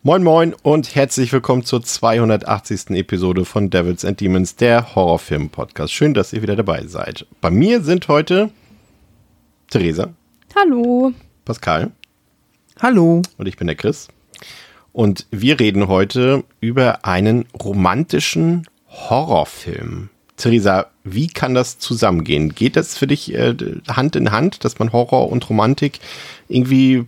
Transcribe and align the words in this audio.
Moin 0.00 0.22
Moin 0.22 0.54
und 0.62 0.94
herzlich 0.94 1.32
willkommen 1.32 1.64
zur 1.64 1.82
280. 1.82 2.90
Episode 2.90 3.44
von 3.44 3.70
Devils 3.70 4.04
and 4.04 4.20
Demons, 4.20 4.56
der 4.56 4.94
Horrorfilm-Podcast. 4.94 5.92
Schön, 5.92 6.14
dass 6.14 6.32
ihr 6.32 6.42
wieder 6.42 6.56
dabei 6.56 6.86
seid. 6.86 7.26
Bei 7.40 7.50
mir 7.50 7.82
sind 7.82 8.08
heute 8.08 8.50
Theresa. 9.70 10.08
Hallo. 10.56 11.12
Pascal. 11.44 11.92
Hallo. 12.80 13.22
Und 13.38 13.46
ich 13.46 13.56
bin 13.56 13.68
der 13.68 13.76
Chris. 13.76 14.08
Und 14.92 15.26
wir 15.30 15.60
reden 15.60 15.86
heute 15.86 16.44
über 16.60 17.04
einen 17.04 17.46
romantischen 17.62 18.66
Horrorfilm. 18.88 20.10
Theresa, 20.36 20.86
wie 21.04 21.28
kann 21.28 21.54
das 21.54 21.78
zusammengehen? 21.78 22.54
Geht 22.54 22.74
das 22.74 22.98
für 22.98 23.06
dich 23.06 23.32
äh, 23.34 23.54
Hand 23.88 24.16
in 24.16 24.32
Hand, 24.32 24.64
dass 24.64 24.78
man 24.78 24.92
Horror 24.92 25.30
und 25.30 25.48
Romantik 25.48 26.00
irgendwie 26.48 27.04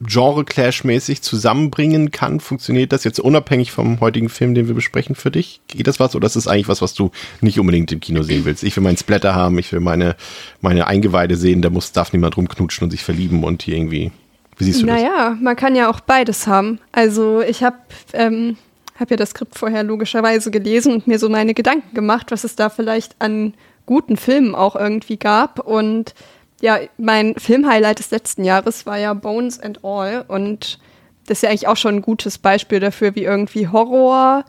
Genre-Clash-mäßig 0.00 1.22
zusammenbringen 1.22 2.10
kann? 2.10 2.40
Funktioniert 2.40 2.92
das 2.92 3.04
jetzt 3.04 3.20
unabhängig 3.20 3.72
vom 3.72 4.00
heutigen 4.00 4.28
Film, 4.28 4.54
den 4.54 4.68
wir 4.68 4.74
besprechen 4.74 5.14
für 5.14 5.30
dich? 5.30 5.60
Geht 5.68 5.86
das 5.86 6.00
was 6.00 6.14
oder 6.14 6.26
ist 6.26 6.36
das 6.36 6.46
eigentlich 6.46 6.68
was, 6.68 6.82
was 6.82 6.94
du 6.94 7.10
nicht 7.40 7.58
unbedingt 7.58 7.92
im 7.92 8.00
Kino 8.00 8.22
sehen 8.22 8.44
willst? 8.44 8.62
Ich 8.62 8.76
will 8.76 8.82
meinen 8.82 8.96
Splatter 8.96 9.34
haben, 9.34 9.58
ich 9.58 9.72
will 9.72 9.80
meine, 9.80 10.16
meine 10.60 10.86
Eingeweide 10.86 11.36
sehen, 11.36 11.62
da 11.62 11.70
muss, 11.70 11.92
darf 11.92 12.12
niemand 12.12 12.36
rumknutschen 12.36 12.84
und 12.84 12.90
sich 12.90 13.04
verlieben 13.04 13.44
und 13.44 13.62
hier 13.62 13.76
irgendwie. 13.76 14.12
Wie 14.56 14.64
siehst 14.64 14.82
du 14.82 14.86
naja, 14.86 14.98
das? 14.98 15.08
Naja, 15.08 15.36
man 15.40 15.56
kann 15.56 15.76
ja 15.76 15.90
auch 15.90 16.00
beides 16.00 16.46
haben. 16.46 16.80
Also 16.92 17.42
ich 17.42 17.62
habe 17.62 17.76
ähm, 18.12 18.56
hab 18.98 19.10
ja 19.10 19.16
das 19.16 19.30
Skript 19.30 19.56
vorher 19.56 19.84
logischerweise 19.84 20.50
gelesen 20.50 20.92
und 20.92 21.06
mir 21.06 21.18
so 21.18 21.28
meine 21.28 21.54
Gedanken 21.54 21.94
gemacht, 21.94 22.30
was 22.30 22.44
es 22.44 22.56
da 22.56 22.68
vielleicht 22.68 23.14
an 23.20 23.54
guten 23.86 24.16
Filmen 24.16 24.54
auch 24.54 24.76
irgendwie 24.76 25.16
gab 25.16 25.60
und 25.60 26.14
ja, 26.60 26.78
mein 26.96 27.34
Filmhighlight 27.36 27.98
des 27.98 28.10
letzten 28.10 28.44
Jahres 28.44 28.86
war 28.86 28.98
ja 28.98 29.14
Bones 29.14 29.60
and 29.60 29.84
All 29.84 30.24
und 30.26 30.78
das 31.26 31.38
ist 31.38 31.42
ja 31.42 31.50
eigentlich 31.50 31.68
auch 31.68 31.76
schon 31.76 31.96
ein 31.96 32.02
gutes 32.02 32.38
Beispiel 32.38 32.80
dafür, 32.80 33.14
wie 33.14 33.24
irgendwie 33.24 33.68
Horror 33.68 34.44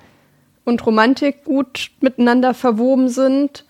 und 0.64 0.86
Romantik 0.86 1.44
gut 1.44 1.92
miteinander 2.00 2.54
verwoben 2.54 3.10
sind. 3.10 3.66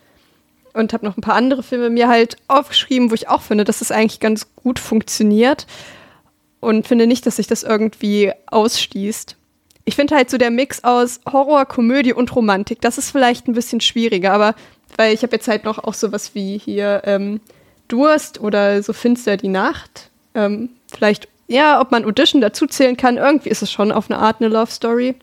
Und 0.74 0.94
habe 0.94 1.06
noch 1.06 1.18
ein 1.18 1.22
paar 1.22 1.34
andere 1.34 1.64
Filme 1.64 1.90
mir 1.90 2.08
halt 2.08 2.38
aufgeschrieben, 2.48 3.10
wo 3.10 3.16
ich 3.16 3.28
auch 3.28 3.42
finde, 3.42 3.64
dass 3.64 3.82
es 3.82 3.88
das 3.88 3.98
eigentlich 3.98 4.20
ganz 4.20 4.54
gut 4.56 4.78
funktioniert. 4.78 5.66
Und 6.60 6.88
finde 6.88 7.08
nicht, 7.08 7.26
dass 7.26 7.38
sich 7.38 7.48
das 7.48 7.64
irgendwie 7.64 8.32
ausschließt. 8.46 9.36
Ich 9.86 9.96
finde 9.96 10.16
halt 10.16 10.30
so 10.30 10.38
der 10.38 10.52
Mix 10.52 10.84
aus 10.84 11.22
Horror, 11.30 11.66
Komödie 11.66 12.14
und 12.14 12.36
Romantik, 12.36 12.82
das 12.82 13.00
ist 13.00 13.10
vielleicht 13.10 13.48
ein 13.48 13.54
bisschen 13.54 13.82
schwieriger, 13.82 14.34
aber 14.34 14.54
weil 14.98 15.14
ich 15.14 15.24
habe 15.24 15.36
jetzt 15.36 15.48
halt 15.48 15.64
noch 15.64 15.80
auch 15.80 15.96
sowas 15.96 16.36
wie 16.36 16.60
hier 16.60 17.02
ähm, 17.06 17.40
Durst 17.90 18.40
oder 18.40 18.82
so 18.82 18.94
finster 18.94 19.36
die 19.36 19.50
Nacht. 19.50 20.10
Ähm, 20.34 20.70
vielleicht, 20.92 21.28
ja, 21.48 21.82
ob 21.82 21.92
man 21.92 22.06
Audition 22.06 22.42
dazu 22.42 22.66
zählen 22.66 22.96
kann. 22.96 23.18
Irgendwie 23.18 23.50
ist 23.50 23.62
es 23.62 23.72
schon 23.72 23.92
auf 23.92 24.10
eine 24.10 24.20
Art 24.20 24.38
eine 24.40 24.50
Love 24.50 24.72
Story. 24.72 25.16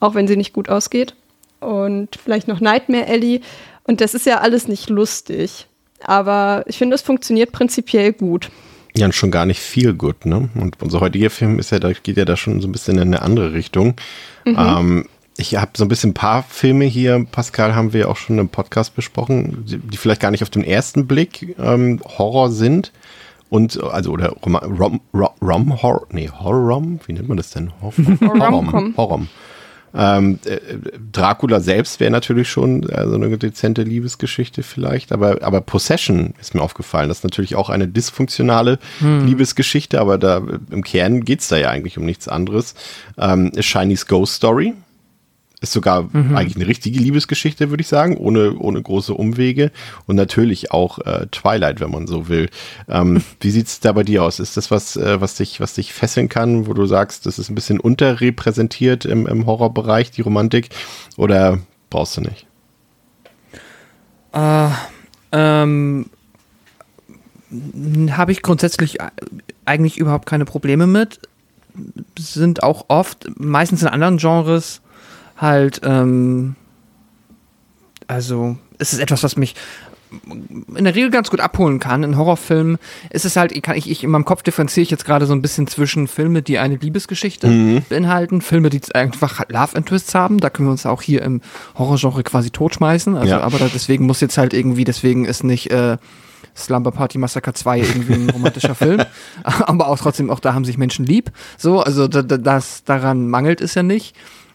Auch 0.00 0.14
wenn 0.14 0.26
sie 0.26 0.36
nicht 0.36 0.54
gut 0.54 0.70
ausgeht. 0.70 1.14
Und 1.60 2.16
vielleicht 2.16 2.48
noch 2.48 2.60
Nightmare 2.60 3.06
Ellie. 3.06 3.40
Und 3.84 4.00
das 4.00 4.14
ist 4.14 4.26
ja 4.26 4.38
alles 4.38 4.66
nicht 4.66 4.88
lustig. 4.88 5.66
Aber 6.02 6.64
ich 6.66 6.78
finde, 6.78 6.94
es 6.94 7.02
funktioniert 7.02 7.52
prinzipiell 7.52 8.12
gut. 8.12 8.50
Ja, 8.94 9.06
und 9.06 9.14
schon 9.14 9.30
gar 9.30 9.46
nicht 9.46 9.60
viel 9.60 9.94
gut, 9.94 10.26
ne? 10.26 10.50
Und 10.54 10.76
unser 10.82 11.00
heutiger 11.00 11.30
Film 11.30 11.58
ist 11.58 11.70
ja, 11.70 11.78
da 11.78 11.92
geht 11.92 12.16
ja 12.16 12.24
da 12.24 12.36
schon 12.36 12.60
so 12.60 12.68
ein 12.68 12.72
bisschen 12.72 12.96
in 12.96 13.08
eine 13.08 13.22
andere 13.22 13.52
Richtung. 13.52 13.94
Mhm. 14.44 14.56
Ähm, 14.58 15.08
ich 15.36 15.56
habe 15.56 15.72
so 15.76 15.84
ein 15.84 15.88
bisschen 15.88 16.10
ein 16.10 16.14
paar 16.14 16.42
Filme 16.42 16.84
hier, 16.84 17.26
Pascal, 17.30 17.74
haben 17.74 17.92
wir 17.92 18.10
auch 18.10 18.16
schon 18.16 18.38
im 18.38 18.48
Podcast 18.48 18.94
besprochen, 18.94 19.64
die, 19.66 19.96
vielleicht 19.96 20.20
gar 20.20 20.30
nicht 20.30 20.42
auf 20.42 20.50
den 20.50 20.64
ersten 20.64 21.06
Blick 21.06 21.56
ähm, 21.58 22.00
Horror 22.18 22.50
sind. 22.50 22.92
Und, 23.48 23.82
also, 23.82 24.12
oder 24.12 24.30
Rom, 24.30 24.56
Rom, 24.56 25.00
Rom, 25.12 25.30
Rom 25.42 25.82
Horror, 25.82 26.06
nee, 26.10 26.30
Horror, 26.30 26.82
wie 27.06 27.12
nennt 27.12 27.28
man 27.28 27.36
das 27.36 27.50
denn? 27.50 27.70
Horror, 27.80 28.92
Horror. 28.96 29.26
Ähm, 29.94 30.38
äh, 30.46 30.58
Dracula 31.12 31.60
selbst 31.60 32.00
wäre 32.00 32.10
natürlich 32.10 32.48
schon 32.48 32.88
äh, 32.88 33.06
so 33.06 33.14
eine 33.14 33.36
dezente 33.36 33.82
Liebesgeschichte 33.82 34.62
vielleicht, 34.62 35.12
aber, 35.12 35.42
aber 35.42 35.60
Possession 35.60 36.32
ist 36.40 36.54
mir 36.54 36.62
aufgefallen. 36.62 37.08
Das 37.08 37.18
ist 37.18 37.24
natürlich 37.24 37.56
auch 37.56 37.68
eine 37.68 37.88
dysfunktionale 37.88 38.78
hm. 39.00 39.26
Liebesgeschichte, 39.26 40.00
aber 40.00 40.16
da 40.16 40.42
im 40.70 40.82
Kern 40.82 41.24
geht 41.24 41.40
es 41.40 41.48
da 41.48 41.58
ja 41.58 41.68
eigentlich 41.68 41.98
um 41.98 42.06
nichts 42.06 42.26
anderes. 42.28 42.74
Ähm, 43.18 43.52
Shiny's 43.60 44.06
Ghost 44.06 44.34
Story 44.34 44.72
ist 45.62 45.72
sogar 45.72 46.08
mhm. 46.12 46.36
eigentlich 46.36 46.56
eine 46.56 46.66
richtige 46.66 46.98
Liebesgeschichte, 46.98 47.70
würde 47.70 47.80
ich 47.80 47.88
sagen, 47.88 48.16
ohne, 48.16 48.58
ohne 48.58 48.82
große 48.82 49.14
Umwege. 49.14 49.70
Und 50.06 50.16
natürlich 50.16 50.72
auch 50.72 50.98
äh, 50.98 51.26
Twilight, 51.30 51.80
wenn 51.80 51.90
man 51.90 52.06
so 52.06 52.28
will. 52.28 52.50
Ähm, 52.88 53.22
wie 53.40 53.50
sieht 53.50 53.68
es 53.68 53.80
da 53.80 53.92
bei 53.92 54.02
dir 54.02 54.24
aus? 54.24 54.40
Ist 54.40 54.56
das 54.56 54.70
was, 54.70 54.96
äh, 54.96 55.20
was, 55.20 55.36
dich, 55.36 55.60
was 55.60 55.74
dich 55.74 55.92
fesseln 55.92 56.28
kann, 56.28 56.66
wo 56.66 56.74
du 56.74 56.86
sagst, 56.86 57.26
das 57.26 57.38
ist 57.38 57.48
ein 57.48 57.54
bisschen 57.54 57.80
unterrepräsentiert 57.80 59.04
im, 59.04 59.26
im 59.26 59.46
Horrorbereich, 59.46 60.10
die 60.10 60.22
Romantik? 60.22 60.70
Oder 61.16 61.60
brauchst 61.90 62.16
du 62.16 62.22
nicht? 62.22 62.46
Äh, 64.32 64.68
ähm, 65.30 66.06
habe 68.10 68.32
ich 68.32 68.42
grundsätzlich 68.42 68.98
eigentlich 69.64 69.98
überhaupt 69.98 70.26
keine 70.26 70.44
Probleme 70.44 70.88
mit. 70.88 71.20
Sind 72.18 72.64
auch 72.64 72.86
oft, 72.88 73.28
meistens 73.38 73.82
in 73.82 73.88
anderen 73.88 74.16
Genres, 74.16 74.82
halt, 75.42 75.80
ähm, 75.84 76.56
also 78.06 78.56
es 78.78 78.94
ist 78.94 79.00
etwas, 79.00 79.22
was 79.22 79.36
mich 79.36 79.54
in 80.74 80.84
der 80.84 80.94
Regel 80.94 81.10
ganz 81.10 81.30
gut 81.30 81.40
abholen 81.40 81.78
kann. 81.78 82.02
In 82.02 82.16
Horrorfilmen 82.16 82.78
ist 83.10 83.24
es 83.24 83.36
halt, 83.36 83.52
ich, 83.52 83.90
ich 83.90 84.04
in 84.04 84.10
meinem 84.10 84.24
Kopf 84.24 84.42
differenziere 84.42 84.82
ich 84.82 84.90
jetzt 84.90 85.04
gerade 85.04 85.26
so 85.26 85.32
ein 85.32 85.42
bisschen 85.42 85.66
zwischen 85.66 86.06
Filme, 86.06 86.42
die 86.42 86.58
eine 86.58 86.76
Liebesgeschichte 86.76 87.46
mhm. 87.46 87.82
beinhalten, 87.88 88.40
Filme, 88.42 88.68
die 88.68 88.80
einfach 88.94 89.40
Love 89.48 89.76
Interests 89.76 90.14
haben. 90.14 90.38
Da 90.38 90.50
können 90.50 90.68
wir 90.68 90.72
uns 90.72 90.86
auch 90.86 91.02
hier 91.02 91.22
im 91.22 91.40
Horrorgenre 91.76 92.22
quasi 92.24 92.50
totschmeißen. 92.50 93.16
Also, 93.16 93.30
ja. 93.30 93.40
aber 93.40 93.58
da, 93.58 93.68
deswegen 93.72 94.06
muss 94.06 94.20
jetzt 94.20 94.36
halt 94.38 94.52
irgendwie, 94.52 94.84
deswegen 94.84 95.24
ist 95.24 95.44
nicht 95.44 95.70
äh, 95.70 95.96
Slumber 96.54 96.92
Party 96.92 97.16
Massacre 97.16 97.54
2 97.54 97.78
irgendwie 97.78 98.14
ein 98.14 98.30
romantischer 98.30 98.74
Film. 98.74 99.02
Aber 99.42 99.88
auch 99.88 99.98
trotzdem, 99.98 100.28
auch 100.28 100.40
da 100.40 100.52
haben 100.52 100.66
sich 100.66 100.76
Menschen 100.76 101.06
lieb. 101.06 101.32
So, 101.56 101.80
also 101.80 102.08
da, 102.08 102.22
das 102.22 102.84
daran 102.84 103.28
mangelt 103.28 103.62
es 103.62 103.74
ja 103.74 103.82
nicht 103.82 104.14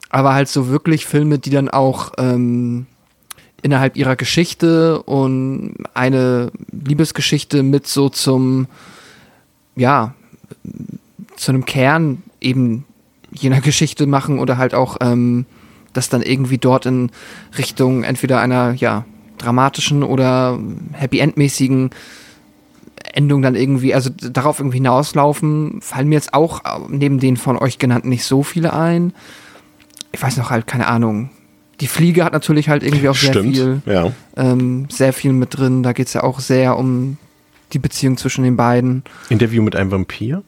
aber 0.09 0.33
halt 0.33 0.47
so 0.47 0.69
wirklich 0.69 1.05
Filme, 1.05 1.39
die 1.39 1.49
dann 1.49 1.69
auch 1.69 2.13
ähm, 2.17 2.85
innerhalb 3.61 3.97
ihrer 3.97 4.15
Geschichte 4.15 5.01
und 5.03 5.75
eine 5.93 6.51
Liebesgeschichte 6.71 7.63
mit 7.63 7.87
so 7.87 8.09
zum, 8.09 8.67
ja, 9.75 10.13
zu 11.35 11.51
einem 11.51 11.65
Kern 11.65 12.23
eben 12.39 12.85
jener 13.31 13.61
Geschichte 13.61 14.07
machen 14.07 14.39
oder 14.39 14.57
halt 14.57 14.73
auch 14.73 14.97
ähm, 15.01 15.45
das 15.93 16.09
dann 16.09 16.21
irgendwie 16.21 16.57
dort 16.57 16.85
in 16.85 17.11
Richtung 17.57 18.03
entweder 18.03 18.39
einer, 18.39 18.73
ja, 18.73 19.05
dramatischen 19.37 20.03
oder 20.03 20.59
Happy 20.93 21.19
End-mäßigen 21.19 21.91
Endung 23.13 23.41
dann 23.41 23.55
irgendwie, 23.55 23.93
also 23.93 24.09
darauf 24.09 24.59
irgendwie 24.59 24.77
hinauslaufen, 24.77 25.79
fallen 25.81 26.09
mir 26.09 26.15
jetzt 26.15 26.33
auch 26.33 26.61
neben 26.89 27.19
den 27.19 27.37
von 27.37 27.57
euch 27.57 27.77
genannten 27.77 28.09
nicht 28.09 28.25
so 28.25 28.43
viele 28.43 28.73
ein 28.73 29.13
ich 30.11 30.21
weiß 30.21 30.37
noch 30.37 30.49
halt, 30.49 30.67
keine 30.67 30.87
Ahnung. 30.87 31.29
Die 31.79 31.87
Fliege 31.87 32.23
hat 32.23 32.33
natürlich 32.33 32.69
halt 32.69 32.83
irgendwie 32.83 33.07
auch 33.09 33.15
sehr 33.15 33.33
Stimmt, 33.33 33.55
viel, 33.55 33.81
ja. 33.85 34.11
ähm, 34.35 34.87
sehr 34.89 35.13
viel 35.13 35.31
mit 35.31 35.57
drin. 35.57 35.83
Da 35.83 35.93
geht 35.93 36.07
es 36.07 36.13
ja 36.13 36.23
auch 36.23 36.39
sehr 36.39 36.77
um 36.77 37.17
die 37.73 37.79
Beziehung 37.79 38.17
zwischen 38.17 38.43
den 38.43 38.57
beiden. 38.57 39.03
Interview 39.29 39.61
mit 39.61 39.75
einem 39.75 39.91
Vampir? 39.91 40.43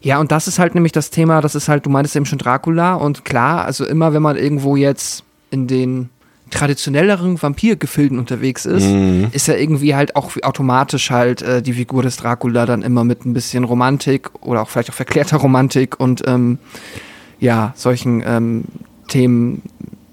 Ja, 0.00 0.18
und 0.18 0.32
das 0.32 0.48
ist 0.48 0.58
halt 0.58 0.74
nämlich 0.74 0.92
das 0.92 1.10
Thema, 1.10 1.40
das 1.40 1.54
ist 1.54 1.68
halt, 1.68 1.86
du 1.86 1.90
meintest 1.90 2.16
eben 2.16 2.26
schon 2.26 2.38
Dracula 2.38 2.94
und 2.94 3.24
klar, 3.24 3.64
also 3.64 3.86
immer 3.86 4.12
wenn 4.12 4.22
man 4.22 4.36
irgendwo 4.36 4.76
jetzt 4.76 5.22
in 5.50 5.66
den 5.66 6.10
traditionelleren 6.50 7.40
Vampirgefilden 7.40 8.18
unterwegs 8.18 8.66
ist, 8.66 8.86
mhm. 8.86 9.28
ist 9.32 9.46
ja 9.48 9.54
irgendwie 9.54 9.94
halt 9.94 10.16
auch 10.16 10.32
automatisch 10.42 11.10
halt 11.10 11.42
äh, 11.42 11.62
die 11.62 11.74
Figur 11.74 12.02
des 12.02 12.16
Dracula 12.16 12.66
dann 12.66 12.82
immer 12.82 13.04
mit 13.04 13.24
ein 13.24 13.34
bisschen 13.34 13.64
Romantik 13.64 14.30
oder 14.40 14.62
auch 14.62 14.68
vielleicht 14.68 14.90
auch 14.90 14.94
verklärter 14.94 15.36
Romantik 15.36 16.00
und 16.00 16.22
ähm, 16.26 16.58
ja, 17.40 17.72
solchen 17.76 18.22
ähm, 18.26 18.64
Themen 19.08 19.62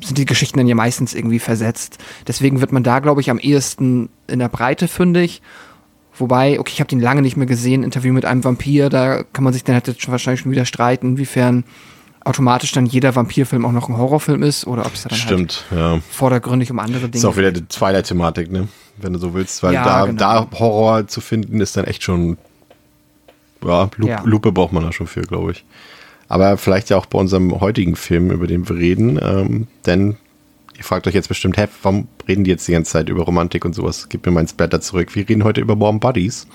sind 0.02 0.18
die 0.18 0.26
Geschichten 0.26 0.60
dann 0.60 0.68
ja 0.68 0.76
meistens 0.76 1.14
irgendwie 1.14 1.40
versetzt. 1.40 1.98
Deswegen 2.28 2.62
wird 2.62 2.72
man 2.72 2.84
da, 2.84 3.00
glaube 3.00 3.22
ich, 3.22 3.30
am 3.30 3.40
ehesten 3.40 4.10
in 4.28 4.40
der 4.40 4.50
Breite 4.50 4.88
fündig. 4.88 5.42
Wobei, 6.18 6.60
okay, 6.60 6.72
ich 6.74 6.80
habe 6.80 6.88
den 6.88 7.02
lange 7.02 7.22
nicht 7.22 7.36
mehr 7.36 7.48
gesehen, 7.48 7.84
Interview 7.84 8.14
mit 8.14 8.26
einem 8.26 8.44
Vampir, 8.44 8.90
da 8.90 9.24
kann 9.24 9.44
man 9.44 9.52
sich 9.52 9.64
dann 9.64 9.76
halt 9.76 9.88
jetzt 9.88 10.10
wahrscheinlich 10.10 10.42
schon 10.42 10.52
wieder 10.52 10.66
streiten, 10.66 11.12
inwiefern 11.12 11.66
automatisch 12.24 12.72
dann 12.72 12.86
jeder 12.86 13.16
Vampirfilm 13.16 13.66
auch 13.66 13.72
noch 13.72 13.90
ein 13.90 13.98
Horrorfilm 13.98 14.42
ist 14.42 14.66
oder 14.66 14.86
ob 14.86 14.94
es 14.94 15.04
dann 15.04 15.12
halt 15.12 15.22
Stimmt, 15.22 15.66
halt 15.70 15.80
ja. 15.80 16.00
vordergründig 16.10 16.72
um 16.72 16.80
andere 16.80 17.02
Dinge 17.10 17.18
Ist 17.18 17.26
auch 17.26 17.38
wieder 17.38 17.52
die 17.52 17.66
Twilight-Thematik, 17.66 18.52
ne? 18.52 18.68
Wenn 18.98 19.14
du 19.14 19.20
so 19.20 19.34
willst, 19.34 19.62
weil 19.62 19.74
Ja, 19.74 19.84
da, 19.84 20.06
genau. 20.06 20.18
da 20.18 20.48
Horror 20.58 21.08
zu 21.08 21.22
finden 21.22 21.60
ist 21.60 21.76
dann 21.78 21.86
echt 21.86 22.02
schon, 22.02 22.38
ja, 23.64 23.90
Lu 23.98 24.08
Ja. 24.08 24.22
Lupe 24.24 24.52
braucht 24.52 24.74
man 24.74 24.84
da 24.84 24.92
schon 24.92 25.08
für, 25.08 25.22
glaube 25.22 25.52
ich. 25.52 25.66
Aber 26.28 26.58
vielleicht 26.58 26.90
ja 26.90 26.98
auch 26.98 27.06
bei 27.06 27.20
unserem 27.20 27.60
heutigen 27.60 27.96
Film, 27.96 28.32
über 28.32 28.48
den 28.48 28.68
wir 28.68 28.78
reden, 28.78 29.20
ähm, 29.22 29.68
denn 29.86 30.18
ihr 30.78 30.84
fragt 30.84 31.08
euch 31.08 31.14
jetzt 31.14 31.28
bestimmt, 31.28 31.58
hä, 31.58 31.68
warum 31.84 32.08
reden 32.28 32.44
die 32.44 32.52
jetzt 32.52 32.68
die 32.68 32.72
ganze 32.72 32.92
Zeit 32.92 33.10
über 33.10 33.24
Romantik 33.24 33.64
und 33.66 33.74
sowas? 33.74 34.10
Gib 34.10 34.26
mir 34.26 34.32
meinen 34.32 34.48
Splatter 34.48 34.82
zurück. 34.82 35.16
Wir 35.16 35.28
reden 35.28 35.44
heute 35.44 35.62
über 35.62 35.80
Warm 35.80 36.00
Bodies 36.00 36.48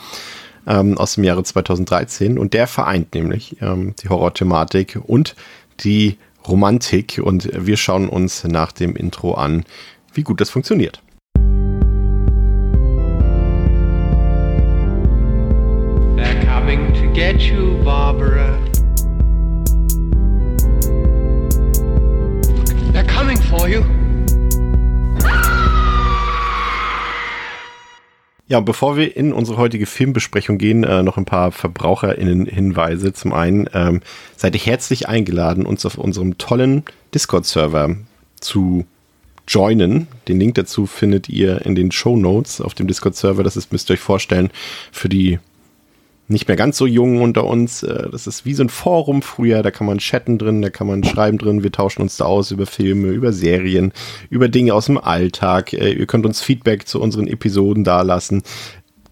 ähm, 0.66 0.98
aus 0.98 1.14
dem 1.14 1.24
Jahre 1.24 1.44
2013 1.44 2.38
und 2.38 2.52
der 2.52 2.66
vereint 2.66 3.14
nämlich 3.14 3.56
ähm, 3.60 3.94
die 4.02 4.08
Horror-Thematik 4.08 4.98
und 5.06 5.36
die 5.80 6.18
Romantik 6.46 7.20
und 7.22 7.48
wir 7.54 7.76
schauen 7.76 8.08
uns 8.08 8.44
nach 8.44 8.72
dem 8.72 8.96
Intro 8.96 9.34
an, 9.34 9.64
wie 10.14 10.22
gut 10.22 10.40
das 10.40 10.50
funktioniert. 10.50 11.02
They're 16.16 16.44
coming 16.44 16.92
to 16.94 17.12
get 17.12 17.40
you, 17.40 17.82
Barbara. 17.84 18.69
For 23.50 23.68
you. 23.68 23.82
Ja, 28.46 28.60
bevor 28.60 28.96
wir 28.96 29.16
in 29.16 29.32
unsere 29.32 29.58
heutige 29.58 29.86
Filmbesprechung 29.86 30.58
gehen, 30.58 30.82
äh, 30.82 31.02
noch 31.02 31.16
ein 31.16 31.24
paar 31.24 31.52
VerbraucherInnen-Hinweise. 31.52 33.12
Zum 33.12 33.32
einen 33.32 33.68
ähm, 33.74 34.00
seid 34.36 34.54
ihr 34.54 34.60
herzlich 34.60 35.08
eingeladen, 35.08 35.66
uns 35.66 35.86
auf 35.86 35.98
unserem 35.98 36.38
tollen 36.38 36.84
Discord-Server 37.14 37.96
zu 38.40 38.86
joinen. 39.46 40.08
Den 40.26 40.40
Link 40.40 40.56
dazu 40.56 40.86
findet 40.86 41.28
ihr 41.28 41.64
in 41.64 41.74
den 41.74 41.92
Show 41.92 42.16
Notes 42.16 42.60
auf 42.60 42.74
dem 42.74 42.88
Discord-Server. 42.88 43.44
Das 43.44 43.56
ist, 43.56 43.72
müsst 43.72 43.90
ihr 43.90 43.94
euch 43.94 44.00
vorstellen, 44.00 44.50
für 44.90 45.08
die 45.08 45.38
nicht 46.30 46.48
mehr 46.48 46.56
ganz 46.56 46.78
so 46.78 46.86
jungen 46.86 47.20
unter 47.20 47.44
uns. 47.44 47.82
Äh, 47.82 48.08
Das 48.10 48.26
ist 48.26 48.44
wie 48.44 48.54
so 48.54 48.62
ein 48.62 48.68
Forum 48.68 49.22
früher, 49.22 49.62
da 49.62 49.70
kann 49.70 49.86
man 49.86 49.98
chatten 49.98 50.38
drin, 50.38 50.62
da 50.62 50.70
kann 50.70 50.86
man 50.86 51.04
schreiben 51.04 51.38
drin, 51.38 51.62
wir 51.62 51.72
tauschen 51.72 52.02
uns 52.02 52.16
da 52.16 52.24
aus 52.24 52.50
über 52.50 52.66
Filme, 52.66 53.08
über 53.08 53.32
Serien, 53.32 53.92
über 54.30 54.48
Dinge 54.48 54.74
aus 54.74 54.86
dem 54.86 54.98
Alltag. 54.98 55.72
Äh, 55.72 55.92
Ihr 55.92 56.06
könnt 56.06 56.26
uns 56.26 56.42
Feedback 56.42 56.86
zu 56.86 57.00
unseren 57.00 57.26
Episoden 57.26 57.84
dalassen. 57.84 58.42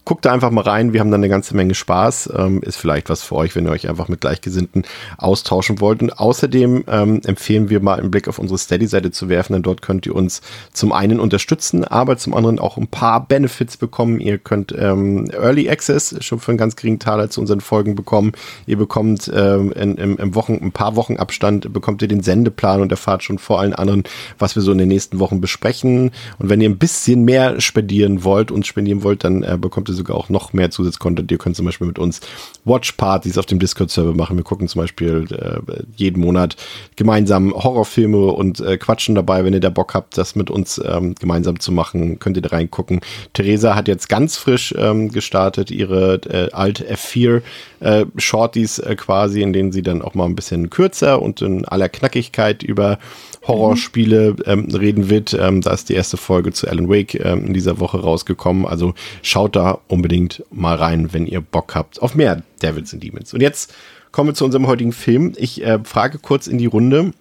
Guckt 0.08 0.24
da 0.24 0.32
einfach 0.32 0.50
mal 0.50 0.62
rein, 0.62 0.94
wir 0.94 1.00
haben 1.00 1.10
da 1.10 1.16
eine 1.16 1.28
ganze 1.28 1.54
Menge 1.54 1.74
Spaß. 1.74 2.32
Ähm, 2.34 2.62
ist 2.62 2.76
vielleicht 2.76 3.10
was 3.10 3.22
für 3.22 3.34
euch, 3.34 3.54
wenn 3.54 3.66
ihr 3.66 3.72
euch 3.72 3.90
einfach 3.90 4.08
mit 4.08 4.22
Gleichgesinnten 4.22 4.84
austauschen 5.18 5.82
wollt. 5.82 6.00
Und 6.00 6.18
außerdem 6.18 6.84
ähm, 6.88 7.20
empfehlen 7.26 7.68
wir 7.68 7.80
mal 7.80 8.00
einen 8.00 8.10
Blick 8.10 8.26
auf 8.26 8.38
unsere 8.38 8.56
Steady-Seite 8.56 9.10
zu 9.10 9.28
werfen, 9.28 9.52
denn 9.52 9.62
dort 9.62 9.82
könnt 9.82 10.06
ihr 10.06 10.16
uns 10.16 10.40
zum 10.72 10.94
einen 10.94 11.20
unterstützen, 11.20 11.84
aber 11.84 12.16
zum 12.16 12.32
anderen 12.32 12.58
auch 12.58 12.78
ein 12.78 12.86
paar 12.86 13.26
Benefits 13.26 13.76
bekommen. 13.76 14.18
Ihr 14.18 14.38
könnt 14.38 14.74
ähm, 14.78 15.28
Early 15.30 15.68
Access 15.68 16.16
schon 16.24 16.38
für 16.38 16.52
einen 16.52 16.58
ganz 16.58 16.74
geringen 16.76 17.00
Taler 17.00 17.28
zu 17.28 17.42
unseren 17.42 17.60
Folgen 17.60 17.94
bekommen. 17.94 18.32
Ihr 18.64 18.78
bekommt 18.78 19.30
ähm, 19.34 19.72
in, 19.72 19.96
im, 19.96 20.16
im 20.16 20.34
Wochen, 20.34 20.54
ein 20.54 20.72
paar 20.72 20.96
Wochen 20.96 21.18
Abstand 21.18 21.70
bekommt 21.70 22.00
ihr 22.00 22.08
den 22.08 22.22
Sendeplan 22.22 22.80
und 22.80 22.90
erfahrt 22.90 23.24
schon 23.24 23.36
vor 23.38 23.60
allen 23.60 23.74
anderen, 23.74 24.04
was 24.38 24.56
wir 24.56 24.62
so 24.62 24.72
in 24.72 24.78
den 24.78 24.88
nächsten 24.88 25.18
Wochen 25.18 25.42
besprechen. 25.42 26.12
Und 26.38 26.48
wenn 26.48 26.62
ihr 26.62 26.70
ein 26.70 26.78
bisschen 26.78 27.26
mehr 27.26 27.60
spendieren 27.60 28.24
wollt, 28.24 28.50
uns 28.50 28.66
spendieren 28.66 29.02
wollt, 29.02 29.22
dann 29.22 29.42
äh, 29.42 29.58
bekommt 29.60 29.90
ihr 29.90 29.97
sogar 29.98 30.16
auch 30.16 30.28
noch 30.28 30.52
mehr 30.52 30.70
Zusatzcontent. 30.70 31.30
Ihr 31.30 31.38
könnt 31.38 31.56
zum 31.56 31.66
Beispiel 31.66 31.86
mit 31.86 31.98
uns 31.98 32.20
Watch-Partys 32.64 33.36
auf 33.36 33.46
dem 33.46 33.58
Discord-Server 33.58 34.14
machen. 34.14 34.36
Wir 34.36 34.44
gucken 34.44 34.68
zum 34.68 34.80
Beispiel 34.80 35.26
äh, 35.30 35.82
jeden 35.96 36.20
Monat 36.20 36.56
gemeinsam 36.96 37.52
Horrorfilme 37.52 38.26
und 38.28 38.60
äh, 38.60 38.78
quatschen 38.78 39.14
dabei. 39.14 39.44
Wenn 39.44 39.52
ihr 39.52 39.60
da 39.60 39.70
Bock 39.70 39.94
habt, 39.94 40.16
das 40.16 40.34
mit 40.34 40.50
uns 40.50 40.80
ähm, 40.84 41.14
gemeinsam 41.14 41.60
zu 41.60 41.72
machen, 41.72 42.18
könnt 42.18 42.36
ihr 42.36 42.42
da 42.42 42.50
reingucken. 42.50 43.00
Theresa 43.34 43.74
hat 43.74 43.88
jetzt 43.88 44.08
ganz 44.08 44.36
frisch 44.36 44.74
ähm, 44.76 45.10
gestartet 45.10 45.70
ihre 45.70 46.14
äh, 46.28 46.50
Alt 46.52 46.84
F4 46.84 47.42
äh, 47.80 48.06
Shorties 48.16 48.78
äh, 48.78 48.96
quasi, 48.96 49.42
in 49.42 49.52
denen 49.52 49.72
sie 49.72 49.82
dann 49.82 50.02
auch 50.02 50.14
mal 50.14 50.24
ein 50.24 50.36
bisschen 50.36 50.70
kürzer 50.70 51.20
und 51.20 51.42
in 51.42 51.64
aller 51.64 51.88
Knackigkeit 51.88 52.62
über 52.62 52.98
Horrorspiele 53.46 54.36
ähm, 54.44 54.68
reden 54.74 55.08
wird. 55.08 55.32
Ähm, 55.34 55.60
da 55.60 55.72
ist 55.72 55.88
die 55.88 55.94
erste 55.94 56.16
Folge 56.16 56.52
zu 56.52 56.68
Alan 56.68 56.88
Wake 56.88 57.14
ähm, 57.14 57.46
in 57.46 57.54
dieser 57.54 57.80
Woche 57.80 58.00
rausgekommen. 58.00 58.66
Also 58.66 58.94
schaut 59.22 59.56
da 59.56 59.78
unbedingt 59.88 60.44
mal 60.50 60.76
rein, 60.76 61.12
wenn 61.12 61.26
ihr 61.26 61.40
Bock 61.40 61.74
habt 61.74 62.00
auf 62.00 62.14
mehr 62.14 62.42
Devils 62.62 62.92
and 62.92 63.02
Demons. 63.02 63.34
Und 63.34 63.40
jetzt 63.40 63.74
kommen 64.12 64.30
wir 64.30 64.34
zu 64.34 64.44
unserem 64.44 64.66
heutigen 64.66 64.92
Film. 64.92 65.32
Ich 65.36 65.62
äh, 65.62 65.78
frage 65.84 66.18
kurz 66.18 66.46
in 66.46 66.58
die 66.58 66.66
Runde. 66.66 67.12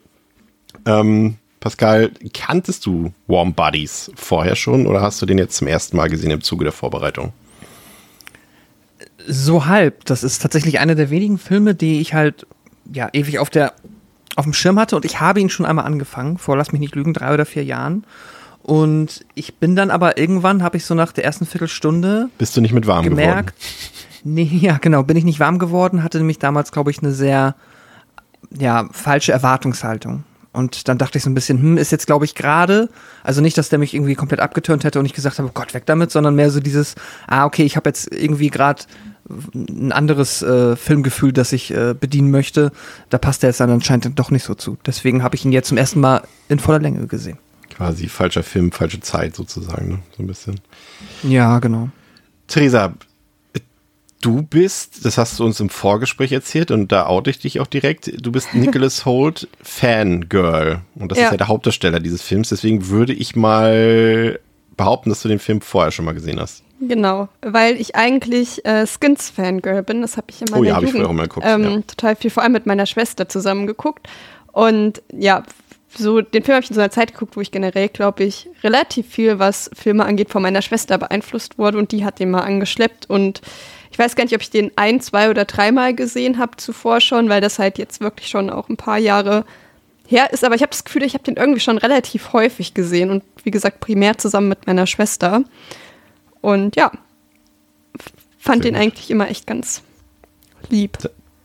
Ähm, 0.85 1.35
Pascal, 1.59 2.11
kanntest 2.33 2.85
du 2.85 3.13
Warm 3.27 3.53
Bodies 3.53 4.11
vorher 4.15 4.55
schon 4.55 4.85
oder 4.85 5.01
hast 5.01 5.21
du 5.21 5.25
den 5.25 5.37
jetzt 5.37 5.57
zum 5.57 5.67
ersten 5.67 5.97
Mal 5.97 6.09
gesehen 6.09 6.31
im 6.31 6.41
Zuge 6.41 6.63
der 6.63 6.73
Vorbereitung? 6.73 7.33
So 9.27 9.65
halb. 9.65 10.05
Das 10.05 10.23
ist 10.23 10.41
tatsächlich 10.41 10.79
einer 10.79 10.95
der 10.95 11.09
wenigen 11.09 11.37
Filme, 11.37 11.75
die 11.75 11.99
ich 11.99 12.13
halt 12.13 12.45
ja 12.93 13.09
ewig 13.11 13.39
auf 13.39 13.49
der 13.49 13.73
auf 14.35 14.45
dem 14.45 14.53
Schirm 14.53 14.79
hatte 14.79 14.95
und 14.95 15.03
ich 15.03 15.19
habe 15.19 15.41
ihn 15.41 15.49
schon 15.49 15.65
einmal 15.65 15.85
angefangen, 15.85 16.37
vor 16.37 16.55
lass 16.55 16.71
mich 16.71 16.79
nicht 16.79 16.93
lügen, 16.93 17.11
drei 17.13 17.33
oder 17.33 17.45
vier 17.45 17.63
Jahren. 17.63 18.05
Und 18.67 19.25
ich 19.33 19.55
bin 19.55 19.77
dann 19.77 19.89
aber 19.89 20.17
irgendwann, 20.17 20.61
habe 20.61 20.75
ich 20.75 20.83
so 20.83 20.93
nach 20.93 21.13
der 21.13 21.23
ersten 21.23 21.45
Viertelstunde 21.45 22.29
Bist 22.37 22.57
du 22.57 22.59
nicht 22.59 22.73
mit 22.73 22.85
warm 22.85 23.05
gemerkt, 23.05 23.57
nee, 24.25 24.43
ja 24.61 24.77
genau, 24.77 25.03
bin 25.03 25.15
ich 25.15 25.23
nicht 25.23 25.39
warm 25.39 25.57
geworden, 25.57 26.03
hatte 26.03 26.17
nämlich 26.17 26.37
damals, 26.37 26.73
glaube 26.73 26.91
ich, 26.91 26.99
eine 26.99 27.13
sehr 27.13 27.55
ja, 28.51 28.89
falsche 28.91 29.31
Erwartungshaltung. 29.31 30.25
Und 30.51 30.89
dann 30.89 30.97
dachte 30.97 31.17
ich 31.17 31.23
so 31.23 31.29
ein 31.29 31.33
bisschen, 31.33 31.61
hm, 31.61 31.77
ist 31.77 31.93
jetzt, 31.93 32.07
glaube 32.07 32.25
ich, 32.25 32.35
gerade, 32.35 32.89
also 33.23 33.39
nicht, 33.39 33.57
dass 33.57 33.69
der 33.69 33.79
mich 33.79 33.93
irgendwie 33.93 34.15
komplett 34.15 34.41
abgeturnt 34.41 34.83
hätte 34.83 34.99
und 34.99 35.05
ich 35.05 35.13
gesagt 35.13 35.39
habe, 35.39 35.47
oh 35.47 35.51
Gott, 35.53 35.73
weg 35.73 35.85
damit, 35.85 36.11
sondern 36.11 36.35
mehr 36.35 36.49
so 36.49 36.59
dieses, 36.59 36.95
ah, 37.25 37.45
okay, 37.45 37.63
ich 37.63 37.77
habe 37.77 37.87
jetzt 37.87 38.13
irgendwie 38.13 38.49
gerade 38.49 38.83
ein 39.55 39.93
anderes 39.93 40.41
äh, 40.41 40.75
Filmgefühl, 40.75 41.31
das 41.31 41.53
ich 41.53 41.73
äh, 41.73 41.95
bedienen 41.97 42.31
möchte. 42.31 42.73
Da 43.09 43.17
passt 43.17 43.43
der 43.43 43.51
jetzt 43.51 43.61
dann 43.61 43.69
anscheinend 43.69 44.19
doch 44.19 44.29
nicht 44.29 44.43
so 44.43 44.55
zu. 44.55 44.77
Deswegen 44.85 45.23
habe 45.23 45.35
ich 45.35 45.45
ihn 45.45 45.53
jetzt 45.53 45.69
zum 45.69 45.77
ersten 45.77 46.01
Mal 46.01 46.23
in 46.49 46.59
voller 46.59 46.79
Länge 46.79 47.07
gesehen. 47.07 47.37
Quasi 47.77 48.07
falscher 48.09 48.43
Film, 48.43 48.71
falsche 48.71 48.99
Zeit 49.01 49.35
sozusagen, 49.35 49.87
ne? 49.87 49.99
so 50.17 50.23
ein 50.23 50.27
bisschen. 50.27 50.59
Ja, 51.23 51.59
genau. 51.59 51.89
Theresa, 52.47 52.93
du 54.21 54.41
bist, 54.41 55.05
das 55.05 55.17
hast 55.19 55.37
du 55.39 55.45
uns 55.45 55.59
im 55.59 55.69
Vorgespräch 55.69 56.31
erzählt 56.31 56.71
und 56.71 56.91
da 56.91 57.05
oute 57.05 57.29
ich 57.29 57.37
dich 57.39 57.59
auch 57.59 57.67
direkt, 57.67 58.11
du 58.25 58.31
bist 58.31 58.53
Nicholas 58.55 59.05
Holt 59.05 59.47
Fangirl 59.61 60.81
und 60.95 61.11
das 61.11 61.19
Ja. 61.19 61.25
ist 61.25 61.31
ja 61.31 61.37
der 61.37 61.47
Hauptdarsteller 61.47 61.99
dieses 61.99 62.21
Films, 62.23 62.49
deswegen 62.49 62.87
würde 62.89 63.13
ich 63.13 63.35
mal 63.35 64.39
behaupten, 64.75 65.09
dass 65.09 65.21
du 65.21 65.27
den 65.29 65.39
Film 65.39 65.61
vorher 65.61 65.91
schon 65.91 66.05
mal 66.05 66.13
gesehen 66.13 66.39
hast. 66.39 66.63
Genau, 66.79 67.27
weil 67.41 67.75
ich 67.81 67.95
eigentlich 67.95 68.63
äh, 68.65 68.85
Skins-Fangirl 68.85 69.81
bin. 69.81 70.01
Das 70.01 70.15
habe 70.17 70.27
ich 70.29 70.41
in 70.41 70.47
meiner 70.51 70.61
Oh 70.61 70.63
ja, 70.63 70.75
hab 70.75 70.83
ich 70.83 70.89
Jugend 70.89 71.01
früher 71.03 71.09
auch 71.09 71.13
mal 71.15 71.27
geguckt, 71.27 71.45
ähm, 71.49 71.63
ja. 71.63 71.81
total 71.81 72.15
viel, 72.15 72.29
vor 72.29 72.43
allem 72.43 72.51
mit 72.51 72.67
meiner 72.67 72.85
Schwester 72.85 73.27
zusammen 73.27 73.65
geguckt. 73.65 74.07
Und 74.51 75.01
ja, 75.11 75.43
so 75.95 76.21
den 76.21 76.43
Film 76.43 76.55
habe 76.55 76.63
ich 76.63 76.69
in 76.69 76.75
so 76.75 76.81
einer 76.81 76.91
Zeit 76.91 77.13
geguckt, 77.13 77.37
wo 77.37 77.41
ich 77.41 77.51
generell, 77.51 77.89
glaube 77.89 78.23
ich, 78.23 78.49
relativ 78.63 79.07
viel, 79.07 79.39
was 79.39 79.69
Filme 79.73 80.05
angeht, 80.05 80.29
von 80.29 80.41
meiner 80.41 80.61
Schwester 80.61 80.97
beeinflusst 80.97 81.57
wurde 81.57 81.77
und 81.77 81.91
die 81.91 82.03
hat 82.03 82.19
den 82.19 82.31
mal 82.31 82.41
angeschleppt 82.41 83.09
und 83.09 83.41
ich 83.91 83.97
weiß 83.97 84.15
gar 84.15 84.25
nicht, 84.25 84.35
ob 84.35 84.41
ich 84.41 84.49
den 84.49 84.71
ein, 84.75 84.99
zwei 84.99 85.29
oder 85.29 85.45
dreimal 85.45 85.95
gesehen 85.95 86.37
habe 86.37 86.57
zuvor 86.57 86.99
schon, 86.99 87.29
weil 87.29 87.41
das 87.41 87.57
halt 87.57 87.77
jetzt 87.77 88.01
wirklich 88.01 88.27
schon 88.27 88.49
auch 88.49 88.69
ein 88.69 88.77
paar 88.77 88.97
Jahre 88.97 89.45
her 90.07 90.31
ist, 90.31 90.43
aber 90.43 90.55
ich 90.55 90.61
habe 90.61 90.71
das 90.71 90.83
Gefühl, 90.83 91.03
ich 91.03 91.13
habe 91.13 91.23
den 91.23 91.35
irgendwie 91.35 91.59
schon 91.59 91.77
relativ 91.77 92.33
häufig 92.33 92.73
gesehen 92.73 93.09
und 93.09 93.23
wie 93.43 93.51
gesagt, 93.51 93.79
primär 93.79 94.17
zusammen 94.17 94.49
mit 94.49 94.67
meiner 94.67 94.87
Schwester. 94.87 95.43
Und 96.41 96.75
ja, 96.75 96.91
fand 98.37 98.63
Sehr 98.63 98.71
den 98.71 98.75
gut. 98.75 98.83
eigentlich 98.83 99.11
immer 99.11 99.29
echt 99.29 99.47
ganz 99.47 99.83
lieb. 100.69 100.97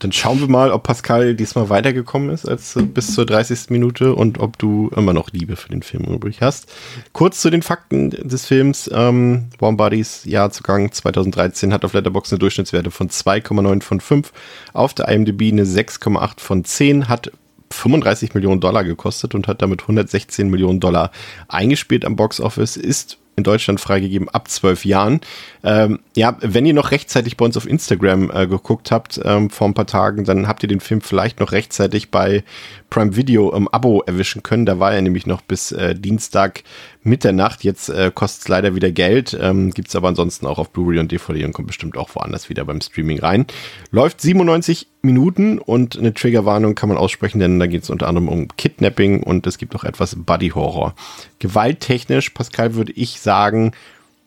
Dann 0.02 0.10
schauen 0.10 0.40
wir 0.40 0.48
mal, 0.48 0.72
ob 0.72 0.82
Pascal 0.82 1.36
diesmal 1.36 1.68
weitergekommen 1.68 2.30
ist 2.30 2.44
als 2.44 2.74
äh, 2.74 2.82
bis 2.82 3.14
zur 3.14 3.24
30. 3.24 3.70
Minute 3.70 4.16
und 4.16 4.40
ob 4.40 4.58
du 4.58 4.90
immer 4.96 5.12
noch 5.12 5.30
Liebe 5.30 5.54
für 5.54 5.68
den 5.68 5.82
Film 5.82 6.04
übrig 6.04 6.40
hast. 6.40 6.72
Kurz 7.12 7.40
zu 7.40 7.50
den 7.50 7.62
Fakten 7.62 8.10
des 8.10 8.46
Films. 8.46 8.90
Ähm, 8.92 9.50
Warm 9.60 9.76
Bodies, 9.76 10.24
Jahrzugang 10.24 10.90
2013, 10.90 11.72
hat 11.72 11.84
auf 11.84 11.92
Letterboxd 11.92 12.32
eine 12.32 12.40
Durchschnittswerte 12.40 12.90
von 12.90 13.10
2,9 13.10 13.82
von 13.82 14.00
5. 14.00 14.32
Auf 14.72 14.92
der 14.92 15.06
IMDb 15.06 15.52
eine 15.52 15.64
6,8 15.64 16.40
von 16.40 16.64
10. 16.64 17.08
Hat 17.08 17.30
35 17.70 18.34
Millionen 18.34 18.60
Dollar 18.60 18.82
gekostet 18.82 19.36
und 19.36 19.46
hat 19.46 19.62
damit 19.62 19.82
116 19.82 20.48
Millionen 20.48 20.80
Dollar 20.80 21.12
eingespielt 21.46 22.04
am 22.04 22.16
Boxoffice. 22.16 22.76
Ist 22.76 23.18
in 23.36 23.44
Deutschland 23.44 23.80
freigegeben 23.80 24.28
ab 24.28 24.48
zwölf 24.48 24.84
Jahren. 24.84 25.20
Ähm, 25.64 26.00
ja, 26.14 26.36
wenn 26.40 26.66
ihr 26.66 26.74
noch 26.74 26.90
rechtzeitig 26.90 27.36
bei 27.36 27.44
uns 27.44 27.56
auf 27.56 27.66
Instagram 27.66 28.30
äh, 28.30 28.46
geguckt 28.46 28.90
habt 28.90 29.20
ähm, 29.24 29.50
vor 29.50 29.68
ein 29.68 29.74
paar 29.74 29.86
Tagen, 29.86 30.24
dann 30.24 30.48
habt 30.48 30.62
ihr 30.62 30.68
den 30.68 30.80
Film 30.80 31.00
vielleicht 31.00 31.40
noch 31.40 31.52
rechtzeitig 31.52 32.10
bei 32.10 32.44
Prime 32.90 33.16
Video 33.16 33.52
im 33.54 33.68
Abo 33.68 34.02
erwischen 34.06 34.42
können. 34.42 34.66
Da 34.66 34.78
war 34.78 34.92
er 34.92 35.00
nämlich 35.00 35.26
noch 35.26 35.40
bis 35.40 35.72
äh, 35.72 35.94
Dienstag 35.94 36.62
Mitternacht. 37.04 37.64
Jetzt 37.64 37.88
äh, 37.88 38.10
kostet 38.14 38.42
es 38.42 38.48
leider 38.48 38.74
wieder 38.74 38.90
Geld. 38.90 39.36
Ähm, 39.40 39.70
Gibt 39.70 39.88
es 39.88 39.96
aber 39.96 40.08
ansonsten 40.08 40.46
auch 40.46 40.58
auf 40.58 40.70
Blu-ray 40.70 40.98
und 40.98 41.10
DVD 41.10 41.44
und 41.44 41.52
kommt 41.52 41.66
bestimmt 41.66 41.96
auch 41.96 42.14
woanders 42.14 42.48
wieder 42.48 42.64
beim 42.64 42.80
Streaming 42.80 43.18
rein. 43.18 43.46
Läuft 43.90 44.20
97 44.20 44.86
Minuten 45.02 45.58
und 45.58 45.98
eine 45.98 46.14
Triggerwarnung 46.14 46.74
kann 46.74 46.88
man 46.88 46.98
aussprechen, 46.98 47.40
denn 47.40 47.58
da 47.58 47.66
geht 47.66 47.82
es 47.82 47.90
unter 47.90 48.06
anderem 48.06 48.28
um 48.28 48.48
Kidnapping 48.56 49.22
und 49.22 49.46
es 49.46 49.58
gibt 49.58 49.74
auch 49.74 49.84
etwas 49.84 50.16
Buddy-Horror. 50.16 50.94
Gewalttechnisch, 51.38 52.30
Pascal, 52.30 52.74
würde 52.74 52.92
ich 52.92 53.20
sagen, 53.20 53.72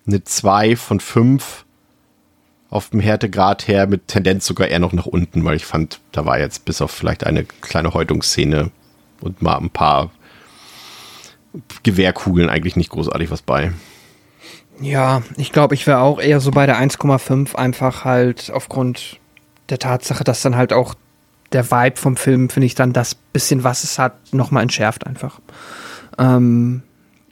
eine 0.05 0.23
2 0.23 0.75
von 0.75 0.99
5 0.99 1.65
auf 2.69 2.89
dem 2.89 2.99
Härtegrad 2.99 3.67
her 3.67 3.87
mit 3.87 4.09
Tendenz 4.09 4.45
sogar 4.45 4.67
eher 4.67 4.79
noch 4.79 4.91
nach 4.91 5.05
unten, 5.05 5.45
weil 5.45 5.55
ich 5.55 5.65
fand, 5.65 6.01
da 6.11 6.25
war 6.25 6.39
jetzt 6.39 6.65
bis 6.65 6.81
auf 6.81 6.91
vielleicht 6.91 7.25
eine 7.25 7.45
kleine 7.45 7.93
Häutungsszene 7.93 8.71
und 9.21 9.41
mal 9.41 9.57
ein 9.57 9.69
paar 9.69 10.11
Gewehrkugeln 11.83 12.49
eigentlich 12.49 12.75
nicht 12.75 12.89
großartig 12.89 13.31
was 13.31 13.41
bei. 13.41 13.71
Ja, 14.81 15.21
ich 15.37 15.51
glaube, 15.51 15.73
ich 15.73 15.87
wäre 15.87 15.99
auch 15.99 16.19
eher 16.19 16.39
so 16.39 16.51
bei 16.51 16.65
der 16.65 16.77
1,5, 16.79 17.55
einfach 17.55 18.03
halt 18.03 18.51
aufgrund 18.53 19.19
der 19.69 19.79
Tatsache, 19.79 20.23
dass 20.23 20.41
dann 20.41 20.55
halt 20.55 20.73
auch 20.73 20.95
der 21.51 21.71
Vibe 21.71 21.97
vom 21.97 22.17
Film, 22.17 22.49
finde 22.49 22.65
ich, 22.65 22.75
dann 22.75 22.91
das 22.91 23.15
bisschen, 23.15 23.63
was 23.63 23.83
es 23.83 23.97
hat, 23.97 24.33
nochmal 24.33 24.63
entschärft 24.63 25.07
einfach. 25.07 25.39
Ähm, 26.17 26.83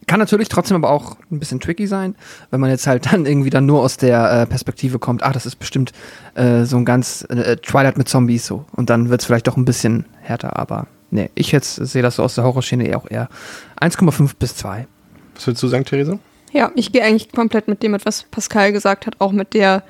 kann 0.07 0.19
natürlich 0.19 0.49
trotzdem 0.49 0.75
aber 0.75 0.89
auch 0.89 1.17
ein 1.31 1.39
bisschen 1.39 1.59
tricky 1.59 1.87
sein, 1.87 2.15
wenn 2.49 2.59
man 2.59 2.69
jetzt 2.69 2.87
halt 2.87 3.05
dann 3.11 3.25
irgendwie 3.25 3.49
dann 3.49 3.65
nur 3.65 3.81
aus 3.81 3.97
der 3.97 4.31
äh, 4.31 4.45
Perspektive 4.45 4.99
kommt, 4.99 5.23
ach, 5.23 5.33
das 5.33 5.45
ist 5.45 5.57
bestimmt 5.57 5.91
äh, 6.35 6.63
so 6.63 6.77
ein 6.77 6.85
ganz 6.85 7.25
äh, 7.29 7.57
Twilight 7.57 7.97
mit 7.97 8.07
Zombies 8.07 8.45
so. 8.45 8.65
Und 8.71 8.89
dann 8.89 9.09
wird 9.09 9.21
es 9.21 9.27
vielleicht 9.27 9.47
doch 9.47 9.57
ein 9.57 9.65
bisschen 9.65 10.05
härter, 10.21 10.57
aber 10.57 10.87
nee, 11.13 11.29
ich 11.35 11.51
jetzt 11.51 11.75
sehe 11.75 12.01
das 12.01 12.17
so 12.17 12.23
aus 12.23 12.35
der 12.35 12.43
Horrorschiene 12.43 12.87
eher 12.87 12.97
auch 12.97 13.09
eher 13.09 13.29
1,5 13.79 14.31
bis 14.37 14.55
2. 14.55 14.87
Was 15.35 15.47
würdest 15.47 15.63
du 15.63 15.67
sagen, 15.67 15.85
Theresa? 15.85 16.19
Ja, 16.51 16.71
ich 16.75 16.91
gehe 16.91 17.03
eigentlich 17.03 17.31
komplett 17.31 17.67
mit 17.67 17.81
dem, 17.81 17.97
was 18.03 18.23
Pascal 18.23 18.71
gesagt 18.71 19.07
hat, 19.07 19.15
auch 19.19 19.31
mit 19.31 19.53
der 19.53 19.83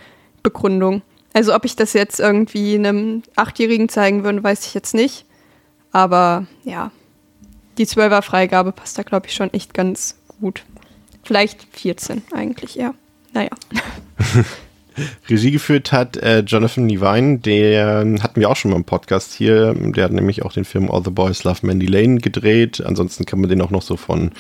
Begründung. 0.44 1.02
Also 1.34 1.56
ob 1.56 1.66
ich 1.66 1.76
das 1.76 1.94
jetzt 1.94 2.20
irgendwie 2.20 2.76
einem 2.76 3.24
Achtjährigen 3.36 3.90
zeigen 3.90 4.24
würde, 4.24 4.44
weiß 4.44 4.66
ich 4.68 4.74
jetzt 4.74 4.94
nicht. 4.94 5.26
Aber 5.92 6.46
ja, 6.64 6.92
die 7.78 7.86
12er 7.86 8.22
Freigabe 8.22 8.72
passt 8.72 8.98
da, 8.98 9.04
glaube 9.04 9.28
ich, 9.28 9.34
schon 9.34 9.52
echt 9.54 9.74
ganz 9.74 10.18
gut. 10.40 10.64
Vielleicht 11.24 11.64
14 11.72 12.22
eigentlich, 12.34 12.76
ja. 12.76 12.94
Naja. 13.34 13.50
Regie 15.30 15.52
geführt 15.52 15.92
hat 15.92 16.18
äh, 16.18 16.40
Jonathan 16.40 16.90
Levine, 16.90 17.40
der 17.40 18.06
hatten 18.22 18.40
wir 18.40 18.50
auch 18.50 18.56
schon 18.56 18.72
mal 18.72 18.78
im 18.78 18.84
Podcast 18.84 19.34
hier. 19.34 19.74
Der 19.74 20.04
hat 20.06 20.12
nämlich 20.12 20.44
auch 20.44 20.54
den 20.54 20.66
Film 20.66 20.90
All 20.92 21.04
the 21.04 21.12
Boys 21.12 21.44
Love 21.44 21.60
Mandy 21.66 21.86
Lane 21.86 22.20
gedreht. 22.20 22.84
Ansonsten 22.86 23.26
kann 23.26 23.40
man 23.40 23.50
den 23.50 23.62
auch 23.62 23.72
noch 23.72 23.82
so 23.82 23.98
von 23.98 24.32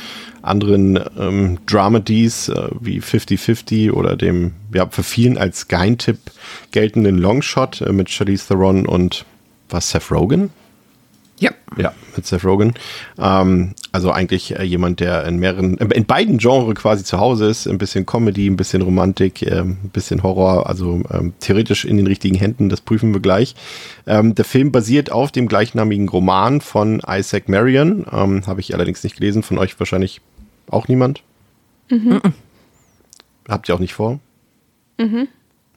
anderen 0.41 1.00
ähm, 1.17 1.60
Dramedies 1.65 2.50
äh, 2.50 2.69
wie 2.79 3.00
50-50 3.00 3.91
oder 3.91 4.15
dem, 4.15 4.53
ja, 4.74 4.88
für 4.89 5.03
vielen 5.03 5.38
als 5.38 5.67
Geheimtipp 5.67 6.19
geltenden 6.72 7.17
Longshot 7.17 7.81
äh, 7.81 7.91
mit 7.91 8.10
Charlize 8.10 8.48
Theron 8.48 8.86
und 8.86 9.25
was 9.69 9.89
Seth 9.89 10.12
Rogen? 10.12 10.51
Ja. 11.44 11.52
Ja, 11.76 11.94
mit 12.16 12.26
Seth 12.26 12.46
Rogen. 12.46 12.74
Ähm, 13.18 13.74
also 13.92 14.12
eigentlich 14.12 14.58
äh, 14.58 14.64
jemand, 14.64 15.02
der 15.02 15.26
in 15.26 15.40
mehreren, 15.40 15.78
äh, 15.78 15.94
in 15.94 16.06
beiden 16.06 16.38
Genres 16.38 16.76
quasi 16.76 17.04
zu 17.04 17.20
Hause 17.20 17.48
ist. 17.48 17.68
Ein 17.68 17.78
bisschen 17.78 18.06
Comedy, 18.06 18.48
ein 18.48 18.56
bisschen 18.56 18.82
Romantik, 18.82 19.42
äh, 19.42 19.60
ein 19.60 19.90
bisschen 19.92 20.24
Horror. 20.24 20.68
Also 20.68 21.02
ähm, 21.12 21.34
theoretisch 21.42 21.84
in 21.84 21.98
den 21.98 22.08
richtigen 22.08 22.36
Händen, 22.36 22.70
das 22.70 22.80
prüfen 22.80 23.14
wir 23.14 23.20
gleich. 23.20 23.56
Ähm, 24.08 24.36
der 24.36 24.46
Film 24.46 24.72
basiert 24.72 25.12
auf 25.12 25.34
dem 25.34 25.50
gleichnamigen 25.50 26.08
Roman 26.08 26.62
von 26.62 27.02
Isaac 27.06 27.50
Marion. 27.50 28.06
Ähm, 28.10 28.48
Habe 28.48 28.62
ich 28.62 28.74
allerdings 28.74 29.04
nicht 29.04 29.18
gelesen, 29.18 29.44
von 29.44 29.58
euch 29.58 29.78
wahrscheinlich 29.78 30.22
auch 30.70 30.88
niemand. 30.88 31.24
Mhm. 31.90 32.22
Habt 33.50 33.68
ihr 33.68 33.76
auch 33.76 33.80
nicht 33.80 33.96
vor? 33.96 34.22
Mhm. 34.98 35.28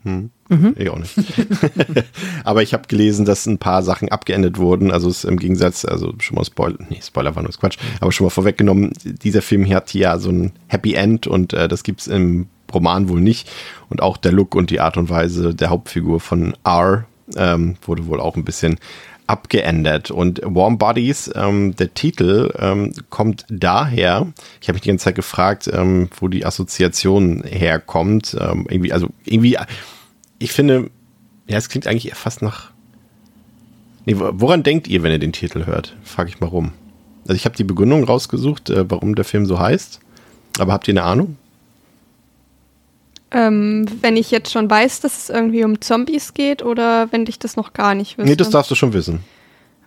Hm. 0.05 0.31
Mhm. 0.49 0.75
Ich 0.79 0.89
auch 0.91 0.99
nicht. 0.99 1.17
Aber 2.45 2.63
ich 2.63 2.73
habe 2.73 2.87
gelesen, 2.89 3.25
dass 3.25 3.47
ein 3.47 3.59
paar 3.59 3.83
Sachen 3.83 4.09
abgeändert 4.11 4.59
wurden. 4.59 4.91
Also 4.91 5.09
es 5.09 5.25
im 5.25 5.39
Gegensatz, 5.39 5.85
also 5.85 6.15
schon 6.19 6.37
mal 6.37 6.45
Spoiler, 6.45 6.79
nee, 6.89 7.01
Spoiler 7.03 7.35
war 7.35 7.43
nur 7.43 7.53
Quatsch, 7.53 7.79
aber 8.01 8.13
schon 8.13 8.27
mal 8.27 8.31
vorweggenommen, 8.31 8.93
dieser 9.05 9.43
Film 9.43 9.69
hat 9.69 9.93
ja 9.95 10.19
so 10.19 10.31
ein 10.31 10.53
Happy 10.69 10.95
End 10.95 11.27
und 11.27 11.53
äh, 11.53 11.69
das 11.69 11.83
gibt's 11.83 12.07
im 12.07 12.47
Roman 12.73 13.09
wohl 13.09 13.21
nicht. 13.21 13.51
Und 13.89 14.03
auch 14.03 14.17
der 14.17 14.33
Look 14.33 14.55
und 14.55 14.71
die 14.71 14.81
Art 14.81 14.97
und 14.97 15.11
Weise 15.11 15.55
der 15.55 15.71
Hauptfigur 15.71 16.21
von 16.21 16.55
R 16.65 17.07
ähm, 17.37 17.77
wurde 17.83 18.07
wohl 18.07 18.21
auch 18.21 18.37
ein 18.37 18.45
bisschen 18.45 18.79
abgeändert. 19.27 20.11
Und 20.11 20.41
Warm 20.45 20.79
Bodies, 20.79 21.31
ähm, 21.35 21.75
der 21.77 21.95
Titel, 21.95 22.53
ähm, 22.59 22.93
kommt 23.11 23.45
daher, 23.49 24.29
ich 24.61 24.69
habe 24.69 24.75
mich 24.75 24.83
die 24.83 24.89
ganze 24.89 25.05
Zeit 25.05 25.17
gefragt, 25.17 25.69
ähm, 25.73 26.09
wo 26.19 26.29
die 26.29 26.47
Assoziation 26.47 27.43
herkommt. 27.45 28.37
Ähm, 28.39 28.67
irgendwie, 28.69 28.93
also 28.93 29.09
irgendwie 29.25 29.57
ich 30.39 30.53
finde, 30.53 30.91
ja, 31.47 31.57
es 31.57 31.69
klingt 31.69 31.87
eigentlich 31.87 32.13
fast 32.15 32.43
nach. 32.43 32.71
Nee, 34.05 34.15
woran 34.17 34.63
denkt 34.63 34.89
ihr, 34.89 35.03
wenn 35.03 35.13
ihr 35.13 35.19
den 35.19 35.33
Titel 35.33 35.67
hört? 35.67 35.97
Frage 36.05 36.29
ich 36.29 36.41
mal 36.41 36.47
rum. 36.47 36.73
Also 37.23 37.35
ich 37.35 37.45
habe 37.45 37.57
die 37.57 37.65
Begründung 37.65 38.05
rausgesucht, 38.05 38.71
äh, 38.71 38.89
warum 38.89 39.15
der 39.15 39.25
Film 39.25 39.47
so 39.47 39.59
heißt. 39.59 40.01
Aber 40.59 40.73
habt 40.73 40.87
ihr 40.87 40.93
eine 40.93 41.03
Ahnung? 41.03 41.37
Ähm, 43.33 43.87
wenn 44.03 44.17
ich 44.17 44.31
jetzt 44.31 44.53
schon 44.53 44.71
weiß, 44.71 45.01
dass 45.01 45.25
es 45.25 45.31
irgendwie 45.31 45.65
um 45.65 45.81
Zombies 45.81 46.35
geht 46.35 46.63
oder 46.63 47.11
wenn 47.11 47.27
ich 47.27 47.39
das 47.41 47.57
noch 47.57 47.73
gar 47.73 47.95
nicht 47.95 48.17
wüsste? 48.17 48.31
Nee, 48.31 48.37
das 48.37 48.51
darfst 48.51 48.71
du 48.71 48.77
schon 48.77 48.93
wissen. 48.93 49.21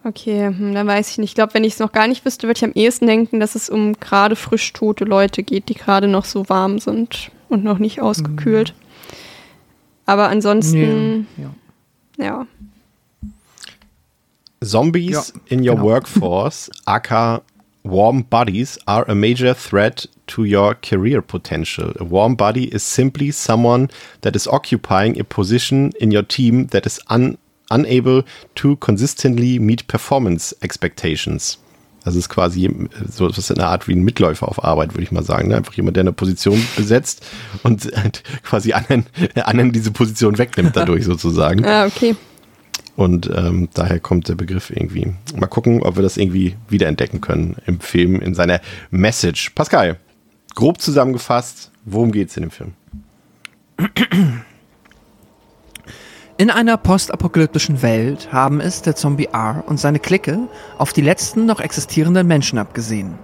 Okay, 0.03 0.47
hm, 0.47 0.73
dann 0.73 0.87
weiß 0.87 1.11
ich 1.11 1.17
nicht. 1.17 1.31
Ich 1.31 1.35
glaube, 1.35 1.53
wenn 1.53 1.63
ich 1.63 1.73
es 1.73 1.79
noch 1.79 1.91
gar 1.91 2.07
nicht 2.07 2.25
wüsste, 2.25 2.47
würde 2.47 2.57
ich 2.57 2.63
am 2.63 2.73
ehesten 2.73 3.07
denken, 3.07 3.39
dass 3.39 3.55
es 3.55 3.69
um 3.69 3.93
gerade 3.93 4.35
frisch 4.35 4.71
tote 4.73 5.05
Leute 5.05 5.43
geht, 5.43 5.69
die 5.69 5.73
gerade 5.73 6.07
noch 6.07 6.25
so 6.25 6.49
warm 6.49 6.79
sind 6.79 7.31
und 7.47 7.63
noch 7.63 7.79
nicht 7.79 8.01
ausgekühlt. 8.01 8.73
Mhm. 8.77 8.88
Aber 10.09 10.29
ansonsten, 10.29 11.27
ja. 11.37 11.53
ja. 12.17 12.47
Zombies 14.63 15.11
ja, 15.11 15.41
in 15.55 15.59
your 15.59 15.75
genau. 15.75 15.87
workforce, 15.87 16.71
aka 16.85 17.43
warm 17.83 18.23
bodies, 18.23 18.79
are 18.87 19.07
a 19.07 19.13
major 19.13 19.53
threat 19.53 20.09
to 20.25 20.45
your 20.45 20.73
career 20.73 21.21
potential. 21.21 21.93
A 21.99 22.03
warm 22.03 22.35
body 22.35 22.69
is 22.69 22.81
simply 22.81 23.31
someone 23.31 23.89
that 24.21 24.35
is 24.35 24.47
occupying 24.47 25.19
a 25.19 25.23
position 25.23 25.91
in 25.99 26.09
your 26.09 26.23
team 26.23 26.65
that 26.71 26.87
is 26.87 26.99
un 27.07 27.37
unable 27.69 28.23
to 28.55 28.77
consistently 28.77 29.59
meet 29.59 29.85
performance 29.85 30.55
expectations. 30.63 31.59
Das 32.09 32.15
ist 32.15 32.29
quasi 32.29 32.67
so 33.07 33.29
was 33.29 33.51
in 33.51 33.59
einer 33.59 33.67
Art 33.67 33.87
wie 33.87 33.93
ein 33.93 34.01
Mitläufer 34.01 34.47
auf 34.47 34.63
Arbeit, 34.63 34.95
würde 34.95 35.03
ich 35.03 35.11
mal 35.11 35.23
sagen. 35.23 35.49
Ne? 35.49 35.57
Einfach 35.57 35.73
jemand, 35.73 35.95
der 35.95 36.01
eine 36.01 36.11
Position 36.11 36.59
besetzt 36.75 37.23
und 37.61 37.87
quasi 38.41 38.73
anderen, 38.73 39.05
anderen 39.35 39.71
diese 39.71 39.91
Position 39.91 40.39
wegnimmt 40.39 40.75
dadurch 40.75 41.05
sozusagen. 41.05 41.63
Ah, 41.65 41.85
okay. 41.85 42.15
Und 42.95 43.29
ähm, 43.31 43.69
daher 43.75 43.99
kommt 43.99 44.27
der 44.27 44.33
Begriff 44.33 44.71
irgendwie. 44.71 45.13
Mal 45.35 45.45
gucken, 45.45 45.83
ob 45.83 45.97
wir 45.97 46.01
das 46.01 46.17
irgendwie 46.17 46.55
wiederentdecken 46.67 47.21
können 47.21 47.57
im 47.67 47.79
Film, 47.79 48.19
in 48.19 48.33
seiner 48.33 48.59
Message. 48.89 49.51
Pascal, 49.51 49.97
grob 50.55 50.81
zusammengefasst, 50.81 51.69
worum 51.85 52.11
geht 52.11 52.29
es 52.29 52.37
in 52.37 52.41
dem 52.41 52.51
Film? 52.51 52.73
In 56.39 56.49
einer 56.49 56.77
postapokalyptischen 56.77 57.81
Welt 57.81 58.31
haben 58.31 58.61
es 58.61 58.81
der 58.81 58.95
Zombie 58.95 59.27
R 59.33 59.65
und 59.67 59.77
seine 59.77 59.99
Clique 59.99 60.39
auf 60.77 60.93
die 60.93 61.01
letzten 61.01 61.45
noch 61.45 61.59
existierenden 61.59 62.25
Menschen 62.25 62.57
abgesehen. 62.57 63.15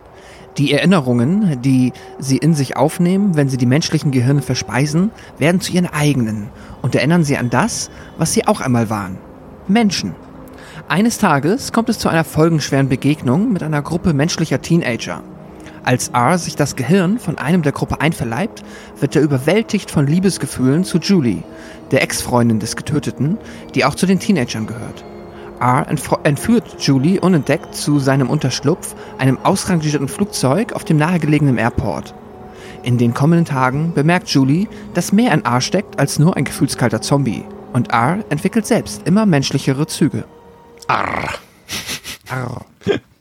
Die 0.57 0.73
Erinnerungen, 0.73 1.61
die 1.61 1.93
sie 2.19 2.35
in 2.35 2.53
sich 2.53 2.75
aufnehmen, 2.75 3.37
wenn 3.37 3.47
sie 3.47 3.55
die 3.55 3.65
menschlichen 3.65 4.11
Gehirne 4.11 4.41
verspeisen, 4.41 5.11
werden 5.37 5.61
zu 5.61 5.71
ihren 5.71 5.87
eigenen 5.87 6.49
und 6.81 6.93
erinnern 6.93 7.23
sie 7.23 7.37
an 7.37 7.49
das, 7.49 7.89
was 8.17 8.33
sie 8.33 8.47
auch 8.47 8.59
einmal 8.59 8.89
waren. 8.89 9.17
Menschen. 9.69 10.13
Eines 10.89 11.17
Tages 11.17 11.71
kommt 11.71 11.87
es 11.87 11.99
zu 11.99 12.09
einer 12.09 12.25
folgenschweren 12.25 12.89
Begegnung 12.89 13.53
mit 13.53 13.63
einer 13.63 13.81
Gruppe 13.81 14.13
menschlicher 14.13 14.61
Teenager. 14.61 15.23
Als 15.85 16.07
R 16.07 16.39
sich 16.39 16.55
das 16.55 16.75
Gehirn 16.75 17.19
von 17.19 17.37
einem 17.37 17.61
der 17.61 17.71
Gruppe 17.71 18.01
einverleibt, 18.01 18.63
wird 18.99 19.15
er 19.15 19.21
überwältigt 19.21 19.91
von 19.91 20.07
Liebesgefühlen 20.07 20.83
zu 20.83 20.97
Julie, 20.97 21.43
der 21.91 22.01
Ex-Freundin 22.01 22.59
des 22.59 22.75
Getöteten, 22.75 23.37
die 23.75 23.85
auch 23.85 23.93
zu 23.93 24.07
den 24.07 24.19
Teenagern 24.19 24.65
gehört. 24.65 25.05
R 25.59 25.85
entführt 26.23 26.77
Julie 26.79 27.21
unentdeckt 27.21 27.75
zu 27.75 27.99
seinem 27.99 28.31
Unterschlupf, 28.31 28.95
einem 29.19 29.37
ausrangierten 29.43 30.07
Flugzeug 30.07 30.73
auf 30.73 30.85
dem 30.85 30.97
nahegelegenen 30.97 31.59
Airport. 31.59 32.15
In 32.81 32.97
den 32.97 33.13
kommenden 33.13 33.45
Tagen 33.45 33.93
bemerkt 33.93 34.29
Julie, 34.29 34.67
dass 34.95 35.11
mehr 35.11 35.33
in 35.33 35.45
R 35.45 35.61
steckt 35.61 35.99
als 35.99 36.17
nur 36.17 36.35
ein 36.35 36.45
gefühlskalter 36.45 37.01
Zombie. 37.01 37.45
Und 37.73 37.91
R 37.91 38.25
entwickelt 38.29 38.65
selbst 38.65 39.07
immer 39.07 39.27
menschlichere 39.27 39.85
Züge. 39.85 40.23
Arr. 40.87 41.35
Arr. 42.27 42.65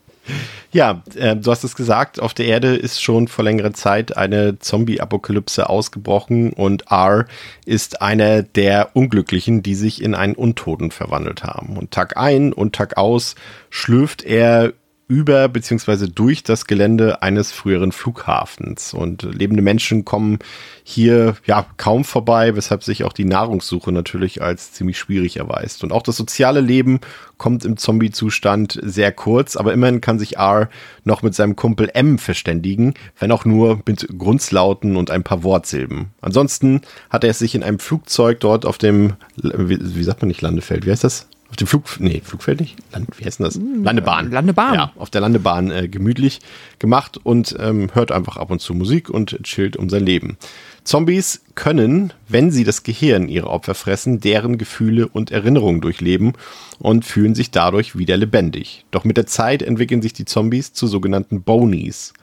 Ja, 0.71 1.03
äh, 1.15 1.35
du 1.35 1.51
hast 1.51 1.63
es 1.63 1.75
gesagt, 1.75 2.19
auf 2.19 2.33
der 2.33 2.47
Erde 2.47 2.75
ist 2.75 3.01
schon 3.01 3.27
vor 3.27 3.45
längerer 3.45 3.73
Zeit 3.73 4.17
eine 4.17 4.59
Zombie-Apokalypse 4.59 5.69
ausgebrochen 5.69 6.51
und 6.51 6.91
R 6.91 7.25
ist 7.65 8.01
einer 8.01 8.43
der 8.43 8.95
Unglücklichen, 8.95 9.63
die 9.63 9.75
sich 9.75 10.01
in 10.01 10.15
einen 10.15 10.35
Untoten 10.35 10.91
verwandelt 10.91 11.43
haben. 11.43 11.77
Und 11.77 11.91
Tag 11.91 12.17
ein 12.17 12.53
und 12.53 12.75
Tag 12.75 12.97
aus 12.97 13.35
schlürft 13.69 14.23
er 14.23 14.73
über 15.07 15.47
beziehungsweise 15.49 16.09
durch 16.09 16.41
das 16.41 16.65
Gelände 16.65 17.21
eines 17.21 17.51
früheren 17.51 17.91
Flughafens. 17.91 18.93
Und 18.93 19.21
lebende 19.21 19.61
Menschen 19.61 20.03
kommen 20.03 20.39
hier 20.83 21.35
ja 21.45 21.65
kaum 21.77 22.03
vorbei, 22.03 22.55
weshalb 22.55 22.83
sich 22.83 23.03
auch 23.03 23.13
die 23.13 23.25
Nahrungssuche 23.25 23.91
natürlich 23.91 24.41
als 24.41 24.71
ziemlich 24.71 24.97
schwierig 24.97 25.37
erweist. 25.37 25.83
Und 25.83 25.91
auch 25.91 26.01
das 26.01 26.17
soziale 26.17 26.59
Leben 26.59 26.99
kommt 27.37 27.65
im 27.65 27.77
Zombie-Zustand 27.77 28.79
sehr 28.81 29.11
kurz, 29.11 29.55
aber 29.55 29.73
immerhin 29.73 30.01
kann 30.01 30.17
sich 30.17 30.37
R 30.37 30.69
noch 31.03 31.21
mit 31.21 31.35
seinem 31.35 31.55
Kumpel 31.55 31.91
M 31.93 32.17
verständigen, 32.17 32.95
wenn 33.19 33.31
auch 33.31 33.45
nur 33.45 33.81
mit 33.85 34.07
Grundslauten 34.17 34.97
und 34.97 35.11
ein 35.11 35.23
paar 35.23 35.43
Wortsilben. 35.43 36.07
Ansonsten 36.21 36.81
hat 37.11 37.23
er 37.23 37.29
es 37.29 37.39
sich 37.39 37.53
in 37.53 37.63
einem 37.63 37.79
Flugzeug 37.79 38.39
dort 38.39 38.65
auf 38.65 38.79
dem, 38.79 39.13
wie, 39.35 39.77
wie 39.79 40.03
sagt 40.03 40.21
man 40.21 40.29
nicht 40.29 40.41
Landefeld, 40.41 40.85
wie 40.85 40.91
heißt 40.91 41.03
das? 41.03 41.27
Auf 41.55 41.57
dem 41.57 41.67
Flug, 41.67 41.99
nee, 41.99 42.21
Flugfeld 42.23 42.59
nicht, 42.59 42.75
Land, 42.91 43.07
wie 43.17 43.25
heißt 43.25 43.39
denn 43.39 43.45
das? 43.45 43.55
Hm, 43.55 43.83
Landebahn. 43.83 44.29
Landebahn. 44.29 44.73
Ja, 44.73 44.91
auf 44.97 45.09
der 45.09 45.21
Landebahn 45.21 45.71
äh, 45.71 45.87
gemütlich 45.87 46.39
gemacht 46.79 47.17
und 47.23 47.55
ähm, 47.59 47.89
hört 47.93 48.11
einfach 48.11 48.35
ab 48.35 48.51
und 48.51 48.59
zu 48.59 48.73
Musik 48.73 49.09
und 49.09 49.41
chillt 49.43 49.77
um 49.77 49.89
sein 49.89 50.05
Leben. 50.05 50.37
Zombies 50.83 51.41
können, 51.55 52.11
wenn 52.27 52.51
sie 52.51 52.65
das 52.65 52.83
Gehirn 52.83 53.29
ihrer 53.29 53.49
Opfer 53.49 53.73
fressen, 53.73 54.19
deren 54.19 54.57
Gefühle 54.57 55.07
und 55.07 55.31
Erinnerungen 55.31 55.79
durchleben 55.79 56.33
und 56.77 57.05
fühlen 57.05 57.35
sich 57.35 57.51
dadurch 57.51 57.97
wieder 57.97 58.17
lebendig. 58.17 58.85
Doch 58.91 59.05
mit 59.05 59.15
der 59.15 59.25
Zeit 59.25 59.61
entwickeln 59.61 60.01
sich 60.01 60.13
die 60.13 60.25
Zombies 60.25 60.73
zu 60.73 60.87
sogenannten 60.87 61.41
Bonies. 61.41 62.13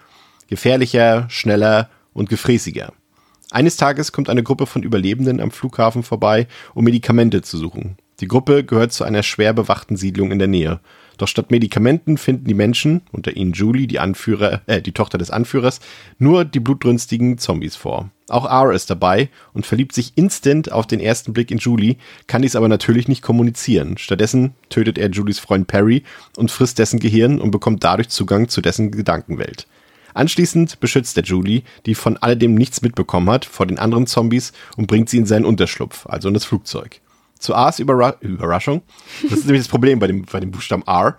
Gefährlicher, 0.49 1.27
schneller 1.31 1.89
und 2.13 2.29
gefräßiger. 2.29 2.93
Eines 3.51 3.77
Tages 3.77 4.13
kommt 4.13 4.29
eine 4.29 4.43
Gruppe 4.43 4.67
von 4.67 4.83
Überlebenden 4.83 5.41
am 5.41 5.51
Flughafen 5.51 6.03
vorbei, 6.03 6.47
um 6.75 6.85
Medikamente 6.85 7.43
zu 7.43 7.59
suchen. 7.59 7.97
Die 8.23 8.29
Gruppe 8.29 8.63
gehört 8.63 8.93
zu 8.93 9.03
einer 9.03 9.25
schwer 9.25 9.53
bewachten 9.53 9.97
Siedlung 9.97 10.31
in 10.31 10.39
der 10.39 10.47
Nähe. 10.47 10.79
Doch 11.19 11.27
statt 11.27 11.51
Medikamenten 11.51 12.17
finden 12.17 12.45
die 12.45 12.55
Menschen, 12.55 13.03
unter 13.11 13.37
ihnen 13.37 13.53
Julie, 13.53 13.89
die 13.89 13.99
Anführer, 13.99 14.63
äh, 14.67 14.81
die 14.81 14.93
Tochter 14.93 15.19
des 15.19 15.33
Anführers, 15.33 15.81
nur 16.19 16.45
die 16.45 16.61
blutrünstigen 16.61 17.37
Zombies 17.39 17.75
vor. 17.75 18.11
Auch 18.29 18.49
R 18.49 18.73
ist 18.73 18.91
dabei 18.91 19.29
und 19.55 19.67
verliebt 19.67 19.93
sich 19.93 20.13
instant 20.15 20.71
auf 20.71 20.87
den 20.87 21.01
ersten 21.01 21.33
Blick 21.33 21.51
in 21.51 21.59
Julie, 21.59 21.97
kann 22.29 22.43
dies 22.43 22.55
aber 22.55 22.69
natürlich 22.69 23.09
nicht 23.09 23.23
kommunizieren. 23.23 23.99
Stattdessen 23.99 24.55
tötet 24.71 24.99
er 24.99 25.11
Julies 25.11 25.41
Freund 25.41 25.67
Perry 25.67 26.05
und 26.37 26.53
frisst 26.53 26.79
dessen 26.79 27.01
Gehirn 27.01 27.41
und 27.41 27.51
bekommt 27.51 27.83
dadurch 27.83 28.09
Zugang 28.09 28.49
zu 28.49 28.61
dessen 28.61 28.93
Gedankenwelt. 28.93 29.67
Anschließend 30.15 30.79
beschützt 30.79 31.17
er 31.17 31.25
Julie, 31.25 31.63
die 31.87 31.97
von 31.97 32.19
alledem 32.19 32.55
nichts 32.55 32.83
mitbekommen 32.83 33.31
hat, 33.31 33.45
vor 33.45 33.67
den 33.67 33.81
anderen 33.81 34.07
Zombies 34.07 34.53
und 34.77 34.87
bringt 34.87 35.09
sie 35.09 35.19
in 35.19 35.27
seinen 35.27 35.45
Unterschlupf, 35.45 36.07
also 36.07 36.29
in 36.29 36.35
das 36.35 36.45
Flugzeug. 36.45 37.01
Zu 37.43 37.57
Ars 37.57 37.81
Überra 37.81 38.15
Überraschung, 38.21 38.83
das 39.29 39.41
ist 39.41 39.47
nämlich 39.47 39.63
das 39.63 39.69
Problem 39.69 39.99
bei 39.99 40.07
dem, 40.07 40.23
bei 40.23 40.39
dem 40.39 40.53
Buchstaben 40.53 40.85
R, 40.87 41.19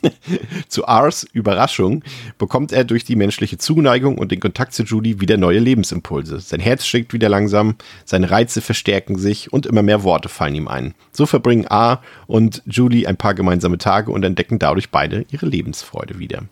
zu 0.68 0.88
Ars 0.88 1.26
Überraschung 1.34 2.02
bekommt 2.38 2.72
er 2.72 2.84
durch 2.84 3.04
die 3.04 3.14
menschliche 3.14 3.58
Zuneigung 3.58 4.16
und 4.16 4.32
den 4.32 4.40
Kontakt 4.40 4.72
zu 4.72 4.84
Julie 4.84 5.20
wieder 5.20 5.36
neue 5.36 5.58
Lebensimpulse. 5.58 6.40
Sein 6.40 6.60
Herz 6.60 6.86
schlägt 6.86 7.12
wieder 7.12 7.28
langsam, 7.28 7.74
seine 8.06 8.30
Reize 8.30 8.62
verstärken 8.62 9.18
sich 9.18 9.52
und 9.52 9.66
immer 9.66 9.82
mehr 9.82 10.02
Worte 10.02 10.30
fallen 10.30 10.54
ihm 10.54 10.66
ein. 10.66 10.94
So 11.12 11.26
verbringen 11.26 11.66
A 11.68 12.00
und 12.26 12.62
Julie 12.64 13.06
ein 13.06 13.18
paar 13.18 13.34
gemeinsame 13.34 13.76
Tage 13.76 14.12
und 14.12 14.24
entdecken 14.24 14.58
dadurch 14.58 14.90
beide 14.90 15.26
ihre 15.30 15.44
Lebensfreude 15.44 16.18
wieder. 16.18 16.44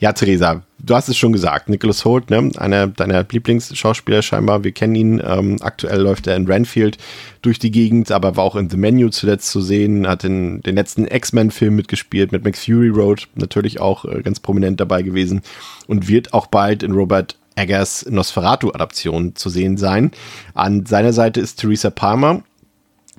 Ja, 0.00 0.12
Theresa, 0.12 0.62
du 0.78 0.94
hast 0.94 1.08
es 1.08 1.16
schon 1.16 1.32
gesagt. 1.32 1.68
Nicholas 1.68 2.04
Holt, 2.04 2.30
ne, 2.30 2.50
einer 2.56 2.88
deiner 2.88 3.24
Lieblingsschauspieler 3.30 4.22
scheinbar. 4.22 4.64
Wir 4.64 4.72
kennen 4.72 4.94
ihn. 4.94 5.22
Ähm, 5.24 5.56
aktuell 5.60 6.00
läuft 6.00 6.26
er 6.26 6.36
in 6.36 6.46
Renfield 6.46 6.98
durch 7.42 7.58
die 7.58 7.70
Gegend, 7.70 8.10
aber 8.10 8.36
war 8.36 8.44
auch 8.44 8.56
in 8.56 8.70
The 8.70 8.76
Menu 8.76 9.08
zuletzt 9.10 9.50
zu 9.50 9.60
sehen. 9.60 10.06
Hat 10.06 10.24
in 10.24 10.60
den 10.62 10.74
letzten 10.74 11.06
X-Men-Film 11.06 11.76
mitgespielt, 11.76 12.32
mit 12.32 12.44
Max 12.44 12.64
Fury 12.64 12.88
Road 12.88 13.28
natürlich 13.34 13.80
auch 13.80 14.04
äh, 14.04 14.22
ganz 14.22 14.40
prominent 14.40 14.80
dabei 14.80 15.02
gewesen 15.02 15.42
und 15.86 16.08
wird 16.08 16.34
auch 16.34 16.46
bald 16.46 16.82
in 16.82 16.92
Robert 16.92 17.36
Eggers 17.56 18.06
Nosferatu-Adaption 18.08 19.36
zu 19.36 19.48
sehen 19.48 19.76
sein. 19.76 20.10
An 20.54 20.86
seiner 20.86 21.12
Seite 21.12 21.40
ist 21.40 21.60
Theresa 21.60 21.90
Palmer, 21.90 22.42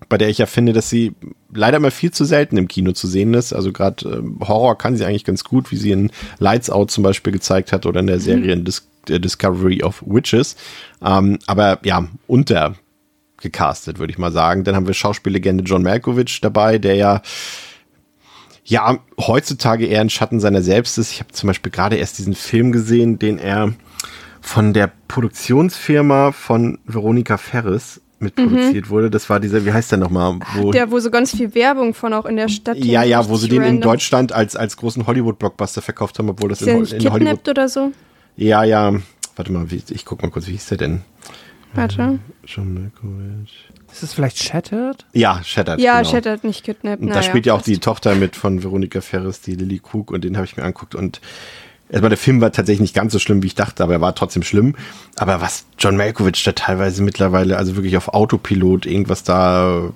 bei 0.10 0.18
der 0.18 0.30
ich 0.30 0.38
ja 0.38 0.46
finde, 0.46 0.74
dass 0.74 0.90
sie 0.90 1.14
leider 1.54 1.80
mal 1.80 1.92
viel 1.92 2.12
zu 2.12 2.25
selten 2.25 2.58
im 2.58 2.68
Kino 2.68 2.92
zu 2.92 3.08
sehen 3.08 3.34
ist. 3.34 3.54
Also 3.54 3.72
gerade 3.72 4.08
äh, 4.10 4.46
Horror 4.46 4.78
kann 4.78 4.98
sie 4.98 5.06
eigentlich 5.06 5.24
ganz 5.24 5.44
gut, 5.44 5.72
wie 5.72 5.78
sie 5.78 5.92
in 5.92 6.12
Lights 6.40 6.70
Out 6.70 6.92
zum 6.92 7.04
Beispiel 7.04 7.34
gezeigt 7.34 7.72
hat 7.72 7.86
oder 7.86 8.02
in 8.02 8.08
der 8.08 8.20
Serie 8.20 8.56
mhm. 8.56 8.66
Dis 8.66 8.88
äh, 9.10 9.20
Discovery 9.20 9.84
of 9.84 10.04
Witches. 10.06 10.56
Ähm, 11.04 11.40
aber 11.48 11.80
ja, 11.84 12.08
unter 12.28 12.75
gecastet, 13.42 14.00
würde 14.00 14.12
ich 14.12 14.18
mal 14.18 14.32
sagen. 14.32 14.64
Dann 14.64 14.75
haben 14.75 14.88
wir 14.88 14.94
Schauspiellegende 14.94 15.64
John 15.64 15.84
Malkovich 15.84 16.42
dabei, 16.42 16.77
der 16.77 16.96
ja 16.96 17.22
ja 18.64 18.98
heutzutage 19.20 19.86
eher 19.86 20.01
ein 20.01 20.10
Schatten 20.10 20.40
seiner 20.40 20.64
selbst 20.64 20.98
ist. 20.98 21.12
Ich 21.12 21.20
habe 21.20 21.31
zum 21.31 21.48
Beispiel 21.48 21.72
gerade 21.72 21.98
erst 21.98 22.18
diesen 22.18 22.34
Film 22.34 22.72
gesehen, 22.72 23.20
den 23.20 23.38
er 23.38 23.74
von 24.42 24.74
der 24.74 24.92
Produktionsfirma 25.08 26.31
von 26.31 26.79
Veronika 26.86 27.38
Ferris 27.38 28.01
mitproduziert 28.20 28.86
mhm. 28.86 28.90
wurde. 28.90 29.10
Das 29.10 29.30
war 29.30 29.40
dieser, 29.40 29.66
wie 29.66 29.72
heißt 29.72 29.92
der 29.92 30.00
nochmal? 30.00 30.40
Wo, 30.56 30.72
der, 30.72 30.92
wo 30.92 31.00
so 31.00 31.12
ganz 31.12 31.36
viel 31.36 31.54
Werbung 31.56 31.94
von 31.94 32.14
auch 32.14 32.25
in 32.25 32.38
der 32.38 32.50
Stadt. 32.50 32.78
Ja, 32.78 33.04
ja, 33.04 33.28
wo 33.28 33.36
sie 33.38 33.50
den 33.50 33.64
in 33.64 33.82
Deutschland 33.82 34.32
als, 34.32 34.56
als 34.56 34.78
großen 34.78 35.06
Hollywood-Blockbuster 35.06 35.82
verkauft 35.82 36.20
haben, 36.20 36.30
obwohl 36.30 36.50
das 36.50 36.62
ist 36.62 36.68
in, 36.68 36.78
in 36.78 36.86
kidnappt 36.86 37.14
Hollywood. 37.14 37.50
oder 37.50 37.70
so? 37.70 37.92
Ja, 38.38 38.64
ja. 38.64 38.94
Warte 39.36 39.51
mal, 39.51 39.70
wie, 39.70 39.82
ich 39.90 40.06
guck 40.06 40.22
mal 40.22 40.32
kurz, 40.32 40.48
wie 40.48 40.51
hieß 40.51 40.68
der 40.68 40.78
denn? 40.78 41.01
Warte. 41.74 42.01
Ähm, 42.01 42.20
John 42.46 42.74
Malkovich. 42.74 43.70
Ist 43.92 44.04
das 44.04 44.14
vielleicht 44.14 44.42
Shattered? 44.42 45.06
Ja, 45.14 45.42
Shattered. 45.44 45.80
Ja, 45.80 46.00
genau. 46.00 46.12
Shattered, 46.12 46.44
nicht 46.44 46.64
Kidnapped. 46.64 47.01
Und 47.01 47.10
da 47.10 47.22
spielt 47.22 47.46
ja 47.46 47.54
auch 47.54 47.62
die 47.62 47.78
Tochter 47.80 48.16
mit 48.16 48.36
von 48.36 48.64
Veronika 48.64 49.01
Ferris, 49.01 49.42
die 49.42 49.56
Lily 49.56 49.82
Cook, 49.82 50.12
und 50.12 50.24
den 50.24 50.38
habe 50.38 50.46
ich 50.46 50.58
mir 50.58 50.64
angeguckt. 50.64 50.96
Und 50.96 51.22
Erstmal, 51.96 52.10
der 52.10 52.18
Film 52.18 52.42
war 52.42 52.51
tatsächlich 52.51 52.81
nicht 52.81 52.94
ganz 52.94 53.14
so 53.14 53.20
schlimm, 53.20 53.42
wie 53.42 53.48
ich 53.48 53.55
dachte, 53.55 53.81
aber 53.81 53.94
er 53.94 54.01
war 54.01 54.14
trotzdem 54.14 54.44
schlimm. 54.44 54.75
Aber 55.16 55.40
was 55.40 55.64
John 55.79 55.96
Malkovich 55.96 56.44
da 56.44 56.51
teilweise 56.51 57.01
mittlerweile, 57.01 57.55
also 57.55 57.77
wirklich 57.77 57.96
auf 57.96 58.10
Autopilot 58.10 58.86
irgendwas 58.86 59.24
da 59.24 59.94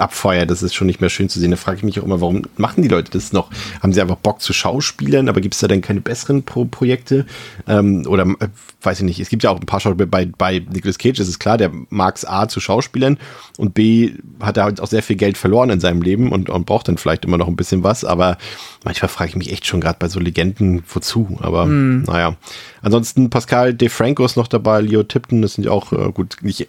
abfeuert, 0.00 0.50
das 0.50 0.62
ist 0.62 0.74
schon 0.74 0.86
nicht 0.86 1.00
mehr 1.00 1.10
schön 1.10 1.28
zu 1.28 1.38
sehen. 1.38 1.50
Da 1.50 1.56
frage 1.56 1.78
ich 1.78 1.82
mich 1.82 2.00
auch 2.00 2.04
immer, 2.04 2.20
warum 2.20 2.42
machen 2.56 2.82
die 2.82 2.88
Leute 2.88 3.10
das 3.10 3.32
noch? 3.32 3.50
Haben 3.82 3.92
sie 3.92 4.00
einfach 4.00 4.16
Bock 4.16 4.40
zu 4.40 4.52
Schauspielern, 4.52 5.28
aber 5.28 5.40
gibt 5.40 5.54
es 5.54 5.60
da 5.60 5.68
denn 5.68 5.82
keine 5.82 6.00
besseren 6.00 6.42
Pro 6.42 6.64
Projekte? 6.64 7.26
Ähm, 7.66 8.04
oder 8.06 8.22
äh, 8.40 8.48
weiß 8.82 8.98
ich 8.98 9.04
nicht, 9.04 9.20
es 9.20 9.28
gibt 9.28 9.42
ja 9.42 9.50
auch 9.50 9.60
ein 9.60 9.66
paar 9.66 9.80
Schauspieler, 9.80 10.06
bei, 10.06 10.26
bei 10.26 10.58
Nicolas 10.58 10.98
Cage 10.98 11.20
ist 11.20 11.28
es 11.28 11.38
klar, 11.38 11.58
der 11.58 11.70
mag 11.90 12.16
es 12.16 12.24
A 12.24 12.48
zu 12.48 12.60
Schauspielern 12.60 13.18
und 13.58 13.74
B 13.74 14.12
hat 14.40 14.56
er 14.56 14.64
halt 14.64 14.80
auch 14.80 14.86
sehr 14.86 15.02
viel 15.02 15.16
Geld 15.16 15.36
verloren 15.36 15.70
in 15.70 15.80
seinem 15.80 16.02
Leben 16.02 16.32
und, 16.32 16.48
und 16.48 16.66
braucht 16.66 16.88
dann 16.88 16.98
vielleicht 16.98 17.24
immer 17.24 17.38
noch 17.38 17.48
ein 17.48 17.56
bisschen 17.56 17.82
was, 17.82 18.04
aber 18.04 18.38
manchmal 18.84 19.08
frage 19.08 19.30
ich 19.30 19.36
mich 19.36 19.52
echt 19.52 19.66
schon 19.66 19.80
gerade 19.80 19.98
bei 19.98 20.08
so 20.08 20.20
Legenden, 20.20 20.82
wozu, 20.88 21.38
aber 21.40 21.66
mm. 21.66 22.04
naja. 22.04 22.36
Ansonsten 22.82 23.28
Pascal 23.30 23.74
DeFranco 23.74 24.24
ist 24.24 24.36
noch 24.36 24.48
dabei, 24.48 24.80
Leo 24.80 25.02
Tipton, 25.02 25.42
das 25.42 25.54
sind 25.54 25.64
ja 25.64 25.70
auch 25.70 25.92
äh, 25.92 26.10
gut, 26.12 26.38
nicht 26.40 26.68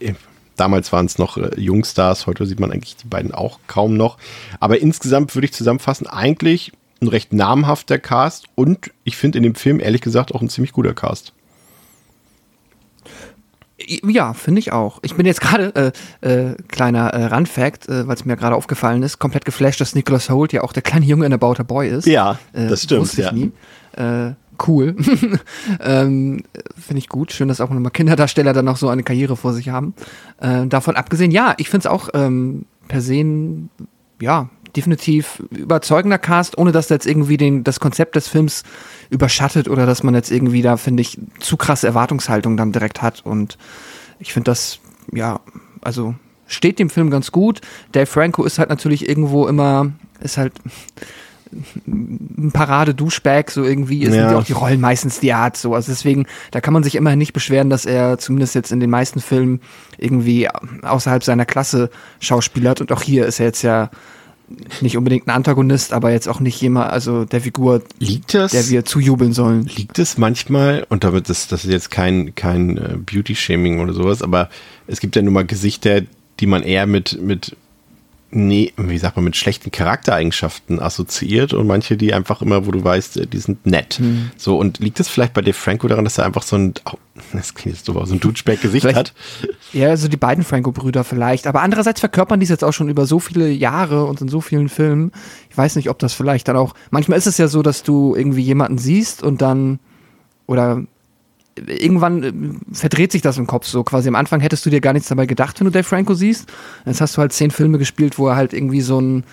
Damals 0.61 0.91
waren 0.91 1.07
es 1.07 1.17
noch 1.17 1.37
äh, 1.37 1.59
Jungstars, 1.59 2.27
heute 2.27 2.45
sieht 2.45 2.59
man 2.59 2.71
eigentlich 2.71 2.95
die 2.95 3.07
beiden 3.07 3.31
auch 3.31 3.57
kaum 3.65 3.97
noch. 3.97 4.19
Aber 4.59 4.79
insgesamt 4.79 5.33
würde 5.33 5.45
ich 5.45 5.53
zusammenfassen, 5.53 6.05
eigentlich 6.05 6.71
ein 7.01 7.07
recht 7.07 7.33
namhafter 7.33 7.97
Cast 7.97 8.45
und 8.53 8.91
ich 9.03 9.17
finde 9.17 9.39
in 9.39 9.43
dem 9.43 9.55
Film 9.55 9.79
ehrlich 9.79 10.01
gesagt 10.01 10.35
auch 10.35 10.39
ein 10.39 10.49
ziemlich 10.49 10.71
guter 10.71 10.93
Cast. 10.93 11.33
Ja, 13.87 14.35
finde 14.35 14.59
ich 14.59 14.71
auch. 14.71 14.99
Ich 15.01 15.15
bin 15.15 15.25
jetzt 15.25 15.41
gerade, 15.41 15.93
äh, 16.21 16.29
äh, 16.29 16.55
kleiner 16.67 17.07
äh, 17.07 17.25
Randfact, 17.25 17.89
äh, 17.89 18.07
weil 18.07 18.13
es 18.13 18.25
mir 18.25 18.37
gerade 18.37 18.55
aufgefallen 18.55 19.01
ist, 19.01 19.17
komplett 19.17 19.45
geflasht, 19.45 19.81
dass 19.81 19.95
Nicholas 19.95 20.29
Holt 20.29 20.53
ja 20.53 20.61
auch 20.61 20.73
der 20.73 20.83
kleine 20.83 21.07
Junge 21.07 21.25
in 21.25 21.33
About 21.33 21.55
a 21.57 21.63
Boy 21.63 21.89
ist. 21.89 22.05
Ja, 22.05 22.37
äh, 22.53 22.67
das 22.67 22.83
stimmt. 22.83 23.01
Wusste 23.01 23.21
ich 23.21 23.25
ja. 23.25 23.33
nie. 23.33 23.51
Äh, 23.93 24.35
cool. 24.67 24.95
ähm, 25.79 26.43
Finde 26.77 26.99
ich 26.99 27.09
gut. 27.09 27.31
Schön, 27.31 27.47
dass 27.47 27.61
auch 27.61 27.69
nochmal 27.69 27.91
Kinderdarsteller 27.91 28.53
dann 28.53 28.65
noch 28.65 28.77
so 28.77 28.89
eine 28.89 29.03
Karriere 29.03 29.35
vor 29.35 29.53
sich 29.53 29.69
haben. 29.69 29.93
Äh, 30.39 30.67
davon 30.67 30.95
abgesehen, 30.95 31.31
ja, 31.31 31.53
ich 31.57 31.69
finde 31.69 31.87
es 31.87 31.91
auch 31.91 32.09
ähm, 32.13 32.65
per 32.87 33.01
se, 33.01 33.23
ja, 34.19 34.49
definitiv 34.75 35.43
überzeugender 35.51 36.17
Cast, 36.17 36.57
ohne 36.57 36.71
dass 36.71 36.89
jetzt 36.89 37.05
irgendwie 37.05 37.37
den, 37.37 37.63
das 37.63 37.79
Konzept 37.79 38.15
des 38.15 38.27
Films 38.27 38.63
überschattet 39.09 39.67
oder 39.67 39.85
dass 39.85 40.03
man 40.03 40.15
jetzt 40.15 40.31
irgendwie 40.31 40.61
da, 40.61 40.77
finde 40.77 41.01
ich, 41.01 41.19
zu 41.39 41.57
krasse 41.57 41.87
Erwartungshaltung 41.87 42.57
dann 42.57 42.71
direkt 42.71 43.01
hat. 43.01 43.25
Und 43.25 43.57
ich 44.19 44.33
finde 44.33 44.51
das, 44.51 44.79
ja, 45.11 45.39
also 45.81 46.15
steht 46.47 46.79
dem 46.79 46.89
Film 46.89 47.09
ganz 47.09 47.31
gut. 47.31 47.61
Dave 47.91 48.05
Franco 48.05 48.43
ist 48.43 48.59
halt 48.59 48.69
natürlich 48.69 49.07
irgendwo 49.07 49.47
immer, 49.47 49.91
ist 50.21 50.37
halt 50.37 50.53
ein 51.87 52.51
Parade-Duschbag, 52.53 53.51
so 53.51 53.63
irgendwie 53.63 54.05
sind 54.05 54.15
ja. 54.15 54.37
auch 54.37 54.43
die 54.43 54.53
Rollen 54.53 54.81
meistens 54.81 55.19
die 55.19 55.33
Art 55.33 55.57
so. 55.57 55.75
Also 55.75 55.91
deswegen, 55.91 56.25
da 56.51 56.61
kann 56.61 56.73
man 56.73 56.83
sich 56.83 56.95
immerhin 56.95 57.19
nicht 57.19 57.33
beschweren, 57.33 57.69
dass 57.69 57.85
er 57.85 58.17
zumindest 58.17 58.55
jetzt 58.55 58.71
in 58.71 58.79
den 58.79 58.89
meisten 58.89 59.19
Filmen 59.19 59.61
irgendwie 59.97 60.47
außerhalb 60.81 61.23
seiner 61.23 61.45
Klasse 61.45 61.89
schauspielert. 62.19 62.81
Und 62.81 62.91
auch 62.91 63.01
hier 63.01 63.25
ist 63.25 63.39
er 63.39 63.47
jetzt 63.47 63.61
ja 63.61 63.89
nicht 64.81 64.97
unbedingt 64.97 65.27
ein 65.27 65.31
Antagonist, 65.31 65.93
aber 65.93 66.11
jetzt 66.11 66.27
auch 66.27 66.39
nicht 66.39 66.61
jemand, 66.61 66.91
also 66.91 67.25
der 67.25 67.41
Figur, 67.41 67.83
liegt 67.99 68.33
das, 68.33 68.51
der 68.51 68.69
wir 68.69 68.85
zujubeln 68.85 69.33
sollen. 69.33 69.65
Liegt 69.65 69.99
es 69.99 70.17
manchmal, 70.17 70.85
und 70.89 71.03
damit 71.03 71.29
das, 71.29 71.47
das 71.47 71.63
ist 71.63 71.71
jetzt 71.71 71.91
kein, 71.91 72.35
kein 72.35 72.77
äh, 72.77 72.97
Beauty-Shaming 72.97 73.79
oder 73.79 73.93
sowas, 73.93 74.21
aber 74.21 74.49
es 74.87 74.99
gibt 74.99 75.15
ja 75.15 75.21
nun 75.21 75.33
mal 75.33 75.45
Gesichter, 75.45 76.01
die 76.39 76.47
man 76.47 76.63
eher 76.63 76.87
mit, 76.87 77.21
mit 77.21 77.55
nee, 78.31 78.73
wie 78.77 78.97
sagt 78.97 79.15
man, 79.15 79.25
mit 79.25 79.35
schlechten 79.35 79.71
Charaktereigenschaften 79.71 80.79
assoziiert 80.79 81.53
und 81.53 81.67
manche, 81.67 81.97
die 81.97 82.13
einfach 82.13 82.41
immer, 82.41 82.65
wo 82.65 82.71
du 82.71 82.83
weißt, 82.83 83.31
die 83.31 83.37
sind 83.37 83.65
nett. 83.65 83.95
Hm. 83.95 84.31
So, 84.37 84.57
und 84.57 84.79
liegt 84.79 84.99
es 84.99 85.09
vielleicht 85.09 85.33
bei 85.33 85.41
Dave 85.41 85.53
Franco 85.53 85.87
daran, 85.87 86.05
dass 86.05 86.17
er 86.17 86.25
einfach 86.25 86.43
so 86.43 86.55
ein, 86.55 86.73
oh, 86.85 86.97
das 87.33 87.53
klingt 87.53 87.75
jetzt 87.77 87.85
so, 87.85 87.93
so 88.05 88.13
ein 88.13 88.19
Vielleicht- 88.81 88.97
hat? 88.97 89.13
Ja, 89.73 89.89
also 89.89 90.07
die 90.07 90.17
beiden 90.17 90.43
Franco-Brüder 90.43 91.03
vielleicht. 91.03 91.47
Aber 91.47 91.61
andererseits 91.61 91.99
verkörpern 91.99 92.39
die 92.39 92.45
es 92.45 92.49
jetzt 92.49 92.63
auch 92.63 92.73
schon 92.73 92.89
über 92.89 93.05
so 93.05 93.19
viele 93.19 93.49
Jahre 93.49 94.05
und 94.05 94.21
in 94.21 94.27
so 94.27 94.41
vielen 94.41 94.69
Filmen. 94.69 95.11
Ich 95.49 95.57
weiß 95.57 95.75
nicht, 95.75 95.89
ob 95.89 95.99
das 95.99 96.13
vielleicht 96.13 96.47
dann 96.47 96.55
auch. 96.55 96.73
Manchmal 96.89 97.17
ist 97.17 97.27
es 97.27 97.37
ja 97.37 97.47
so, 97.47 97.61
dass 97.61 97.83
du 97.83 98.15
irgendwie 98.15 98.41
jemanden 98.41 98.77
siehst 98.77 99.23
und 99.23 99.41
dann. 99.41 99.79
Oder 100.47 100.83
irgendwann 101.55 102.23
äh, 102.23 102.31
verdreht 102.73 103.11
sich 103.11 103.21
das 103.21 103.37
im 103.37 103.47
Kopf 103.47 103.67
so. 103.67 103.83
Quasi 103.83 104.07
am 104.07 104.15
Anfang 104.15 104.39
hättest 104.39 104.65
du 104.65 104.69
dir 104.69 104.81
gar 104.81 104.93
nichts 104.93 105.09
dabei 105.09 105.25
gedacht, 105.25 105.59
wenn 105.59 105.65
du 105.65 105.71
Dave 105.71 105.83
Franco 105.83 106.13
siehst. 106.13 106.51
Jetzt 106.85 107.01
hast 107.01 107.17
du 107.17 107.21
halt 107.21 107.33
zehn 107.33 107.51
Filme 107.51 107.77
gespielt, 107.77 108.17
wo 108.17 108.27
er 108.27 108.35
halt 108.35 108.53
irgendwie 108.53 108.81
so 108.81 108.99
ein. 108.99 109.23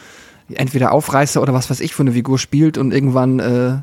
Entweder 0.50 0.92
Aufreißer 0.92 1.42
oder 1.42 1.52
was 1.52 1.68
weiß 1.68 1.80
ich 1.80 1.94
für 1.94 2.02
eine 2.02 2.12
Figur 2.12 2.38
spielt 2.38 2.78
und 2.78 2.90
irgendwann 2.90 3.38
äh, 3.38 3.76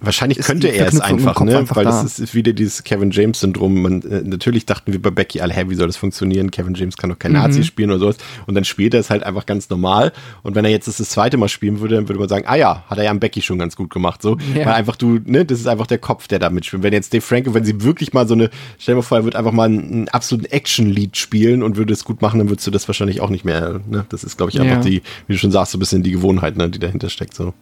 Wahrscheinlich 0.00 0.38
könnte 0.38 0.68
er 0.68 0.88
es 0.88 1.00
einfach, 1.00 1.40
ne? 1.42 1.58
einfach 1.58 1.76
Weil 1.76 1.84
da. 1.84 2.02
das 2.02 2.18
ist 2.18 2.34
wieder 2.34 2.52
dieses 2.52 2.84
Kevin 2.84 3.10
James-Syndrom. 3.10 3.82
Man, 3.82 4.02
äh, 4.02 4.22
natürlich 4.22 4.66
dachten 4.66 4.92
wir 4.92 5.00
bei 5.00 5.10
Becky 5.10 5.40
alle, 5.40 5.52
hä, 5.54 5.64
wie 5.68 5.74
soll 5.74 5.86
das 5.86 5.96
funktionieren? 5.96 6.50
Kevin 6.50 6.74
James 6.74 6.96
kann 6.96 7.10
doch 7.10 7.18
kein 7.18 7.32
Nazi 7.32 7.60
Mhm. 7.60 7.64
spielen 7.64 7.90
oder 7.90 7.98
sowas. 8.00 8.16
Und 8.46 8.54
dann 8.54 8.64
spielt 8.64 8.94
er 8.94 9.00
es 9.00 9.10
halt 9.10 9.22
einfach 9.22 9.46
ganz 9.46 9.68
normal. 9.70 10.12
Und 10.42 10.54
wenn 10.54 10.64
er 10.64 10.70
jetzt 10.70 10.88
das, 10.88 10.96
das 10.96 11.10
zweite 11.10 11.36
Mal 11.36 11.48
spielen 11.48 11.80
würde, 11.80 11.94
dann 11.96 12.08
würde 12.08 12.18
man 12.18 12.28
sagen, 12.28 12.44
ah 12.46 12.56
ja, 12.56 12.84
hat 12.88 12.98
er 12.98 13.04
ja 13.04 13.10
am 13.10 13.20
Becky 13.20 13.42
schon 13.42 13.58
ganz 13.58 13.76
gut 13.76 13.90
gemacht. 13.90 14.22
So, 14.22 14.38
Ja. 14.54 14.66
weil 14.66 14.74
einfach 14.74 14.96
du, 14.96 15.20
ne, 15.24 15.44
das 15.44 15.60
ist 15.60 15.66
einfach 15.68 15.86
der 15.86 15.98
Kopf, 15.98 16.26
der 16.28 16.38
da 16.38 16.50
mitspielt. 16.50 16.82
Wenn 16.82 16.92
jetzt 16.92 17.12
Dave 17.12 17.22
Franco, 17.22 17.54
wenn 17.54 17.64
sie 17.64 17.82
wirklich 17.82 18.12
mal 18.12 18.26
so 18.26 18.34
eine, 18.34 18.50
stell 18.78 18.94
dir 18.94 18.96
mal 18.96 19.02
vor, 19.02 19.18
er 19.18 19.24
würde 19.24 19.38
einfach 19.38 19.52
mal 19.52 19.64
einen, 19.64 19.92
einen 19.92 20.08
absoluten 20.08 20.46
Action-Lied 20.46 21.16
spielen 21.16 21.62
und 21.62 21.76
würde 21.76 21.92
es 21.92 22.04
gut 22.04 22.22
machen, 22.22 22.38
dann 22.38 22.48
würdest 22.48 22.66
du 22.66 22.70
das 22.70 22.88
wahrscheinlich 22.88 23.20
auch 23.20 23.30
nicht 23.30 23.44
mehr, 23.44 23.80
ne? 23.88 24.06
Das 24.08 24.24
ist, 24.24 24.36
glaube 24.36 24.50
ich, 24.50 24.60
einfach 24.60 24.76
Ja. 24.76 24.82
die, 24.82 25.02
wie 25.26 25.32
du 25.34 25.38
schon 25.38 25.50
sagst, 25.52 25.72
so 25.72 25.78
ein 25.78 25.80
bisschen 25.80 26.02
die 26.02 26.10
Gewohnheit, 26.12 26.56
ne, 26.56 26.68
die 26.70 26.78
dahinter 26.78 27.08
steckt, 27.10 27.34
so. 27.34 27.54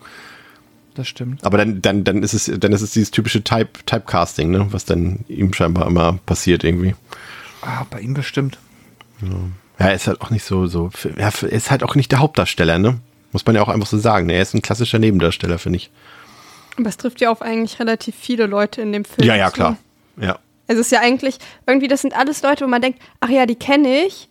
Das 0.94 1.08
stimmt. 1.08 1.44
Aber 1.44 1.58
dann, 1.58 1.82
dann, 1.82 2.04
dann 2.04 2.22
ist 2.22 2.34
es, 2.34 2.50
dann 2.58 2.72
ist 2.72 2.82
es 2.82 2.92
dieses 2.92 3.10
typische 3.10 3.42
Type, 3.42 3.84
Typecasting, 3.86 4.50
ne, 4.50 4.66
was 4.70 4.84
dann 4.84 5.24
ihm 5.28 5.52
scheinbar 5.52 5.86
immer 5.86 6.18
passiert 6.26 6.64
irgendwie. 6.64 6.94
Ah, 7.62 7.84
bei 7.90 8.00
ihm 8.00 8.14
bestimmt. 8.14 8.58
Ja, 9.20 9.86
er 9.86 9.94
ist 9.94 10.06
halt 10.06 10.20
auch 10.20 10.30
nicht 10.30 10.44
so, 10.44 10.66
so, 10.66 10.90
ja, 11.16 11.30
er 11.42 11.48
ist 11.48 11.70
halt 11.70 11.82
auch 11.82 11.94
nicht 11.94 12.10
der 12.12 12.18
Hauptdarsteller, 12.18 12.78
ne? 12.78 12.98
Muss 13.32 13.46
man 13.46 13.54
ja 13.54 13.62
auch 13.62 13.68
einfach 13.68 13.86
so 13.86 13.98
sagen. 13.98 14.26
ne? 14.26 14.34
Er 14.34 14.42
ist 14.42 14.54
ein 14.54 14.62
klassischer 14.62 14.98
Nebendarsteller, 14.98 15.58
finde 15.58 15.78
ich. 15.78 15.90
Aber 16.78 16.88
es 16.88 16.96
trifft 16.96 17.20
ja 17.20 17.30
auf 17.30 17.42
eigentlich 17.42 17.78
relativ 17.80 18.14
viele 18.14 18.46
Leute 18.46 18.82
in 18.82 18.92
dem 18.92 19.04
Film. 19.04 19.26
Ja, 19.26 19.36
ja, 19.36 19.48
zu. 19.48 19.54
klar. 19.54 19.76
Ja. 20.20 20.38
Also 20.68 20.80
es 20.80 20.86
ist 20.88 20.92
ja 20.92 21.00
eigentlich, 21.00 21.38
irgendwie, 21.66 21.88
das 21.88 22.02
sind 22.02 22.16
alles 22.16 22.42
Leute, 22.42 22.64
wo 22.64 22.68
man 22.68 22.82
denkt, 22.82 23.00
ach 23.20 23.28
ja, 23.28 23.46
die 23.46 23.54
kenne 23.56 24.04
ich. 24.06 24.28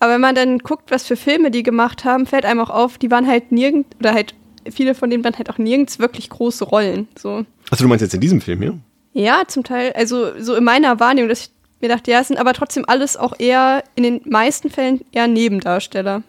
Aber 0.00 0.12
wenn 0.12 0.20
man 0.20 0.34
dann 0.34 0.58
guckt, 0.58 0.90
was 0.90 1.06
für 1.06 1.16
Filme 1.16 1.50
die 1.50 1.62
gemacht 1.62 2.04
haben, 2.04 2.26
fällt 2.26 2.44
einem 2.44 2.60
auch 2.60 2.70
auf, 2.70 2.98
die 2.98 3.10
waren 3.10 3.26
halt 3.26 3.52
nirgend, 3.52 3.86
oder 4.00 4.12
halt, 4.12 4.34
viele 4.72 4.94
von 4.94 5.10
denen 5.10 5.24
waren 5.24 5.36
halt 5.36 5.50
auch 5.50 5.58
nirgends 5.58 5.98
wirklich 5.98 6.30
große 6.30 6.64
Rollen. 6.64 7.08
So. 7.18 7.44
Also 7.70 7.84
du 7.84 7.88
meinst 7.88 8.02
jetzt 8.02 8.14
in 8.14 8.20
diesem 8.20 8.40
Film 8.40 8.60
hier? 8.62 8.78
Ja, 9.12 9.42
zum 9.46 9.62
Teil, 9.64 9.92
also 9.92 10.32
so 10.40 10.54
in 10.54 10.64
meiner 10.64 10.98
Wahrnehmung, 11.00 11.28
dass 11.28 11.40
ich 11.42 11.50
mir 11.80 11.88
dachte, 11.88 12.10
ja, 12.10 12.20
es 12.20 12.28
sind 12.28 12.38
aber 12.38 12.52
trotzdem 12.52 12.84
alles 12.88 13.16
auch 13.16 13.34
eher, 13.38 13.84
in 13.94 14.02
den 14.02 14.20
meisten 14.24 14.70
Fällen 14.70 15.02
eher 15.12 15.28
Nebendarsteller. 15.28 16.22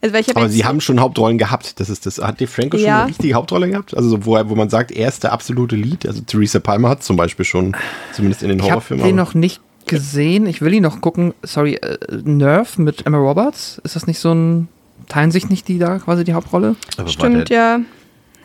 Also 0.00 0.14
weil 0.14 0.20
ich 0.20 0.28
hab 0.28 0.36
Aber 0.36 0.48
sie 0.48 0.64
haben 0.64 0.80
schon 0.80 1.00
Hauptrollen 1.00 1.38
gehabt. 1.38 1.80
Das 1.80 1.90
ist 1.90 2.06
das. 2.06 2.18
Hat 2.18 2.40
Dave 2.40 2.50
Franco 2.50 2.76
schon 2.78 2.86
Ja. 2.86 3.00
eine 3.00 3.08
richtige 3.08 3.34
Hauptrolle 3.34 3.68
gehabt? 3.68 3.96
Also 3.96 4.08
so, 4.10 4.26
wo, 4.26 4.32
wo 4.48 4.54
man 4.54 4.70
sagt, 4.70 4.92
er 4.92 5.08
ist 5.08 5.24
der 5.24 5.32
absolute 5.32 5.74
Lead. 5.74 6.06
Also 6.06 6.20
Theresa 6.22 6.60
Palmer 6.60 6.90
hat 6.90 7.02
zum 7.02 7.16
Beispiel 7.16 7.44
schon, 7.44 7.76
zumindest 8.12 8.42
in 8.44 8.50
den 8.50 8.58
Ich 8.58 8.64
habe 8.64 8.74
Horrorfilmen. 8.74 9.06
den 9.06 9.16
noch 9.16 9.34
nicht 9.34 9.60
gesehen. 9.86 10.46
Ich 10.46 10.60
will 10.60 10.72
ihn 10.74 10.84
noch 10.84 11.00
gucken. 11.00 11.34
Sorry, 11.42 11.74
äh, 11.74 11.98
Nerve 12.24 12.80
mit 12.80 13.06
Emma 13.06 13.18
Roberts. 13.18 13.80
Ist 13.82 13.96
das 13.96 14.06
nicht 14.06 14.20
so 14.20 14.32
ein. 14.32 14.68
Teilen 15.08 15.30
sich 15.30 15.48
nicht 15.48 15.68
die 15.68 15.78
da 15.78 15.98
quasi 15.98 16.24
die 16.24 16.34
Hauptrolle? 16.34 16.76
aber 16.96 17.08
Stimmt, 17.08 17.48
ja. 17.50 17.80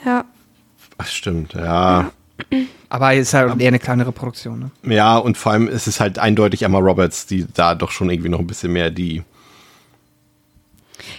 Ja. 0.06 0.26
Ach, 0.98 1.08
stimmt, 1.08 1.54
ja. 1.54 2.12
Aber 2.90 3.14
ist 3.14 3.34
halt 3.34 3.60
eher 3.62 3.68
eine 3.70 3.80
kleinere 3.80 4.12
Produktion. 4.12 4.72
Ne? 4.84 4.96
Ja, 4.96 5.18
und 5.18 5.38
vor 5.38 5.52
allem 5.52 5.68
ist 5.68 5.88
es 5.88 6.00
halt 6.00 6.20
eindeutig 6.20 6.64
Emma 6.64 6.80
Roberts, 6.80 7.26
die 7.26 7.46
da 7.54 7.76
doch 7.76 7.92
schon 7.92 8.10
irgendwie 8.10 8.30
noch 8.30 8.40
ein 8.40 8.48
bisschen 8.48 8.74
mehr 8.74 8.92
die. 8.92 9.24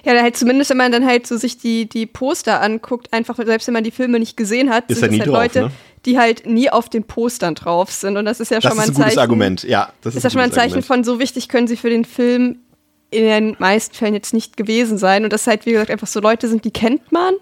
Ja, 0.04 0.14
da 0.14 0.22
halt 0.22 0.36
zumindest, 0.36 0.70
wenn 0.70 0.76
man 0.76 0.92
dann 0.92 1.04
halt 1.04 1.26
so 1.26 1.36
sich 1.36 1.58
die, 1.58 1.88
die 1.88 2.06
Poster 2.06 2.60
anguckt, 2.60 3.12
einfach 3.12 3.36
selbst 3.36 3.66
wenn 3.66 3.74
man 3.74 3.84
die 3.84 3.90
Filme 3.90 4.18
nicht 4.18 4.36
gesehen 4.36 4.70
hat, 4.70 4.90
Ist 4.90 5.00
sind 5.00 5.12
es 5.12 5.20
halt 5.20 5.28
drauf, 5.28 5.36
Leute, 5.36 5.60
ne? 5.62 5.70
die 6.06 6.18
halt 6.18 6.46
nie 6.46 6.70
auf 6.70 6.88
den 6.88 7.04
Postern 7.04 7.54
drauf 7.54 7.90
sind. 7.90 8.16
Und 8.16 8.24
das 8.24 8.40
ist 8.40 8.50
ja 8.50 8.60
schon 8.60 8.70
Das 8.70 8.76
mal 8.76 8.82
ist 8.84 8.88
ein 8.90 8.92
ein 8.92 8.96
gutes 8.96 9.08
Zeichen. 9.10 9.18
Argument, 9.20 9.62
ja. 9.64 9.92
Das 10.02 10.14
ist 10.14 10.22
ja 10.22 10.30
schon 10.30 10.38
mal 10.38 10.44
ein 10.44 10.52
Zeichen 10.52 10.78
Argument. 10.78 10.86
von, 10.86 11.04
so 11.04 11.18
wichtig 11.18 11.48
können 11.48 11.66
sie 11.66 11.76
für 11.76 11.90
den 11.90 12.04
Film 12.04 12.58
in 13.14 13.24
den 13.24 13.56
meisten 13.58 13.94
Fällen 13.94 14.14
jetzt 14.14 14.34
nicht 14.34 14.56
gewesen 14.56 14.98
sein. 14.98 15.24
Und 15.24 15.32
das 15.32 15.46
halt, 15.46 15.66
wie 15.66 15.72
gesagt, 15.72 15.90
einfach 15.90 16.06
so 16.06 16.20
Leute 16.20 16.48
sind, 16.48 16.64
die 16.64 16.70
kennt 16.70 17.12
man. 17.12 17.34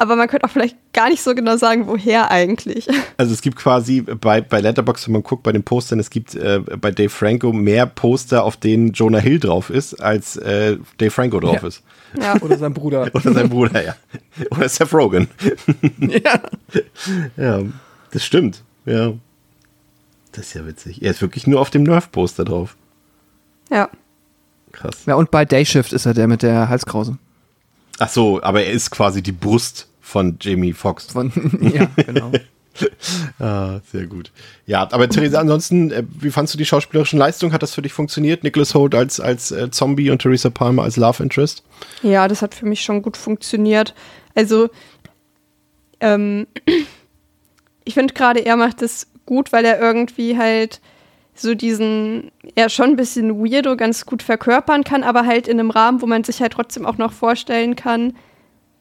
Aber 0.00 0.14
man 0.14 0.28
könnte 0.28 0.46
auch 0.46 0.50
vielleicht 0.50 0.76
gar 0.92 1.08
nicht 1.08 1.22
so 1.22 1.34
genau 1.34 1.56
sagen, 1.56 1.88
woher 1.88 2.30
eigentlich. 2.30 2.86
Also 3.16 3.32
es 3.34 3.42
gibt 3.42 3.56
quasi 3.56 4.02
bei, 4.02 4.40
bei 4.40 4.60
Letterboxd, 4.60 5.08
wenn 5.08 5.14
man 5.14 5.22
guckt 5.24 5.42
bei 5.42 5.50
den 5.50 5.64
Postern, 5.64 5.98
es 5.98 6.08
gibt 6.08 6.36
äh, 6.36 6.60
bei 6.60 6.92
Dave 6.92 7.08
Franco 7.08 7.52
mehr 7.52 7.84
Poster, 7.84 8.44
auf 8.44 8.56
denen 8.56 8.92
Jonah 8.92 9.18
Hill 9.18 9.40
drauf 9.40 9.70
ist, 9.70 9.94
als 10.00 10.36
äh, 10.36 10.76
Dave 10.98 11.10
Franco 11.10 11.40
drauf 11.40 11.62
Ja. 11.62 11.66
ist. 11.68 11.82
Ja. 12.20 12.40
Oder 12.40 12.56
sein 12.58 12.72
Bruder. 12.74 13.10
Oder 13.12 13.32
sein 13.32 13.48
Bruder, 13.48 13.84
ja. 13.84 13.96
Oder 14.56 14.68
Seth 14.68 14.94
Rogen. 14.94 15.26
ja. 15.98 16.40
Ja, 17.36 17.62
das 18.12 18.24
stimmt. 18.24 18.62
Ja. 18.86 19.14
Das 20.30 20.46
ist 20.46 20.54
ja 20.54 20.64
witzig. 20.64 21.02
Er 21.02 21.10
ist 21.10 21.20
wirklich 21.22 21.48
nur 21.48 21.60
auf 21.60 21.70
dem 21.70 21.82
Nerf-Poster 21.82 22.44
drauf. 22.44 22.76
ja. 23.70 23.88
Krass. 24.72 25.04
ja, 25.06 25.14
und 25.14 25.30
bei 25.30 25.44
Dayshift 25.44 25.92
ist 25.92 26.06
er 26.06 26.14
der 26.14 26.28
mit 26.28 26.42
der 26.42 26.68
Halskrause. 26.68 27.18
Ach 27.98 28.08
so, 28.08 28.42
aber 28.42 28.62
er 28.62 28.72
ist 28.72 28.90
quasi 28.90 29.22
die 29.22 29.32
Brust 29.32 29.88
von 30.00 30.36
Jamie 30.40 30.72
Foxx. 30.72 31.06
Von, 31.12 31.32
ja, 31.74 31.88
genau. 31.96 32.32
Ah, 33.40 33.80
sehr 33.90 34.06
gut. 34.06 34.30
Ja, 34.64 34.88
aber 34.92 35.08
Theresa, 35.08 35.40
ansonsten, 35.40 35.90
äh, 35.90 36.04
wie 36.20 36.30
fandst 36.30 36.54
du 36.54 36.58
die 36.58 36.64
schauspielerischen 36.64 37.18
Leistungen? 37.18 37.52
Hat 37.52 37.62
das 37.62 37.74
für 37.74 37.82
dich 37.82 37.92
funktioniert? 37.92 38.44
Nicholas 38.44 38.72
Holt 38.72 38.94
als, 38.94 39.18
als 39.18 39.50
äh, 39.50 39.70
Zombie 39.72 40.10
und 40.10 40.22
Theresa 40.22 40.48
Palmer 40.48 40.84
als 40.84 40.96
Love 40.96 41.20
Interest? 41.22 41.64
Ja, 42.02 42.28
das 42.28 42.40
hat 42.40 42.54
für 42.54 42.66
mich 42.66 42.82
schon 42.82 43.02
gut 43.02 43.16
funktioniert. 43.16 43.94
Also, 44.36 44.70
ähm, 46.00 46.46
ich 47.84 47.94
finde 47.94 48.14
gerade, 48.14 48.46
er 48.46 48.56
macht 48.56 48.82
es 48.82 49.08
gut, 49.26 49.52
weil 49.52 49.64
er 49.64 49.80
irgendwie 49.80 50.38
halt 50.38 50.80
so 51.40 51.54
diesen, 51.54 52.30
ja, 52.56 52.68
schon 52.68 52.90
ein 52.90 52.96
bisschen 52.96 53.38
weirdo 53.44 53.76
ganz 53.76 54.06
gut 54.06 54.22
verkörpern 54.22 54.84
kann, 54.84 55.02
aber 55.02 55.26
halt 55.26 55.48
in 55.48 55.58
einem 55.58 55.70
Rahmen, 55.70 56.02
wo 56.02 56.06
man 56.06 56.24
sich 56.24 56.40
halt 56.40 56.52
trotzdem 56.52 56.86
auch 56.86 56.98
noch 56.98 57.12
vorstellen 57.12 57.76
kann, 57.76 58.16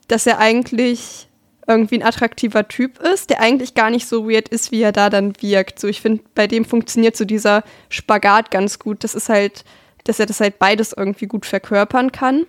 dass 0.08 0.26
er 0.26 0.40
eigentlich 0.40 1.28
irgendwie 1.68 1.96
ein 1.96 2.04
attraktiver 2.04 2.68
Typ 2.68 3.00
ist, 3.00 3.30
der 3.30 3.42
eigentlich 3.42 3.74
gar 3.74 3.90
nicht 3.90 4.08
so 4.08 4.30
weird 4.30 4.48
ist, 4.48 4.72
wie 4.72 4.82
er 4.82 4.94
da 4.94 5.10
dann 5.10 5.34
wirkt. 5.42 5.80
So, 5.80 5.88
ich 5.88 6.02
finde, 6.02 6.24
bei 6.34 6.48
dem 6.48 6.64
funktioniert 6.64 7.18
so 7.18 7.26
dieser 7.26 7.64
Spagat 7.90 8.52
ganz 8.52 8.80
gut. 8.80 9.04
Das 9.04 9.14
ist 9.14 9.28
halt, 9.28 9.66
dass 10.06 10.20
er 10.20 10.26
das 10.26 10.40
halt 10.40 10.60
beides 10.60 10.94
irgendwie 10.94 11.28
gut 11.28 11.46
verkörpern 11.46 12.14
kann. 12.14 12.46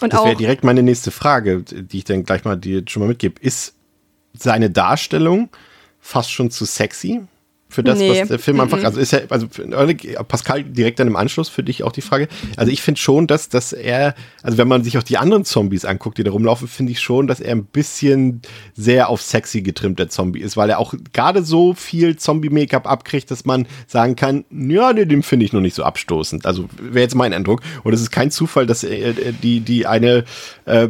Und 0.00 0.12
Das 0.12 0.24
wäre 0.24 0.36
direkt 0.36 0.64
meine 0.64 0.82
nächste 0.82 1.12
Frage, 1.12 1.62
die 1.62 1.98
ich 1.98 2.04
dann 2.04 2.24
gleich 2.24 2.44
mal 2.44 2.56
dir 2.56 2.82
schon 2.86 3.02
mal 3.02 3.08
mitgebe. 3.08 3.40
Ist 3.40 3.74
seine 4.32 4.70
Darstellung 4.70 5.50
fast 6.00 6.32
schon 6.32 6.50
zu 6.50 6.64
sexy? 6.64 7.22
Für 7.72 7.82
das, 7.82 7.98
Nee. 7.98 8.20
was 8.20 8.28
der 8.28 8.38
Film 8.38 8.60
einfach, 8.60 8.78
Mhm. 8.78 8.84
also 8.84 9.00
ist 9.00 9.12
ja, 9.12 9.20
also 9.30 9.46
Pascal, 10.28 10.62
direkt 10.62 10.98
dann 11.00 11.06
im 11.06 11.16
Anschluss 11.16 11.48
für 11.48 11.62
dich 11.62 11.82
auch 11.84 11.92
die 11.92 12.02
Frage. 12.02 12.28
Also 12.58 12.70
ich 12.70 12.82
finde 12.82 13.00
schon, 13.00 13.26
dass, 13.26 13.48
dass 13.48 13.72
er, 13.72 14.14
also 14.42 14.58
wenn 14.58 14.68
man 14.68 14.84
sich 14.84 14.98
auch 14.98 15.02
die 15.02 15.16
anderen 15.16 15.46
Zombies 15.46 15.86
anguckt, 15.86 16.18
die 16.18 16.22
da 16.24 16.30
rumlaufen, 16.30 16.68
finde 16.68 16.92
ich 16.92 17.00
schon, 17.00 17.26
dass 17.26 17.40
er 17.40 17.52
ein 17.52 17.64
bisschen 17.64 18.42
sehr 18.76 19.08
auf 19.08 19.22
sexy 19.22 19.62
getrimmt 19.62 19.98
der 19.98 20.10
Zombie 20.10 20.40
ist, 20.40 20.56
weil 20.58 20.68
er 20.68 20.78
auch 20.80 20.92
gerade 21.14 21.42
so 21.42 21.72
viel 21.72 22.16
Zombie-Make-up 22.16 22.86
abkriegt, 22.86 23.30
dass 23.30 23.46
man 23.46 23.66
sagen 23.86 24.16
kann, 24.16 24.44
ja, 24.50 24.92
nee, 24.92 25.06
den 25.06 25.22
finde 25.22 25.46
ich 25.46 25.54
noch 25.54 25.62
nicht 25.62 25.74
so 25.74 25.82
abstoßend. 25.82 26.44
Also 26.44 26.68
wäre 26.78 27.00
jetzt 27.04 27.14
mein 27.14 27.32
Eindruck. 27.32 27.62
Und 27.84 27.94
es 27.94 28.02
ist 28.02 28.10
kein 28.10 28.30
Zufall, 28.30 28.66
dass 28.66 28.84
äh, 28.84 29.14
die, 29.42 29.60
die 29.60 29.86
eine 29.86 30.24
äh, 30.66 30.88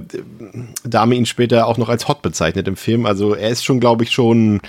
Dame 0.84 1.14
ihn 1.14 1.26
später 1.26 1.66
auch 1.68 1.78
noch 1.78 1.88
als 1.88 2.08
hot 2.08 2.22
bezeichnet 2.22 2.66
im 2.66 2.74
Film. 2.76 3.06
Also 3.06 3.34
er 3.34 3.50
ist 3.50 3.64
schon, 3.64 3.78
glaube 3.78 4.02
ich, 4.02 4.10
schon. 4.10 4.60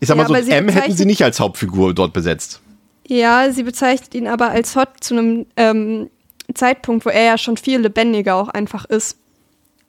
Ich 0.00 0.08
sag 0.08 0.16
Ja, 0.16 0.22
mal 0.22 0.28
so, 0.28 0.34
aber 0.34 0.42
sie 0.42 0.50
M 0.52 0.68
hätten 0.68 0.92
sie 0.96 1.04
nicht 1.06 1.22
als 1.22 1.38
Hauptfigur 1.40 1.94
dort 1.94 2.12
besetzt. 2.12 2.60
ja, 3.06 3.50
sie 3.52 3.62
bezeichnet 3.62 4.14
ihn 4.14 4.26
aber 4.26 4.50
als 4.50 4.74
hot 4.76 4.88
zu 5.00 5.14
einem 5.14 5.46
ähm, 5.56 6.10
Zeitpunkt, 6.54 7.04
wo 7.06 7.10
er 7.10 7.24
ja 7.24 7.38
schon 7.38 7.56
viel 7.56 7.80
lebendiger 7.80 8.34
auch 8.36 8.48
einfach 8.48 8.84
ist. 8.84 9.16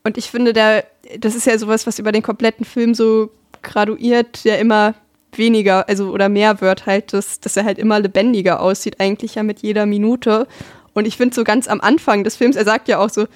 Und 0.03 0.17
ich 0.17 0.29
finde, 0.31 0.53
der, 0.53 0.83
das 1.19 1.35
ist 1.35 1.45
ja 1.45 1.57
sowas, 1.57 1.85
was 1.87 1.99
über 1.99 2.11
den 2.11 2.23
kompletten 2.23 2.65
Film 2.65 2.93
so 2.93 3.29
graduiert, 3.61 4.43
der 4.45 4.59
immer 4.59 4.95
weniger, 5.33 5.87
also 5.87 6.09
oder 6.09 6.27
mehr 6.29 6.59
wird 6.61 6.85
halt, 6.87 7.13
dass, 7.13 7.39
dass 7.39 7.55
er 7.55 7.63
halt 7.63 7.77
immer 7.77 7.99
lebendiger 7.99 8.59
aussieht, 8.59 8.99
eigentlich 8.99 9.35
ja 9.35 9.43
mit 9.43 9.59
jeder 9.61 9.85
Minute. 9.85 10.47
Und 10.93 11.07
ich 11.07 11.15
finde 11.17 11.33
so 11.35 11.43
ganz 11.43 11.67
am 11.67 11.79
Anfang 11.79 12.23
des 12.23 12.35
Films, 12.35 12.55
er 12.55 12.65
sagt 12.65 12.87
ja 12.89 12.97
auch 12.99 13.09
so, 13.09 13.27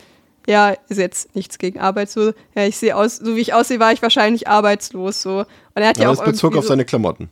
ja, 0.47 0.75
ist 0.89 0.97
jetzt 0.97 1.36
nichts 1.36 1.58
gegen 1.58 1.79
Arbeit, 1.79 2.10
so, 2.10 2.34
ja, 2.55 2.65
ich 2.65 2.77
sehe 2.77 2.95
aus, 2.95 3.17
so 3.17 3.36
wie 3.36 3.41
ich 3.41 3.53
aussehe, 3.53 3.79
war 3.79 3.91
ich 3.93 4.01
wahrscheinlich 4.01 4.47
arbeitslos, 4.47 5.21
so. 5.21 5.39
Und 5.39 5.47
er 5.81 5.88
hat 5.89 5.97
ja, 5.97 6.03
Ja, 6.03 6.10
auch 6.12 6.17
das 6.17 6.25
bezog 6.25 6.55
auf 6.55 6.63
so, 6.63 6.69
seine 6.69 6.86
Klamotten. 6.86 7.29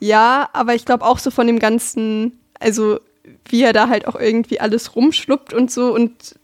ja, 0.00 0.48
aber 0.52 0.74
ich 0.74 0.84
glaube 0.84 1.04
auch 1.04 1.18
so 1.18 1.30
von 1.30 1.46
dem 1.46 1.58
ganzen, 1.58 2.38
also 2.60 3.00
wie 3.48 3.62
er 3.62 3.72
da 3.72 3.88
halt 3.88 4.06
auch 4.06 4.16
irgendwie 4.16 4.60
alles 4.60 4.94
rumschluppt 4.96 5.52
und 5.52 5.70
so 5.70 5.94
und 5.94 6.36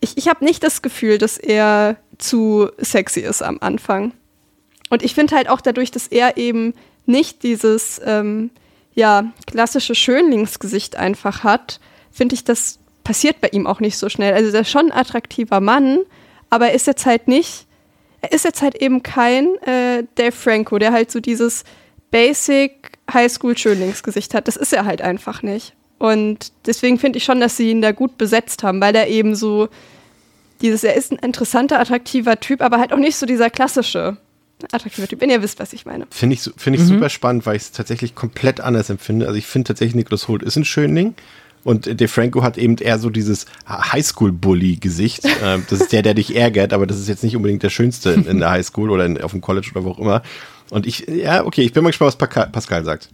ich, 0.00 0.16
ich 0.16 0.28
habe 0.28 0.44
nicht 0.44 0.64
das 0.64 0.82
Gefühl, 0.82 1.18
dass 1.18 1.38
er 1.38 1.96
zu 2.18 2.68
sexy 2.78 3.20
ist 3.20 3.42
am 3.42 3.58
Anfang. 3.60 4.12
Und 4.90 5.02
ich 5.04 5.14
finde 5.14 5.36
halt 5.36 5.48
auch 5.48 5.60
dadurch, 5.60 5.92
dass 5.92 6.08
er 6.08 6.36
eben 6.36 6.74
nicht 7.06 7.44
dieses 7.44 8.00
ähm, 8.04 8.50
ja, 8.94 9.32
klassische 9.46 9.94
Schönlingsgesicht 9.94 10.96
einfach 10.96 11.44
hat, 11.44 11.78
finde 12.10 12.34
ich, 12.34 12.42
das 12.44 12.80
passiert 13.04 13.40
bei 13.40 13.48
ihm 13.48 13.66
auch 13.66 13.80
nicht 13.80 13.96
so 13.96 14.08
schnell. 14.08 14.34
Also 14.34 14.54
er 14.54 14.62
ist 14.62 14.70
schon 14.70 14.90
ein 14.90 14.98
attraktiver 14.98 15.60
Mann, 15.60 16.00
aber 16.50 16.68
er 16.68 16.74
ist 16.74 16.86
jetzt 16.86 17.06
halt 17.06 17.28
nicht, 17.28 17.66
er 18.20 18.32
ist 18.32 18.44
jetzt 18.44 18.62
halt 18.62 18.76
eben 18.76 19.02
kein 19.02 19.56
äh, 19.62 20.04
Dave 20.14 20.32
Franco, 20.32 20.78
der 20.78 20.92
halt 20.92 21.10
so 21.10 21.20
dieses 21.20 21.64
Basic 22.10 22.92
Highschool-Schönlingsgesicht 23.12 24.34
hat. 24.34 24.48
Das 24.48 24.56
ist 24.56 24.72
er 24.72 24.84
halt 24.84 25.02
einfach 25.02 25.42
nicht. 25.42 25.74
Und 25.98 26.52
deswegen 26.66 26.98
finde 26.98 27.18
ich 27.18 27.24
schon, 27.24 27.40
dass 27.40 27.56
sie 27.56 27.70
ihn 27.70 27.82
da 27.82 27.92
gut 27.92 28.18
besetzt 28.18 28.62
haben, 28.62 28.80
weil 28.80 28.94
er 28.94 29.08
eben 29.08 29.34
so 29.34 29.68
dieses, 30.60 30.84
er 30.84 30.94
ist 30.94 31.12
ein 31.12 31.18
interessanter, 31.18 31.80
attraktiver 31.80 32.38
Typ, 32.40 32.60
aber 32.60 32.78
halt 32.78 32.92
auch 32.92 32.98
nicht 32.98 33.16
so 33.16 33.26
dieser 33.26 33.50
klassische 33.50 34.16
attraktiver 34.70 35.08
Typ, 35.08 35.20
wenn 35.20 35.30
ihr 35.30 35.42
wisst, 35.42 35.58
was 35.58 35.72
ich 35.72 35.86
meine. 35.86 36.06
Finde 36.10 36.34
ich, 36.34 36.42
find 36.56 36.76
ich 36.76 36.82
mhm. 36.82 36.86
super 36.86 37.08
spannend, 37.08 37.46
weil 37.46 37.56
ich 37.56 37.62
es 37.62 37.72
tatsächlich 37.72 38.14
komplett 38.14 38.60
anders 38.60 38.90
empfinde. 38.90 39.26
Also 39.26 39.38
ich 39.38 39.46
finde 39.46 39.68
tatsächlich, 39.68 39.94
Nicholas 39.94 40.28
Holt 40.28 40.42
ist 40.42 40.56
ein 40.56 40.64
Schönling. 40.64 41.14
Und 41.64 42.00
DeFranco 42.00 42.42
hat 42.42 42.58
eben 42.58 42.76
eher 42.76 42.98
so 42.98 43.10
dieses 43.10 43.46
Highschool-Bully-Gesicht. 43.68 45.22
Ähm, 45.42 45.64
das 45.68 45.80
ist 45.80 45.92
der, 45.92 46.02
der 46.02 46.14
dich 46.14 46.36
ärgert, 46.36 46.72
aber 46.72 46.86
das 46.86 46.98
ist 46.98 47.08
jetzt 47.08 47.24
nicht 47.24 47.34
unbedingt 47.34 47.64
der 47.64 47.70
Schönste 47.70 48.10
in, 48.12 48.38
der 48.38 48.50
Highschool 48.50 48.90
oder 48.90 49.06
in, 49.06 49.20
auf 49.20 49.32
dem 49.32 49.40
College 49.40 49.70
oder 49.74 49.82
wo 49.82 49.90
auch 49.90 49.98
immer. 49.98 50.22
Und 50.70 50.86
ich, 50.86 51.08
ja, 51.08 51.44
okay, 51.44 51.62
ich 51.62 51.72
bin 51.72 51.82
mal 51.82 51.90
gespannt, 51.90 52.16
was 52.20 52.50
Pascal 52.52 52.84
sagt. 52.84 53.08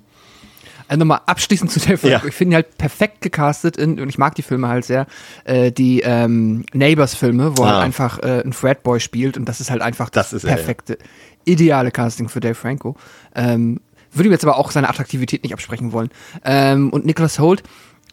Also 0.89 0.99
nochmal 0.99 1.21
abschließend 1.27 1.71
zu 1.71 1.81
der 1.81 1.99
Film. 1.99 2.13
Ja. 2.13 2.23
Ich 2.27 2.35
finde 2.35 2.53
ihn 2.53 2.57
halt 2.57 2.79
perfekt 2.79 3.21
gecastet 3.21 3.77
in, 3.77 4.01
und 4.01 4.09
ich 4.09 4.19
mag 4.19 4.35
die 4.35 4.43
Filme 4.43 4.69
halt 4.69 4.85
sehr, 4.85 5.07
äh, 5.45 5.71
die 5.71 6.01
ähm, 6.01 6.65
Neighbors-Filme, 6.73 7.57
wo 7.59 7.65
ah. 7.65 7.73
er 7.73 7.81
einfach 7.81 8.19
äh, 8.21 8.43
ein 8.45 8.53
Fredboy 8.53 8.99
spielt 8.99 9.37
und 9.37 9.47
das 9.47 9.61
ist 9.61 9.71
halt 9.71 9.83
einfach 9.83 10.09
das, 10.09 10.31
das 10.31 10.43
perfekte, 10.43 10.95
er, 10.95 10.99
ja. 10.99 11.53
ideale 11.53 11.91
Casting 11.91 12.29
für 12.29 12.41
Dave 12.41 12.55
Franco. 12.55 12.97
Ähm, 13.35 13.81
würde 14.13 14.31
ihm 14.31 14.33
jetzt 14.33 14.45
aber 14.45 14.57
auch 14.57 14.71
seine 14.71 14.89
Attraktivität 14.89 15.43
nicht 15.43 15.53
absprechen 15.53 15.93
wollen. 15.93 16.11
Ähm, 16.45 16.91
und 16.91 17.05
Nicholas 17.05 17.39
Holt, 17.39 17.63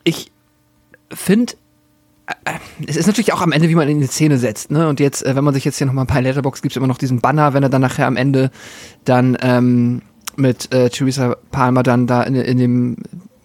ich 0.06 0.32
finde, 1.12 1.54
äh, 2.28 2.34
äh, 2.46 2.60
es 2.88 2.96
ist 2.96 3.08
natürlich 3.08 3.34
auch 3.34 3.41
am 3.41 3.52
Ende, 3.52 3.68
wie 3.68 3.76
man 3.76 3.89
in 3.89 4.00
die 4.00 4.08
Szene 4.08 4.38
setzt, 4.38 4.72
ne? 4.72 4.88
Und 4.88 5.02
jetzt, 5.02 5.26
äh, 5.26 5.36
wenn 5.36 5.44
man 5.44 5.54
sich 5.54 5.65
jetzt 5.65 5.78
hier 5.78 5.88
nochmal 5.88 6.06
bei 6.06 6.22
Letterbox 6.22 6.62
gibt 6.62 6.72
es 6.72 6.78
immer 6.78 6.88
noch 6.88 6.98
diesen 6.98 7.20
Banner, 7.20 7.54
wenn 7.54 7.63
er 7.63 7.70
dann 7.70 7.82
nachher 7.82 8.08
am 8.08 8.15
Ende 8.15 8.52
dann 9.04 9.38
ähm, 9.41 10.02
mit 10.38 10.74
äh, 10.74 10.89
Theresa 10.89 11.36
Palmer 11.52 11.84
dann 11.84 12.08
da 12.08 12.24
in, 12.24 12.36
in 12.36 12.58
dem, 12.58 12.98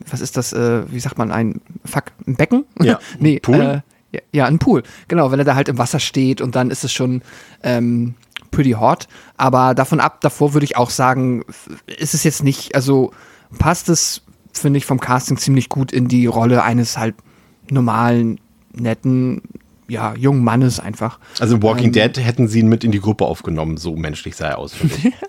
was 0.09 0.21
ist 0.21 0.37
das, 0.37 0.53
äh, 0.53 0.83
wie 0.91 1.01
sagt 1.01 1.19
man, 1.19 1.33
ein 1.33 1.61
Fuck, 1.85 2.05
ein 2.27 2.37
Becken? 2.37 2.65
Ja, 2.81 3.01
nee, 3.19 3.41
Pool? 3.41 3.61
Äh, 3.61 3.81
ja, 4.13 4.21
ja, 4.33 4.45
ein 4.47 4.59
Pool. 4.59 4.83
Genau, 5.09 5.31
wenn 5.31 5.39
er 5.39 5.45
da 5.45 5.55
halt 5.55 5.69
im 5.69 5.79
Wasser 5.79 6.01
steht 6.01 6.41
und 6.41 6.57
dann 6.57 6.71
ist 6.71 6.85
es 6.85 6.93
schon 6.93 7.23
ähm, 7.63 8.15
pretty 8.51 8.73
hot. 8.73 9.07
Aber 9.37 9.75
davon 9.75 10.01
ab, 10.01 10.21
davor 10.21 10.53
würde 10.53 10.65
ich 10.65 10.77
auch 10.77 10.91
sagen, 10.91 11.45
ist 11.87 12.15
es 12.15 12.25
jetzt 12.25 12.43
nicht, 12.43 12.75
also 12.75 13.13
passt 13.59 13.89
es, 13.89 14.23
finde 14.53 14.79
ich, 14.79 14.87
vom 14.87 15.01
Casting 15.01 15.37
ziemlich 15.37 15.69
gut 15.69 15.93
in 15.93 16.09
die 16.09 16.27
Rolle 16.27 16.63
eines 16.63 16.99
halt 16.99 17.15
normalen, 17.71 18.41
netten, 18.73 19.43
ja, 19.91 20.15
jungen 20.15 20.45
Mannes 20.45 20.79
einfach. 20.79 21.19
Also 21.41 21.63
Walking 21.63 21.87
ähm, 21.87 21.93
Dead 21.93 22.25
hätten 22.25 22.47
sie 22.47 22.61
ihn 22.61 22.69
mit 22.69 22.85
in 22.85 22.93
die 22.93 23.01
Gruppe 23.01 23.25
aufgenommen, 23.25 23.77
so 23.77 23.97
menschlich 23.97 24.37
sah 24.37 24.51
er 24.51 24.59
aus. 24.59 24.75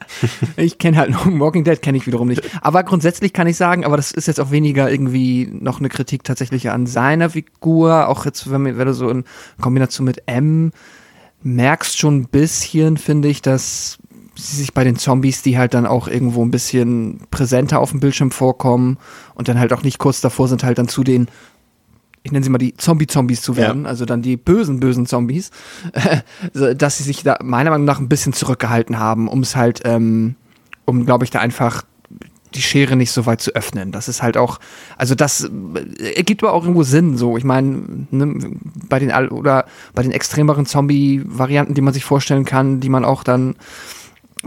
ich 0.56 0.78
kenne 0.78 0.98
halt 0.98 1.10
noch 1.10 1.26
Walking 1.40 1.64
Dead 1.64 1.82
kenne 1.82 1.98
ich 1.98 2.06
wiederum 2.06 2.28
nicht. 2.28 2.44
Aber 2.64 2.84
grundsätzlich 2.84 3.34
kann 3.34 3.48
ich 3.48 3.58
sagen, 3.58 3.84
aber 3.84 3.98
das 3.98 4.12
ist 4.12 4.28
jetzt 4.28 4.40
auch 4.40 4.52
weniger 4.52 4.90
irgendwie 4.90 5.50
noch 5.52 5.80
eine 5.80 5.90
Kritik 5.90 6.24
tatsächlich 6.24 6.70
an 6.70 6.86
seiner 6.86 7.32
Figur, 7.32 8.08
auch 8.08 8.26
jetzt 8.26 8.52
wenn, 8.52 8.66
wenn 8.66 8.88
du 8.88 8.94
so 8.94 9.10
in 9.10 9.24
Kombination 9.60 10.06
mit 10.06 10.24
M 10.28 10.72
merkst 11.44 11.98
schon 11.98 12.18
ein 12.18 12.28
bisschen, 12.28 12.98
finde 12.98 13.28
ich, 13.28 13.42
dass 13.42 13.98
sich 14.42 14.74
bei 14.74 14.84
den 14.84 14.98
Zombies, 14.98 15.42
die 15.42 15.58
halt 15.58 15.74
dann 15.74 15.86
auch 15.86 16.08
irgendwo 16.08 16.44
ein 16.44 16.52
bisschen 16.52 17.22
präsenter 17.32 17.80
auf 17.80 17.92
dem 17.92 18.00
Bildschirm 18.00 18.32
vorkommen 18.32 18.98
und 19.36 19.48
dann 19.48 19.60
halt 19.60 19.74
auch 19.74 19.84
nicht 19.84 20.00
kurz 20.00 20.22
davor 20.22 20.48
sind, 20.48 20.64
halt 20.64 20.78
dann 20.78 20.88
zu 20.88 21.04
den 21.04 21.28
ich 22.24 22.32
nenne 22.32 22.44
sie 22.44 22.52
mal 22.52 22.60
die 22.60 22.76
Zombie-Zombies 22.76 23.42
zu 23.42 23.56
werden, 23.56 23.84
ja. 23.84 23.90
also 23.90 24.06
dann 24.06 24.22
die 24.22 24.38
bösen, 24.38 24.80
bösen 24.80 25.08
Zombies, 25.08 25.50
dass 26.54 26.98
sie 26.98 27.04
sich 27.04 27.24
da 27.24 27.40
meiner 27.42 27.72
Meinung 27.72 27.86
nach 27.86 28.00
ein 28.00 28.10
bisschen 28.10 28.34
zurückgehalten 28.34 29.00
haben, 29.00 29.28
um 29.28 29.40
es 29.40 29.56
halt, 29.56 29.82
ähm, 29.86 30.36
um, 30.86 31.06
glaube 31.06 31.24
ich, 31.24 31.32
da 31.32 31.40
einfach 31.40 31.84
die 32.54 32.62
Schere 32.62 32.96
nicht 32.96 33.12
so 33.12 33.26
weit 33.26 33.42
zu 33.42 33.56
öffnen. 33.56 33.92
Das 33.92 34.08
ist 34.08 34.22
halt 34.22 34.38
auch, 34.38 34.60
also 34.98 35.16
das 35.16 35.50
äh, 36.00 36.14
ergibt 36.14 36.44
aber 36.44 36.54
auch 36.54 36.64
irgendwo 36.64 36.84
Sinn, 36.84 37.18
so. 37.18 37.38
Ich 37.38 37.44
meine, 37.44 38.08
ne, 38.12 38.58
bei 38.90 39.00
den 39.00 39.12
oder 39.30 39.66
bei 39.94 40.04
den 40.04 40.12
extremeren 40.12 40.66
Zombie-Varianten, 40.66 41.74
die 41.74 41.82
man 41.82 41.94
sich 41.94 42.04
vorstellen 42.04 42.46
kann, 42.46 42.82
die 42.82 42.90
man 42.90 43.06
auch 43.06 43.24
dann 43.24 43.56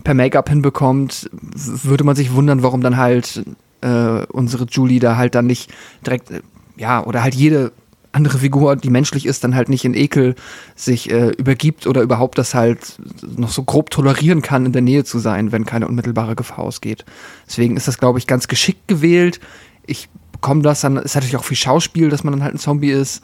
per 0.03 0.15
Make-up 0.15 0.49
hinbekommt, 0.49 1.31
würde 1.33 2.05
man 2.05 2.17
sich 2.17 2.35
wundern, 2.35 2.63
warum 2.63 2.81
dann 2.81 2.97
halt 2.97 3.45
äh, 3.81 4.25
unsere 4.33 4.65
Julie 4.65 4.99
da 4.99 5.17
halt 5.17 5.35
dann 5.35 5.47
nicht 5.47 5.73
direkt 6.05 6.31
äh, 6.31 6.43
ja, 6.77 7.05
oder 7.05 7.23
halt 7.23 7.35
jede 7.35 7.73
andere 8.15 8.39
Figur, 8.39 8.77
die 8.77 8.91
menschlich 8.91 9.27
ist, 9.27 9.43
dann 9.45 9.55
halt 9.55 9.69
nicht 9.69 9.85
in 9.85 9.95
Ekel 9.95 10.37
sich 10.77 11.11
äh, 11.11 11.31
übergibt 11.31 11.87
oder 11.87 12.01
überhaupt 12.01 12.39
das 12.39 12.55
halt 12.55 12.97
noch 13.37 13.51
so 13.51 13.65
grob 13.65 13.91
tolerieren 13.91 14.41
kann, 14.41 14.67
in 14.67 14.73
der 14.73 14.83
Nähe 14.83 15.05
zu 15.05 15.19
sein, 15.19 15.51
wenn 15.53 15.65
keine 15.65 15.89
unmittelbare 15.89 16.37
Gefahr 16.37 16.61
ausgeht. 16.61 17.05
Deswegen 17.47 17.77
ist 17.77 17.89
das, 17.89 17.99
glaube 17.99 18.19
ich, 18.19 18.27
ganz 18.27 18.47
geschickt 18.47 18.87
gewählt. 18.87 19.41
Ich 19.85 20.09
bekomme 20.33 20.63
das 20.63 20.81
dann, 20.81 20.97
ist 20.97 21.15
natürlich 21.17 21.37
auch 21.37 21.45
viel 21.45 21.57
Schauspiel, 21.57 22.09
dass 22.09 22.23
man 22.23 22.33
dann 22.33 22.45
halt 22.45 22.55
ein 22.55 22.59
Zombie 22.59 22.91
ist. 22.91 23.23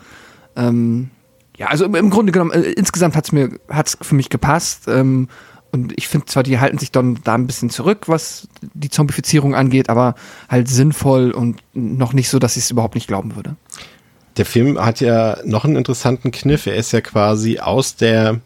Ähm, 0.56 1.10
ja, 1.56 1.68
also 1.68 1.84
im, 1.84 1.94
im 1.94 2.10
Grunde 2.10 2.32
genommen, 2.32 2.50
äh, 2.50 2.72
insgesamt 2.72 3.14
hat 3.14 3.26
es 3.26 3.32
mir, 3.32 3.50
hat's 3.68 3.96
für 4.00 4.16
mich 4.16 4.28
gepasst. 4.28 4.88
Ähm, 4.88 5.28
und 5.72 5.92
ich 5.96 6.08
finde 6.08 6.26
zwar, 6.26 6.42
die 6.42 6.58
halten 6.58 6.78
sich 6.78 6.90
dann 6.90 7.18
da 7.24 7.34
ein 7.34 7.46
bisschen 7.46 7.70
zurück, 7.70 8.08
was 8.08 8.48
die 8.74 8.90
Zombifizierung 8.90 9.54
angeht, 9.54 9.88
aber 9.88 10.14
halt 10.48 10.68
sinnvoll 10.68 11.30
und 11.30 11.60
noch 11.74 12.12
nicht 12.12 12.28
so, 12.28 12.38
dass 12.38 12.56
ich 12.56 12.64
es 12.64 12.70
überhaupt 12.70 12.94
nicht 12.94 13.06
glauben 13.06 13.36
würde. 13.36 13.56
Der 14.36 14.46
Film 14.46 14.78
hat 14.84 15.00
ja 15.00 15.38
noch 15.44 15.64
einen 15.64 15.76
interessanten 15.76 16.30
Kniff. 16.30 16.66
Er 16.66 16.76
ist 16.76 16.92
ja 16.92 17.00
quasi 17.00 17.58
aus 17.58 17.96
der, 17.96 18.40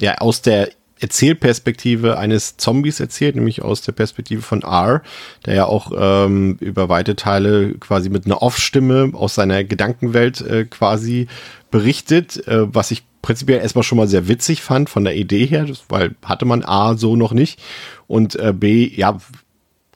ja, 0.00 0.18
aus 0.18 0.42
der 0.42 0.70
Erzählperspektive 1.00 2.18
eines 2.18 2.58
Zombies 2.58 3.00
erzählt, 3.00 3.34
nämlich 3.34 3.62
aus 3.62 3.80
der 3.80 3.92
Perspektive 3.92 4.42
von 4.42 4.62
R, 4.62 5.02
der 5.46 5.54
ja 5.54 5.64
auch 5.64 5.92
ähm, 5.96 6.58
über 6.60 6.90
weite 6.90 7.16
Teile 7.16 7.74
quasi 7.78 8.10
mit 8.10 8.26
einer 8.26 8.42
Off-Stimme 8.42 9.12
aus 9.14 9.34
seiner 9.34 9.64
Gedankenwelt 9.64 10.42
äh, 10.42 10.66
quasi 10.66 11.26
berichtet, 11.70 12.46
äh, 12.46 12.74
was 12.74 12.90
ich 12.90 13.04
prinzipiell 13.22 13.60
erstmal 13.60 13.82
schon 13.82 13.98
mal 13.98 14.08
sehr 14.08 14.28
witzig 14.28 14.62
fand 14.62 14.90
von 14.90 15.04
der 15.04 15.16
Idee 15.16 15.46
her, 15.46 15.66
weil 15.88 16.14
hatte 16.24 16.44
man 16.44 16.64
A 16.64 16.96
so 16.96 17.16
noch 17.16 17.32
nicht 17.32 17.60
und 18.06 18.36
äh, 18.36 18.52
B, 18.52 18.90
ja, 18.94 19.18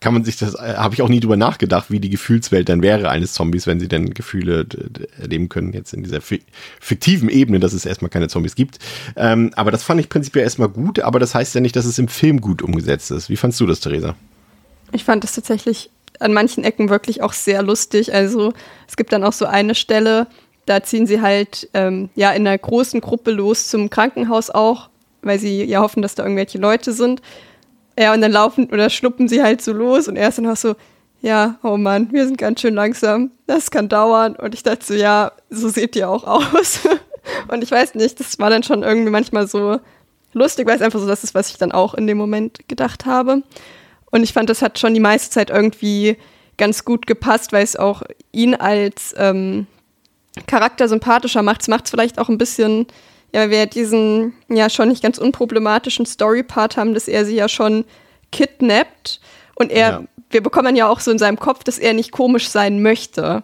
kann 0.05 0.13
man 0.13 0.23
sich 0.25 0.37
das, 0.37 0.55
äh, 0.55 0.75
habe 0.77 0.95
ich 0.95 1.01
auch 1.01 1.09
nie 1.09 1.21
drüber 1.21 1.39
nachgedacht, 1.39 1.91
wie 1.91 1.99
die 1.99 2.11
Gefühlswelt 2.11 2.69
dann 2.69 2.83
wäre 2.83 3.09
eines 3.09 3.33
Zombies, 3.33 3.67
wenn 3.67 3.81
sie 3.81 3.89
denn 3.89 4.13
Gefühle 4.13 4.67
erleben 5.19 5.49
können, 5.49 5.73
jetzt 5.73 5.95
in 5.95 6.03
dieser 6.03 6.21
fiktiven 6.21 7.31
Ebene, 7.31 7.59
dass 7.59 7.73
es 7.73 7.87
erstmal 7.87 8.11
keine 8.11 8.29
Zombies 8.29 8.55
gibt. 8.55 8.79
Ähm, 9.17 9.53
aber 9.57 9.71
das 9.71 9.83
fand 9.83 10.01
ich 10.01 10.11
prinzipiell 10.11 10.45
erstmal 10.45 10.69
gut, 10.69 11.01
aber 11.01 11.19
das 11.19 11.35
heißt 11.35 11.55
ja 11.55 11.63
nicht, 11.63 11.75
dass 11.75 11.87
es 11.87 11.99
im 11.99 12.09
Film 12.09 12.43
gut 12.43 12.61
umgesetzt 12.61 13.11
ist. 13.11 13.31
Wie 13.31 13.37
fandst 13.37 13.59
du 13.61 13.67
das, 13.67 13.81
Theresa? 13.81 14.15
Ich 14.93 15.05
fand 15.05 15.25
das 15.25 15.33
tatsächlich 15.33 15.89
an 16.21 16.35
manchen 16.35 16.65
Ecken 16.65 16.91
wirklich 16.91 17.23
auch 17.23 17.33
sehr 17.33 17.63
lustig. 17.63 18.13
Also 18.13 18.53
es 18.87 18.97
gibt 18.97 19.11
dann 19.11 19.25
auch 19.25 19.33
so 19.33 19.47
eine 19.47 19.75
Stelle, 19.75 20.27
da 20.67 20.83
ziehen 20.83 21.07
sie 21.07 21.21
halt 21.21 21.69
ähm, 21.75 22.09
ja 22.15 22.33
in 22.33 22.47
einer 22.47 22.59
großen 22.59 23.01
Gruppe 23.01 23.31
los 23.31 23.69
zum 23.69 23.91
Krankenhaus 23.91 24.51
auch, 24.51 24.89
weil 25.23 25.39
sie 25.39 25.65
ja 25.65 25.81
hoffen, 25.81 26.03
dass 26.03 26.15
da 26.15 26.23
irgendwelche 26.23 26.59
Leute 26.59 26.93
sind. 26.93 27.23
Ja, 27.99 28.13
und 28.13 28.21
dann 28.21 28.33
laufen 28.33 28.71
oder 28.73 28.91
schluppen 28.91 29.29
sie 29.29 29.43
halt 29.43 29.63
so 29.63 29.73
los 29.73 30.09
und 30.09 30.17
er 30.17 30.29
ist 30.29 30.39
dann 30.39 30.49
auch 30.49 30.57
so, 30.57 30.75
ja, 31.25 31.59
oh 31.63 31.77
Mann, 31.77 32.09
wir 32.13 32.27
sind 32.27 32.37
ganz 32.37 32.61
schön 32.61 32.75
langsam, 32.75 33.31
das 33.47 33.71
kann 33.71 33.89
dauern. 33.89 34.37
Und 34.37 34.55
ich 34.55 34.63
dachte 34.63 34.85
so, 34.85 34.95
ja, 34.95 35.33
so 35.49 35.69
seht 35.69 35.97
ihr 35.97 36.11
auch 36.11 36.25
aus. 36.55 36.81
und 37.49 37.63
ich 37.63 37.71
weiß 37.71 37.95
nicht, 37.95 38.21
das 38.21 38.39
war 38.39 38.51
dann 38.51 38.63
schon 38.63 38.83
irgendwie 38.83 39.11
manchmal 39.11 39.47
so 39.47 39.81
lustig, 40.35 40.67
weil 40.67 40.77
es 40.77 40.83
einfach 40.83 41.01
so 41.01 41.07
das 41.07 41.25
ist, 41.25 41.35
was 41.35 41.51
ich 41.51 41.57
dann 41.57 41.73
auch 41.73 41.95
in 41.95 42.07
dem 42.07 42.19
Moment 42.19 42.69
gedacht 42.69 43.07
habe. 43.07 43.43
Und 44.11 44.23
ich 44.23 44.33
fand, 44.33 44.51
das 44.51 44.61
hat 44.61 44.79
schon 44.79 44.93
die 44.93 45.01
meiste 45.01 45.31
Zeit 45.31 45.51
irgendwie 45.51 46.17
ganz 46.57 46.85
gut 46.85 47.07
gepasst, 47.07 47.53
weil 47.53 47.65
es 47.65 47.77
auch 47.77 48.03
ihn 48.33 48.55
als 48.55 49.15
ähm, 49.17 49.67
Charakter 50.47 50.89
sympathischer 50.89 51.43
macht. 51.43 51.63
Es 51.63 51.69
macht 51.69 51.85
es 51.85 51.91
vielleicht 51.91 52.19
auch 52.19 52.29
ein 52.29 52.39
bisschen, 52.39 52.87
ja, 53.33 53.51
wir 53.51 53.67
diesen 53.67 54.35
ja 54.49 54.69
schon 54.69 54.89
nicht 54.89 55.03
ganz 55.03 55.19
unproblematischen 55.19 56.07
Story-Part 56.07 56.77
haben, 56.77 56.95
dass 56.95 57.09
er 57.09 57.25
sie 57.25 57.37
ja 57.37 57.49
schon 57.49 57.85
kidnappt 58.33 59.21
und 59.55 59.71
er, 59.71 59.91
ja. 59.91 60.03
wir 60.31 60.43
bekommen 60.43 60.77
ja 60.77 60.89
auch 60.89 61.01
so 61.01 61.11
in 61.11 61.19
seinem 61.19 61.39
Kopf, 61.39 61.65
dass 61.65 61.79
er 61.79 61.95
nicht 61.95 62.11
komisch 62.11 62.49
sein 62.49 62.83
möchte. 62.83 63.43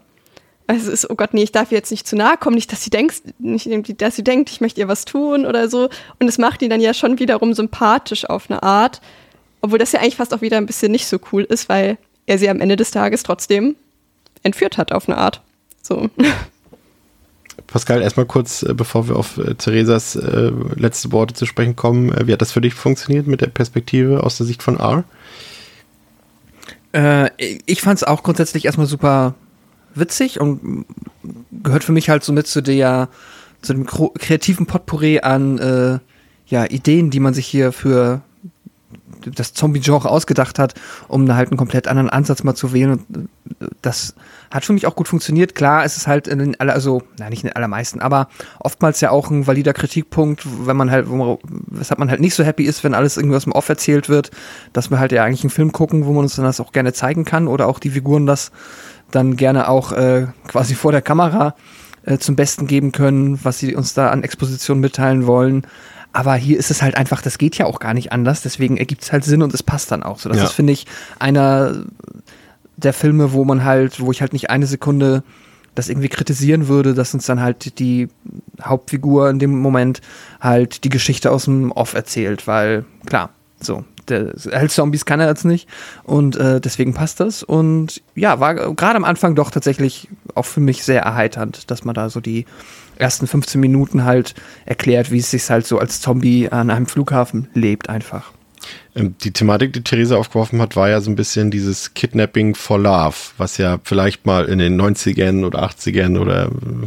Also 0.66 0.90
ist, 0.92 1.10
oh 1.10 1.16
Gott, 1.16 1.34
nee, 1.34 1.42
ich 1.42 1.52
darf 1.52 1.72
ihr 1.72 1.78
jetzt 1.78 1.90
nicht 1.90 2.06
zu 2.06 2.16
nahe 2.16 2.36
kommen, 2.36 2.54
nicht, 2.54 2.70
dass 2.70 2.84
sie 2.84 2.90
denkt, 2.90 3.22
nicht, 3.40 3.68
dass 4.00 4.14
sie 4.14 4.22
denkt, 4.22 4.50
ich 4.50 4.60
möchte 4.60 4.80
ihr 4.80 4.88
was 4.88 5.04
tun 5.04 5.44
oder 5.44 5.68
so. 5.68 5.88
Und 6.20 6.28
es 6.28 6.38
macht 6.38 6.62
ihn 6.62 6.70
dann 6.70 6.80
ja 6.80 6.94
schon 6.94 7.18
wiederum 7.18 7.54
sympathisch 7.54 8.24
auf 8.28 8.48
eine 8.48 8.62
Art. 8.62 9.00
Obwohl 9.62 9.78
das 9.78 9.92
ja 9.92 10.00
eigentlich 10.00 10.16
fast 10.16 10.32
auch 10.32 10.42
wieder 10.42 10.58
ein 10.58 10.66
bisschen 10.66 10.92
nicht 10.92 11.06
so 11.06 11.18
cool 11.32 11.42
ist, 11.42 11.68
weil 11.68 11.98
er 12.26 12.38
sie 12.38 12.48
am 12.48 12.60
Ende 12.60 12.76
des 12.76 12.92
Tages 12.92 13.24
trotzdem 13.24 13.74
entführt 14.42 14.78
hat 14.78 14.92
auf 14.92 15.08
eine 15.08 15.18
Art. 15.18 15.42
So. 15.82 16.08
Pascal, 17.70 18.02
erstmal 18.02 18.26
kurz, 18.26 18.62
äh, 18.62 18.74
bevor 18.74 19.08
wir 19.08 19.16
auf 19.16 19.38
äh, 19.38 19.54
Theresas 19.54 20.16
äh, 20.16 20.50
letzte 20.74 21.12
Worte 21.12 21.34
zu 21.34 21.46
sprechen 21.46 21.76
kommen, 21.76 22.12
äh, 22.12 22.26
wie 22.26 22.32
hat 22.32 22.42
das 22.42 22.52
für 22.52 22.60
dich 22.60 22.74
funktioniert 22.74 23.26
mit 23.26 23.40
der 23.40 23.46
Perspektive 23.46 24.24
aus 24.24 24.36
der 24.36 24.46
Sicht 24.46 24.62
von 24.62 24.78
R? 24.78 25.04
Äh, 26.92 27.30
ich 27.66 27.82
fand 27.82 27.98
es 27.98 28.04
auch 28.04 28.22
grundsätzlich 28.22 28.64
erstmal 28.64 28.86
super 28.86 29.34
witzig 29.94 30.40
und 30.40 30.84
gehört 31.50 31.84
für 31.84 31.92
mich 31.92 32.10
halt 32.10 32.24
so 32.24 32.32
mit 32.32 32.46
zu 32.46 32.60
der 32.60 33.08
zu 33.62 33.74
dem 33.74 33.86
kreativen 33.86 34.66
Potpourri 34.66 35.20
an 35.20 35.58
äh, 35.58 35.98
ja, 36.46 36.64
Ideen, 36.64 37.10
die 37.10 37.20
man 37.20 37.34
sich 37.34 37.46
hier 37.46 37.72
für 37.72 38.22
das 39.24 39.52
Zombie-Genre 39.52 40.08
ausgedacht 40.08 40.58
hat, 40.58 40.74
um 41.08 41.26
da 41.26 41.36
halt 41.36 41.50
einen 41.50 41.58
komplett 41.58 41.88
anderen 41.88 42.10
Ansatz 42.10 42.42
mal 42.42 42.54
zu 42.54 42.72
wählen. 42.72 42.92
Und 42.92 43.28
äh, 43.60 43.66
das 43.82 44.14
hat 44.50 44.64
für 44.64 44.72
mich 44.72 44.86
auch 44.86 44.96
gut 44.96 45.08
funktioniert. 45.08 45.54
Klar, 45.54 45.84
es 45.84 45.96
ist 45.96 46.06
halt 46.06 46.26
in 46.26 46.38
den 46.38 46.60
aller, 46.60 46.72
also, 46.72 47.02
na, 47.18 47.28
nicht 47.30 47.42
in 47.42 47.48
den 47.48 47.56
allermeisten, 47.56 48.00
aber 48.00 48.28
oftmals 48.58 49.00
ja 49.00 49.10
auch 49.10 49.30
ein 49.30 49.46
valider 49.46 49.72
Kritikpunkt, 49.72 50.46
wenn 50.66 50.76
man 50.76 50.90
halt, 50.90 51.08
wo, 51.08 51.38
weshalb 51.44 51.98
man 51.98 52.10
halt 52.10 52.20
nicht 52.20 52.34
so 52.34 52.44
happy 52.44 52.64
ist, 52.64 52.82
wenn 52.84 52.94
alles 52.94 53.16
irgendwie 53.16 53.36
aus 53.36 53.44
dem 53.44 53.52
Off 53.52 53.68
erzählt 53.68 54.08
wird, 54.08 54.30
dass 54.72 54.90
wir 54.90 54.98
halt 54.98 55.12
ja 55.12 55.24
eigentlich 55.24 55.44
einen 55.44 55.50
Film 55.50 55.72
gucken, 55.72 56.06
wo 56.06 56.12
man 56.12 56.24
uns 56.24 56.36
dann 56.36 56.44
das 56.44 56.60
auch 56.60 56.72
gerne 56.72 56.92
zeigen 56.92 57.24
kann 57.24 57.48
oder 57.48 57.68
auch 57.68 57.78
die 57.78 57.90
Figuren 57.90 58.26
das 58.26 58.50
dann 59.10 59.36
gerne 59.36 59.68
auch 59.68 59.92
äh, 59.92 60.26
quasi 60.46 60.74
vor 60.74 60.92
der 60.92 61.02
Kamera 61.02 61.54
äh, 62.04 62.18
zum 62.18 62.36
Besten 62.36 62.66
geben 62.66 62.92
können, 62.92 63.38
was 63.42 63.58
sie 63.58 63.74
uns 63.74 63.94
da 63.94 64.10
an 64.10 64.22
Exposition 64.22 64.80
mitteilen 64.80 65.26
wollen. 65.26 65.66
Aber 66.12 66.34
hier 66.34 66.58
ist 66.58 66.70
es 66.70 66.82
halt 66.82 66.96
einfach, 66.96 67.22
das 67.22 67.38
geht 67.38 67.56
ja 67.56 67.66
auch 67.66 67.78
gar 67.78 67.94
nicht 67.94 68.12
anders, 68.12 68.42
deswegen 68.42 68.76
ergibt 68.76 69.02
es 69.02 69.12
halt 69.12 69.24
Sinn 69.24 69.42
und 69.42 69.54
es 69.54 69.62
passt 69.62 69.92
dann 69.92 70.02
auch. 70.02 70.18
So, 70.18 70.28
das 70.28 70.38
ja. 70.38 70.44
ist, 70.44 70.52
finde 70.52 70.72
ich, 70.72 70.86
einer 71.18 71.84
der 72.76 72.92
Filme, 72.92 73.32
wo 73.32 73.44
man 73.44 73.64
halt, 73.64 74.00
wo 74.00 74.10
ich 74.10 74.20
halt 74.20 74.32
nicht 74.32 74.50
eine 74.50 74.66
Sekunde 74.66 75.22
das 75.74 75.88
irgendwie 75.88 76.08
kritisieren 76.08 76.66
würde, 76.66 76.94
dass 76.94 77.14
uns 77.14 77.26
dann 77.26 77.40
halt 77.40 77.78
die 77.78 78.08
Hauptfigur 78.60 79.30
in 79.30 79.38
dem 79.38 79.60
Moment 79.60 80.00
halt 80.40 80.82
die 80.84 80.88
Geschichte 80.88 81.30
aus 81.30 81.44
dem 81.44 81.70
Off 81.70 81.94
erzählt, 81.94 82.46
weil 82.46 82.84
klar, 83.06 83.30
so, 83.60 83.84
der 84.10 84.32
hält 84.50 84.72
Zombies 84.72 85.04
kann 85.04 85.20
er 85.20 85.28
jetzt 85.28 85.44
nicht 85.44 85.68
und 86.04 86.36
äh, 86.36 86.60
deswegen 86.60 86.94
passt 86.94 87.20
das 87.20 87.42
und 87.42 88.02
ja, 88.14 88.40
war 88.40 88.54
gerade 88.54 88.96
am 88.96 89.04
Anfang 89.04 89.34
doch 89.34 89.50
tatsächlich 89.50 90.08
auch 90.34 90.46
für 90.46 90.60
mich 90.60 90.84
sehr 90.84 91.02
erheiternd, 91.02 91.70
dass 91.70 91.84
man 91.84 91.94
da 91.94 92.10
so 92.10 92.20
die 92.20 92.46
ersten 92.96 93.26
15 93.26 93.60
Minuten 93.60 94.04
halt 94.04 94.34
erklärt, 94.66 95.10
wie 95.10 95.18
es 95.18 95.30
sich 95.30 95.48
halt 95.48 95.66
so 95.66 95.78
als 95.78 96.00
Zombie 96.00 96.48
an 96.50 96.70
einem 96.70 96.86
Flughafen 96.86 97.48
lebt 97.54 97.88
einfach. 97.88 98.32
Ähm, 98.94 99.14
die 99.22 99.32
Thematik, 99.32 99.72
die 99.72 99.82
Theresa 99.82 100.16
aufgeworfen 100.16 100.60
hat, 100.60 100.76
war 100.76 100.88
ja 100.88 101.00
so 101.00 101.10
ein 101.10 101.16
bisschen 101.16 101.50
dieses 101.50 101.94
Kidnapping 101.94 102.54
for 102.54 102.78
Love, 102.78 103.16
was 103.38 103.56
ja 103.56 103.78
vielleicht 103.82 104.26
mal 104.26 104.46
in 104.46 104.58
den 104.58 104.80
90ern 104.80 105.44
oder 105.44 105.62
80ern 105.62 106.18
oder 106.18 106.46
äh, 106.46 106.86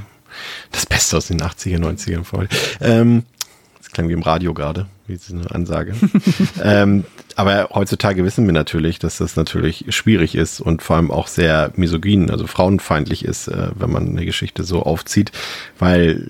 das 0.71 0.86
Beste 0.86 1.17
aus 1.17 1.27
den 1.27 1.41
80er, 1.41 1.79
90ern 1.79 2.23
vor. 2.23 2.45
Ähm, 2.81 3.23
klang 3.93 4.10
wie 4.10 4.13
im 4.13 4.21
Radio 4.21 4.53
gerade, 4.53 4.88
wie 5.08 5.17
eine 5.32 5.51
Ansage. 5.51 5.93
ähm, 6.63 7.06
aber 7.36 7.69
heutzutage 7.73 8.23
wissen 8.23 8.45
wir 8.45 8.53
natürlich, 8.53 8.99
dass 8.99 9.17
das 9.17 9.36
natürlich 9.36 9.86
schwierig 9.89 10.36
ist 10.36 10.60
und 10.60 10.82
vor 10.82 10.97
allem 10.97 11.12
auch 11.12 11.27
sehr 11.27 11.71
misogyn, 11.75 12.29
also 12.29 12.47
frauenfeindlich 12.47 13.25
ist, 13.25 13.47
äh, 13.47 13.69
wenn 13.75 13.91
man 13.91 14.10
eine 14.10 14.25
Geschichte 14.25 14.63
so 14.63 14.84
aufzieht, 14.84 15.32
weil 15.79 16.29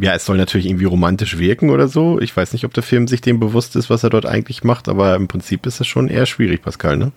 ja, 0.00 0.14
es 0.14 0.24
soll 0.24 0.36
natürlich 0.36 0.66
irgendwie 0.66 0.84
romantisch 0.84 1.38
wirken 1.38 1.70
oder 1.70 1.88
so. 1.88 2.20
Ich 2.20 2.36
weiß 2.36 2.52
nicht, 2.52 2.64
ob 2.64 2.72
der 2.72 2.84
Film 2.84 3.08
sich 3.08 3.20
dem 3.20 3.40
bewusst 3.40 3.74
ist, 3.74 3.90
was 3.90 4.04
er 4.04 4.10
dort 4.10 4.26
eigentlich 4.26 4.62
macht, 4.62 4.88
aber 4.88 5.16
im 5.16 5.26
Prinzip 5.26 5.66
ist 5.66 5.80
es 5.80 5.88
schon 5.88 6.08
eher 6.08 6.26
schwierig, 6.26 6.62
Pascal, 6.62 6.96
ne? 6.96 7.12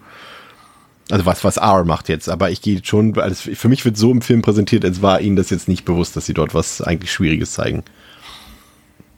Also 1.09 1.25
was, 1.25 1.43
was 1.43 1.57
R 1.57 1.83
macht 1.83 2.09
jetzt, 2.09 2.29
aber 2.29 2.51
ich 2.51 2.61
gehe 2.61 2.79
schon, 2.83 3.19
also 3.19 3.53
für 3.53 3.67
mich 3.67 3.83
wird 3.83 3.97
so 3.97 4.11
im 4.11 4.21
Film 4.21 4.41
präsentiert, 4.41 4.85
als 4.85 5.01
war 5.01 5.19
ihnen 5.19 5.35
das 5.35 5.49
jetzt 5.49 5.67
nicht 5.67 5.83
bewusst, 5.83 6.15
dass 6.15 6.25
sie 6.25 6.33
dort 6.33 6.53
was 6.53 6.81
eigentlich 6.81 7.11
Schwieriges 7.11 7.51
zeigen. 7.51 7.83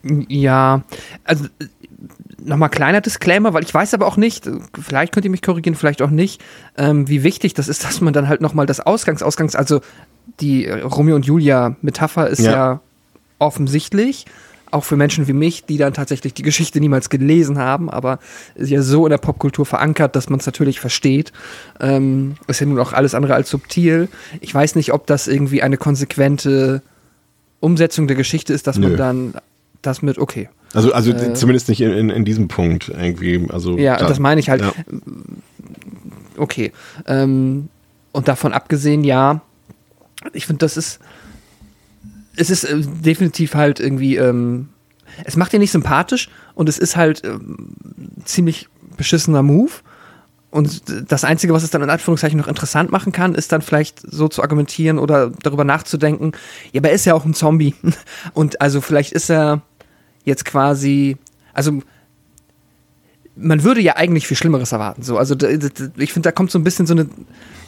Ja, 0.03 0.83
also 1.23 1.45
nochmal 2.45 2.69
kleiner 2.69 3.01
Disclaimer, 3.01 3.53
weil 3.53 3.63
ich 3.63 3.73
weiß 3.73 3.93
aber 3.93 4.05
auch 4.05 4.17
nicht, 4.17 4.49
vielleicht 4.81 5.13
könnt 5.13 5.25
ihr 5.25 5.31
mich 5.31 5.41
korrigieren, 5.41 5.75
vielleicht 5.75 6.01
auch 6.01 6.09
nicht, 6.09 6.43
ähm, 6.77 7.07
wie 7.07 7.23
wichtig 7.23 7.53
das 7.53 7.67
ist, 7.67 7.83
dass 7.85 8.01
man 8.01 8.13
dann 8.13 8.27
halt 8.27 8.41
nochmal 8.41 8.65
das 8.65 8.79
Ausgangs, 8.79 9.23
Ausgangs, 9.23 9.55
also 9.55 9.81
die 10.39 10.67
Romeo 10.67 11.15
und 11.15 11.25
Julia 11.25 11.75
Metapher 11.81 12.27
ist 12.27 12.39
ja, 12.39 12.51
ja 12.51 12.81
offensichtlich, 13.39 14.25
auch 14.71 14.83
für 14.83 14.95
Menschen 14.95 15.27
wie 15.27 15.33
mich, 15.33 15.65
die 15.65 15.77
dann 15.77 15.93
tatsächlich 15.93 16.33
die 16.33 16.41
Geschichte 16.41 16.79
niemals 16.79 17.09
gelesen 17.09 17.59
haben, 17.59 17.89
aber 17.89 18.19
ist 18.55 18.71
ja 18.71 18.81
so 18.81 19.05
in 19.05 19.11
der 19.11 19.19
Popkultur 19.19 19.65
verankert, 19.65 20.15
dass 20.15 20.29
man 20.29 20.39
es 20.39 20.45
natürlich 20.47 20.79
versteht. 20.79 21.31
Ähm, 21.79 22.35
ist 22.47 22.59
ja 22.59 22.65
nun 22.65 22.79
auch 22.79 22.91
alles 22.91 23.13
andere 23.13 23.35
als 23.35 23.49
subtil. 23.49 24.09
Ich 24.41 24.53
weiß 24.53 24.75
nicht, 24.75 24.91
ob 24.91 25.05
das 25.05 25.27
irgendwie 25.27 25.61
eine 25.61 25.77
konsequente 25.77 26.81
Umsetzung 27.59 28.07
der 28.07 28.15
Geschichte 28.15 28.51
ist, 28.51 28.65
dass 28.65 28.77
Nö. 28.77 28.89
man 28.89 28.97
dann 28.97 29.33
das 29.85 30.01
mit, 30.01 30.17
okay. 30.17 30.49
Also, 30.73 30.91
also 30.93 31.11
äh, 31.11 31.33
zumindest 31.33 31.69
nicht 31.69 31.81
in, 31.81 32.09
in, 32.09 32.25
diesem 32.25 32.47
Punkt 32.47 32.89
irgendwie. 32.89 33.47
Also, 33.49 33.77
ja, 33.77 33.97
da, 33.97 34.07
das 34.07 34.19
meine 34.19 34.39
ich 34.39 34.49
halt. 34.49 34.61
Ja. 34.61 34.73
Okay. 36.37 36.71
Ähm, 37.05 37.69
und 38.11 38.27
davon 38.27 38.53
abgesehen, 38.53 39.03
ja, 39.03 39.41
ich 40.33 40.47
finde, 40.47 40.59
das 40.59 40.77
ist 40.77 40.99
es 42.35 42.49
ist 42.49 42.63
äh, 42.63 42.81
definitiv 42.81 43.55
halt 43.55 43.79
irgendwie, 43.79 44.17
ähm, 44.17 44.69
es 45.23 45.35
macht 45.35 45.53
dir 45.53 45.59
nicht 45.59 45.71
sympathisch 45.71 46.29
und 46.55 46.69
es 46.69 46.77
ist 46.77 46.95
halt 46.95 47.23
ähm, 47.23 47.75
ziemlich 48.25 48.67
beschissener 48.97 49.43
Move. 49.43 49.71
Und 50.49 50.83
das 51.11 51.23
Einzige, 51.23 51.51
was 51.53 51.63
es 51.63 51.71
dann 51.71 51.81
in 51.81 51.89
Anführungszeichen 51.89 52.37
noch 52.37 52.47
interessant 52.47 52.91
machen 52.91 53.11
kann, 53.11 53.33
ist 53.33 53.51
dann 53.51 53.63
vielleicht 53.63 53.99
so 53.99 54.27
zu 54.27 54.43
argumentieren 54.43 54.99
oder 54.99 55.31
darüber 55.41 55.63
nachzudenken, 55.63 56.33
ja, 56.71 56.79
aber 56.79 56.89
er 56.89 56.95
ist 56.95 57.05
ja 57.05 57.15
auch 57.15 57.25
ein 57.25 57.33
Zombie. 57.33 57.73
Und 58.33 58.61
also 58.61 58.79
vielleicht 58.79 59.13
ist 59.13 59.31
er 59.31 59.61
jetzt 60.23 60.45
quasi, 60.45 61.17
also 61.53 61.81
man 63.36 63.63
würde 63.63 63.81
ja 63.81 63.95
eigentlich 63.95 64.27
viel 64.27 64.38
Schlimmeres 64.38 64.71
erwarten. 64.71 65.01
So, 65.01 65.17
also 65.17 65.36
ich 65.97 66.13
finde, 66.13 66.27
da 66.27 66.31
kommt 66.31 66.51
so 66.51 66.59
ein 66.59 66.63
bisschen 66.63 66.86
so 66.86 66.93
eine 66.93 67.07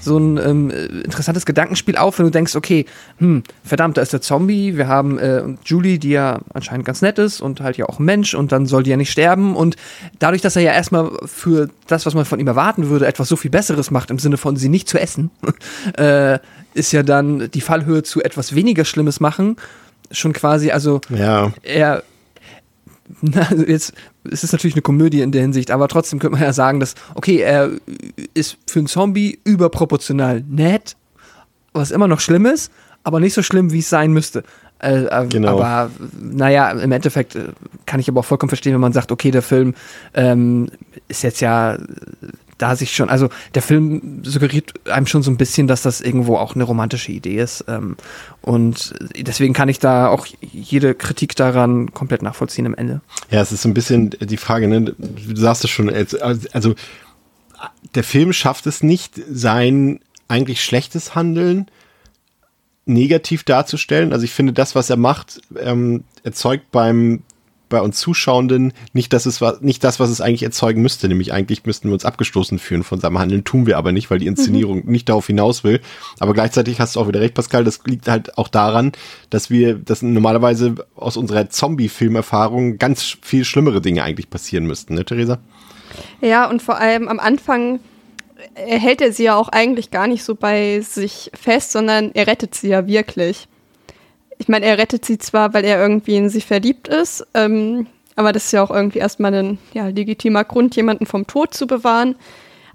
so 0.05 0.19
ein 0.19 0.37
ähm, 0.37 0.69
interessantes 0.69 1.47
Gedankenspiel 1.47 1.97
auf, 1.97 2.19
wenn 2.19 2.27
du 2.27 2.31
denkst, 2.31 2.55
okay, 2.55 2.85
hm, 3.17 3.41
verdammt, 3.63 3.97
da 3.97 4.03
ist 4.03 4.13
der 4.13 4.21
Zombie, 4.21 4.77
wir 4.77 4.87
haben 4.87 5.17
äh, 5.17 5.41
Julie, 5.65 5.97
die 5.97 6.11
ja 6.11 6.39
anscheinend 6.53 6.85
ganz 6.85 7.01
nett 7.01 7.17
ist 7.17 7.41
und 7.41 7.59
halt 7.59 7.77
ja 7.77 7.87
auch 7.87 7.99
ein 7.99 8.05
Mensch 8.05 8.35
und 8.35 8.51
dann 8.51 8.67
soll 8.67 8.83
die 8.83 8.91
ja 8.91 8.97
nicht 8.97 9.11
sterben 9.11 9.55
und 9.55 9.77
dadurch, 10.19 10.43
dass 10.43 10.55
er 10.55 10.61
ja 10.61 10.73
erstmal 10.73 11.11
für 11.25 11.69
das, 11.87 12.05
was 12.05 12.13
man 12.13 12.23
von 12.25 12.39
ihm 12.39 12.47
erwarten 12.47 12.89
würde, 12.89 13.07
etwas 13.07 13.27
so 13.27 13.35
viel 13.35 13.49
Besseres 13.49 13.89
macht, 13.89 14.11
im 14.11 14.19
Sinne 14.19 14.37
von 14.37 14.57
sie 14.57 14.69
nicht 14.69 14.87
zu 14.87 14.99
essen, 14.99 15.31
äh, 15.97 16.37
ist 16.75 16.91
ja 16.91 17.01
dann 17.01 17.49
die 17.51 17.61
Fallhöhe 17.61 18.03
zu 18.03 18.21
etwas 18.21 18.53
weniger 18.53 18.85
Schlimmes 18.85 19.19
machen 19.19 19.57
schon 20.11 20.33
quasi, 20.33 20.69
also 20.69 21.01
ja. 21.09 21.51
er 21.63 22.03
na, 23.21 23.51
jetzt 23.67 23.93
ist 24.23 24.43
es 24.43 24.51
natürlich 24.51 24.75
eine 24.75 24.81
Komödie 24.81 25.21
in 25.21 25.31
der 25.31 25.41
Hinsicht, 25.41 25.71
aber 25.71 25.87
trotzdem 25.87 26.19
könnte 26.19 26.37
man 26.37 26.41
ja 26.41 26.53
sagen, 26.53 26.79
dass, 26.79 26.95
okay, 27.13 27.37
er 27.37 27.71
ist 28.33 28.57
für 28.67 28.79
einen 28.79 28.87
Zombie 28.87 29.39
überproportional 29.43 30.43
nett, 30.47 30.95
was 31.73 31.91
immer 31.91 32.07
noch 32.07 32.19
schlimm 32.19 32.45
ist, 32.45 32.71
aber 33.03 33.19
nicht 33.19 33.33
so 33.33 33.43
schlimm, 33.43 33.71
wie 33.71 33.79
es 33.79 33.89
sein 33.89 34.11
müsste. 34.11 34.43
Äh, 34.79 35.05
äh, 35.05 35.27
genau. 35.27 35.59
Aber 35.59 35.91
naja, 36.19 36.71
im 36.71 36.91
Endeffekt 36.91 37.35
äh, 37.35 37.49
kann 37.85 37.99
ich 37.99 38.09
aber 38.09 38.21
auch 38.21 38.25
vollkommen 38.25 38.49
verstehen, 38.49 38.73
wenn 38.73 38.81
man 38.81 38.93
sagt, 38.93 39.11
okay, 39.11 39.31
der 39.31 39.41
Film 39.41 39.73
ähm, 40.13 40.67
ist 41.07 41.23
jetzt 41.23 41.39
ja 41.39 41.77
da 42.57 42.75
sich 42.75 42.95
schon, 42.95 43.09
also 43.09 43.29
der 43.53 43.61
Film 43.61 44.21
suggeriert 44.23 44.87
einem 44.89 45.07
schon 45.07 45.23
so 45.23 45.31
ein 45.31 45.37
bisschen, 45.37 45.67
dass 45.67 45.81
das 45.81 46.01
irgendwo 46.01 46.37
auch 46.37 46.55
eine 46.55 46.63
romantische 46.63 47.11
Idee 47.11 47.39
ist. 47.39 47.65
Ähm, 47.67 47.97
und 48.41 48.93
deswegen 49.15 49.53
kann 49.53 49.69
ich 49.69 49.79
da 49.79 50.07
auch 50.07 50.25
jede 50.41 50.95
Kritik 50.95 51.35
daran 51.35 51.93
komplett 51.93 52.21
nachvollziehen 52.21 52.65
am 52.65 52.75
Ende. 52.75 53.01
Ja, 53.29 53.41
es 53.41 53.51
ist 53.51 53.63
so 53.63 53.69
ein 53.69 53.73
bisschen 53.73 54.11
die 54.11 54.37
Frage, 54.37 54.67
ne? 54.67 54.81
du 54.97 55.35
sagst 55.35 55.63
es 55.65 55.69
schon, 55.69 55.89
also 55.89 56.75
der 57.93 58.03
Film 58.03 58.33
schafft 58.33 58.67
es 58.67 58.83
nicht, 58.83 59.19
sein 59.29 59.99
eigentlich 60.27 60.63
schlechtes 60.63 61.15
Handeln 61.15 61.67
negativ 62.85 63.43
darzustellen. 63.43 64.13
Also 64.13 64.25
ich 64.25 64.31
finde, 64.31 64.53
das, 64.53 64.75
was 64.75 64.89
er 64.89 64.97
macht, 64.97 65.41
ähm, 65.59 66.03
erzeugt 66.23 66.71
beim 66.71 67.23
bei 67.75 67.81
uns 67.81 67.99
Zuschauenden 67.99 68.71
nicht, 68.93 69.11
dass 69.11 69.25
es 69.25 69.41
nicht 69.59 69.83
das, 69.83 69.99
was 69.99 70.09
es 70.09 70.21
eigentlich 70.21 70.43
erzeugen 70.43 70.81
müsste. 70.81 71.09
Nämlich 71.09 71.33
eigentlich 71.33 71.65
müssten 71.65 71.89
wir 71.89 71.93
uns 71.93 72.05
abgestoßen 72.05 72.57
fühlen 72.57 72.83
von 72.83 73.01
seinem 73.01 73.19
Handeln. 73.19 73.43
Tun 73.43 73.65
wir 73.65 73.77
aber 73.77 73.91
nicht, 73.91 74.09
weil 74.09 74.19
die 74.19 74.27
Inszenierung 74.27 74.85
mhm. 74.85 74.91
nicht 74.93 75.09
darauf 75.09 75.27
hinaus 75.27 75.65
will. 75.65 75.81
Aber 76.19 76.33
gleichzeitig 76.33 76.79
hast 76.79 76.95
du 76.95 77.01
auch 77.01 77.09
wieder 77.09 77.19
recht, 77.19 77.33
Pascal. 77.33 77.65
Das 77.65 77.81
liegt 77.85 78.07
halt 78.07 78.37
auch 78.37 78.47
daran, 78.47 78.93
dass 79.29 79.49
wir, 79.49 79.75
dass 79.75 80.01
normalerweise 80.01 80.75
aus 80.95 81.17
unserer 81.17 81.49
Zombie-Filmerfahrung 81.49 82.77
ganz 82.77 83.17
viel 83.21 83.43
schlimmere 83.43 83.81
Dinge 83.81 84.03
eigentlich 84.03 84.29
passieren 84.29 84.65
müssten, 84.65 84.93
ne, 84.93 85.03
Theresa? 85.03 85.39
Ja, 86.21 86.49
und 86.49 86.61
vor 86.61 86.77
allem 86.77 87.09
am 87.09 87.19
Anfang 87.19 87.81
hält 88.53 89.01
er 89.01 89.11
sie 89.11 89.25
ja 89.25 89.35
auch 89.35 89.49
eigentlich 89.49 89.91
gar 89.91 90.07
nicht 90.07 90.23
so 90.23 90.33
bei 90.33 90.79
sich 90.79 91.29
fest, 91.33 91.73
sondern 91.73 92.11
er 92.13 92.27
rettet 92.27 92.55
sie 92.55 92.69
ja 92.69 92.87
wirklich 92.87 93.49
ich 94.37 94.47
meine, 94.47 94.65
er 94.65 94.77
rettet 94.77 95.05
sie 95.05 95.17
zwar, 95.17 95.53
weil 95.53 95.65
er 95.65 95.81
irgendwie 95.81 96.15
in 96.17 96.29
sie 96.29 96.41
verliebt 96.41 96.87
ist, 96.87 97.25
ähm, 97.33 97.87
aber 98.15 98.31
das 98.31 98.45
ist 98.45 98.51
ja 98.53 98.63
auch 98.63 98.71
irgendwie 98.71 98.99
erstmal 98.99 99.33
ein 99.33 99.57
ja, 99.73 99.87
legitimer 99.87 100.43
Grund, 100.43 100.75
jemanden 100.75 101.05
vom 101.05 101.27
Tod 101.27 101.53
zu 101.53 101.67
bewahren. 101.67 102.15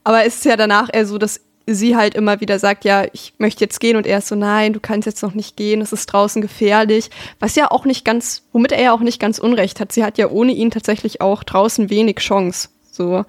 Aber 0.05 0.25
es 0.25 0.37
ist 0.37 0.45
ja 0.45 0.57
danach 0.57 0.89
eher 0.93 1.07
so, 1.07 1.19
dass 1.19 1.41
sie 1.67 1.97
halt 1.97 2.15
immer 2.15 2.41
wieder 2.41 2.59
sagt, 2.59 2.85
ja, 2.85 3.05
ich 3.13 3.35
möchte 3.39 3.65
jetzt 3.65 3.81
gehen 3.81 3.97
und 3.97 4.07
er 4.07 4.19
ist 4.19 4.29
so, 4.29 4.35
nein, 4.35 4.73
du 4.73 4.81
kannst 4.81 5.07
jetzt 5.07 5.23
noch 5.23 5.35
nicht 5.35 5.57
gehen, 5.57 5.81
es 5.81 5.93
ist 5.93 6.07
draußen 6.07 6.43
gefährlich. 6.43 7.11
Was 7.39 7.55
ja 7.55 7.71
auch 7.71 7.85
nicht 7.85 8.05
ganz, 8.05 8.43
womit 8.53 8.73
er 8.73 8.83
ja 8.83 8.93
auch 8.93 9.01
nicht 9.01 9.21
ganz 9.21 9.39
unrecht 9.39 9.81
hat. 9.81 9.93
Sie 9.93 10.05
hat 10.05 10.19
ja 10.19 10.29
ohne 10.31 10.53
ihn 10.53 10.71
tatsächlich 10.71 11.21
auch 11.21 11.45
draußen 11.45 11.91
wenig 11.91 12.17
Chance. 12.17 12.69
So. 12.91 13.25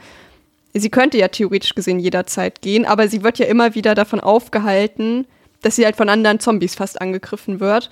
Sie 0.74 0.90
könnte 0.90 1.18
ja 1.18 1.28
theoretisch 1.28 1.76
gesehen 1.76 2.00
jederzeit 2.00 2.62
gehen, 2.62 2.86
aber 2.86 3.08
sie 3.08 3.24
wird 3.24 3.40
ja 3.40 3.46
immer 3.46 3.76
wieder 3.76 3.94
davon 3.94 4.22
aufgehalten, 4.22 5.28
dass 5.62 5.76
sie 5.76 5.86
halt 5.86 5.95
von 5.95 6.09
anderen 6.09 6.39
Zombies 6.39 6.76
fast 6.76 7.01
angegriffen 7.01 7.59
wird. 7.59 7.89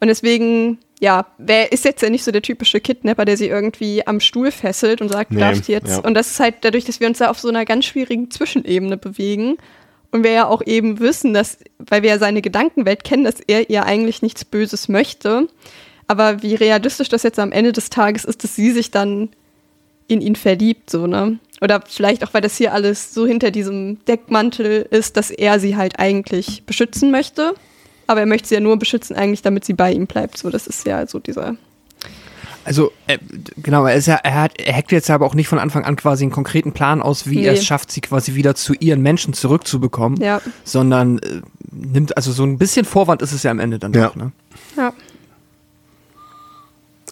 Und 0.00 0.08
deswegen, 0.08 0.78
ja, 1.00 1.26
wer 1.38 1.72
ist 1.72 1.84
jetzt 1.84 2.02
ja 2.02 2.10
nicht 2.10 2.24
so 2.24 2.30
der 2.30 2.42
typische 2.42 2.80
Kidnapper, 2.80 3.24
der 3.24 3.36
sie 3.36 3.48
irgendwie 3.48 4.06
am 4.06 4.20
Stuhl 4.20 4.50
fesselt 4.50 5.00
und 5.00 5.08
sagt, 5.08 5.30
Nee, 5.32 5.40
darfst 5.40 5.68
jetzt. 5.68 5.88
ja. 5.88 5.98
Und 5.98 6.14
das 6.14 6.30
ist 6.30 6.40
halt 6.40 6.56
dadurch, 6.60 6.84
dass 6.84 7.00
wir 7.00 7.08
uns 7.08 7.18
da 7.18 7.30
auf 7.30 7.38
so 7.38 7.48
einer 7.48 7.64
ganz 7.64 7.86
schwierigen 7.86 8.30
Zwischenebene 8.30 8.96
bewegen. 8.96 9.56
Und 10.12 10.22
wir 10.22 10.32
ja 10.32 10.46
auch 10.46 10.62
eben 10.64 11.00
wissen, 11.00 11.34
dass, 11.34 11.58
weil 11.78 12.02
wir 12.02 12.10
ja 12.10 12.18
seine 12.18 12.42
Gedankenwelt 12.42 13.04
kennen, 13.04 13.24
dass 13.24 13.40
er 13.40 13.70
ihr 13.70 13.84
eigentlich 13.84 14.22
nichts 14.22 14.44
Böses 14.44 14.88
möchte. 14.88 15.48
Aber 16.06 16.42
wie 16.42 16.54
realistisch 16.54 17.08
das 17.08 17.22
jetzt 17.22 17.38
am 17.38 17.52
Ende 17.52 17.72
des 17.72 17.90
Tages 17.90 18.24
ist, 18.24 18.44
dass 18.44 18.54
sie 18.54 18.70
sich 18.70 18.90
dann 18.90 19.30
in 20.08 20.20
ihn 20.20 20.36
verliebt, 20.36 20.90
so, 20.90 21.06
ne? 21.06 21.38
Oder 21.60 21.82
vielleicht 21.86 22.22
auch, 22.24 22.34
weil 22.34 22.42
das 22.42 22.56
hier 22.56 22.72
alles 22.74 23.14
so 23.14 23.26
hinter 23.26 23.50
diesem 23.50 24.04
Deckmantel 24.04 24.86
ist, 24.90 25.16
dass 25.16 25.30
er 25.30 25.58
sie 25.58 25.76
halt 25.76 25.98
eigentlich 25.98 26.64
beschützen 26.66 27.10
möchte. 27.10 27.54
Aber 28.06 28.20
er 28.20 28.26
möchte 28.26 28.48
sie 28.48 28.54
ja 28.54 28.60
nur 28.60 28.78
beschützen, 28.78 29.16
eigentlich, 29.16 29.42
damit 29.42 29.64
sie 29.64 29.72
bei 29.72 29.92
ihm 29.92 30.06
bleibt. 30.06 30.36
So, 30.38 30.50
das 30.50 30.66
ist 30.66 30.86
ja 30.86 31.06
so 31.06 31.18
dieser. 31.18 31.56
Also, 32.64 32.92
äh, 33.06 33.18
genau, 33.56 33.84
er, 33.86 33.94
ist 33.94 34.06
ja, 34.06 34.16
er, 34.22 34.42
hat, 34.42 34.60
er 34.60 34.76
hackt 34.76 34.92
jetzt 34.92 35.08
aber 35.08 35.24
auch 35.24 35.34
nicht 35.34 35.48
von 35.48 35.58
Anfang 35.58 35.84
an 35.84 35.96
quasi 35.96 36.24
einen 36.24 36.32
konkreten 36.32 36.72
Plan 36.72 37.00
aus, 37.00 37.28
wie 37.30 37.36
Nee. 37.36 37.46
er 37.46 37.52
es 37.54 37.64
schafft, 37.64 37.90
sie 37.92 38.00
quasi 38.00 38.34
wieder 38.34 38.54
zu 38.54 38.74
ihren 38.74 39.00
Menschen 39.02 39.34
zurückzubekommen, 39.34 40.20
Ja. 40.20 40.40
sondern 40.64 41.18
äh, 41.20 41.40
nimmt, 41.72 42.16
also 42.16 42.32
so 42.32 42.42
ein 42.44 42.58
bisschen 42.58 42.84
Vorwand 42.84 43.22
ist 43.22 43.32
es 43.32 43.44
ja 43.44 43.50
am 43.52 43.60
Ende 43.60 43.78
dann 43.78 43.92
Ja. 43.92 44.08
doch, 44.08 44.16
ne? 44.16 44.32
Ja. 44.76 44.92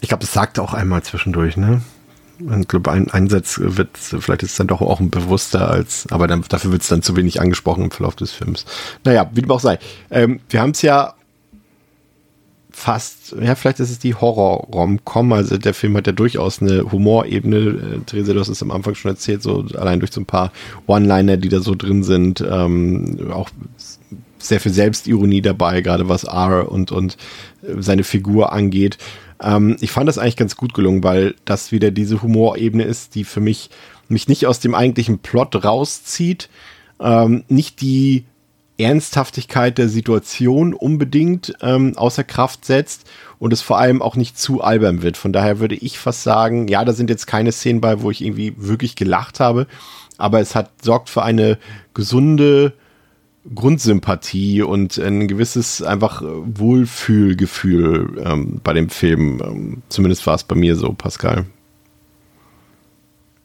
Ich 0.01 0.09
glaube, 0.09 0.21
das 0.21 0.33
sagt 0.33 0.57
er 0.57 0.63
auch 0.65 0.73
einmal 0.73 1.03
zwischendurch, 1.03 1.57
ne? 1.57 1.81
Ich 2.39 2.67
glaube, 2.67 2.91
ein 2.91 3.09
Einsatz 3.09 3.59
wird, 3.61 3.97
vielleicht 3.97 4.43
ist 4.43 4.51
es 4.51 4.57
dann 4.57 4.67
doch 4.67 4.81
auch 4.81 4.99
ein 4.99 5.09
bewusster 5.09 5.69
als, 5.69 6.07
aber 6.11 6.27
dann, 6.27 6.43
dafür 6.47 6.71
wird 6.71 6.81
es 6.81 6.89
dann 6.89 7.01
zu 7.01 7.15
wenig 7.15 7.41
angesprochen 7.41 7.85
im 7.85 7.91
Verlauf 7.91 8.15
des 8.15 8.31
Films. 8.31 8.65
Naja, 9.03 9.29
wie 9.33 9.41
dem 9.41 9.51
auch 9.51 9.59
sei. 9.59 9.79
Ähm, 10.09 10.39
wir 10.49 10.61
haben 10.61 10.71
es 10.71 10.81
ja 10.81 11.13
fast, 12.75 13.33
ja, 13.41 13.55
vielleicht 13.55 13.79
ist 13.79 13.89
es 13.89 13.99
die 13.99 14.15
Horror-Rom-Com, 14.15 15.31
also 15.31 15.57
der 15.57 15.73
Film 15.73 15.95
hat 15.95 16.07
ja 16.07 16.13
durchaus 16.13 16.61
eine 16.61 16.91
Humorebene. 16.91 17.57
Äh, 17.57 17.99
Therese, 18.05 18.33
du 18.33 18.39
hast 18.41 18.49
es 18.49 18.61
am 18.61 18.71
Anfang 18.71 18.95
schon 18.95 19.11
erzählt, 19.11 19.41
so 19.41 19.65
allein 19.75 19.99
durch 19.99 20.11
so 20.11 20.19
ein 20.19 20.25
paar 20.25 20.51
One-Liner, 20.85 21.37
die 21.37 21.47
da 21.47 21.61
so 21.61 21.73
drin 21.73 22.03
sind, 22.03 22.41
ähm, 22.41 23.31
auch 23.31 23.49
sehr 24.37 24.59
viel 24.59 24.73
Selbstironie 24.73 25.41
dabei, 25.41 25.81
gerade 25.81 26.09
was 26.09 26.23
R 26.23 26.71
und, 26.71 26.91
und 26.91 27.17
äh, 27.63 27.81
seine 27.81 28.03
Figur 28.03 28.53
angeht. 28.53 28.97
Ähm, 29.41 29.77
ich 29.81 29.91
fand 29.91 30.07
das 30.07 30.17
eigentlich 30.17 30.37
ganz 30.37 30.55
gut 30.55 30.73
gelungen, 30.73 31.03
weil 31.03 31.35
das 31.45 31.71
wieder 31.71 31.91
diese 31.91 32.21
Humorebene 32.21 32.83
ist, 32.83 33.15
die 33.15 33.23
für 33.23 33.41
mich 33.41 33.69
mich 34.07 34.27
nicht 34.27 34.45
aus 34.45 34.59
dem 34.59 34.75
eigentlichen 34.75 35.19
Plot 35.19 35.63
rauszieht, 35.63 36.49
ähm, 36.99 37.43
nicht 37.47 37.81
die 37.81 38.25
Ernsthaftigkeit 38.77 39.77
der 39.77 39.87
Situation 39.87 40.73
unbedingt 40.73 41.53
ähm, 41.61 41.93
außer 41.95 42.23
Kraft 42.23 42.65
setzt 42.65 43.09
und 43.39 43.53
es 43.53 43.61
vor 43.61 43.77
allem 43.77 44.01
auch 44.01 44.15
nicht 44.15 44.37
zu 44.37 44.61
albern 44.61 45.01
wird. 45.01 45.15
Von 45.15 45.31
daher 45.31 45.59
würde 45.59 45.75
ich 45.75 45.97
fast 45.97 46.23
sagen, 46.23 46.67
ja, 46.67 46.83
da 46.83 46.91
sind 46.91 47.09
jetzt 47.09 47.25
keine 47.25 47.51
Szenen 47.51 47.79
bei, 47.79 48.01
wo 48.01 48.11
ich 48.11 48.23
irgendwie 48.23 48.53
wirklich 48.57 48.95
gelacht 48.95 49.39
habe, 49.39 49.67
aber 50.17 50.41
es 50.41 50.55
hat 50.55 50.71
sorgt 50.83 51.09
für 51.09 51.23
eine 51.23 51.57
gesunde 51.93 52.73
Grundsympathie 53.53 54.63
und 54.63 54.97
ein 54.97 55.27
gewisses 55.27 55.81
einfach 55.81 56.21
äh, 56.21 56.25
Wohlfühlgefühl 56.25 58.21
ähm, 58.25 58.59
bei 58.63 58.73
dem 58.73 58.89
Film. 58.89 59.41
Ähm, 59.43 59.81
zumindest 59.89 60.25
war 60.25 60.35
es 60.35 60.43
bei 60.43 60.55
mir 60.55 60.75
so, 60.75 60.93
Pascal. 60.93 61.45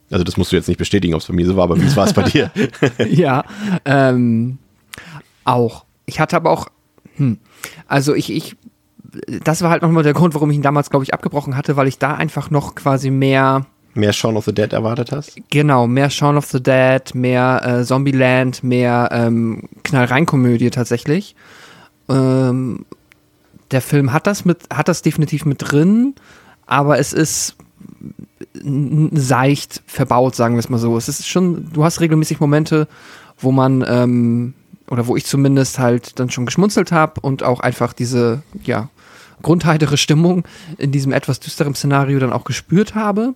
Also 0.09 0.23
das 0.23 0.37
musst 0.37 0.51
du 0.51 0.55
jetzt 0.55 0.67
nicht 0.67 0.77
bestätigen, 0.77 1.13
ob 1.13 1.21
es 1.21 1.27
bei 1.27 1.33
mir 1.33 1.45
so 1.45 1.55
war, 1.55 1.63
aber 1.63 1.79
wie 1.79 1.95
war 1.95 2.05
es 2.05 2.13
bei 2.13 2.23
dir? 2.23 2.51
ja, 3.09 3.45
ähm, 3.85 4.57
auch. 5.45 5.85
Ich 6.05 6.19
hatte 6.19 6.35
aber 6.35 6.49
auch, 6.49 6.67
hm, 7.15 7.37
also 7.87 8.13
ich, 8.13 8.29
ich, 8.31 8.57
das 9.43 9.61
war 9.61 9.69
halt 9.69 9.83
nochmal 9.83 10.03
der 10.03 10.13
Grund, 10.13 10.33
warum 10.33 10.49
ich 10.49 10.57
ihn 10.57 10.63
damals, 10.63 10.89
glaube 10.89 11.05
ich, 11.05 11.13
abgebrochen 11.13 11.55
hatte, 11.55 11.77
weil 11.77 11.87
ich 11.87 11.97
da 11.97 12.15
einfach 12.15 12.49
noch 12.49 12.75
quasi 12.75 13.09
mehr, 13.09 13.67
Mehr 13.93 14.13
Shaun 14.13 14.37
of 14.37 14.45
the 14.45 14.53
Dead 14.53 14.71
erwartet 14.71 15.11
hast? 15.11 15.35
genau, 15.49 15.87
mehr 15.87 16.09
Shaun 16.09 16.37
of 16.37 16.45
the 16.45 16.61
Dead, 16.61 17.13
mehr 17.13 17.61
äh, 17.65 17.83
Zombieland, 17.83 18.63
mehr 18.63 19.09
ähm, 19.11 19.63
Knallreinkomödie 19.83 20.69
tatsächlich. 20.69 21.35
Ähm, 22.07 22.85
der 23.71 23.81
Film 23.81 24.13
hat 24.13 24.27
das 24.27 24.45
mit, 24.45 24.59
hat 24.73 24.87
das 24.87 25.01
definitiv 25.01 25.45
mit 25.45 25.71
drin, 25.71 26.15
aber 26.65 26.99
es 26.99 27.13
ist 27.13 27.55
seicht 29.13 29.81
verbaut, 29.85 30.35
sagen 30.35 30.55
wir 30.55 30.59
es 30.59 30.69
mal 30.69 30.77
so. 30.77 30.97
Es 30.97 31.09
ist 31.09 31.27
schon, 31.27 31.71
du 31.71 31.83
hast 31.83 32.01
regelmäßig 32.01 32.39
Momente, 32.39 32.87
wo 33.39 33.51
man, 33.51 33.83
ähm, 33.87 34.53
oder 34.89 35.07
wo 35.07 35.15
ich 35.15 35.25
zumindest 35.25 35.79
halt 35.79 36.19
dann 36.19 36.29
schon 36.29 36.45
geschmunzelt 36.45 36.91
habe 36.91 37.21
und 37.21 37.43
auch 37.43 37.59
einfach 37.61 37.93
diese, 37.93 38.43
ja, 38.63 38.89
grundheitere 39.41 39.97
Stimmung 39.97 40.43
in 40.77 40.91
diesem 40.91 41.11
etwas 41.11 41.39
düsteren 41.39 41.73
Szenario 41.73 42.19
dann 42.19 42.33
auch 42.33 42.43
gespürt 42.43 42.93
habe. 42.93 43.33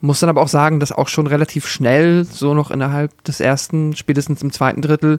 Muss 0.00 0.20
dann 0.20 0.30
aber 0.30 0.42
auch 0.42 0.48
sagen, 0.48 0.78
dass 0.78 0.92
auch 0.92 1.08
schon 1.08 1.26
relativ 1.26 1.66
schnell, 1.66 2.24
so 2.24 2.54
noch 2.54 2.70
innerhalb 2.70 3.24
des 3.24 3.40
ersten, 3.40 3.96
spätestens 3.96 4.42
im 4.42 4.52
zweiten 4.52 4.80
Drittel, 4.80 5.18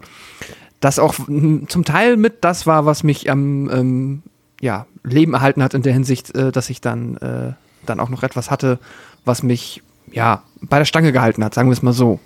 das 0.79 0.99
auch 0.99 1.15
zum 1.15 1.85
Teil 1.85 2.15
mit 2.15 2.43
das 2.45 2.65
war, 2.65 2.85
was 2.85 3.03
mich 3.03 3.29
am 3.29 3.69
ähm, 3.69 4.23
ja, 4.61 4.85
Leben 5.03 5.33
erhalten 5.33 5.63
hat 5.63 5.73
in 5.73 5.81
der 5.81 5.93
Hinsicht, 5.93 6.33
äh, 6.35 6.51
dass 6.51 6.69
ich 6.69 6.79
dann, 6.79 7.17
äh, 7.17 7.53
dann 7.85 7.99
auch 7.99 8.09
noch 8.09 8.23
etwas 8.23 8.49
hatte, 8.49 8.79
was 9.25 9.43
mich 9.43 9.81
ja 10.11 10.43
bei 10.61 10.77
der 10.77 10.85
Stange 10.85 11.11
gehalten 11.11 11.43
hat, 11.43 11.53
sagen 11.53 11.69
wir 11.69 11.73
es 11.73 11.81
mal 11.81 11.93
so. 11.93 12.19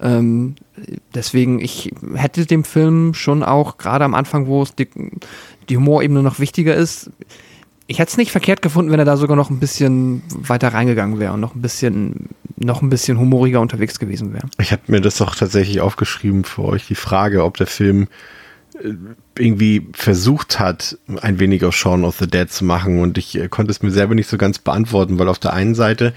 Ähm, 0.00 0.56
deswegen, 1.14 1.60
ich 1.60 1.92
hätte 2.14 2.46
dem 2.46 2.64
Film 2.64 3.12
schon 3.12 3.42
auch, 3.42 3.76
gerade 3.76 4.04
am 4.04 4.14
Anfang, 4.14 4.46
wo 4.46 4.62
es 4.62 4.74
die, 4.74 4.88
die 5.68 5.76
Humorebene 5.76 6.22
noch 6.22 6.38
wichtiger 6.38 6.74
ist, 6.74 7.10
ich 7.90 7.98
hätte 7.98 8.10
es 8.10 8.16
nicht 8.16 8.30
verkehrt 8.30 8.62
gefunden, 8.62 8.92
wenn 8.92 9.00
er 9.00 9.04
da 9.04 9.16
sogar 9.16 9.36
noch 9.36 9.50
ein 9.50 9.58
bisschen 9.58 10.22
weiter 10.30 10.68
reingegangen 10.68 11.18
wäre 11.18 11.32
und 11.32 11.40
noch 11.40 11.56
ein 11.56 11.60
bisschen, 11.60 12.28
noch 12.56 12.82
ein 12.82 12.88
bisschen 12.88 13.18
humoriger 13.18 13.60
unterwegs 13.60 13.98
gewesen 13.98 14.32
wäre. 14.32 14.46
Ich 14.60 14.70
habe 14.70 14.82
mir 14.86 15.00
das 15.00 15.16
doch 15.16 15.34
tatsächlich 15.34 15.80
aufgeschrieben 15.80 16.44
für 16.44 16.62
euch, 16.62 16.86
die 16.86 16.94
Frage, 16.94 17.42
ob 17.42 17.56
der 17.56 17.66
Film 17.66 18.06
äh, 18.80 18.92
irgendwie 19.36 19.88
versucht 19.92 20.60
hat, 20.60 20.98
ein 21.20 21.40
wenig 21.40 21.64
aus 21.64 21.74
Shaun 21.74 22.04
of 22.04 22.16
the 22.20 22.28
Dead 22.28 22.48
zu 22.48 22.64
machen 22.64 23.00
und 23.00 23.18
ich 23.18 23.36
äh, 23.36 23.48
konnte 23.48 23.72
es 23.72 23.82
mir 23.82 23.90
selber 23.90 24.14
nicht 24.14 24.28
so 24.28 24.38
ganz 24.38 24.60
beantworten, 24.60 25.18
weil 25.18 25.28
auf 25.28 25.40
der 25.40 25.52
einen 25.52 25.74
Seite 25.74 26.14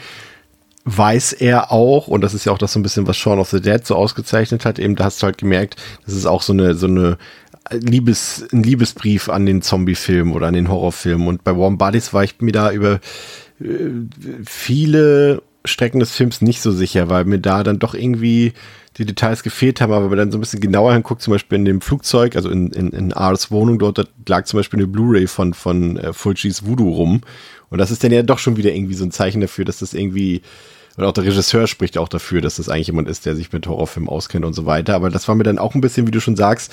weiß 0.85 1.33
er 1.33 1.71
auch, 1.71 2.07
und 2.07 2.21
das 2.21 2.35
ist 2.35 2.45
ja 2.45 2.51
auch 2.51 2.59
das 2.59 2.73
so 2.73 2.79
ein 2.79 2.83
bisschen, 2.83 3.07
was 3.07 3.17
Shaun 3.17 3.39
of 3.39 3.49
the 3.49 3.61
Dead 3.61 3.83
so 3.83 3.95
ausgezeichnet 3.95 4.63
hat, 4.63 4.77
eben 4.77 4.95
da 4.95 5.05
hast 5.05 5.23
du 5.23 5.25
halt 5.25 5.39
gemerkt, 5.39 5.77
das 6.05 6.13
ist 6.13 6.27
auch 6.27 6.43
so 6.43 6.53
eine, 6.53 6.75
so 6.75 6.85
eine 6.85 7.17
Liebes, 7.71 8.45
ein 8.51 8.63
Liebesbrief 8.63 9.29
an 9.29 9.45
den 9.45 9.61
Zombie-Film 9.61 10.33
oder 10.33 10.47
an 10.47 10.53
den 10.53 10.69
Horrorfilm. 10.69 11.27
Und 11.27 11.43
bei 11.43 11.55
Warm 11.57 11.77
Bodies 11.77 12.13
war 12.13 12.23
ich 12.23 12.39
mir 12.41 12.51
da 12.51 12.71
über 12.71 12.99
äh, 13.61 13.89
viele 14.45 15.41
Strecken 15.65 15.99
des 15.99 16.11
Films 16.11 16.41
nicht 16.41 16.61
so 16.61 16.71
sicher, 16.71 17.09
weil 17.09 17.25
mir 17.25 17.39
da 17.39 17.63
dann 17.63 17.79
doch 17.79 17.93
irgendwie 17.93 18.53
die 18.97 19.05
Details 19.05 19.43
gefehlt 19.43 19.81
haben, 19.81 19.91
aber 19.91 20.03
wenn 20.03 20.09
man 20.09 20.17
dann 20.19 20.31
so 20.31 20.37
ein 20.37 20.41
bisschen 20.41 20.59
genauer 20.59 20.93
hinguckt, 20.93 21.21
zum 21.21 21.33
Beispiel 21.33 21.57
in 21.57 21.65
dem 21.65 21.81
Flugzeug, 21.81 22.35
also 22.35 22.49
in, 22.49 22.67
in, 22.71 22.89
in 22.89 23.13
Ars 23.13 23.49
Wohnung, 23.49 23.79
dort, 23.79 23.97
dort 23.97 24.09
lag 24.27 24.45
zum 24.45 24.59
Beispiel 24.59 24.79
eine 24.79 24.87
Blu-ray 24.87 25.27
von, 25.27 25.53
von 25.53 25.97
äh, 25.97 26.13
Fulcis 26.13 26.65
Voodoo 26.65 26.91
rum. 26.91 27.21
Und 27.69 27.79
das 27.79 27.89
ist 27.89 28.03
dann 28.03 28.11
ja 28.11 28.21
doch 28.21 28.37
schon 28.37 28.55
wieder 28.55 28.73
irgendwie 28.73 28.93
so 28.93 29.03
ein 29.03 29.11
Zeichen 29.11 29.41
dafür, 29.41 29.65
dass 29.65 29.79
das 29.79 29.95
irgendwie, 29.95 30.43
und 30.95 31.05
auch 31.05 31.13
der 31.13 31.23
Regisseur 31.23 31.65
spricht 31.65 31.97
auch 31.97 32.09
dafür, 32.09 32.41
dass 32.41 32.57
das 32.57 32.69
eigentlich 32.69 32.87
jemand 32.87 33.07
ist, 33.07 33.25
der 33.25 33.35
sich 33.35 33.51
mit 33.51 33.65
Horrorfilmen 33.65 34.09
auskennt 34.09 34.45
und 34.45 34.53
so 34.53 34.67
weiter. 34.67 34.93
Aber 34.93 35.09
das 35.09 35.27
war 35.27 35.33
mir 35.33 35.43
dann 35.43 35.57
auch 35.57 35.73
ein 35.73 35.81
bisschen, 35.81 36.05
wie 36.05 36.11
du 36.11 36.21
schon 36.21 36.35
sagst, 36.35 36.71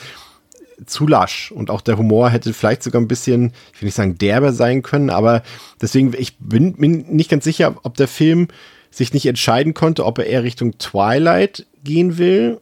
zu 0.87 1.07
lasch. 1.07 1.53
Und 1.53 1.71
auch 1.71 1.81
der 1.81 1.99
Humor 1.99 2.31
hätte 2.31 2.53
vielleicht 2.53 2.83
sogar 2.83 3.01
ein 3.01 3.09
bisschen, 3.09 3.53
ich 3.75 3.81
will 3.81 3.87
nicht 3.87 3.95
sagen 3.95 4.19
derber 4.19 4.53
sein 4.53 4.83
können, 4.83 5.11
aber 5.11 5.43
deswegen, 5.81 6.13
ich 6.17 6.37
bin 6.39 6.75
mir 6.79 6.89
nicht 6.89 7.31
ganz 7.31 7.45
sicher, 7.45 7.77
ob 7.83 7.97
der 7.97 8.09
Film 8.09 8.49
sich 8.91 9.13
nicht 9.13 9.27
entscheiden 9.27 9.75
konnte, 9.75 10.05
ob 10.05 10.19
er 10.19 10.27
eher 10.27 10.43
Richtung 10.43 10.79
Twilight 10.79 11.67
gehen 11.85 12.19
will 12.19 12.61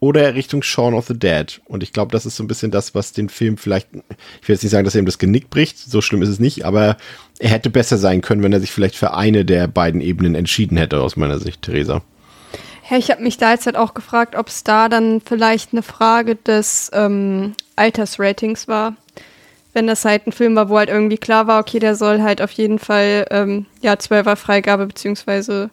oder 0.00 0.34
Richtung 0.34 0.62
Shaun 0.62 0.92
of 0.92 1.06
the 1.06 1.18
Dead. 1.18 1.60
Und 1.64 1.82
ich 1.82 1.92
glaube, 1.92 2.12
das 2.12 2.26
ist 2.26 2.36
so 2.36 2.44
ein 2.44 2.48
bisschen 2.48 2.70
das, 2.70 2.94
was 2.94 3.12
den 3.12 3.28
Film 3.28 3.56
vielleicht, 3.56 3.88
ich 3.92 4.48
will 4.48 4.54
jetzt 4.54 4.62
nicht 4.62 4.72
sagen, 4.72 4.84
dass 4.84 4.94
er 4.94 4.98
ihm 4.98 5.06
das 5.06 5.18
Genick 5.18 5.48
bricht, 5.48 5.78
so 5.78 6.00
schlimm 6.00 6.22
ist 6.22 6.28
es 6.28 6.40
nicht, 6.40 6.64
aber 6.64 6.96
er 7.38 7.50
hätte 7.50 7.70
besser 7.70 7.96
sein 7.96 8.20
können, 8.20 8.42
wenn 8.42 8.52
er 8.52 8.60
sich 8.60 8.70
vielleicht 8.70 8.96
für 8.96 9.14
eine 9.14 9.44
der 9.44 9.66
beiden 9.68 10.00
Ebenen 10.00 10.34
entschieden 10.34 10.76
hätte, 10.76 11.00
aus 11.00 11.16
meiner 11.16 11.38
Sicht, 11.38 11.62
Theresa. 11.62 12.02
Ja, 12.88 12.98
ich 12.98 13.10
habe 13.10 13.22
mich 13.22 13.38
da 13.38 13.52
jetzt 13.52 13.66
halt 13.66 13.76
auch 13.76 13.94
gefragt, 13.94 14.36
ob 14.36 14.48
es 14.48 14.62
da 14.64 14.88
dann 14.88 15.20
vielleicht 15.20 15.72
eine 15.72 15.82
Frage 15.82 16.36
des 16.36 16.90
ähm, 16.92 17.54
Altersratings 17.76 18.68
war. 18.68 18.96
Wenn 19.72 19.86
das 19.86 20.04
halt 20.04 20.26
ein 20.26 20.32
Film 20.32 20.54
war, 20.54 20.68
wo 20.68 20.78
halt 20.78 20.88
irgendwie 20.88 21.18
klar 21.18 21.46
war, 21.46 21.60
okay, 21.60 21.78
der 21.78 21.96
soll 21.96 22.22
halt 22.22 22.40
auf 22.40 22.52
jeden 22.52 22.78
Fall 22.78 23.26
ähm, 23.30 23.66
ja 23.80 23.94
12er 23.94 24.36
Freigabe 24.36 24.86
beziehungsweise 24.86 25.70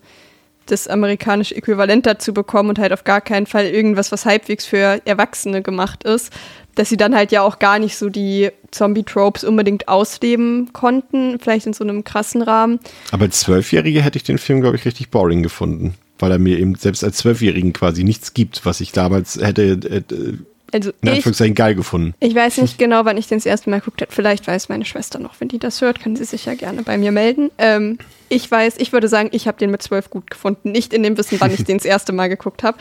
das 0.66 0.88
amerikanische 0.88 1.56
Äquivalent 1.56 2.06
dazu 2.06 2.34
bekommen 2.34 2.70
und 2.70 2.80
halt 2.80 2.94
auf 2.94 3.04
gar 3.04 3.22
keinen 3.22 3.46
Fall 3.46 3.66
irgendwas, 3.66 4.12
was 4.12 4.26
halbwegs 4.26 4.66
für 4.66 5.02
Erwachsene 5.06 5.62
gemacht 5.62 6.04
ist, 6.04 6.32
dass 6.76 6.90
sie 6.90 6.98
dann 6.98 7.14
halt 7.16 7.32
ja 7.32 7.42
auch 7.42 7.60
gar 7.60 7.78
nicht 7.78 7.98
so 7.98 8.10
die 8.10 8.50
Zombie-Tropes 8.72 9.44
unbedingt 9.44 9.88
ausleben 9.88 10.72
konnten, 10.72 11.40
vielleicht 11.40 11.68
in 11.68 11.74
so 11.74 11.84
einem 11.84 12.04
krassen 12.04 12.42
Rahmen. 12.42 12.80
Aber 13.12 13.26
als 13.26 13.42
Zwölfjährige 13.42 14.02
hätte 14.02 14.18
ich 14.18 14.24
den 14.24 14.38
Film, 14.38 14.62
glaube 14.62 14.78
ich, 14.78 14.86
richtig 14.86 15.10
boring 15.10 15.44
gefunden, 15.44 15.96
weil 16.22 16.32
er 16.32 16.40
mir 16.40 16.60
eben 16.60 16.76
selbst 16.76 17.04
als 17.04 17.18
Zwölfjährigen 17.18 17.74
quasi 17.74 18.04
nichts 18.04 18.34
gibt, 18.34 18.66
was 18.66 18.82
ich 18.82 18.92
damals 18.92 19.40
hätte 19.42 19.64
äh, 19.64 20.38
Also 20.72 20.92
in 21.02 21.10
ich, 21.10 21.16
Anführungszeichen 21.16 21.56
geil 21.56 21.76
gefunden. 21.76 22.14
ich 22.20 22.36
weiß 22.36 22.58
nicht 22.62 22.78
genau, 22.78 23.06
wann 23.06 23.18
ich 23.18 23.28
den 23.28 23.38
das 23.40 23.46
erste 23.46 23.70
Mal 23.70 23.80
geguckt 23.80 24.02
habe. 24.02 24.12
Vielleicht 24.12 24.48
weiß 24.48 24.70
meine 24.70 24.86
Schwester 24.86 25.20
noch, 25.20 25.40
wenn 25.40 25.48
die 25.48 25.60
das 25.60 25.82
hört, 25.82 26.00
kann 26.00 26.16
sie 26.16 26.26
sich 26.26 26.46
ja 26.46 26.54
gerne 26.54 26.84
bei 26.84 26.98
mir 26.98 27.12
melden. 27.12 27.52
Ähm, 27.58 27.98
ich 28.30 28.50
weiß, 28.50 28.76
ich 28.78 28.94
würde 28.94 29.08
sagen, 29.10 29.30
ich 29.34 29.48
habe 29.48 29.58
den 29.58 29.72
mit 29.72 29.82
zwölf 29.82 30.10
gut 30.10 30.30
gefunden. 30.32 30.72
Nicht 30.72 30.94
in 30.94 31.04
dem 31.04 31.18
Wissen, 31.18 31.40
wann 31.42 31.54
ich 31.54 31.64
den 31.66 31.78
das 31.78 31.86
erste 31.86 32.14
Mal 32.14 32.30
geguckt 32.30 32.64
habe. 32.64 32.78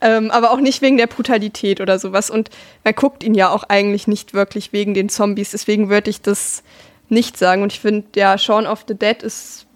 Ähm, 0.00 0.30
aber 0.30 0.52
auch 0.52 0.60
nicht 0.60 0.80
wegen 0.80 0.96
der 0.96 1.06
Brutalität 1.06 1.82
oder 1.82 1.98
sowas. 1.98 2.30
Und 2.30 2.48
man 2.84 2.94
guckt 2.94 3.22
ihn 3.22 3.34
ja 3.34 3.50
auch 3.50 3.64
eigentlich 3.64 4.06
nicht 4.08 4.32
wirklich 4.32 4.72
wegen 4.72 4.94
den 4.94 5.10
Zombies. 5.10 5.50
Deswegen 5.50 5.90
würde 5.90 6.08
ich 6.08 6.22
das 6.22 6.62
nicht 7.10 7.36
sagen. 7.36 7.62
Und 7.62 7.74
ich 7.74 7.80
finde, 7.80 8.06
ja, 8.16 8.38
Shaun 8.38 8.66
of 8.66 8.84
the 8.88 8.94
Dead 8.94 9.22
ist. 9.22 9.66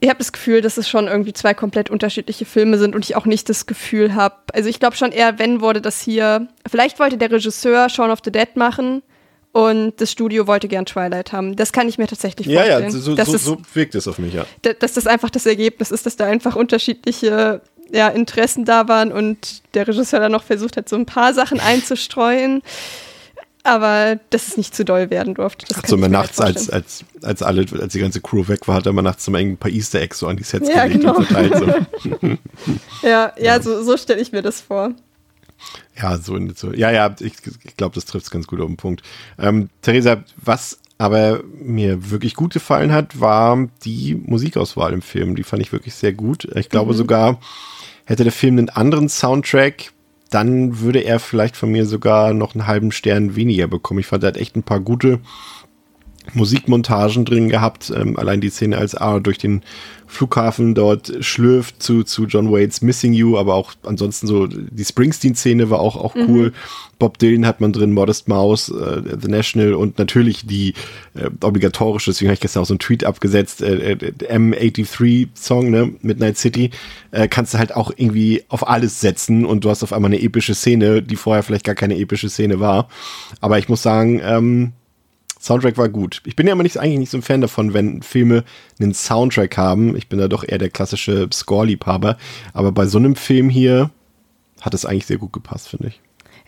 Ich 0.00 0.08
habe 0.08 0.18
das 0.18 0.32
Gefühl, 0.32 0.60
dass 0.60 0.76
es 0.76 0.88
schon 0.88 1.08
irgendwie 1.08 1.32
zwei 1.32 1.54
komplett 1.54 1.90
unterschiedliche 1.90 2.44
Filme 2.44 2.78
sind 2.78 2.94
und 2.94 3.04
ich 3.04 3.16
auch 3.16 3.26
nicht 3.26 3.48
das 3.48 3.66
Gefühl 3.66 4.14
habe. 4.14 4.36
Also 4.52 4.68
ich 4.68 4.78
glaube 4.78 4.94
schon 4.96 5.10
eher, 5.10 5.38
wenn 5.40 5.60
wurde 5.60 5.80
das 5.80 6.00
hier. 6.00 6.46
Vielleicht 6.70 7.00
wollte 7.00 7.18
der 7.18 7.32
Regisseur 7.32 7.88
Shaun 7.88 8.10
of 8.10 8.20
the 8.24 8.30
Dead 8.30 8.54
machen 8.54 9.02
und 9.50 9.94
das 10.00 10.12
Studio 10.12 10.46
wollte 10.46 10.68
gern 10.68 10.86
Twilight 10.86 11.32
haben. 11.32 11.56
Das 11.56 11.72
kann 11.72 11.88
ich 11.88 11.98
mir 11.98 12.06
tatsächlich 12.06 12.46
Ja, 12.46 12.60
vorstellen. 12.60 12.84
ja, 12.84 12.90
so, 12.90 13.14
dass, 13.16 13.28
so, 13.28 13.34
es- 13.36 13.44
so 13.44 13.58
wirkt 13.74 13.96
es 13.96 14.06
auf 14.06 14.18
mich, 14.18 14.34
ja. 14.34 14.44
da- 14.62 14.72
dass 14.74 14.92
das 14.92 15.08
einfach 15.08 15.30
das 15.30 15.46
Ergebnis 15.46 15.90
ist, 15.90 16.06
dass 16.06 16.14
da 16.16 16.26
einfach 16.26 16.54
unterschiedliche 16.54 17.60
ja, 17.90 18.08
Interessen 18.08 18.66
da 18.66 18.86
waren 18.86 19.10
und 19.10 19.62
der 19.74 19.88
Regisseur 19.88 20.20
dann 20.20 20.30
noch 20.32 20.42
versucht 20.44 20.76
hat, 20.76 20.88
so 20.90 20.94
ein 20.96 21.06
paar 21.06 21.32
Sachen 21.34 21.58
einzustreuen. 21.58 22.62
Aber 23.64 24.18
dass 24.30 24.48
es 24.48 24.56
nicht 24.56 24.74
zu 24.74 24.84
doll 24.84 25.10
werden 25.10 25.34
durfte. 25.34 25.66
Das 25.68 25.82
kann 25.82 25.90
so 25.90 25.96
mir 25.96 26.08
nachts, 26.08 26.40
als, 26.40 26.70
als, 26.70 27.04
als 27.22 27.42
alle, 27.42 27.66
als 27.80 27.92
die 27.92 27.98
ganze 27.98 28.20
Crew 28.20 28.46
weg 28.48 28.66
war, 28.68 28.76
hat 28.76 28.86
er 28.86 28.90
immer 28.90 29.02
nachts 29.02 29.26
immer 29.28 29.38
ein 29.38 29.56
paar 29.56 29.70
Easter 29.70 30.00
Eggs 30.00 30.20
so 30.20 30.26
an 30.28 30.36
die 30.36 30.44
Sets 30.44 30.68
Ja, 30.68 30.84
gelegt 30.86 31.00
genau. 31.00 31.16
und 31.16 31.26
verteilt. 31.26 31.56
So. 31.56 32.38
Ja, 33.06 33.32
ja, 33.38 33.60
so, 33.60 33.82
so 33.82 33.96
stelle 33.96 34.20
ich 34.20 34.32
mir 34.32 34.42
das 34.42 34.60
vor. 34.60 34.92
Ja, 36.00 36.16
so, 36.18 36.38
so. 36.54 36.72
Ja, 36.72 36.90
ja, 36.90 37.14
ich, 37.20 37.34
ich 37.64 37.76
glaube, 37.76 37.94
das 37.94 38.04
trifft 38.04 38.26
es 38.26 38.30
ganz 38.30 38.46
gut 38.46 38.60
auf 38.60 38.66
den 38.66 38.76
Punkt. 38.76 39.02
Ähm, 39.38 39.68
Theresa, 39.82 40.22
was 40.36 40.78
aber 40.98 41.42
mir 41.54 42.10
wirklich 42.10 42.34
gut 42.34 42.52
gefallen 42.52 42.92
hat, 42.92 43.20
war 43.20 43.68
die 43.84 44.14
Musikauswahl 44.14 44.92
im 44.92 45.02
Film. 45.02 45.36
Die 45.36 45.44
fand 45.44 45.62
ich 45.62 45.72
wirklich 45.72 45.94
sehr 45.94 46.12
gut. 46.12 46.48
Ich 46.56 46.68
glaube 46.68 46.94
sogar, 46.94 47.40
hätte 48.04 48.24
der 48.24 48.32
Film 48.32 48.58
einen 48.58 48.68
anderen 48.68 49.08
Soundtrack, 49.08 49.92
dann 50.30 50.80
würde 50.80 51.00
er 51.00 51.20
vielleicht 51.20 51.56
von 51.56 51.70
mir 51.70 51.86
sogar 51.86 52.34
noch 52.34 52.54
einen 52.54 52.66
halben 52.66 52.92
Stern 52.92 53.36
weniger 53.36 53.66
bekommen. 53.66 54.00
Ich 54.00 54.06
fand, 54.06 54.22
er 54.24 54.28
hat 54.28 54.36
echt 54.36 54.56
ein 54.56 54.62
paar 54.62 54.80
gute 54.80 55.20
Musikmontagen 56.34 57.24
drin 57.24 57.48
gehabt. 57.48 57.92
Ähm, 57.94 58.16
allein 58.16 58.40
die 58.40 58.50
Szene, 58.50 58.78
als 58.78 58.94
A 58.94 59.20
durch 59.20 59.38
den 59.38 59.62
Flughafen 60.08 60.74
dort 60.74 61.12
schlürft 61.20 61.82
zu, 61.82 62.02
zu 62.02 62.24
John 62.24 62.50
Waits 62.50 62.80
Missing 62.80 63.12
You, 63.12 63.36
aber 63.36 63.54
auch 63.54 63.74
ansonsten 63.84 64.26
so 64.26 64.46
die 64.46 64.84
Springsteen-Szene 64.84 65.68
war 65.68 65.80
auch, 65.80 65.96
auch 65.96 66.16
cool. 66.16 66.52
Bob 66.98 67.18
Dylan 67.18 67.46
hat 67.46 67.60
man 67.60 67.72
drin, 67.74 67.92
Modest 67.92 68.26
Mouse, 68.26 68.70
äh, 68.70 69.02
The 69.20 69.28
National 69.28 69.74
und 69.74 69.98
natürlich 69.98 70.46
die 70.46 70.72
äh, 71.14 71.28
obligatorische, 71.42 72.10
deswegen 72.10 72.30
habe 72.30 72.34
ich 72.34 72.40
gestern 72.40 72.62
auch 72.62 72.66
so 72.66 72.72
einen 72.72 72.80
Tweet 72.80 73.04
abgesetzt, 73.04 73.60
äh, 73.60 73.92
äh, 73.92 74.12
M83-Song, 74.34 75.70
ne, 75.70 75.92
Midnight 76.00 76.38
City, 76.38 76.70
äh, 77.10 77.28
kannst 77.28 77.52
du 77.52 77.58
halt 77.58 77.76
auch 77.76 77.92
irgendwie 77.94 78.44
auf 78.48 78.66
alles 78.66 79.00
setzen 79.00 79.44
und 79.44 79.64
du 79.64 79.70
hast 79.70 79.82
auf 79.82 79.92
einmal 79.92 80.10
eine 80.10 80.22
epische 80.22 80.54
Szene, 80.54 81.02
die 81.02 81.16
vorher 81.16 81.42
vielleicht 81.42 81.64
gar 81.64 81.74
keine 81.74 81.98
epische 81.98 82.30
Szene 82.30 82.60
war. 82.60 82.88
Aber 83.40 83.58
ich 83.58 83.68
muss 83.68 83.82
sagen, 83.82 84.20
ähm, 84.24 84.72
Soundtrack 85.40 85.78
war 85.78 85.88
gut. 85.88 86.20
Ich 86.26 86.36
bin 86.36 86.46
ja 86.46 86.52
immer 86.52 86.62
nicht, 86.62 86.78
eigentlich 86.78 86.98
nicht 86.98 87.10
so 87.10 87.18
ein 87.18 87.22
Fan 87.22 87.40
davon, 87.40 87.74
wenn 87.74 88.02
Filme 88.02 88.44
einen 88.80 88.94
Soundtrack 88.94 89.56
haben. 89.56 89.96
Ich 89.96 90.08
bin 90.08 90.18
da 90.18 90.28
doch 90.28 90.44
eher 90.46 90.58
der 90.58 90.70
klassische 90.70 91.28
Score-Liebhaber. 91.32 92.16
Aber 92.52 92.72
bei 92.72 92.86
so 92.86 92.98
einem 92.98 93.14
Film 93.16 93.48
hier 93.50 93.90
hat 94.60 94.74
es 94.74 94.84
eigentlich 94.84 95.06
sehr 95.06 95.18
gut 95.18 95.32
gepasst, 95.32 95.68
finde 95.68 95.88
ich. 95.88 96.00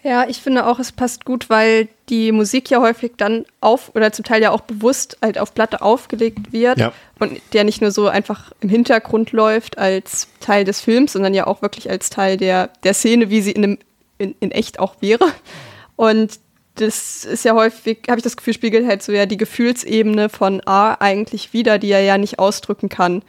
Ja, 0.03 0.27
ich 0.27 0.39
finde 0.39 0.67
auch, 0.67 0.79
es 0.79 0.93
passt 0.93 1.27
gut, 1.27 1.51
weil 1.51 1.87
die 2.09 2.33
Musik 2.33 2.71
ja 2.71 2.81
häufig 2.81 3.13
dann 3.19 3.45
auf 3.61 3.95
oder 3.95 4.13
zum 4.13 4.25
Teil 4.25 4.41
ja 4.41 4.51
auch 4.51 4.63
bewusst 4.63 5.19
halt 5.21 5.39
auf 5.39 5.53
Platte 5.55 5.83
aufgelegt 5.83 6.53
wird 6.55 6.79
Ja. 6.79 6.93
und 7.19 7.39
der 7.53 7.65
nicht 7.65 7.83
nur 7.83 7.91
so 7.91 8.09
einfach 8.09 8.51
im 8.61 8.71
Hintergrund 8.71 9.33
läuft 9.33 9.77
als 9.77 10.29
Teil 10.41 10.65
des 10.65 10.81
Films, 10.81 11.13
sondern 11.13 11.35
ja 11.35 11.47
auch 11.47 11.61
wirklich 11.61 11.91
als 11.91 12.09
Teil 12.09 12.39
der, 12.39 12.71
der 12.83 12.95
Szene, 12.95 13.29
wie 13.29 13.43
sie 13.43 13.53
in, 13.53 13.63
einem, 13.63 13.79
in, 14.17 14.35
in 14.41 14.51
echt 14.53 14.81
auch 14.81 14.95
wäre. 15.01 15.27
Und 15.97 16.41
das 16.77 17.25
ist 17.25 17.45
ja 17.45 17.55
häufig, 17.55 17.99
habe 18.09 18.19
ich 18.19 18.25
das 18.25 18.37
Gefühl, 18.37 18.55
spiegelt 18.55 18.87
halt 18.87 19.03
so 19.03 19.13
ja 19.13 19.27
die 19.27 19.37
Gefühlsebene 19.37 20.29
von 20.29 20.63
A 20.67 20.95
eigentlich 20.95 21.53
wieder, 21.53 21.79
die 21.79 21.91
er 21.91 22.01
ja 22.01 22.19
nicht 22.19 22.39
ausdrücken 22.39 22.89
kann. 22.89 23.23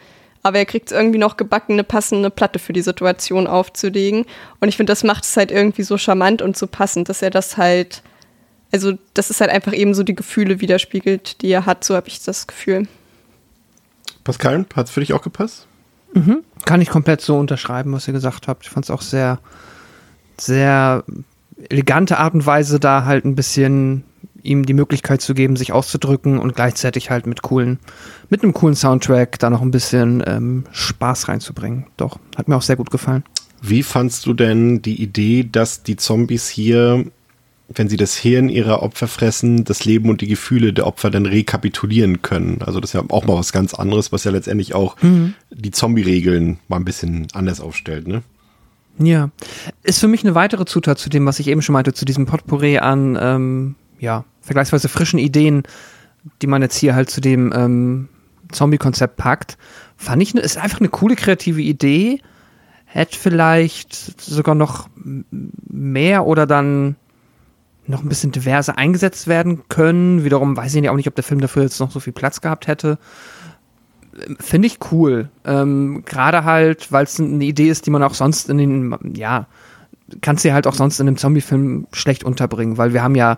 Aber 0.43 0.57
er 0.57 0.65
kriegt 0.65 0.87
es 0.87 0.97
irgendwie 0.97 1.19
noch 1.19 1.37
gebacken, 1.37 1.73
eine 1.73 1.83
passende 1.83 2.29
Platte 2.29 2.57
für 2.59 2.73
die 2.73 2.81
Situation 2.81 3.45
aufzulegen. 3.45 4.25
Und 4.59 4.69
ich 4.69 4.77
finde, 4.77 4.91
das 4.91 5.03
macht 5.03 5.23
es 5.23 5.37
halt 5.37 5.51
irgendwie 5.51 5.83
so 5.83 5.97
charmant 5.97 6.41
und 6.41 6.57
so 6.57 6.65
passend, 6.65 7.09
dass 7.09 7.21
er 7.21 7.29
das 7.29 7.57
halt, 7.57 8.01
also 8.71 8.93
das 9.13 9.29
ist 9.29 9.41
halt 9.41 9.51
einfach 9.51 9.73
eben 9.73 9.93
so 9.93 10.03
die 10.03 10.15
Gefühle 10.15 10.59
widerspiegelt, 10.59 11.41
die 11.41 11.51
er 11.51 11.65
hat, 11.65 11.83
so 11.83 11.95
habe 11.95 12.07
ich 12.07 12.23
das 12.23 12.47
Gefühl. 12.47 12.87
Pascal, 14.23 14.65
hat 14.75 14.87
es 14.87 14.91
für 14.91 15.01
dich 15.01 15.13
auch 15.13 15.21
gepasst? 15.21 15.67
Kann 16.65 16.81
ich 16.81 16.89
komplett 16.89 17.21
so 17.21 17.37
unterschreiben, 17.37 17.93
was 17.93 18.07
ihr 18.07 18.13
gesagt 18.13 18.47
habt. 18.47 18.63
Ich 18.65 18.69
fand 18.69 18.85
es 18.85 18.91
auch 18.91 19.01
sehr, 19.01 19.39
sehr 20.39 21.03
elegante 21.69 22.17
Art 22.17 22.33
und 22.33 22.45
Weise, 22.45 22.79
da 22.79 23.05
halt 23.05 23.25
ein 23.25 23.35
bisschen 23.35 24.03
ihm 24.43 24.65
die 24.65 24.73
Möglichkeit 24.73 25.21
zu 25.21 25.33
geben, 25.33 25.55
sich 25.55 25.71
auszudrücken 25.71 26.39
und 26.39 26.55
gleichzeitig 26.55 27.09
halt 27.09 27.27
mit 27.27 27.41
coolen, 27.41 27.79
mit 28.29 28.43
einem 28.43 28.53
coolen 28.53 28.75
Soundtrack 28.75 29.39
da 29.39 29.49
noch 29.49 29.61
ein 29.61 29.71
bisschen 29.71 30.23
ähm, 30.25 30.65
Spaß 30.71 31.27
reinzubringen. 31.27 31.87
Doch, 31.97 32.19
hat 32.35 32.47
mir 32.47 32.55
auch 32.55 32.61
sehr 32.61 32.75
gut 32.75 32.91
gefallen. 32.91 33.23
Wie 33.61 33.83
fandst 33.83 34.25
du 34.25 34.33
denn 34.33 34.81
die 34.81 35.01
Idee, 35.01 35.47
dass 35.49 35.83
die 35.83 35.95
Zombies 35.95 36.49
hier, 36.49 37.05
wenn 37.69 37.89
sie 37.89 37.97
das 37.97 38.15
Hirn 38.17 38.49
ihrer 38.49 38.81
Opfer 38.81 39.07
fressen, 39.07 39.63
das 39.63 39.85
Leben 39.85 40.09
und 40.09 40.21
die 40.21 40.27
Gefühle 40.27 40.73
der 40.73 40.87
Opfer 40.87 41.11
dann 41.11 41.27
rekapitulieren 41.27 42.23
können? 42.23 42.63
Also 42.65 42.79
das 42.79 42.89
ist 42.89 42.93
ja 42.93 43.03
auch 43.09 43.25
mal 43.25 43.37
was 43.37 43.53
ganz 43.53 43.75
anderes, 43.75 44.11
was 44.11 44.23
ja 44.23 44.31
letztendlich 44.31 44.73
auch 44.73 44.97
die 45.51 45.71
Zombie-Regeln 45.71 46.59
mal 46.67 46.77
ein 46.77 46.85
bisschen 46.85 47.27
anders 47.33 47.61
aufstellt, 47.61 48.07
ne? 48.07 48.23
Ja. 48.97 49.29
Ist 49.83 49.99
für 49.99 50.07
mich 50.07 50.23
eine 50.23 50.35
weitere 50.35 50.65
Zutat 50.65 50.99
zu 50.99 51.09
dem, 51.09 51.25
was 51.25 51.39
ich 51.39 51.47
eben 51.47 51.61
schon 51.61 51.73
meinte, 51.73 51.93
zu 51.93 52.05
diesem 52.05 52.25
Potpourri 52.25 52.77
an, 52.79 53.17
ähm, 53.19 53.75
ja, 53.99 54.25
vergleichsweise 54.41 54.89
frischen 54.89 55.19
Ideen, 55.19 55.63
die 56.41 56.47
man 56.47 56.61
jetzt 56.61 56.77
hier 56.77 56.95
halt 56.95 57.09
zu 57.09 57.21
dem 57.21 57.53
ähm, 57.55 58.09
Zombie-Konzept 58.51 59.17
packt. 59.17 59.57
Fand 59.97 60.21
ich, 60.21 60.33
ne, 60.33 60.41
ist 60.41 60.57
einfach 60.57 60.79
eine 60.79 60.89
coole 60.89 61.15
kreative 61.15 61.61
Idee. 61.61 62.21
Hätte 62.85 63.17
vielleicht 63.17 64.21
sogar 64.21 64.55
noch 64.55 64.89
mehr 64.95 66.25
oder 66.25 66.45
dann 66.45 66.95
noch 67.87 68.03
ein 68.03 68.09
bisschen 68.09 68.31
diverser 68.31 68.77
eingesetzt 68.77 69.27
werden 69.27 69.67
können. 69.69 70.23
Wiederum 70.23 70.57
weiß 70.57 70.75
ich 70.75 70.89
auch 70.89 70.95
nicht, 70.95 71.07
ob 71.07 71.15
der 71.15 71.23
Film 71.23 71.41
dafür 71.41 71.63
jetzt 71.63 71.79
noch 71.79 71.91
so 71.91 71.99
viel 71.99 72.13
Platz 72.13 72.41
gehabt 72.41 72.67
hätte. 72.67 72.97
Finde 74.39 74.67
ich 74.67 74.79
cool. 74.91 75.29
Ähm, 75.45 76.03
Gerade 76.05 76.43
halt, 76.43 76.91
weil 76.91 77.03
es 77.03 77.19
eine 77.19 77.43
Idee 77.43 77.69
ist, 77.69 77.85
die 77.85 77.91
man 77.91 78.03
auch 78.03 78.13
sonst 78.13 78.49
in 78.49 78.57
den, 78.57 79.13
ja, 79.15 79.47
kannst 80.21 80.43
du 80.43 80.53
halt 80.53 80.67
auch 80.67 80.75
sonst 80.75 80.99
in 80.99 81.07
einem 81.07 81.17
Zombie-Film 81.17 81.87
schlecht 81.93 82.23
unterbringen, 82.23 82.77
weil 82.77 82.93
wir 82.93 83.03
haben 83.03 83.15
ja 83.15 83.37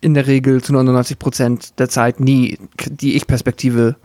in 0.00 0.14
der 0.14 0.26
Regel 0.26 0.62
zu 0.62 0.72
99 0.72 1.18
Prozent 1.18 1.78
der 1.78 1.88
Zeit 1.88 2.20
nie 2.20 2.58
die 2.86 3.16
Ich-Perspektive 3.16 3.96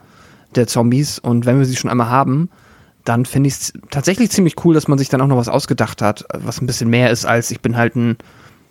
der 0.56 0.68
Zombies 0.68 1.20
und 1.20 1.46
wenn 1.46 1.60
wir 1.60 1.66
sie 1.66 1.76
schon 1.76 1.92
einmal 1.92 2.10
haben, 2.10 2.50
dann 3.04 3.26
finde 3.26 3.48
ich 3.48 3.56
es 3.56 3.74
tatsächlich 3.90 4.32
ziemlich 4.32 4.56
cool, 4.64 4.74
dass 4.74 4.88
man 4.88 4.98
sich 4.98 5.10
dann 5.10 5.22
auch 5.22 5.28
noch 5.28 5.38
was 5.38 5.50
ausgedacht 5.50 6.02
hat, 6.02 6.26
was 6.34 6.62
ein 6.62 6.68
bisschen 6.68 6.90
mehr 6.90 7.12
ist 7.12 7.26
als 7.26 7.52
ich 7.52 7.60
bin 7.60 7.76
halt 7.76 7.96
ein 7.96 8.18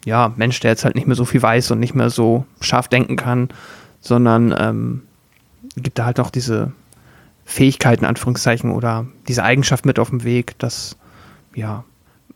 ja, 0.05 0.33
Mensch, 0.37 0.59
der 0.61 0.71
jetzt 0.71 0.85
halt 0.85 0.95
nicht 0.95 1.07
mehr 1.07 1.17
so 1.17 1.25
viel 1.25 1.43
weiß 1.43 1.71
und 1.71 1.81
nicht 1.81 1.95
mehr 1.95 2.09
so 2.09 2.47
scharf 2.61 2.89
denken 2.89 3.17
kann, 3.17 3.49
sondern 4.01 4.55
ähm, 4.57 5.03
gibt 5.77 5.99
da 5.99 6.07
halt 6.07 6.21
auch 6.21 6.31
diese 6.31 6.73
Fähigkeiten, 7.49 8.05
Anführungszeichen, 8.05 8.71
oder 8.71 9.07
diese 9.27 9.43
Eigenschaft 9.43 9.87
mit 9.87 9.99
auf 9.99 10.11
dem 10.11 10.23
Weg, 10.23 10.59
das, 10.59 10.99
ja, 11.55 11.83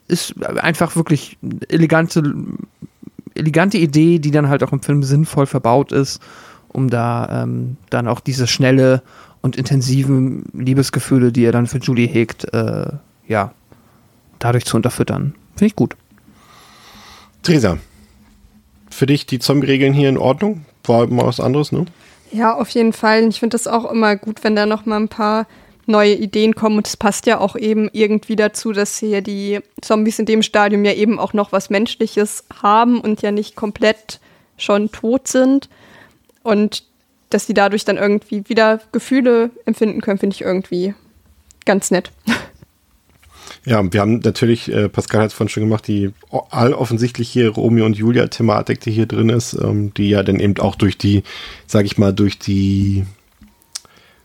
ist 0.09 0.43
einfach 0.47 0.97
wirklich 0.97 1.37
elegante, 1.69 2.23
elegante 3.35 3.77
Idee, 3.77 4.21
die 4.21 4.31
dann 4.31 4.49
halt 4.49 4.63
auch 4.63 4.73
im 4.73 4.81
Film 4.81 5.03
sinnvoll 5.03 5.45
verbaut 5.45 5.93
ist, 5.93 6.23
um 6.69 6.89
da 6.89 7.43
ähm, 7.43 7.77
dann 7.91 8.09
auch 8.09 8.21
diese 8.21 8.47
schnelle 8.47 9.03
und 9.43 9.57
intensiven 9.57 10.47
Liebesgefühle, 10.55 11.31
die 11.31 11.45
er 11.45 11.53
dann 11.53 11.67
für 11.67 11.79
Julie 11.79 12.09
hegt, 12.09 12.53
äh, 12.55 12.87
ja, 13.29 13.53
dadurch 14.39 14.65
zu 14.65 14.77
unterfüttern. 14.77 15.35
Finde 15.57 15.67
ich 15.67 15.77
gut. 15.77 15.95
Theresa, 17.43 17.77
für 18.89 19.05
dich 19.05 19.27
die 19.27 19.41
Zombie-Regeln 19.41 19.93
hier 19.93 20.09
in 20.09 20.17
Ordnung? 20.17 20.65
War 20.85 21.07
mal 21.09 21.27
was 21.27 21.39
anderes, 21.39 21.71
ne? 21.71 21.85
Ja, 22.33 22.55
auf 22.55 22.71
jeden 22.71 22.95
Fall. 22.95 23.29
Ich 23.29 23.41
finde 23.41 23.55
das 23.55 23.67
auch 23.67 23.91
immer 23.91 24.17
gut, 24.17 24.43
wenn 24.43 24.57
da 24.57 24.65
noch 24.65 24.87
mal 24.87 24.97
ein 24.97 25.09
paar 25.09 25.47
neue 25.87 26.15
Ideen 26.15 26.55
kommen. 26.55 26.79
Und 26.79 26.87
es 26.87 26.97
passt 26.97 27.27
ja 27.27 27.39
auch 27.39 27.57
eben 27.57 27.91
irgendwie 27.93 28.37
dazu, 28.37 28.73
dass 28.73 28.99
hier 28.99 29.21
die 29.21 29.61
Zombies 29.81 30.19
in 30.19 30.27
dem 30.27 30.43
Stadium 30.43 30.85
ja 30.85 30.93
eben 30.93 31.19
auch 31.19 31.35
noch 31.35 31.53
was 31.53 31.71
Menschliches 31.71 32.45
haben 32.63 33.01
und 33.01 33.21
ja 33.21 33.31
nicht 33.31 33.55
komplett 33.55 34.21
schon 34.57 34.91
tot 34.91 35.29
sind. 35.29 35.69
Und 36.43 36.85
dass 37.29 37.47
sie 37.47 37.55
dadurch 37.55 37.85
dann 37.85 37.99
irgendwie 37.99 38.49
wieder 38.49 38.81
Gefühle 38.93 39.51
empfinden 39.67 40.01
können, 40.01 40.19
finde 40.19 40.35
ich 40.35 40.41
irgendwie 40.41 40.95
ganz 41.65 41.91
nett. 41.91 42.11
Ja, 43.65 43.93
wir 43.93 44.01
haben 44.01 44.19
natürlich, 44.19 44.73
äh, 44.73 44.89
Pascal 44.89 45.21
hat 45.23 45.29
es 45.29 45.35
vorhin 45.35 45.49
schon 45.49 45.63
gemacht, 45.63 45.87
die 45.87 46.11
alloffensichtliche 46.51 47.49
Romeo 47.49 47.87
und 47.87 47.97
Julia-Thematik, 47.97 48.81
die 48.81 48.91
hier 48.91 49.07
drin 49.07 49.29
ist, 49.29 49.55
ähm, 49.55 49.95
die 49.95 50.09
ja 50.09 50.25
dann 50.25 50.41
eben 50.41 50.59
auch 50.59 50.75
durch 50.75 50.99
die, 50.99 51.23
sag 51.67 51.85
ich 51.85 51.97
mal, 51.97 52.13
durch 52.13 52.41
die, 52.41 53.05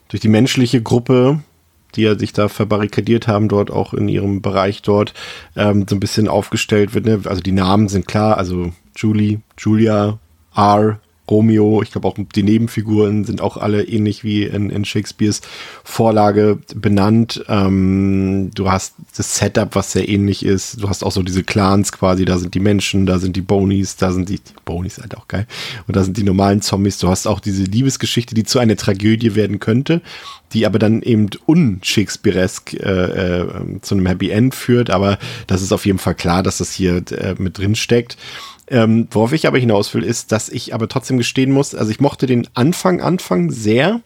durch 0.10 0.22
die 0.22 0.28
menschliche 0.28 0.82
Gruppe, 0.82 1.40
die 1.96 2.02
ja 2.02 2.18
sich 2.18 2.34
da 2.34 2.48
verbarrikadiert 2.50 3.28
haben, 3.28 3.48
dort 3.48 3.70
auch 3.70 3.94
in 3.94 4.10
ihrem 4.10 4.42
Bereich 4.42 4.82
dort, 4.82 5.14
ähm, 5.56 5.86
so 5.88 5.96
ein 5.96 6.00
bisschen 6.00 6.28
aufgestellt 6.28 6.96
wird. 6.96 7.06
Ne? 7.06 7.22
Also 7.26 7.42
die 7.42 7.52
Namen 7.52 7.90
sind 7.90 8.08
klar, 8.08 8.40
also 8.40 8.72
Julie, 8.96 9.42
Julia, 9.60 10.18
R, 10.56 11.00
Romeo, 11.30 11.82
ich 11.82 11.92
glaube 11.92 12.08
auch 12.08 12.16
die 12.36 12.44
Nebenfiguren 12.44 13.26
sind 13.26 13.42
auch 13.42 13.58
alle 13.58 13.84
ähnlich 13.84 14.24
wie 14.24 14.44
in, 14.44 14.70
in 14.70 14.86
Shakespeares 14.86 15.42
Vorlage 15.84 16.60
benannt. 16.76 17.44
Ähm, 17.48 18.52
du 18.54 18.72
hast 18.72 18.96
das 19.16 19.38
Setup, 19.38 19.76
was 19.76 19.92
sehr 19.92 20.08
ähnlich 20.08 20.46
ist. 20.46 20.82
Du 20.82 20.90
hast 20.90 21.04
auch 21.04 21.12
so 21.12 21.24
diese 21.24 21.44
Clans 21.44 21.92
quasi, 21.92 22.26
da 22.26 22.38
sind 22.38 22.54
die 22.54 22.60
Menschen, 22.60 23.06
da 23.06 23.20
sind 23.20 23.36
die 23.36 23.42
Bonies, 23.42 23.98
da 23.98 24.12
sind 24.12 24.30
die, 24.30 24.40
die 24.40 24.54
Bonies 24.66 25.00
halt 25.00 25.18
auch 25.18 25.28
geil. 25.28 25.48
Und 25.88 25.96
da 25.96 26.04
sind 26.04 26.18
die 26.18 26.24
normalen 26.24 26.62
Zombies. 26.62 26.98
Du 26.98 27.10
hast 27.10 27.28
auch 27.28 27.40
diese 27.40 27.64
Liebesgeschichte, 27.64 28.34
die 28.34 28.44
zu 28.44 28.60
einer 28.60 28.76
Tragödie 28.76 29.36
werden 29.36 29.60
könnte, 29.60 30.02
die 30.54 30.66
aber 30.66 30.80
dann 30.80 31.02
eben 31.02 31.30
un-Shakespearesk 31.46 32.74
äh, 32.74 33.40
äh, 33.42 33.82
zu 33.82 33.96
einem 33.96 34.06
Happy 34.06 34.30
End 34.30 34.56
führt. 34.56 34.90
Aber 34.90 35.20
das 35.48 35.62
ist 35.62 35.72
auf 35.72 35.86
jeden 35.86 36.00
Fall 36.00 36.16
klar, 36.16 36.44
dass 36.44 36.60
das 36.60 36.72
hier 36.72 37.04
äh, 37.12 37.36
mit 37.38 37.58
drin 37.58 37.76
steckt. 37.76 38.18
Ähm, 38.70 39.08
worauf 39.12 39.32
ich 39.32 39.48
aber 39.48 39.58
hinaus 39.60 39.94
will, 39.94 40.04
ist, 40.04 40.32
dass 40.32 40.50
ich 40.50 40.74
aber 40.74 40.90
trotzdem 40.90 41.18
gestehen 41.18 41.52
muss, 41.52 41.74
also 41.74 41.90
ich 41.90 42.02
mochte 42.02 42.26
den 42.26 42.48
Anfang, 42.54 43.02
Anfang 43.02 43.50
sehr, 43.50 44.02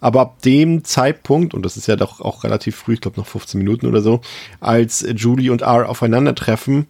aber 0.00 0.20
ab 0.20 0.42
dem 0.42 0.84
Zeitpunkt, 0.84 1.52
und 1.52 1.62
das 1.62 1.76
ist 1.76 1.88
ja 1.88 1.96
doch 1.96 2.20
auch 2.20 2.44
relativ 2.44 2.76
früh, 2.76 2.94
ich 2.94 3.00
glaube 3.00 3.20
noch 3.20 3.26
15 3.26 3.58
Minuten 3.58 3.86
oder 3.86 4.00
so, 4.00 4.20
als 4.60 5.06
Julie 5.14 5.50
und 5.50 5.62
R 5.62 5.88
aufeinandertreffen, 5.88 6.86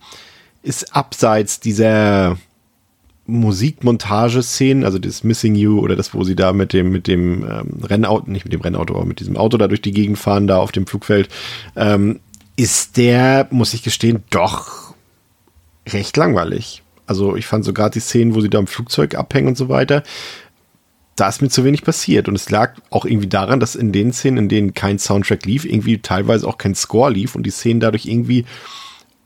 ist 0.62 0.94
abseits 0.94 1.58
dieser 1.58 2.36
Musikmontageszenen, 3.26 4.84
also 4.84 4.98
das 4.98 5.24
Missing 5.24 5.54
You 5.54 5.80
oder 5.80 5.96
das, 5.96 6.14
wo 6.14 6.24
sie 6.24 6.36
da 6.36 6.52
mit 6.52 6.72
dem, 6.72 6.90
mit 6.90 7.06
dem 7.06 7.44
ähm, 7.44 7.82
Rennauto, 7.82 8.30
nicht 8.30 8.44
mit 8.44 8.52
dem 8.52 8.62
Rennauto, 8.62 8.94
aber 8.94 9.04
mit 9.04 9.20
diesem 9.20 9.36
Auto 9.36 9.58
da 9.58 9.68
durch 9.68 9.82
die 9.82 9.92
Gegend 9.92 10.18
fahren, 10.18 10.46
da 10.46 10.58
auf 10.58 10.72
dem 10.72 10.86
Flugfeld, 10.86 11.28
ähm, 11.76 12.20
ist 12.56 12.96
der, 12.96 13.46
muss 13.50 13.74
ich 13.74 13.82
gestehen, 13.82 14.22
doch 14.30 14.94
recht 15.86 16.16
langweilig. 16.16 16.82
Also 17.08 17.36
ich 17.36 17.46
fand 17.46 17.64
so 17.64 17.72
gerade 17.72 17.94
die 17.94 18.00
Szenen, 18.00 18.34
wo 18.34 18.40
sie 18.40 18.50
da 18.50 18.58
im 18.58 18.66
Flugzeug 18.66 19.14
abhängen 19.14 19.48
und 19.48 19.56
so 19.56 19.68
weiter, 19.68 20.02
da 21.16 21.28
ist 21.28 21.42
mir 21.42 21.48
zu 21.48 21.64
wenig 21.64 21.82
passiert. 21.82 22.28
Und 22.28 22.36
es 22.36 22.50
lag 22.50 22.74
auch 22.90 23.04
irgendwie 23.04 23.28
daran, 23.28 23.60
dass 23.60 23.74
in 23.74 23.92
den 23.92 24.12
Szenen, 24.12 24.38
in 24.38 24.48
denen 24.48 24.74
kein 24.74 24.98
Soundtrack 24.98 25.44
lief, 25.44 25.64
irgendwie 25.64 25.98
teilweise 25.98 26.46
auch 26.46 26.58
kein 26.58 26.74
Score 26.74 27.10
lief 27.10 27.34
und 27.34 27.44
die 27.44 27.50
Szenen 27.50 27.80
dadurch 27.80 28.06
irgendwie 28.06 28.44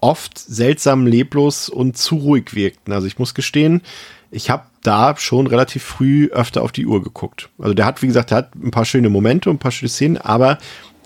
oft 0.01 0.39
seltsam 0.39 1.07
leblos 1.07 1.68
und 1.68 1.97
zu 1.97 2.16
ruhig 2.16 2.55
wirkten. 2.55 2.93
Also 2.93 3.07
ich 3.07 3.18
muss 3.18 3.35
gestehen, 3.35 3.83
ich 4.30 4.49
habe 4.49 4.64
da 4.83 5.14
schon 5.16 5.47
relativ 5.47 5.83
früh 5.83 6.28
öfter 6.33 6.62
auf 6.62 6.72
die 6.72 6.87
Uhr 6.87 7.03
geguckt. 7.03 7.51
Also 7.59 7.74
der 7.74 7.87
hat, 7.87 8.03
wie 8.03 8.07
gesagt, 8.07 8.30
der 8.30 8.39
hat 8.39 8.55
ein 8.55 8.70
paar 8.70 8.85
schöne 8.85 9.11
Momente 9.11 9.51
und 9.51 9.57
ein 9.57 9.61
paar 9.61 9.70
schöne 9.70 9.91
Szenen, 9.91 10.16
aber 10.16 10.59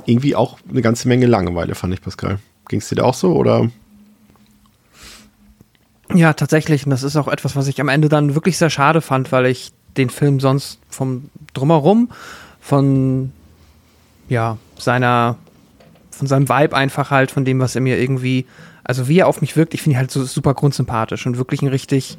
irgendwie 0.07 0.37
auch 0.37 0.59
eine 0.71 0.83
ganze 0.83 1.09
Menge 1.09 1.27
Langeweile, 1.27 1.75
fand 1.75 1.93
ich, 1.93 2.01
Pascal. 2.01 2.39
Ging 2.69 2.79
es 2.79 2.89
dir 2.89 2.97
da 2.97 3.05
auch 3.05 3.15
so 3.15 3.35
oder? 3.35 3.69
Ja, 6.17 6.33
tatsächlich. 6.33 6.87
Und 6.87 6.91
das 6.91 7.03
ist 7.03 7.17
auch 7.17 7.29
etwas, 7.29 7.57
was 7.57 7.69
ich 7.69 7.79
am 7.79 7.89
Ende 7.89 8.09
dann 8.09 8.35
wirklich 8.35 8.57
sehr 8.57 8.71
schade 8.71 9.03
fand, 9.03 9.33
weil 9.33 9.47
ich 9.47 9.73
den 9.99 10.09
Film 10.09 10.41
sonst 10.41 10.79
vom 10.89 11.29
Drumherum, 11.53 12.09
von 12.61 13.33
ja, 14.29 14.57
seiner, 14.79 15.37
von 16.11 16.27
seinem 16.27 16.49
Vibe 16.49 16.75
einfach 16.75 17.11
halt, 17.11 17.31
von 17.31 17.45
dem, 17.45 17.61
was 17.61 17.75
er 17.75 17.83
mir 17.83 18.01
irgendwie, 18.01 18.47
also 18.83 19.09
wie 19.09 19.19
er 19.19 19.27
auf 19.27 19.43
mich 19.43 19.57
wirkt, 19.57 19.75
ich 19.75 19.83
finde 19.83 19.97
ihn 19.97 19.99
halt 19.99 20.11
so 20.11 20.25
super 20.25 20.55
grundsympathisch 20.55 21.27
und 21.27 21.37
wirklich 21.37 21.61
einen 21.61 21.71
richtig 21.71 22.17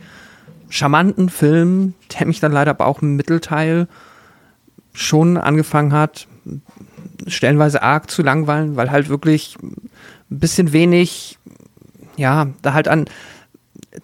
charmanten 0.70 1.30
Film, 1.30 1.96
der 2.14 2.28
mich 2.28 2.40
dann 2.40 2.52
leider 2.52 2.72
aber 2.72 2.86
auch 2.86 3.02
im 3.02 3.16
Mittelteil 3.16 3.88
schon 4.94 5.38
angefangen 5.38 5.94
hat, 5.94 6.28
stellenweise 7.26 7.82
arg 7.82 8.12
zu 8.12 8.22
langweilen, 8.22 8.76
weil 8.76 8.92
halt 8.92 9.10
wirklich 9.10 9.58
ein 9.64 9.90
bisschen 10.30 10.72
wenig, 10.72 11.40
ja, 12.16 12.48
da 12.62 12.74
halt 12.74 12.88
an, 12.88 13.06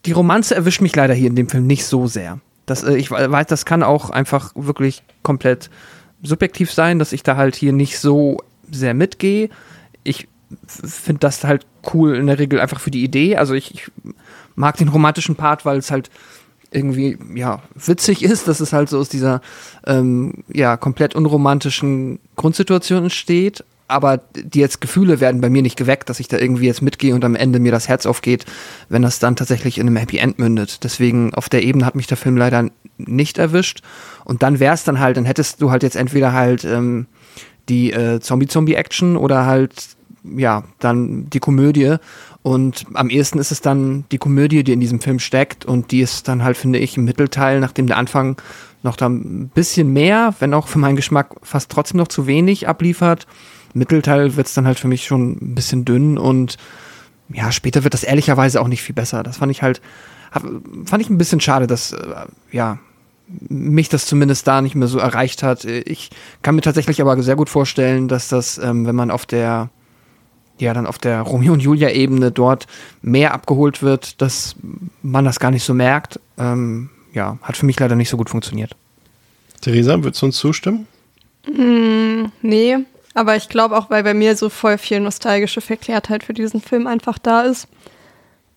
die 0.05 0.11
Romanze 0.11 0.55
erwischt 0.55 0.81
mich 0.81 0.95
leider 0.95 1.13
hier 1.13 1.29
in 1.29 1.35
dem 1.35 1.49
Film 1.49 1.67
nicht 1.67 1.85
so 1.85 2.07
sehr. 2.07 2.39
Das, 2.65 2.83
äh, 2.83 2.95
ich 2.95 3.11
weiß, 3.11 3.47
das 3.47 3.65
kann 3.65 3.83
auch 3.83 4.09
einfach 4.09 4.51
wirklich 4.55 5.03
komplett 5.21 5.69
subjektiv 6.21 6.71
sein, 6.71 6.99
dass 6.99 7.13
ich 7.13 7.23
da 7.23 7.35
halt 7.35 7.55
hier 7.55 7.73
nicht 7.73 7.99
so 7.99 8.37
sehr 8.71 8.93
mitgehe. 8.93 9.49
Ich 10.03 10.27
finde 10.67 11.19
das 11.19 11.43
halt 11.43 11.65
cool 11.93 12.15
in 12.15 12.27
der 12.27 12.39
Regel 12.39 12.59
einfach 12.59 12.79
für 12.79 12.91
die 12.91 13.03
Idee. 13.03 13.35
Also 13.35 13.53
ich, 13.53 13.73
ich 13.73 13.91
mag 14.55 14.77
den 14.77 14.87
romantischen 14.87 15.35
Part, 15.35 15.65
weil 15.65 15.77
es 15.77 15.91
halt 15.91 16.09
irgendwie 16.71 17.17
ja 17.35 17.61
witzig 17.75 18.23
ist, 18.23 18.47
dass 18.47 18.59
es 18.59 18.73
halt 18.73 18.89
so 18.89 18.99
aus 18.99 19.09
dieser 19.09 19.41
ähm, 19.85 20.43
ja 20.47 20.77
komplett 20.77 21.15
unromantischen 21.15 22.19
Grundsituation 22.35 23.03
entsteht 23.03 23.63
aber 23.87 24.21
die 24.33 24.59
jetzt 24.59 24.81
Gefühle 24.81 25.19
werden 25.19 25.41
bei 25.41 25.49
mir 25.49 25.61
nicht 25.61 25.77
geweckt, 25.77 26.09
dass 26.09 26.19
ich 26.19 26.27
da 26.27 26.37
irgendwie 26.37 26.65
jetzt 26.65 26.81
mitgehe 26.81 27.13
und 27.13 27.25
am 27.25 27.35
Ende 27.35 27.59
mir 27.59 27.71
das 27.71 27.87
Herz 27.87 28.05
aufgeht, 28.05 28.45
wenn 28.89 29.01
das 29.01 29.19
dann 29.19 29.35
tatsächlich 29.35 29.77
in 29.77 29.87
einem 29.87 29.97
Happy 29.97 30.17
End 30.17 30.39
mündet. 30.39 30.83
Deswegen 30.83 31.33
auf 31.33 31.49
der 31.49 31.63
Ebene 31.63 31.85
hat 31.85 31.95
mich 31.95 32.07
der 32.07 32.17
Film 32.17 32.37
leider 32.37 32.69
nicht 32.97 33.37
erwischt. 33.37 33.81
Und 34.25 34.43
dann 34.43 34.59
wäre 34.59 34.73
es 34.73 34.83
dann 34.83 34.99
halt, 34.99 35.17
dann 35.17 35.25
hättest 35.25 35.61
du 35.61 35.69
halt 35.69 35.83
jetzt 35.83 35.95
entweder 35.95 36.33
halt 36.33 36.63
ähm, 36.63 37.07
die 37.69 37.91
äh, 37.91 38.19
Zombie-Zombie-Action 38.19 39.17
oder 39.17 39.45
halt, 39.45 39.89
ja, 40.23 40.63
dann 40.79 41.29
die 41.29 41.39
Komödie. 41.39 41.97
Und 42.41 42.85
am 42.93 43.09
ehesten 43.09 43.39
ist 43.39 43.51
es 43.51 43.61
dann 43.61 44.05
die 44.11 44.17
Komödie, 44.17 44.63
die 44.63 44.73
in 44.73 44.81
diesem 44.81 44.99
Film 44.99 45.19
steckt 45.19 45.65
und 45.65 45.91
die 45.91 46.01
ist 46.01 46.27
dann 46.27 46.43
halt, 46.43 46.57
finde 46.57 46.79
ich, 46.79 46.97
im 46.97 47.05
Mittelteil, 47.05 47.59
nachdem 47.59 47.87
der 47.87 47.97
Anfang 47.97 48.37
noch 48.81 48.97
da 48.97 49.07
ein 49.07 49.49
bisschen 49.53 49.93
mehr, 49.93 50.35
wenn 50.39 50.53
auch 50.53 50.67
für 50.67 50.79
meinen 50.79 50.97
Geschmack 50.97 51.35
fast 51.41 51.71
trotzdem 51.71 51.97
noch 51.97 52.09
zu 52.09 52.27
wenig 52.27 52.67
abliefert, 52.67 53.27
Mittelteil 53.73 54.35
wird 54.35 54.47
es 54.47 54.53
dann 54.53 54.67
halt 54.67 54.79
für 54.79 54.87
mich 54.87 55.05
schon 55.05 55.31
ein 55.31 55.55
bisschen 55.55 55.85
dünn 55.85 56.17
und 56.17 56.57
ja, 57.29 57.51
später 57.51 57.83
wird 57.83 57.93
das 57.93 58.03
ehrlicherweise 58.03 58.61
auch 58.61 58.67
nicht 58.67 58.83
viel 58.83 58.95
besser. 58.95 59.23
Das 59.23 59.37
fand 59.37 59.51
ich 59.51 59.61
halt, 59.61 59.81
fand 60.31 61.01
ich 61.01 61.09
ein 61.09 61.17
bisschen 61.17 61.39
schade, 61.39 61.67
dass, 61.67 61.93
äh, 61.93 62.25
ja, 62.51 62.79
mich 63.27 63.89
das 63.89 64.05
zumindest 64.05 64.47
da 64.47 64.61
nicht 64.61 64.75
mehr 64.75 64.87
so 64.87 64.99
erreicht 64.99 65.43
hat. 65.43 65.65
Ich 65.65 66.09
kann 66.41 66.55
mir 66.55 66.61
tatsächlich 66.61 67.01
aber 67.01 67.21
sehr 67.23 67.35
gut 67.35 67.49
vorstellen, 67.49 68.07
dass 68.07 68.27
das, 68.27 68.57
ähm, 68.57 68.85
wenn 68.85 68.95
man 68.95 69.11
auf 69.11 69.25
der, 69.25 69.69
ja, 70.59 70.73
dann 70.73 70.85
auf 70.85 70.97
der 70.97 71.21
Romeo 71.21 71.53
und 71.53 71.61
Julia-Ebene 71.61 72.31
dort 72.31 72.67
mehr 73.01 73.33
abgeholt 73.33 73.81
wird, 73.81 74.21
dass 74.21 74.55
man 75.01 75.25
das 75.25 75.39
gar 75.39 75.51
nicht 75.51 75.63
so 75.63 75.73
merkt. 75.73 76.19
Ähm, 76.37 76.89
ja, 77.13 77.37
hat 77.41 77.57
für 77.57 77.65
mich 77.65 77.79
leider 77.79 77.95
nicht 77.95 78.09
so 78.09 78.17
gut 78.17 78.29
funktioniert. 78.29 78.75
Theresa, 79.61 80.03
würdest 80.03 80.21
du 80.21 80.25
uns 80.27 80.37
zustimmen? 80.37 80.87
Mm, 81.47 82.25
nee, 82.41 82.77
aber 83.13 83.35
ich 83.35 83.49
glaube 83.49 83.77
auch, 83.77 83.89
weil 83.89 84.03
bei 84.03 84.13
mir 84.13 84.35
so 84.35 84.49
voll 84.49 84.77
viel 84.77 84.99
nostalgische 84.99 85.61
Verklärtheit 85.61 86.23
für 86.23 86.33
diesen 86.33 86.61
Film 86.61 86.87
einfach 86.87 87.17
da 87.17 87.41
ist. 87.41 87.67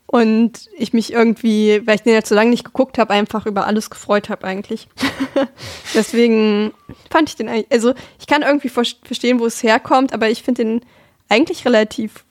Und 0.06 0.70
ich 0.76 0.92
mich 0.92 1.12
irgendwie, 1.12 1.82
weil 1.84 1.96
ich 1.96 2.02
den 2.02 2.12
jetzt 2.12 2.28
so 2.28 2.34
lange 2.34 2.50
nicht 2.50 2.64
geguckt 2.64 2.96
habe, 2.96 3.12
einfach 3.12 3.44
über 3.44 3.66
alles 3.66 3.90
gefreut 3.90 4.28
habe 4.28 4.46
eigentlich. 4.46 4.88
Deswegen 5.94 6.72
fand 7.10 7.28
ich 7.28 7.36
den 7.36 7.48
eigentlich, 7.48 7.72
also 7.72 7.92
ich 8.20 8.28
kann 8.28 8.42
irgendwie 8.42 8.68
verstehen, 8.68 9.40
wo 9.40 9.46
es 9.46 9.62
herkommt, 9.64 10.12
aber 10.12 10.30
ich 10.30 10.44
finde 10.44 10.64
den 10.64 10.80
eigentlich 11.28 11.64
relativ 11.66 12.24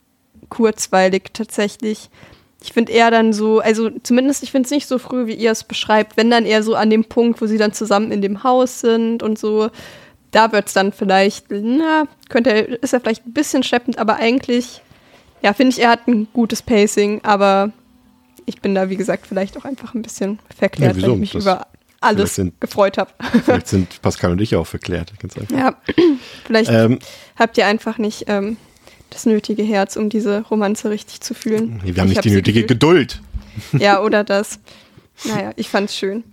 kurzweilig 0.50 1.32
tatsächlich. 1.34 2.10
Ich 2.64 2.72
finde 2.72 2.94
eher 2.94 3.12
dann 3.12 3.34
so, 3.34 3.60
also 3.60 3.90
zumindest 4.04 4.42
ich 4.42 4.52
finde 4.52 4.66
es 4.66 4.72
nicht 4.72 4.88
so 4.88 4.98
früh, 4.98 5.28
wie 5.28 5.36
ihr 5.36 5.52
es 5.52 5.66
beschreibt, 5.66 6.16
wenn 6.16 6.32
dann 6.32 6.46
eher 6.46 6.64
so 6.64 6.76
an 6.76 6.90
dem 6.90 7.04
Punkt, 7.04 7.42
wo 7.42 7.46
sie 7.46 7.58
dann 7.58 7.74
zusammen 7.74 8.12
in 8.12 8.22
dem 8.22 8.44
Haus 8.44 8.80
sind 8.80 9.22
und 9.22 9.38
so 9.38 9.70
da 10.36 10.52
wird 10.52 10.68
es 10.68 10.74
dann 10.74 10.92
vielleicht, 10.92 11.46
na, 11.50 12.08
könnte, 12.28 12.50
ist 12.50 12.94
er 12.94 13.00
vielleicht 13.00 13.26
ein 13.26 13.32
bisschen 13.32 13.64
schleppend, 13.64 13.98
aber 13.98 14.18
eigentlich, 14.18 14.82
ja, 15.42 15.54
finde 15.54 15.72
ich, 15.72 15.82
er 15.82 15.92
hat 15.92 16.08
ein 16.10 16.28
gutes 16.34 16.62
Pacing, 16.62 17.22
aber 17.24 17.72
ich 18.46 18.60
bin 18.60 18.76
da, 18.76 18.90
wie 18.90 18.98
gesagt, 18.98 19.28
vielleicht 19.28 19.58
auch 19.58 19.64
einfach 19.64 19.94
ein 19.94 20.02
bisschen 20.02 20.40
verklärt, 20.54 20.98
ja, 20.98 21.04
wenn 21.04 21.14
ich 21.14 21.20
mich 21.20 21.32
das 21.32 21.44
über 21.44 21.68
alles 22.02 22.36
sind, 22.36 22.60
gefreut 22.60 22.98
habe. 22.98 23.12
Vielleicht 23.46 23.68
sind 23.68 24.02
Pascal 24.02 24.32
und 24.32 24.42
ich 24.42 24.58
auch 24.58 24.68
verklärt, 24.68 25.18
ganz 25.20 25.38
einfach. 25.38 25.58
Ja, 25.58 25.78
vielleicht 26.46 26.70
ähm, 26.70 27.00
habt 27.38 27.58
ihr 27.58 27.66
einfach 27.66 27.98
nicht 27.98 28.26
ähm, 28.28 28.58
das 29.12 29.26
nötige 29.26 29.64
Herz, 29.64 29.96
um 29.96 30.10
diese 30.10 30.42
Romanze 30.42 30.90
richtig 30.90 31.22
zu 31.22 31.34
fühlen. 31.34 31.80
Wir 31.82 32.02
haben 32.02 32.08
ich 32.08 32.10
nicht 32.10 32.18
hab 32.18 32.24
die 32.24 32.32
nötige 32.32 32.64
gefühlt. 32.64 32.68
Geduld. 32.68 33.22
Ja, 33.80 34.02
oder 34.02 34.26
das. 34.26 34.60
Naja, 35.24 35.52
ich 35.56 35.70
fand's 35.70 35.96
schön. 35.96 36.26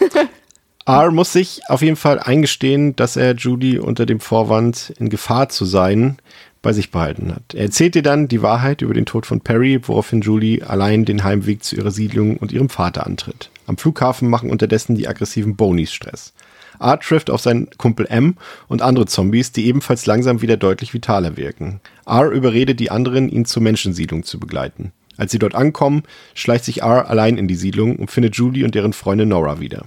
R 0.86 1.10
muss 1.12 1.32
sich 1.32 1.62
auf 1.68 1.80
jeden 1.80 1.96
Fall 1.96 2.18
eingestehen, 2.18 2.94
dass 2.94 3.16
er 3.16 3.34
Judy 3.34 3.78
unter 3.78 4.04
dem 4.04 4.20
Vorwand, 4.20 4.92
in 4.98 5.08
Gefahr 5.08 5.48
zu 5.48 5.64
sein, 5.64 6.18
bei 6.60 6.74
sich 6.74 6.90
behalten 6.90 7.34
hat. 7.34 7.54
Er 7.54 7.62
erzählt 7.62 7.96
ihr 7.96 8.02
dann 8.02 8.28
die 8.28 8.42
Wahrheit 8.42 8.82
über 8.82 8.92
den 8.92 9.06
Tod 9.06 9.24
von 9.24 9.40
Perry, 9.40 9.80
woraufhin 9.82 10.20
Julie 10.20 10.62
allein 10.62 11.06
den 11.06 11.24
Heimweg 11.24 11.64
zu 11.64 11.76
ihrer 11.76 11.90
Siedlung 11.90 12.36
und 12.36 12.52
ihrem 12.52 12.68
Vater 12.68 13.06
antritt. 13.06 13.50
Am 13.66 13.78
Flughafen 13.78 14.28
machen 14.28 14.50
unterdessen 14.50 14.94
die 14.94 15.08
aggressiven 15.08 15.56
Bonies 15.56 15.92
Stress. 15.92 16.34
Art 16.78 17.02
trifft 17.02 17.30
auf 17.30 17.40
seinen 17.40 17.70
Kumpel 17.78 18.06
M 18.06 18.36
und 18.68 18.82
andere 18.82 19.06
Zombies, 19.06 19.52
die 19.52 19.66
ebenfalls 19.66 20.04
langsam 20.04 20.42
wieder 20.42 20.58
deutlich 20.58 20.92
vitaler 20.92 21.38
wirken. 21.38 21.80
R 22.04 22.28
überredet 22.28 22.78
die 22.78 22.90
anderen, 22.90 23.30
ihn 23.30 23.46
zur 23.46 23.62
Menschensiedlung 23.62 24.22
zu 24.22 24.38
begleiten. 24.38 24.92
Als 25.16 25.32
sie 25.32 25.38
dort 25.38 25.54
ankommen, 25.54 26.02
schleicht 26.34 26.64
sich 26.64 26.82
R 26.82 27.08
allein 27.08 27.38
in 27.38 27.48
die 27.48 27.54
Siedlung 27.54 27.96
und 27.96 28.10
findet 28.10 28.36
Julie 28.36 28.64
und 28.66 28.74
deren 28.74 28.92
Freundin 28.92 29.28
Nora 29.28 29.60
wieder. 29.60 29.86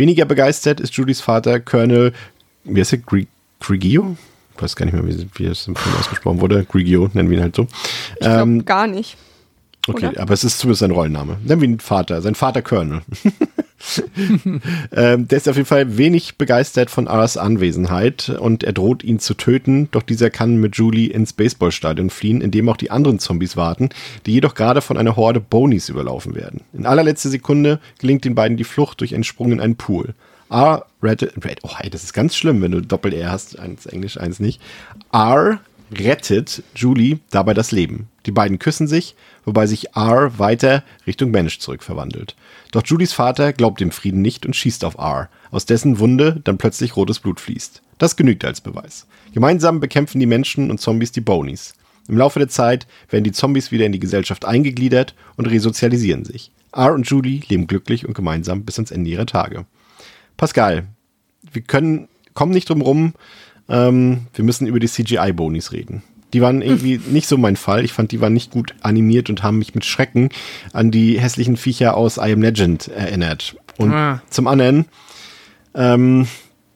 Weniger 0.00 0.24
begeistert 0.24 0.80
ist 0.80 0.94
Julies 0.94 1.20
Vater 1.20 1.60
Colonel, 1.60 2.14
wie 2.64 2.80
heißt 2.80 2.94
er, 2.94 3.00
Grigio? 3.60 4.16
Ich 4.56 4.62
weiß 4.62 4.74
gar 4.74 4.86
nicht 4.86 4.94
mehr, 4.94 5.06
wie, 5.06 5.28
wie 5.34 5.44
es 5.44 5.68
im 5.68 5.76
Film 5.76 5.94
ausgesprochen 5.94 6.40
wurde. 6.40 6.64
Grigio, 6.64 7.10
nennen 7.12 7.28
wir 7.28 7.36
ihn 7.36 7.42
halt 7.42 7.54
so. 7.54 7.66
Ich 8.14 8.20
glaube 8.20 8.40
ähm, 8.40 8.64
gar 8.64 8.86
nicht. 8.86 9.18
Okay, 9.86 10.08
Oder? 10.08 10.22
aber 10.22 10.32
es 10.32 10.42
ist 10.42 10.58
zumindest 10.58 10.80
sein 10.80 10.90
Rollenname. 10.90 11.36
Nennen 11.44 11.60
wir 11.60 11.68
ihn 11.68 11.80
Vater, 11.80 12.22
sein 12.22 12.34
Vater 12.34 12.62
Colonel. 12.62 13.02
ähm, 14.92 15.28
der 15.28 15.36
ist 15.36 15.48
auf 15.48 15.56
jeden 15.56 15.66
Fall 15.66 15.96
wenig 15.96 16.36
begeistert 16.36 16.90
von 16.90 17.08
Aras 17.08 17.36
Anwesenheit 17.36 18.28
und 18.28 18.62
er 18.62 18.72
droht 18.72 19.02
ihn 19.02 19.18
zu 19.18 19.34
töten, 19.34 19.88
doch 19.90 20.02
dieser 20.02 20.30
kann 20.30 20.56
mit 20.56 20.76
Julie 20.76 21.10
ins 21.10 21.32
Baseballstadion 21.32 22.10
fliehen, 22.10 22.40
in 22.40 22.50
dem 22.50 22.68
auch 22.68 22.76
die 22.76 22.90
anderen 22.90 23.18
Zombies 23.18 23.56
warten, 23.56 23.88
die 24.26 24.32
jedoch 24.32 24.54
gerade 24.54 24.82
von 24.82 24.96
einer 24.96 25.16
Horde 25.16 25.40
Bonies 25.40 25.88
überlaufen 25.88 26.34
werden. 26.34 26.62
In 26.72 26.86
allerletzter 26.86 27.30
Sekunde 27.30 27.80
gelingt 27.98 28.24
den 28.24 28.34
beiden 28.34 28.56
die 28.56 28.64
Flucht 28.64 29.00
durch 29.00 29.14
einen 29.14 29.24
Sprung 29.24 29.52
in 29.52 29.60
einen 29.60 29.76
Pool. 29.76 30.14
R 30.50 30.84
rettet, 31.02 31.34
oh 31.62 31.76
hey, 31.76 31.88
das 31.90 32.04
ist 32.04 32.12
ganz 32.12 32.36
schlimm, 32.36 32.60
wenn 32.60 32.72
du 32.72 32.82
Doppel-R 32.82 33.30
hast, 33.30 33.58
eins 33.58 33.86
Englisch, 33.86 34.18
eins 34.18 34.40
nicht. 34.40 34.60
R 35.12 35.60
rettet 35.92 36.62
Julie 36.74 37.18
dabei 37.30 37.54
das 37.54 37.72
Leben. 37.72 38.08
Die 38.26 38.30
beiden 38.32 38.58
küssen 38.58 38.86
sich, 38.86 39.14
wobei 39.44 39.66
sich 39.66 39.96
R 39.96 40.38
weiter 40.38 40.82
Richtung 41.06 41.30
Mensch 41.30 41.58
zurückverwandelt. 41.58 42.36
Doch 42.72 42.86
Julies 42.86 43.12
Vater 43.12 43.52
glaubt 43.52 43.80
dem 43.80 43.90
Frieden 43.90 44.22
nicht 44.22 44.46
und 44.46 44.54
schießt 44.54 44.84
auf 44.84 44.96
R, 44.96 45.28
aus 45.50 45.66
dessen 45.66 45.98
Wunde 45.98 46.40
dann 46.44 46.58
plötzlich 46.58 46.96
rotes 46.96 47.18
Blut 47.18 47.40
fließt. 47.40 47.82
Das 47.98 48.16
genügt 48.16 48.44
als 48.44 48.60
Beweis. 48.60 49.06
Gemeinsam 49.32 49.80
bekämpfen 49.80 50.20
die 50.20 50.26
Menschen 50.26 50.70
und 50.70 50.80
Zombies 50.80 51.12
die 51.12 51.20
Bonies. 51.20 51.74
Im 52.08 52.16
Laufe 52.16 52.38
der 52.38 52.48
Zeit 52.48 52.86
werden 53.08 53.24
die 53.24 53.32
Zombies 53.32 53.70
wieder 53.70 53.86
in 53.86 53.92
die 53.92 54.00
Gesellschaft 54.00 54.44
eingegliedert 54.44 55.14
und 55.36 55.46
resozialisieren 55.46 56.24
sich. 56.24 56.50
R 56.72 56.94
und 56.94 57.08
Julie 57.08 57.42
leben 57.48 57.66
glücklich 57.66 58.06
und 58.06 58.14
gemeinsam 58.14 58.64
bis 58.64 58.78
ans 58.78 58.90
Ende 58.90 59.10
ihrer 59.10 59.26
Tage. 59.26 59.66
Pascal, 60.36 60.86
wir 61.52 61.62
können, 61.62 62.08
kommen 62.34 62.52
nicht 62.52 62.68
drum 62.68 62.80
rum, 62.80 63.14
ähm, 63.68 64.26
wir 64.34 64.44
müssen 64.44 64.66
über 64.66 64.80
die 64.80 64.88
CGI-Bonis 64.88 65.72
reden. 65.72 66.02
Die 66.32 66.40
waren 66.40 66.62
irgendwie 66.62 67.00
nicht 67.10 67.28
so 67.28 67.36
mein 67.36 67.56
Fall. 67.56 67.84
Ich 67.84 67.92
fand, 67.92 68.12
die 68.12 68.20
waren 68.20 68.32
nicht 68.32 68.50
gut 68.50 68.74
animiert 68.80 69.30
und 69.30 69.42
haben 69.42 69.58
mich 69.58 69.74
mit 69.74 69.84
Schrecken 69.84 70.30
an 70.72 70.90
die 70.90 71.20
hässlichen 71.20 71.56
Viecher 71.56 71.96
aus 71.96 72.16
I 72.16 72.32
Am 72.32 72.42
Legend 72.42 72.88
erinnert. 72.88 73.56
Und 73.78 73.92
ah. 73.92 74.22
zum 74.30 74.46
anderen 74.46 74.86
ähm, 75.74 76.26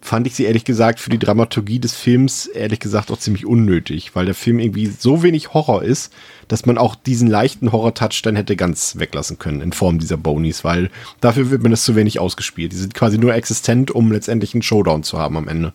fand 0.05 0.27
ich 0.27 0.35
sie 0.35 0.45
ehrlich 0.45 0.67
gesagt 0.67 1.01
für 1.01 1.09
die 1.09 1.19
Dramaturgie 1.19 1.79
des 1.79 1.95
Films 1.95 2.47
ehrlich 2.47 2.79
gesagt 2.79 3.11
auch 3.11 3.19
ziemlich 3.19 3.47
unnötig, 3.47 4.15
weil 4.15 4.27
der 4.27 4.35
Film 4.35 4.59
irgendwie 4.59 4.87
so 4.87 5.23
wenig 5.23 5.55
Horror 5.55 5.83
ist, 5.83 6.13
dass 6.47 6.67
man 6.67 6.77
auch 6.77 6.95
diesen 6.95 7.27
leichten 7.27 7.73
Horror-Touch 7.73 8.21
dann 8.23 8.37
hätte 8.37 8.55
ganz 8.55 8.99
weglassen 8.99 9.39
können 9.39 9.63
in 9.63 9.73
Form 9.73 9.99
dieser 9.99 10.19
Bonies, 10.19 10.63
weil 10.63 10.91
dafür 11.23 11.51
wird 11.51 11.63
mir 11.63 11.71
das 11.71 11.85
zu 11.85 11.97
wenig 11.97 12.21
ausgespielt. 12.21 12.73
Die 12.73 12.77
sind 12.77 12.93
quasi 12.93 13.17
nur 13.17 13.35
existent, 13.35 13.91
um 13.91 14.13
letztendlich 14.13 14.53
einen 14.53 14.63
Showdown 14.63 15.05
zu 15.05 15.19
haben 15.19 15.39
am 15.39 15.49
Ende. 15.49 15.73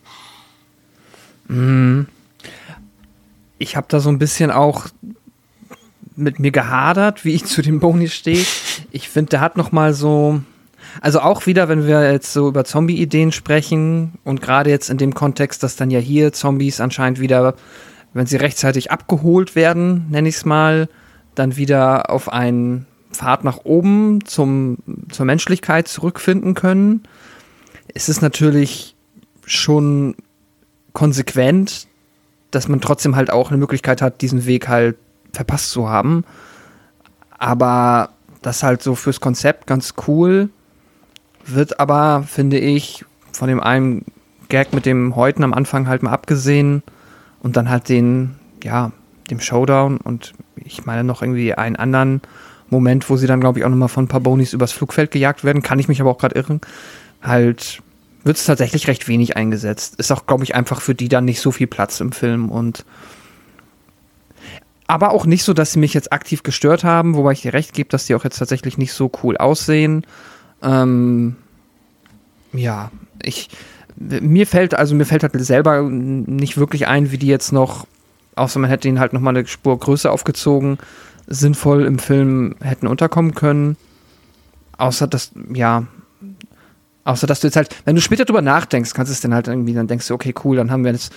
Mhm. 1.47 2.05
Ich 3.59 3.75
habe 3.75 3.85
da 3.89 3.99
so 3.99 4.09
ein 4.09 4.17
bisschen 4.17 4.49
auch 4.49 4.87
mit 6.15 6.39
mir 6.39 6.51
gehadert, 6.51 7.25
wie 7.25 7.33
ich 7.33 7.45
zu 7.53 7.61
den 7.61 7.79
Bonis 7.79 8.13
stehe. 8.13 8.45
Ich 8.91 9.09
finde, 9.09 9.29
der 9.31 9.41
hat 9.41 9.57
noch 9.57 9.71
mal 9.71 9.93
so, 9.93 10.41
also 11.01 11.19
auch 11.19 11.45
wieder, 11.45 11.69
wenn 11.69 11.85
wir 11.85 12.11
jetzt 12.11 12.33
so 12.33 12.47
über 12.47 12.65
Zombie-Ideen 12.65 13.31
sprechen 13.31 14.13
und 14.23 14.41
gerade 14.41 14.69
jetzt 14.69 14.89
in 14.89 14.97
dem 14.97 15.13
Kontext, 15.13 15.61
dass 15.61 15.75
dann 15.75 15.91
ja 15.91 15.99
hier 15.99 16.33
Zombies 16.33 16.81
anscheinend 16.81 17.19
wieder, 17.19 17.55
wenn 18.13 18.25
sie 18.25 18.37
rechtzeitig 18.37 18.91
abgeholt 18.91 19.55
werden, 19.55 20.07
nenne 20.09 20.29
ich 20.29 20.35
es 20.35 20.45
mal, 20.45 20.89
dann 21.35 21.57
wieder 21.57 22.09
auf 22.09 22.31
einen 22.31 22.87
Pfad 23.11 23.43
nach 23.43 23.59
oben 23.65 24.25
zum, 24.25 24.77
zur 25.11 25.25
Menschlichkeit 25.25 25.87
zurückfinden 25.87 26.53
können, 26.53 27.03
ist 27.93 28.09
es 28.09 28.21
natürlich 28.21 28.95
schon 29.45 30.15
konsequent, 30.93 31.87
dass 32.51 32.67
man 32.67 32.81
trotzdem 32.81 33.15
halt 33.15 33.31
auch 33.31 33.49
eine 33.49 33.57
Möglichkeit 33.57 34.01
hat, 34.01 34.21
diesen 34.21 34.45
Weg 34.45 34.67
halt 34.67 34.97
verpasst 35.33 35.71
zu 35.71 35.89
haben. 35.89 36.23
Aber 37.37 38.09
das 38.41 38.63
halt 38.63 38.81
so 38.81 38.95
fürs 38.95 39.19
Konzept 39.19 39.67
ganz 39.67 39.93
cool. 40.07 40.49
Wird 41.45 41.79
aber, 41.79 42.23
finde 42.27 42.59
ich, 42.59 43.05
von 43.31 43.47
dem 43.47 43.59
einen 43.59 44.05
Gag 44.49 44.73
mit 44.73 44.85
dem 44.85 45.15
Häuten 45.15 45.43
am 45.43 45.53
Anfang 45.53 45.87
halt 45.87 46.03
mal 46.03 46.11
abgesehen 46.11 46.83
und 47.41 47.55
dann 47.55 47.69
halt 47.69 47.89
den, 47.89 48.35
ja, 48.63 48.91
dem 49.29 49.39
Showdown 49.39 49.97
und 49.97 50.33
ich 50.55 50.85
meine 50.85 51.03
noch 51.03 51.21
irgendwie 51.21 51.53
einen 51.53 51.75
anderen 51.75 52.21
Moment, 52.69 53.09
wo 53.09 53.17
sie 53.17 53.27
dann, 53.27 53.39
glaube 53.39 53.59
ich, 53.59 53.65
auch 53.65 53.69
nochmal 53.69 53.89
von 53.89 54.05
ein 54.05 54.09
paar 54.09 54.19
Bonis 54.19 54.53
übers 54.53 54.71
Flugfeld 54.71 55.11
gejagt 55.11 55.43
werden, 55.43 55.61
kann 55.61 55.79
ich 55.79 55.87
mich 55.87 56.01
aber 56.01 56.11
auch 56.11 56.17
gerade 56.17 56.35
irren, 56.35 56.61
halt 57.21 57.81
wird 58.29 58.37
es 58.37 58.45
tatsächlich 58.45 58.87
recht 58.87 59.07
wenig 59.07 59.37
eingesetzt. 59.37 59.95
Ist 59.95 60.11
auch, 60.11 60.27
glaube 60.27 60.43
ich, 60.43 60.53
einfach 60.53 60.81
für 60.81 60.93
die 60.93 61.09
dann 61.09 61.25
nicht 61.25 61.41
so 61.41 61.51
viel 61.51 61.65
Platz 61.65 61.99
im 61.99 62.11
Film 62.11 62.51
und 62.51 62.85
aber 64.85 65.13
auch 65.13 65.25
nicht 65.25 65.43
so, 65.43 65.53
dass 65.53 65.71
sie 65.71 65.79
mich 65.79 65.95
jetzt 65.95 66.13
aktiv 66.13 66.43
gestört 66.43 66.83
haben, 66.83 67.15
wobei 67.15 67.31
ich 67.31 67.41
dir 67.41 67.53
recht 67.53 67.73
gebe, 67.73 67.89
dass 67.89 68.05
die 68.05 68.13
auch 68.13 68.23
jetzt 68.23 68.37
tatsächlich 68.37 68.77
nicht 68.77 68.93
so 68.93 69.11
cool 69.23 69.35
aussehen. 69.35 70.05
Ähm, 70.61 71.37
ja, 72.53 72.91
ich 73.23 73.49
mir 73.95 74.45
fällt 74.45 74.75
also 74.75 74.93
mir 74.93 75.05
fällt 75.05 75.23
halt 75.23 75.33
selber 75.43 75.81
nicht 75.81 76.57
wirklich 76.57 76.85
ein, 76.85 77.11
wie 77.11 77.17
die 77.17 77.25
jetzt 77.25 77.51
noch, 77.51 77.87
außer 78.35 78.59
man 78.59 78.69
hätte 78.69 78.87
ihnen 78.87 78.99
halt 78.99 79.13
noch 79.13 79.21
mal 79.21 79.35
eine 79.35 79.47
Spur 79.47 79.79
größer 79.79 80.11
aufgezogen, 80.11 80.77
sinnvoll 81.25 81.83
im 81.83 81.97
Film 81.97 82.53
hätten 82.61 82.85
unterkommen 82.85 83.33
können. 83.33 83.75
Außer 84.77 85.07
dass 85.07 85.31
ja, 85.51 85.87
Außer 87.09 87.25
dass 87.25 87.39
du 87.39 87.47
jetzt 87.47 87.55
halt, 87.55 87.75
wenn 87.85 87.95
du 87.95 88.01
später 88.01 88.23
drüber 88.23 88.43
nachdenkst, 88.43 88.93
kannst 88.93 89.09
du 89.09 89.13
es 89.13 89.21
dann 89.21 89.33
halt 89.33 89.47
irgendwie, 89.47 89.73
dann 89.73 89.87
denkst 89.87 90.07
du, 90.07 90.13
okay, 90.13 90.31
cool, 90.43 90.57
dann 90.57 90.69
haben 90.69 90.83
wir 90.83 90.91
jetzt, 90.91 91.11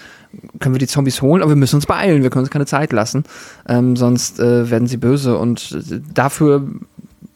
können 0.59 0.75
wir 0.75 0.79
die 0.79 0.87
Zombies 0.87 1.21
holen, 1.21 1.43
aber 1.43 1.51
wir 1.51 1.57
müssen 1.57 1.77
uns 1.77 1.85
beeilen, 1.85 2.23
wir 2.23 2.31
können 2.31 2.45
uns 2.45 2.51
keine 2.51 2.65
Zeit 2.65 2.93
lassen, 2.93 3.25
ähm, 3.69 3.95
sonst 3.95 4.41
äh, 4.41 4.71
werden 4.71 4.89
sie 4.89 4.97
böse. 4.97 5.37
Und 5.37 5.73
äh, 5.73 6.01
dafür 6.15 6.67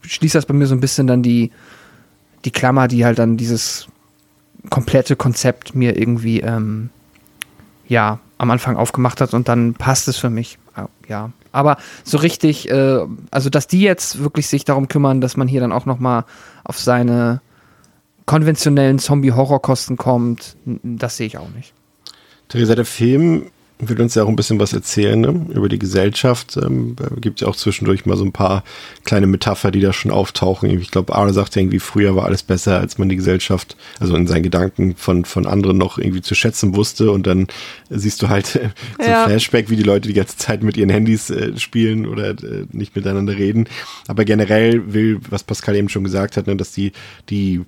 schließt 0.00 0.34
das 0.34 0.46
bei 0.46 0.54
mir 0.54 0.66
so 0.66 0.74
ein 0.74 0.80
bisschen 0.80 1.06
dann 1.06 1.22
die, 1.22 1.50
die 2.46 2.50
Klammer, 2.50 2.88
die 2.88 3.04
halt 3.04 3.18
dann 3.18 3.36
dieses 3.36 3.88
komplette 4.70 5.16
Konzept 5.16 5.74
mir 5.74 5.98
irgendwie, 5.98 6.40
ähm, 6.40 6.88
ja, 7.88 8.20
am 8.38 8.50
Anfang 8.50 8.76
aufgemacht 8.76 9.20
hat 9.20 9.34
und 9.34 9.48
dann 9.48 9.74
passt 9.74 10.08
es 10.08 10.16
für 10.16 10.30
mich. 10.30 10.58
Ja. 11.08 11.30
Aber 11.52 11.76
so 12.04 12.16
richtig, 12.16 12.70
äh, 12.70 13.00
also 13.30 13.50
dass 13.50 13.66
die 13.66 13.82
jetzt 13.82 14.22
wirklich 14.22 14.46
sich 14.46 14.64
darum 14.64 14.88
kümmern, 14.88 15.20
dass 15.20 15.36
man 15.36 15.46
hier 15.46 15.60
dann 15.60 15.72
auch 15.72 15.84
nochmal 15.84 16.24
auf 16.64 16.78
seine 16.78 17.40
konventionellen 18.26 18.98
Zombie-Horrorkosten 18.98 19.96
kommt, 19.96 20.56
das 20.64 21.16
sehe 21.16 21.28
ich 21.28 21.38
auch 21.38 21.48
nicht. 21.50 21.72
Theresa, 22.48 22.74
der 22.74 22.84
Film 22.84 23.50
will 23.78 24.00
uns 24.00 24.14
ja 24.14 24.22
auch 24.24 24.28
ein 24.28 24.36
bisschen 24.36 24.58
was 24.58 24.72
erzählen 24.72 25.20
ne? 25.20 25.46
über 25.50 25.68
die 25.68 25.78
Gesellschaft. 25.78 26.56
Ähm, 26.56 26.96
gibt 27.20 27.42
ja 27.42 27.48
auch 27.48 27.56
zwischendurch 27.56 28.06
mal 28.06 28.16
so 28.16 28.24
ein 28.24 28.32
paar 28.32 28.64
kleine 29.04 29.26
Metapher, 29.26 29.70
die 29.70 29.80
da 29.80 29.92
schon 29.92 30.10
auftauchen. 30.10 30.70
Ich 30.80 30.90
glaube, 30.90 31.14
Ara 31.14 31.32
sagt 31.32 31.54
ja 31.56 31.62
irgendwie, 31.62 31.78
früher 31.78 32.16
war 32.16 32.24
alles 32.24 32.42
besser, 32.42 32.78
als 32.78 32.96
man 32.96 33.10
die 33.10 33.16
Gesellschaft, 33.16 33.76
also 34.00 34.16
in 34.16 34.26
seinen 34.26 34.44
Gedanken 34.44 34.96
von, 34.96 35.26
von 35.26 35.46
anderen 35.46 35.76
noch 35.76 35.98
irgendwie 35.98 36.22
zu 36.22 36.34
schätzen 36.34 36.74
wusste. 36.74 37.10
Und 37.10 37.26
dann 37.26 37.48
siehst 37.90 38.22
du 38.22 38.28
halt 38.28 38.56
äh, 38.56 38.70
so 38.98 39.10
ja. 39.10 39.24
ein 39.24 39.30
Flashback, 39.30 39.68
wie 39.68 39.76
die 39.76 39.82
Leute 39.82 40.08
die 40.08 40.14
ganze 40.14 40.38
Zeit 40.38 40.62
mit 40.62 40.78
ihren 40.78 40.90
Handys 40.90 41.28
äh, 41.28 41.56
spielen 41.58 42.06
oder 42.06 42.30
äh, 42.30 42.66
nicht 42.72 42.96
miteinander 42.96 43.36
reden. 43.36 43.68
Aber 44.08 44.24
generell 44.24 44.94
will, 44.94 45.20
was 45.28 45.44
Pascal 45.44 45.76
eben 45.76 45.90
schon 45.90 46.04
gesagt 46.04 46.38
hat, 46.38 46.46
ne, 46.46 46.56
dass 46.56 46.72
die, 46.72 46.92
die 47.28 47.62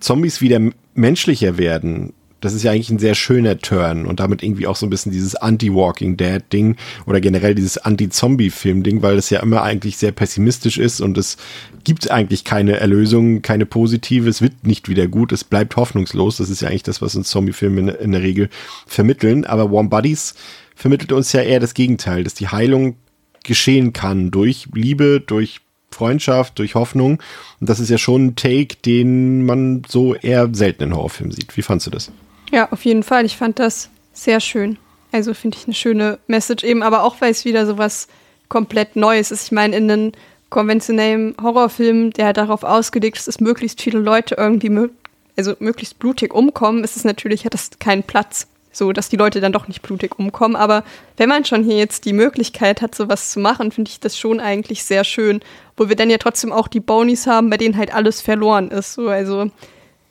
Zombies 0.00 0.40
wieder 0.40 0.60
menschlicher 0.94 1.58
werden, 1.58 2.12
das 2.40 2.54
ist 2.54 2.62
ja 2.62 2.72
eigentlich 2.72 2.90
ein 2.90 2.98
sehr 2.98 3.14
schöner 3.14 3.58
Turn 3.58 4.06
und 4.06 4.20
damit 4.20 4.42
irgendwie 4.42 4.66
auch 4.66 4.76
so 4.76 4.86
ein 4.86 4.90
bisschen 4.90 5.12
dieses 5.12 5.34
Anti-Walking 5.34 6.16
Dead-Ding 6.16 6.76
oder 7.06 7.20
generell 7.20 7.54
dieses 7.54 7.78
Anti-Zombie-Film-Ding, 7.78 9.02
weil 9.02 9.16
das 9.16 9.30
ja 9.30 9.40
immer 9.40 9.62
eigentlich 9.62 9.98
sehr 9.98 10.12
pessimistisch 10.12 10.78
ist 10.78 11.00
und 11.00 11.18
es 11.18 11.36
gibt 11.84 12.10
eigentlich 12.10 12.44
keine 12.44 12.78
Erlösung, 12.78 13.42
keine 13.42 13.66
positive, 13.66 14.28
es 14.28 14.40
wird 14.40 14.66
nicht 14.66 14.88
wieder 14.88 15.06
gut, 15.06 15.32
es 15.32 15.44
bleibt 15.44 15.76
hoffnungslos. 15.76 16.38
Das 16.38 16.50
ist 16.50 16.62
ja 16.62 16.68
eigentlich 16.68 16.82
das, 16.82 17.02
was 17.02 17.14
uns 17.14 17.28
Zombie-Filme 17.28 17.80
in, 17.80 17.88
in 17.88 18.12
der 18.12 18.22
Regel 18.22 18.48
vermitteln. 18.86 19.44
Aber 19.44 19.70
Warm 19.70 19.90
Buddies 19.90 20.34
vermittelt 20.74 21.12
uns 21.12 21.32
ja 21.32 21.42
eher 21.42 21.60
das 21.60 21.74
Gegenteil, 21.74 22.24
dass 22.24 22.34
die 22.34 22.48
Heilung 22.48 22.96
geschehen 23.44 23.92
kann 23.92 24.30
durch 24.30 24.68
Liebe, 24.74 25.20
durch 25.20 25.60
Freundschaft, 25.92 26.58
durch 26.58 26.74
Hoffnung. 26.74 27.20
Und 27.60 27.68
das 27.68 27.80
ist 27.80 27.90
ja 27.90 27.98
schon 27.98 28.26
ein 28.26 28.36
Take, 28.36 28.76
den 28.84 29.44
man 29.44 29.82
so 29.88 30.14
eher 30.14 30.48
selten 30.52 30.84
in 30.84 30.96
Horrorfilmen 30.96 31.32
sieht. 31.32 31.56
Wie 31.56 31.62
fandst 31.62 31.86
du 31.86 31.90
das? 31.90 32.10
Ja, 32.50 32.70
auf 32.70 32.84
jeden 32.84 33.02
Fall. 33.02 33.24
Ich 33.24 33.36
fand 33.36 33.58
das 33.58 33.90
sehr 34.12 34.40
schön. 34.40 34.78
Also 35.12 35.34
finde 35.34 35.56
ich 35.58 35.66
eine 35.66 35.74
schöne 35.74 36.18
Message 36.26 36.64
eben, 36.64 36.82
aber 36.82 37.02
auch 37.02 37.20
weil 37.20 37.32
es 37.32 37.44
wieder 37.44 37.66
so 37.66 37.78
was 37.78 38.08
komplett 38.48 38.96
Neues 38.96 39.30
ist. 39.30 39.44
Ich 39.44 39.52
meine, 39.52 39.76
in 39.76 39.90
einem 39.90 40.12
konventionellen 40.50 41.34
Horrorfilm, 41.40 42.12
der 42.12 42.32
darauf 42.32 42.64
ausgelegt 42.64 43.18
ist, 43.18 43.28
dass 43.28 43.40
möglichst 43.40 43.80
viele 43.80 43.98
Leute 43.98 44.34
irgendwie 44.36 44.68
mö 44.68 44.88
also 45.36 45.54
möglichst 45.58 45.98
blutig 45.98 46.34
umkommen, 46.34 46.84
ist 46.84 46.96
es 46.96 47.04
natürlich, 47.04 47.46
hat 47.46 47.54
das 47.54 47.70
keinen 47.78 48.02
Platz. 48.02 48.46
So, 48.72 48.92
dass 48.92 49.08
die 49.08 49.16
Leute 49.16 49.40
dann 49.40 49.52
doch 49.52 49.66
nicht 49.66 49.82
blutig 49.82 50.18
umkommen. 50.18 50.54
Aber 50.54 50.84
wenn 51.16 51.28
man 51.28 51.44
schon 51.44 51.64
hier 51.64 51.76
jetzt 51.76 52.04
die 52.04 52.12
Möglichkeit 52.12 52.82
hat, 52.82 52.94
sowas 52.94 53.30
zu 53.30 53.40
machen, 53.40 53.72
finde 53.72 53.90
ich 53.90 53.98
das 53.98 54.16
schon 54.16 54.38
eigentlich 54.38 54.84
sehr 54.84 55.04
schön. 55.04 55.40
Wo 55.76 55.88
wir 55.88 55.96
dann 55.96 56.10
ja 56.10 56.18
trotzdem 56.18 56.52
auch 56.52 56.68
die 56.68 56.80
Bonies 56.80 57.26
haben, 57.26 57.50
bei 57.50 57.56
denen 57.56 57.76
halt 57.76 57.92
alles 57.92 58.20
verloren 58.20 58.70
ist. 58.70 58.94
So, 58.94 59.08
also 59.08 59.50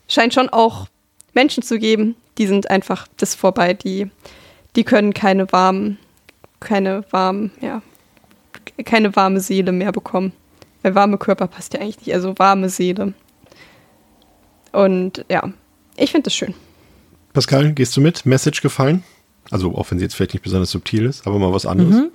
scheint 0.07 0.34
schon 0.34 0.49
auch 0.49 0.88
Menschen 1.34 1.64
zu 1.64 1.80
geben, 1.80 2.16
die 2.38 2.47
sind 2.47 2.70
einfach 2.70 3.07
das 3.18 3.36
vorbei, 3.36 3.74
die, 3.74 4.10
die 4.76 4.84
können 4.84 5.14
keine 5.14 5.51
warmen, 5.51 5.97
keine 6.60 7.03
warmen, 7.12 7.51
ja, 7.62 7.82
keine 8.86 9.16
warme 9.16 9.39
Seele 9.39 9.72
mehr 9.72 9.91
bekommen. 9.91 10.34
Weil 10.82 10.95
warme 10.95 11.18
Körper 11.18 11.47
passt 11.47 11.74
ja 11.74 11.82
eigentlich 11.82 11.99
nicht, 11.99 12.14
also 12.14 12.38
warme 12.38 12.70
Seele. 12.70 13.14
Und 14.72 15.26
ja, 15.30 15.51
ich 15.97 16.12
finde 16.12 16.26
das 16.26 16.36
schön. 16.36 16.53
Pascal, 17.34 17.73
gehst 17.73 17.95
du 17.95 18.01
mit? 18.01 18.25
Message 18.25 18.61
gefallen? 18.61 19.03
Also, 19.51 19.75
auch 19.75 19.89
wenn 19.89 19.99
sie 19.99 20.05
jetzt 20.05 20.15
vielleicht 20.15 20.34
nicht 20.34 20.43
besonders 20.43 20.71
subtil 20.71 21.05
ist, 21.05 21.25
aber 21.25 21.39
mal 21.39 21.53
was 21.53 21.65
anderes. 21.65 21.95
Mhm. 21.95 22.11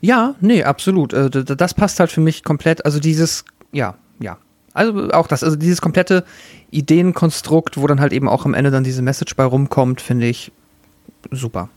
Ja, 0.00 0.34
nee, 0.40 0.62
absolut. 0.62 1.12
Äh, 1.12 1.30
das 1.30 1.74
passt 1.74 2.00
halt 2.00 2.10
für 2.10 2.20
mich 2.20 2.44
komplett. 2.44 2.84
Also 2.84 3.00
dieses, 3.00 3.44
ja, 3.72 3.96
ja. 4.20 4.38
Also 4.74 5.10
auch 5.10 5.26
das, 5.26 5.44
also 5.44 5.56
dieses 5.56 5.80
komplette 5.80 6.24
Ideenkonstrukt, 6.70 7.76
wo 7.76 7.86
dann 7.86 8.00
halt 8.00 8.12
eben 8.12 8.28
auch 8.28 8.46
am 8.46 8.54
Ende 8.54 8.70
dann 8.70 8.84
diese 8.84 9.02
Message 9.02 9.36
bei 9.36 9.44
rumkommt, 9.44 10.00
finde 10.00 10.26
ich 10.26 10.50
super. 11.30 11.68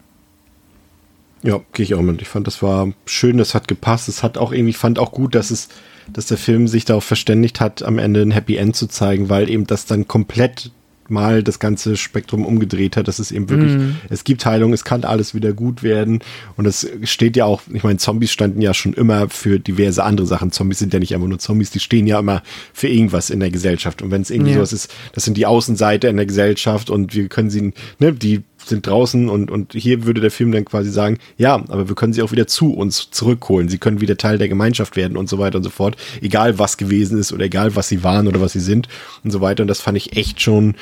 Ja, 1.43 1.59
gehe 1.73 1.83
ich 1.83 1.93
auch 1.93 2.01
mit. 2.01 2.21
Ich 2.21 2.29
fand, 2.29 2.47
das 2.47 2.63
war 2.63 2.91
schön, 3.05 3.37
das 3.37 3.53
hat 3.53 3.67
gepasst. 3.67 4.07
Es 4.07 4.23
hat 4.23 4.37
auch 4.37 4.51
irgendwie, 4.51 4.71
ich 4.71 4.77
fand 4.77 4.97
auch 4.97 5.11
gut, 5.11 5.35
dass 5.35 5.51
es, 5.51 5.67
dass 6.11 6.27
der 6.27 6.37
Film 6.37 6.67
sich 6.67 6.85
darauf 6.85 7.03
verständigt 7.03 7.59
hat, 7.59 7.83
am 7.83 7.99
Ende 7.99 8.21
ein 8.21 8.31
Happy 8.31 8.55
End 8.55 8.75
zu 8.75 8.87
zeigen, 8.87 9.29
weil 9.29 9.49
eben 9.49 9.67
das 9.67 9.85
dann 9.85 10.07
komplett 10.07 10.71
mal 11.09 11.43
das 11.43 11.59
ganze 11.59 11.97
Spektrum 11.97 12.45
umgedreht 12.45 12.97
hat. 12.97 13.07
Das 13.07 13.19
ist 13.19 13.31
eben 13.31 13.49
wirklich, 13.49 13.73
mm. 13.73 13.95
es 14.09 14.23
gibt 14.23 14.45
Heilung, 14.45 14.73
es 14.73 14.83
kann 14.83 15.03
alles 15.03 15.33
wieder 15.33 15.53
gut 15.53 15.83
werden. 15.83 16.19
Und 16.57 16.65
es 16.65 16.87
steht 17.03 17.35
ja 17.35 17.45
auch, 17.45 17.61
ich 17.71 17.83
meine, 17.83 17.97
Zombies 17.97 18.31
standen 18.31 18.61
ja 18.61 18.73
schon 18.73 18.93
immer 18.93 19.29
für 19.29 19.59
diverse 19.59 20.03
andere 20.03 20.27
Sachen. 20.27 20.51
Zombies 20.51 20.79
sind 20.79 20.93
ja 20.93 20.99
nicht 20.99 21.13
einfach 21.13 21.27
nur 21.27 21.39
Zombies, 21.39 21.71
die 21.71 21.79
stehen 21.79 22.07
ja 22.07 22.19
immer 22.19 22.43
für 22.73 22.87
irgendwas 22.87 23.29
in 23.29 23.39
der 23.39 23.51
Gesellschaft. 23.51 24.01
Und 24.01 24.11
wenn 24.11 24.21
es 24.21 24.29
irgendwie 24.29 24.51
ja. 24.51 24.57
sowas 24.57 24.73
ist, 24.73 24.93
das 25.13 25.25
sind 25.25 25.37
die 25.37 25.45
Außenseite 25.45 26.07
in 26.07 26.17
der 26.17 26.25
Gesellschaft 26.25 26.89
und 26.89 27.15
wir 27.15 27.27
können 27.27 27.49
sie, 27.49 27.73
ne, 27.99 28.13
die 28.13 28.43
sind 28.67 28.87
draußen 28.87 29.29
und, 29.29 29.51
und 29.51 29.73
hier 29.73 30.05
würde 30.05 30.21
der 30.21 30.31
Film 30.31 30.51
dann 30.51 30.65
quasi 30.65 30.89
sagen, 30.89 31.17
ja, 31.37 31.55
aber 31.55 31.87
wir 31.87 31.95
können 31.95 32.13
sie 32.13 32.21
auch 32.21 32.31
wieder 32.31 32.47
zu 32.47 32.73
uns 32.73 33.11
zurückholen. 33.11 33.69
Sie 33.69 33.77
können 33.77 34.01
wieder 34.01 34.17
Teil 34.17 34.37
der 34.37 34.49
Gemeinschaft 34.49 34.95
werden 34.95 35.17
und 35.17 35.29
so 35.29 35.39
weiter 35.39 35.57
und 35.57 35.63
so 35.63 35.69
fort. 35.69 35.97
Egal 36.21 36.59
was 36.59 36.77
gewesen 36.77 37.17
ist 37.17 37.31
oder 37.33 37.45
egal 37.45 37.75
was 37.75 37.87
sie 37.87 38.03
waren 38.03 38.27
oder 38.27 38.41
was 38.41 38.53
sie 38.53 38.59
sind 38.59 38.87
und 39.23 39.31
so 39.31 39.41
weiter. 39.41 39.63
Und 39.63 39.67
das 39.67 39.81
fand 39.81 39.97
ich 39.97 40.17
echt 40.17 40.41
schon 40.41 40.75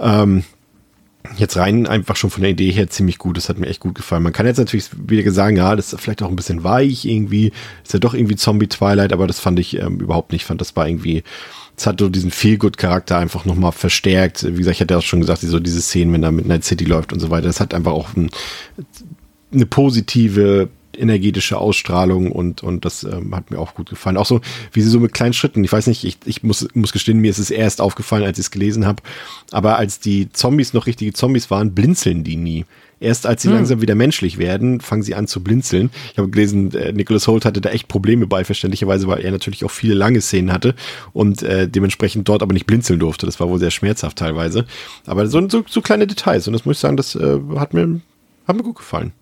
ähm, 0.00 0.44
jetzt 1.36 1.56
rein 1.56 1.86
einfach 1.86 2.16
schon 2.16 2.30
von 2.30 2.42
der 2.42 2.50
Idee 2.50 2.70
her 2.70 2.88
ziemlich 2.88 3.18
gut. 3.18 3.36
Das 3.36 3.48
hat 3.48 3.58
mir 3.58 3.66
echt 3.66 3.80
gut 3.80 3.94
gefallen. 3.94 4.22
Man 4.22 4.32
kann 4.32 4.46
jetzt 4.46 4.58
natürlich 4.58 4.88
wieder 4.96 5.30
sagen, 5.30 5.56
ja, 5.56 5.76
das 5.76 5.92
ist 5.92 6.00
vielleicht 6.00 6.22
auch 6.22 6.30
ein 6.30 6.36
bisschen 6.36 6.64
weich 6.64 7.04
irgendwie. 7.04 7.52
Ist 7.84 7.92
ja 7.92 7.98
doch 7.98 8.14
irgendwie 8.14 8.36
Zombie 8.36 8.68
Twilight, 8.68 9.12
aber 9.12 9.26
das 9.26 9.40
fand 9.40 9.58
ich 9.58 9.78
ähm, 9.78 10.00
überhaupt 10.00 10.32
nicht. 10.32 10.42
Ich 10.42 10.46
fand, 10.46 10.60
das 10.60 10.76
war 10.76 10.88
irgendwie, 10.88 11.22
es 11.76 11.86
hat 11.86 12.00
so 12.00 12.08
diesen 12.08 12.30
Feel-Good-Charakter 12.30 13.18
einfach 13.18 13.44
nochmal 13.44 13.72
verstärkt. 13.72 14.44
Wie 14.44 14.58
gesagt, 14.58 14.76
ich 14.76 14.80
hatte 14.80 14.96
auch 14.98 15.02
schon 15.02 15.20
gesagt, 15.20 15.40
so 15.40 15.60
diese 15.60 15.82
Szenen, 15.82 16.12
wenn 16.12 16.22
da 16.22 16.30
mit 16.30 16.46
Night 16.46 16.64
City 16.64 16.84
läuft 16.84 17.12
und 17.12 17.20
so 17.20 17.30
weiter. 17.30 17.46
Das 17.46 17.60
hat 17.60 17.74
einfach 17.74 17.92
auch 17.92 18.14
ein, 18.16 18.30
eine 19.52 19.66
positive 19.66 20.68
energetische 20.98 21.58
Ausstrahlung 21.58 22.32
und, 22.32 22.62
und 22.62 22.84
das 22.84 23.04
ähm, 23.04 23.34
hat 23.34 23.50
mir 23.50 23.58
auch 23.58 23.74
gut 23.74 23.90
gefallen. 23.90 24.16
Auch 24.16 24.26
so, 24.26 24.40
wie 24.72 24.80
sie 24.80 24.90
so 24.90 25.00
mit 25.00 25.12
kleinen 25.14 25.32
Schritten, 25.32 25.64
ich 25.64 25.72
weiß 25.72 25.86
nicht, 25.86 26.04
ich, 26.04 26.18
ich 26.24 26.42
muss, 26.42 26.68
muss 26.74 26.92
gestehen, 26.92 27.20
mir 27.20 27.30
ist 27.30 27.38
es 27.38 27.50
erst 27.50 27.80
aufgefallen, 27.80 28.24
als 28.24 28.38
ich 28.38 28.46
es 28.46 28.50
gelesen 28.50 28.86
habe, 28.86 29.02
aber 29.50 29.76
als 29.76 30.00
die 30.00 30.30
Zombies 30.32 30.72
noch 30.72 30.86
richtige 30.86 31.12
Zombies 31.12 31.50
waren, 31.50 31.74
blinzeln 31.74 32.24
die 32.24 32.36
nie. 32.36 32.64
Erst 32.98 33.26
als 33.26 33.42
sie 33.42 33.48
hm. 33.48 33.56
langsam 33.56 33.82
wieder 33.82 33.94
menschlich 33.94 34.38
werden, 34.38 34.80
fangen 34.80 35.02
sie 35.02 35.14
an 35.14 35.26
zu 35.26 35.42
blinzeln. 35.42 35.90
Ich 36.12 36.18
habe 36.18 36.30
gelesen, 36.30 36.72
äh, 36.74 36.92
Nicholas 36.92 37.28
Holt 37.28 37.44
hatte 37.44 37.60
da 37.60 37.68
echt 37.68 37.88
Probleme 37.88 38.26
bei, 38.26 38.42
verständlicherweise, 38.42 39.06
weil 39.06 39.20
er 39.20 39.32
natürlich 39.32 39.64
auch 39.64 39.70
viele 39.70 39.92
lange 39.92 40.22
Szenen 40.22 40.50
hatte 40.50 40.74
und 41.12 41.42
äh, 41.42 41.68
dementsprechend 41.68 42.26
dort 42.26 42.42
aber 42.42 42.54
nicht 42.54 42.66
blinzeln 42.66 42.98
durfte. 42.98 43.26
Das 43.26 43.38
war 43.38 43.50
wohl 43.50 43.58
sehr 43.58 43.70
schmerzhaft 43.70 44.16
teilweise. 44.16 44.64
Aber 45.04 45.26
so, 45.26 45.46
so, 45.48 45.62
so 45.68 45.82
kleine 45.82 46.06
Details 46.06 46.46
und 46.46 46.54
das 46.54 46.64
muss 46.64 46.76
ich 46.76 46.80
sagen, 46.80 46.96
das 46.96 47.14
äh, 47.14 47.38
hat 47.56 47.74
mir, 47.74 48.00
hat 48.48 48.56
mir 48.56 48.62
gut 48.62 48.76
gefallen. 48.76 49.12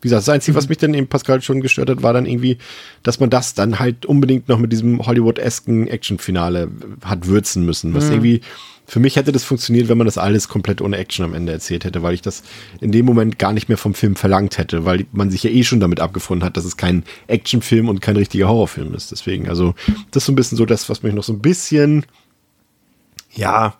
Wie 0.00 0.06
gesagt, 0.06 0.20
das 0.20 0.28
Einzige, 0.28 0.56
was 0.56 0.66
mhm. 0.66 0.68
mich 0.68 0.78
dann 0.78 0.94
eben 0.94 1.08
Pascal 1.08 1.42
schon 1.42 1.60
gestört 1.60 1.90
hat, 1.90 2.02
war 2.02 2.12
dann 2.12 2.26
irgendwie, 2.26 2.58
dass 3.02 3.18
man 3.18 3.30
das 3.30 3.54
dann 3.54 3.80
halt 3.80 4.06
unbedingt 4.06 4.48
noch 4.48 4.58
mit 4.58 4.70
diesem 4.70 5.04
Hollywood-esken 5.04 5.88
Action-Finale 5.88 6.70
hat 7.04 7.26
würzen 7.26 7.64
müssen. 7.64 7.94
Was 7.94 8.06
mhm. 8.06 8.12
irgendwie, 8.12 8.40
für 8.86 9.00
mich 9.00 9.16
hätte 9.16 9.32
das 9.32 9.42
funktioniert, 9.42 9.88
wenn 9.88 9.98
man 9.98 10.06
das 10.06 10.16
alles 10.16 10.48
komplett 10.48 10.80
ohne 10.80 10.96
Action 10.96 11.24
am 11.24 11.34
Ende 11.34 11.52
erzählt 11.52 11.84
hätte, 11.84 12.02
weil 12.04 12.14
ich 12.14 12.22
das 12.22 12.44
in 12.80 12.92
dem 12.92 13.06
Moment 13.06 13.40
gar 13.40 13.52
nicht 13.52 13.68
mehr 13.68 13.76
vom 13.76 13.92
Film 13.92 14.14
verlangt 14.14 14.56
hätte, 14.56 14.84
weil 14.84 15.04
man 15.10 15.30
sich 15.30 15.42
ja 15.42 15.50
eh 15.50 15.64
schon 15.64 15.80
damit 15.80 15.98
abgefunden 15.98 16.44
hat, 16.44 16.56
dass 16.56 16.64
es 16.64 16.76
kein 16.76 17.02
Actionfilm 17.26 17.88
und 17.88 18.00
kein 18.00 18.16
richtiger 18.16 18.48
Horrorfilm 18.48 18.94
ist. 18.94 19.10
Deswegen, 19.10 19.48
also, 19.48 19.74
das 20.12 20.22
ist 20.22 20.26
so 20.26 20.32
ein 20.32 20.36
bisschen 20.36 20.56
so 20.56 20.64
das, 20.64 20.88
was 20.88 21.02
mich 21.02 21.12
noch 21.12 21.24
so 21.24 21.32
ein 21.32 21.40
bisschen, 21.40 22.06
ja, 23.34 23.76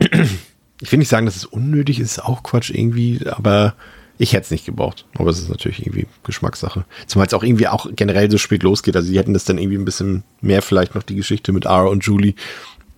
ich 0.00 0.90
will 0.90 0.98
nicht 0.98 1.08
sagen, 1.08 1.26
dass 1.26 1.36
es 1.36 1.44
unnötig 1.44 2.00
ist, 2.00 2.18
auch 2.18 2.42
Quatsch 2.42 2.70
irgendwie, 2.70 3.20
aber 3.26 3.76
ich 4.20 4.34
hätte 4.34 4.44
es 4.44 4.50
nicht 4.50 4.66
gebraucht, 4.66 5.06
aber 5.14 5.30
es 5.30 5.38
ist 5.38 5.48
natürlich 5.48 5.80
irgendwie 5.80 6.06
Geschmackssache. 6.24 6.84
Zumal 7.06 7.26
es 7.26 7.32
auch 7.32 7.42
irgendwie 7.42 7.68
auch 7.68 7.86
generell 7.96 8.30
so 8.30 8.36
spät 8.36 8.62
losgeht. 8.62 8.94
Also 8.94 9.10
die 9.10 9.18
hätten 9.18 9.32
das 9.32 9.46
dann 9.46 9.56
irgendwie 9.56 9.78
ein 9.78 9.86
bisschen 9.86 10.24
mehr 10.42 10.60
vielleicht 10.60 10.94
noch 10.94 11.02
die 11.02 11.14
Geschichte 11.14 11.52
mit 11.52 11.66
Ara 11.66 11.88
und 11.88 12.04
Julie 12.04 12.34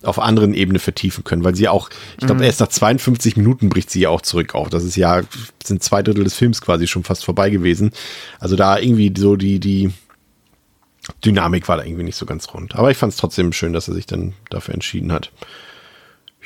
auf 0.01 0.19
anderen 0.19 0.53
Ebene 0.53 0.79
vertiefen 0.79 1.23
können, 1.23 1.45
weil 1.45 1.55
sie 1.55 1.69
auch, 1.69 1.89
ich 2.19 2.25
glaube, 2.25 2.41
mhm. 2.41 2.43
erst 2.43 2.59
nach 2.59 2.67
52 2.67 3.37
Minuten 3.37 3.69
bricht 3.69 3.89
sie 3.89 4.01
ja 4.01 4.09
auch 4.09 4.21
zurück 4.21 4.53
auf. 4.53 4.67
Das 4.67 4.83
ist 4.83 4.97
ja, 4.97 5.21
sind 5.63 5.81
zwei 5.81 6.03
Drittel 6.03 6.25
des 6.25 6.33
Films 6.33 6.59
quasi 6.59 6.87
schon 6.87 7.05
fast 7.05 7.23
vorbei 7.23 7.49
gewesen. 7.49 7.91
Also 8.41 8.57
da 8.57 8.77
irgendwie 8.77 9.13
so 9.17 9.37
die, 9.37 9.61
die 9.61 9.91
Dynamik 11.23 11.69
war 11.69 11.77
da 11.77 11.85
irgendwie 11.85 12.03
nicht 12.03 12.17
so 12.17 12.25
ganz 12.25 12.53
rund. 12.53 12.75
Aber 12.75 12.91
ich 12.91 12.97
fand 12.97 13.13
es 13.13 13.17
trotzdem 13.17 13.53
schön, 13.53 13.71
dass 13.71 13.87
er 13.87 13.93
sich 13.93 14.07
dann 14.07 14.33
dafür 14.49 14.73
entschieden 14.73 15.13
hat. 15.13 15.31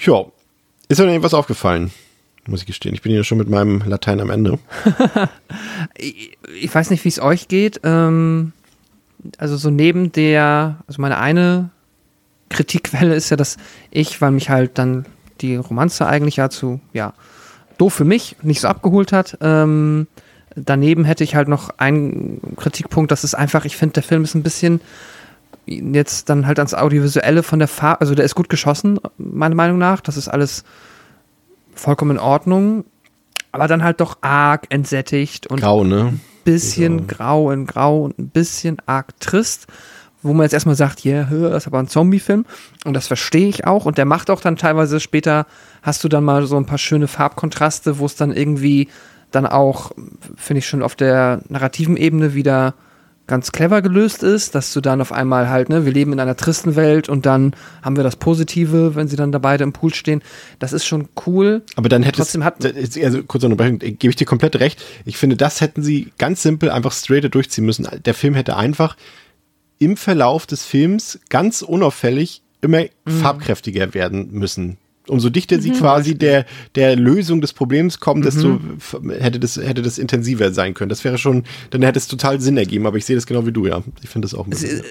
Ja, 0.05 0.25
ist 0.87 0.99
mir 0.99 1.07
irgendwas 1.07 1.33
aufgefallen? 1.33 1.89
Muss 2.47 2.61
ich 2.61 2.65
gestehen. 2.65 2.93
Ich 2.93 3.01
bin 3.01 3.13
ja 3.13 3.23
schon 3.23 3.37
mit 3.37 3.49
meinem 3.49 3.81
Latein 3.85 4.19
am 4.19 4.29
Ende. 4.29 4.59
ich 5.97 6.73
weiß 6.73 6.89
nicht, 6.89 7.03
wie 7.03 7.09
es 7.09 7.19
euch 7.19 7.47
geht. 7.47 7.81
Ähm, 7.83 8.53
also 9.37 9.57
so 9.57 9.69
neben 9.69 10.11
der, 10.11 10.77
also 10.87 11.01
meine 11.01 11.17
eine 11.17 11.69
Kritikquelle 12.49 13.15
ist 13.15 13.29
ja, 13.29 13.37
dass 13.37 13.57
ich, 13.91 14.21
weil 14.21 14.31
mich 14.31 14.49
halt 14.49 14.77
dann 14.77 15.05
die 15.41 15.55
Romanze 15.55 16.07
eigentlich 16.07 16.37
ja 16.37 16.49
zu, 16.49 16.79
ja, 16.93 17.13
doof 17.77 17.93
für 17.93 18.05
mich, 18.05 18.37
nicht 18.41 18.61
so 18.61 18.67
abgeholt 18.67 19.11
hat. 19.11 19.37
Ähm, 19.41 20.07
daneben 20.55 21.05
hätte 21.05 21.23
ich 21.23 21.35
halt 21.35 21.47
noch 21.47 21.69
einen 21.77 22.41
Kritikpunkt, 22.55 23.11
das 23.11 23.23
ist 23.23 23.35
einfach, 23.35 23.65
ich 23.65 23.77
finde, 23.77 23.93
der 23.93 24.03
Film 24.03 24.23
ist 24.23 24.35
ein 24.35 24.43
bisschen 24.43 24.81
jetzt 25.65 26.29
dann 26.29 26.47
halt 26.47 26.59
ans 26.59 26.73
Audiovisuelle 26.73 27.43
von 27.43 27.59
der 27.59 27.67
Farbe, 27.67 28.01
also 28.01 28.15
der 28.15 28.25
ist 28.25 28.35
gut 28.35 28.49
geschossen, 28.49 28.99
meiner 29.17 29.55
Meinung 29.55 29.77
nach. 29.77 30.01
Das 30.01 30.15
ist 30.17 30.29
alles 30.29 30.63
vollkommen 31.79 32.11
in 32.11 32.19
Ordnung, 32.19 32.85
aber 33.51 33.67
dann 33.67 33.83
halt 33.83 33.99
doch 34.01 34.17
arg 34.21 34.67
entsättigt 34.69 35.47
und 35.47 35.59
grau, 35.59 35.83
ne? 35.83 36.19
bisschen 36.43 36.97
genau. 36.97 37.07
grau 37.07 37.51
in 37.51 37.65
grau 37.65 38.03
und 38.03 38.19
ein 38.19 38.29
bisschen 38.29 38.77
arg 38.85 39.19
trist, 39.19 39.67
wo 40.23 40.33
man 40.33 40.43
jetzt 40.43 40.53
erstmal 40.53 40.75
sagt, 40.75 41.03
ja, 41.03 41.29
yeah, 41.29 41.49
das 41.49 41.63
ist 41.63 41.67
aber 41.67 41.79
ein 41.79 41.87
Zombie-Film 41.87 42.45
und 42.85 42.93
das 42.93 43.07
verstehe 43.07 43.47
ich 43.47 43.65
auch 43.65 43.85
und 43.85 43.97
der 43.97 44.05
macht 44.05 44.29
auch 44.29 44.41
dann 44.41 44.55
teilweise 44.55 44.99
später, 44.99 45.45
hast 45.81 46.03
du 46.03 46.09
dann 46.09 46.23
mal 46.23 46.45
so 46.45 46.57
ein 46.57 46.65
paar 46.65 46.77
schöne 46.77 47.07
Farbkontraste, 47.07 47.99
wo 47.99 48.05
es 48.05 48.15
dann 48.15 48.31
irgendwie 48.31 48.89
dann 49.31 49.45
auch, 49.45 49.91
finde 50.35 50.59
ich 50.59 50.67
schon 50.67 50.83
auf 50.83 50.95
der 50.95 51.41
narrativen 51.49 51.97
Ebene 51.97 52.33
wieder 52.33 52.73
ganz 53.27 53.51
clever 53.51 53.81
gelöst 53.81 54.23
ist, 54.23 54.55
dass 54.55 54.73
du 54.73 54.81
dann 54.81 55.01
auf 55.01 55.11
einmal 55.11 55.49
halt, 55.49 55.69
ne, 55.69 55.85
wir 55.85 55.91
leben 55.91 56.13
in 56.13 56.19
einer 56.19 56.37
tristen 56.37 56.75
Welt 56.75 57.09
und 57.09 57.25
dann 57.25 57.53
haben 57.81 57.97
wir 57.97 58.03
das 58.03 58.15
Positive, 58.15 58.95
wenn 58.95 59.07
sie 59.07 59.17
dann 59.17 59.31
da 59.31 59.39
beide 59.39 59.63
im 59.63 59.73
Pool 59.73 59.93
stehen. 59.93 60.21
Das 60.59 60.73
ist 60.73 60.85
schon 60.85 61.09
cool. 61.25 61.61
Aber 61.75 61.89
dann 61.89 62.03
hätte 62.03 62.17
trotzdem 62.17 62.43
hat 62.43 62.65
also 62.65 63.23
kurz 63.23 63.43
Unterbrechung, 63.43 63.79
gebe 63.79 64.09
ich 64.09 64.15
dir 64.15 64.25
komplett 64.25 64.55
recht. 64.59 64.83
Ich 65.05 65.17
finde, 65.17 65.35
das 65.35 65.61
hätten 65.61 65.83
sie 65.83 66.11
ganz 66.17 66.41
simpel 66.41 66.69
einfach 66.69 66.93
straighter 66.93 67.29
durchziehen 67.29 67.65
müssen. 67.65 67.87
Der 68.05 68.13
Film 68.13 68.33
hätte 68.33 68.55
einfach 68.55 68.95
im 69.77 69.97
Verlauf 69.97 70.47
des 70.47 70.63
Films 70.63 71.19
ganz 71.29 71.61
unauffällig 71.61 72.41
immer 72.61 72.81
mhm. 72.81 73.11
farbkräftiger 73.11 73.93
werden 73.93 74.31
müssen 74.31 74.77
Umso 75.07 75.29
dichter 75.29 75.59
sie 75.61 75.71
quasi 75.71 76.15
der, 76.15 76.45
der 76.75 76.95
Lösung 76.95 77.39
des 77.41 77.53
Problems 77.53 77.99
kommen, 77.99 78.21
desto 78.23 78.59
f- 78.77 78.99
hätte 79.19 79.39
das, 79.39 79.55
hätte 79.57 79.81
das 79.81 79.97
intensiver 79.97 80.51
sein 80.51 80.73
können. 80.73 80.89
Das 80.89 81.03
wäre 81.03 81.17
schon, 81.17 81.43
dann 81.69 81.81
hätte 81.83 81.97
es 81.97 82.07
total 82.07 82.41
Sinn 82.41 82.57
ergeben, 82.57 82.85
aber 82.87 82.97
ich 82.97 83.05
sehe 83.05 83.15
das 83.15 83.25
genau 83.25 83.45
wie 83.45 83.51
du, 83.51 83.65
ja. 83.67 83.81
Ich 84.03 84.09
finde 84.09 84.25
das 84.25 84.33
auch 84.33 84.45
ein 84.45 84.49
bisschen. 84.49 84.81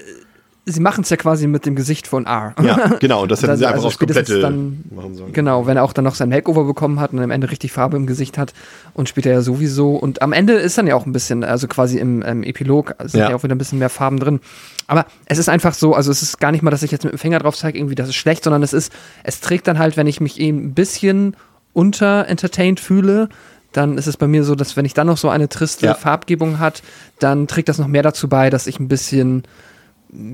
Sie 0.69 0.81
machen 0.81 1.01
es 1.03 1.09
ja 1.09 1.15
quasi 1.15 1.47
mit 1.47 1.65
dem 1.65 1.75
Gesicht 1.75 2.07
von 2.07 2.25
R. 2.25 2.53
Ja, 2.61 2.75
genau, 2.99 3.21
und 3.23 3.31
das 3.31 3.41
hätten 3.41 3.55
sie 3.55 3.65
einfach 3.65 3.77
also 3.77 3.87
aufs 3.87 3.97
komplette 3.99 4.39
dann- 4.41 4.83
machen 4.93 5.15
sollen. 5.15 5.31
Genau, 5.31 5.65
wenn 5.65 5.77
er 5.77 5.83
auch 5.83 5.93
dann 5.93 6.03
noch 6.03 6.15
sein 6.15 6.27
Makeover 6.27 6.65
bekommen 6.65 6.99
hat 6.99 7.13
und 7.13 7.19
am 7.19 7.31
Ende 7.31 7.49
richtig 7.49 7.71
Farbe 7.71 7.95
im 7.95 8.05
Gesicht 8.05 8.37
hat 8.37 8.53
und 8.93 9.07
später 9.07 9.31
ja 9.31 9.41
sowieso. 9.41 9.95
Und 9.95 10.21
am 10.21 10.33
Ende 10.33 10.53
ist 10.53 10.77
dann 10.77 10.85
ja 10.85 10.95
auch 10.95 11.05
ein 11.05 11.13
bisschen, 11.13 11.45
also 11.45 11.67
quasi 11.69 11.99
im 11.99 12.21
ähm, 12.25 12.43
Epilog 12.43 12.95
sind 13.05 13.21
Ja. 13.21 13.29
ja. 13.29 13.35
auch 13.37 13.43
wieder 13.43 13.55
ein 13.55 13.57
bisschen 13.57 13.79
mehr 13.79 13.89
Farben 13.89 14.19
drin. 14.19 14.41
Aber 14.87 15.05
es 15.25 15.37
ist 15.37 15.47
einfach 15.47 15.73
so, 15.73 15.93
also 15.95 16.11
es 16.11 16.21
ist 16.21 16.39
gar 16.39 16.51
nicht 16.51 16.63
mal, 16.63 16.71
dass 16.71 16.83
ich 16.83 16.91
jetzt 16.91 17.05
mit 17.05 17.13
dem 17.13 17.17
Finger 17.19 17.39
drauf 17.39 17.55
zeige, 17.55 17.77
irgendwie, 17.77 17.95
das 17.95 18.09
ist 18.09 18.15
schlecht, 18.15 18.43
sondern 18.43 18.61
es 18.61 18.73
ist, 18.73 18.91
es 19.23 19.39
trägt 19.39 19.67
dann 19.67 19.79
halt, 19.79 19.95
wenn 19.95 20.07
ich 20.07 20.19
mich 20.19 20.37
eben 20.39 20.57
ein 20.65 20.73
bisschen 20.73 21.35
unter 21.73 22.27
entertained 22.27 22.79
fühle, 22.81 23.29
dann 23.71 23.97
ist 23.97 24.07
es 24.07 24.17
bei 24.17 24.27
mir 24.27 24.43
so, 24.43 24.55
dass 24.55 24.75
wenn 24.75 24.85
ich 24.85 24.93
dann 24.93 25.07
noch 25.07 25.17
so 25.17 25.29
eine 25.29 25.47
triste 25.49 25.85
Ja. 25.85 25.93
Farbgebung 25.93 26.59
hat, 26.59 26.81
dann 27.19 27.47
trägt 27.47 27.69
das 27.69 27.77
noch 27.77 27.87
mehr 27.87 28.03
dazu 28.03 28.27
bei, 28.27 28.49
dass 28.49 28.67
ich 28.67 28.79
ein 28.79 28.87
bisschen 28.87 29.43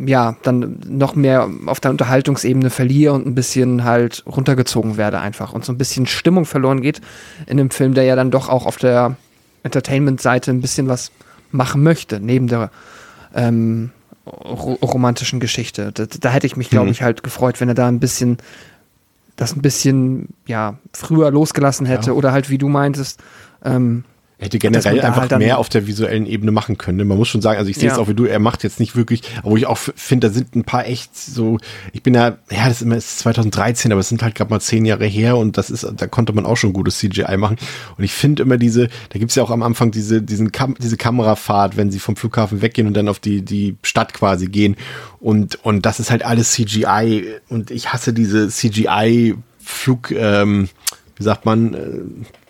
ja, 0.06 0.36
dann 0.44 0.80
noch 0.88 1.16
mehr 1.16 1.50
auf 1.66 1.80
der 1.80 1.92
Unterhaltungsebene 1.92 2.70
verliere 2.70 3.14
und 3.14 3.26
ein 3.26 3.36
bisschen 3.36 3.84
halt 3.84 4.24
runtergezogen 4.28 4.98
werde 4.98 5.20
einfach 5.20 5.54
und 5.54 5.66
so 5.66 5.72
ein 5.74 5.78
bisschen 5.78 6.06
Stimmung 6.06 6.46
verloren 6.46 6.82
geht 6.82 7.02
in 7.48 7.60
einem 7.60 7.72
Film, 7.72 7.94
der 7.94 8.04
ja 8.04 8.16
dann 8.16 8.30
doch 8.32 8.50
auch 8.50 8.66
auf 8.68 8.78
der 8.78 9.16
Entertainment-Seite 9.64 10.52
ein 10.52 10.62
bisschen 10.62 10.88
was 10.88 11.12
machen 11.52 11.82
möchte, 11.84 12.20
neben 12.20 12.48
der 12.48 12.70
ähm, 13.34 13.90
ro 14.28 14.74
romantischen 14.82 15.40
Geschichte. 15.40 15.92
Da, 15.92 16.06
da 16.06 16.30
hätte 16.30 16.46
ich 16.48 16.56
mich, 16.56 16.70
glaube 16.70 16.86
Mhm. 16.88 16.92
ich, 16.92 17.02
halt 17.02 17.24
gefreut, 17.24 17.60
wenn 17.60 17.70
er 17.70 17.76
da 17.76 17.88
ein 17.88 18.00
bisschen 18.00 18.38
das 19.36 19.56
ein 19.56 19.62
bisschen 19.64 20.30
ja 20.46 20.76
früher 20.94 21.32
losgelassen 21.32 21.88
hätte 21.88 22.12
Ja. 22.12 22.14
oder 22.14 22.32
halt 22.32 22.52
wie 22.52 22.60
du 22.60 22.70
meintest 22.70 23.20
ähm, 23.66 24.04
Hätte 24.44 24.60
generell 24.60 25.00
einfach 25.02 25.30
halt 25.30 25.38
mehr 25.40 25.58
auf 25.58 25.70
der 25.70 25.88
visuellen 25.88 26.26
Ebene 26.26 26.52
machen 26.52 26.78
können. 26.78 26.98
ne? 26.98 27.06
Man 27.06 27.18
muss 27.18 27.28
schon 27.30 27.42
sagen, 27.42 27.58
also 27.58 27.70
ich 27.70 27.78
sehe 27.78 27.90
es 27.90 27.96
Ja. 27.98 28.02
auch 28.02 28.08
wie 28.08 28.14
du, 28.14 28.26
er 28.26 28.40
macht 28.40 28.64
jetzt 28.64 28.80
nicht 28.80 28.96
wirklich, 28.96 29.22
wo 29.44 29.56
ich 29.58 29.66
auch 29.66 29.78
finde, 29.78 30.28
da 30.28 30.34
sind 30.34 30.56
ein 30.56 30.64
paar 30.64 30.86
echt 30.86 31.16
so, 31.18 31.58
ich 31.94 32.04
bin 32.04 32.14
ja, 32.14 32.38
ja, 32.52 32.66
das 32.68 32.74
ist 32.78 32.82
immer 32.82 32.98
ist 32.98 33.20
2013, 33.20 33.92
aber 33.92 34.02
es 34.02 34.10
sind 34.10 34.22
halt 34.22 34.36
gerade 34.36 34.50
mal 34.52 34.60
zehn 34.60 34.86
Jahre 34.86 35.06
her 35.06 35.38
und 35.38 35.58
das 35.58 35.70
ist, 35.70 35.88
da 35.98 36.08
konnte 36.08 36.34
man 36.34 36.46
auch 36.46 36.58
schon 36.58 36.74
gutes 36.74 37.00
CGI 37.00 37.38
machen. 37.38 37.58
Und 37.98 38.04
ich 38.04 38.14
finde 38.14 38.44
immer 38.44 38.58
diese, 38.58 38.90
da 39.10 39.20
gibt's 39.20 39.36
ja 39.36 39.44
auch 39.44 39.52
am 39.52 39.64
Anfang 39.64 39.92
diese, 39.92 40.22
diesen 40.22 40.52
Kam 40.52 40.76
diese 40.80 40.98
Kamerafahrt, 40.98 41.78
wenn 41.78 41.92
sie 41.92 42.00
vom 42.00 42.16
Flughafen 42.16 42.62
weggehen 42.62 42.88
und 42.88 42.96
dann 42.96 43.08
auf 43.08 43.20
die, 43.20 43.42
die 43.42 43.78
Stadt 43.84 44.14
quasi 44.14 44.48
gehen. 44.48 44.76
Und, 45.20 45.64
und 45.64 45.86
das 45.86 46.00
ist 46.00 46.12
halt 46.12 46.24
alles 46.24 46.52
CGI 46.52 47.26
und 47.50 47.72
ich 47.72 47.94
hasse 47.94 48.14
diese 48.14 48.50
CGI-Flug, 48.50 50.12
ähm, 50.12 50.70
wie 51.16 51.24
sagt 51.24 51.46
man, 51.46 51.74
äh, 51.74 51.80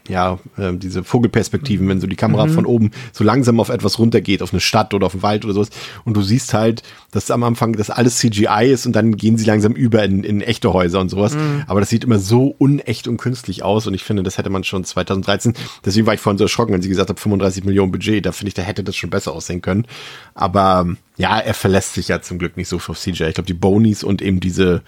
ja, 0.10 0.40
äh, 0.58 0.74
diese 0.74 1.04
Vogelperspektiven, 1.04 1.88
wenn 1.88 2.02
so 2.02 2.08
die 2.08 2.16
Kamera 2.16 2.48
von 2.48 2.66
oben 2.66 2.92
so 3.14 3.24
langsam 3.24 3.60
auf 3.60 3.70
etwas 3.70 4.00
runtergeht, 4.00 4.42
auf 4.42 4.52
eine 4.52 4.60
Stadt 4.60 4.94
oder 4.94 5.06
auf 5.06 5.14
einen 5.14 5.24
Wald 5.24 5.46
oder 5.46 5.54
sowas. 5.54 5.70
Und 6.04 6.18
du 6.18 6.22
siehst 6.22 6.54
halt, 6.54 6.84
dass 7.12 7.32
am 7.32 7.44
Anfang 7.44 7.74
das 7.74 7.90
alles 7.90 8.18
CGI 8.18 8.72
ist 8.72 8.86
und 8.86 8.94
dann 8.96 9.16
gehen 9.16 9.38
sie 9.38 9.46
langsam 9.46 9.74
über 9.74 10.04
in, 10.04 10.24
in 10.24 10.42
echte 10.42 10.74
Häuser 10.74 11.00
und 11.00 11.10
sowas. 11.10 11.38
Aber 11.68 11.80
das 11.80 11.90
sieht 11.90 12.04
immer 12.04 12.20
so 12.20 12.54
unecht 12.58 13.08
und 13.08 13.18
künstlich 13.18 13.64
aus 13.64 13.88
und 13.88 13.94
ich 13.94 14.04
finde, 14.04 14.24
das 14.24 14.38
hätte 14.38 14.50
man 14.50 14.64
schon 14.64 14.84
2013. 14.84 15.54
Deswegen 15.86 16.06
war 16.06 16.14
ich 16.14 16.20
vorhin 16.20 16.38
so 16.38 16.44
erschrocken, 16.44 16.74
wenn 16.74 16.82
sie 16.82 16.90
gesagt 16.90 17.10
hat, 17.10 17.20
35 17.20 17.64
Millionen 17.64 17.92
Budget. 17.92 18.26
Da 18.26 18.32
finde 18.34 18.50
ich, 18.50 18.54
da 18.56 18.62
hätte 18.62 18.84
das 18.84 18.96
schon 18.96 19.10
besser 19.10 19.32
aussehen 19.32 19.62
können. 19.62 19.86
Aber 20.34 20.88
ja, 21.18 21.40
er 21.40 21.54
verlässt 21.54 21.94
sich 21.94 22.10
ja 22.10 22.22
zum 22.22 22.40
Glück 22.40 22.58
nicht 22.58 22.68
so 22.68 22.78
auf 22.78 23.00
CGI. 23.00 23.26
Ich 23.26 23.36
glaube, 23.36 23.48
die 23.48 23.54
Bonies 23.54 24.04
und 24.04 24.22
eben 24.22 24.40
diese 24.40 24.82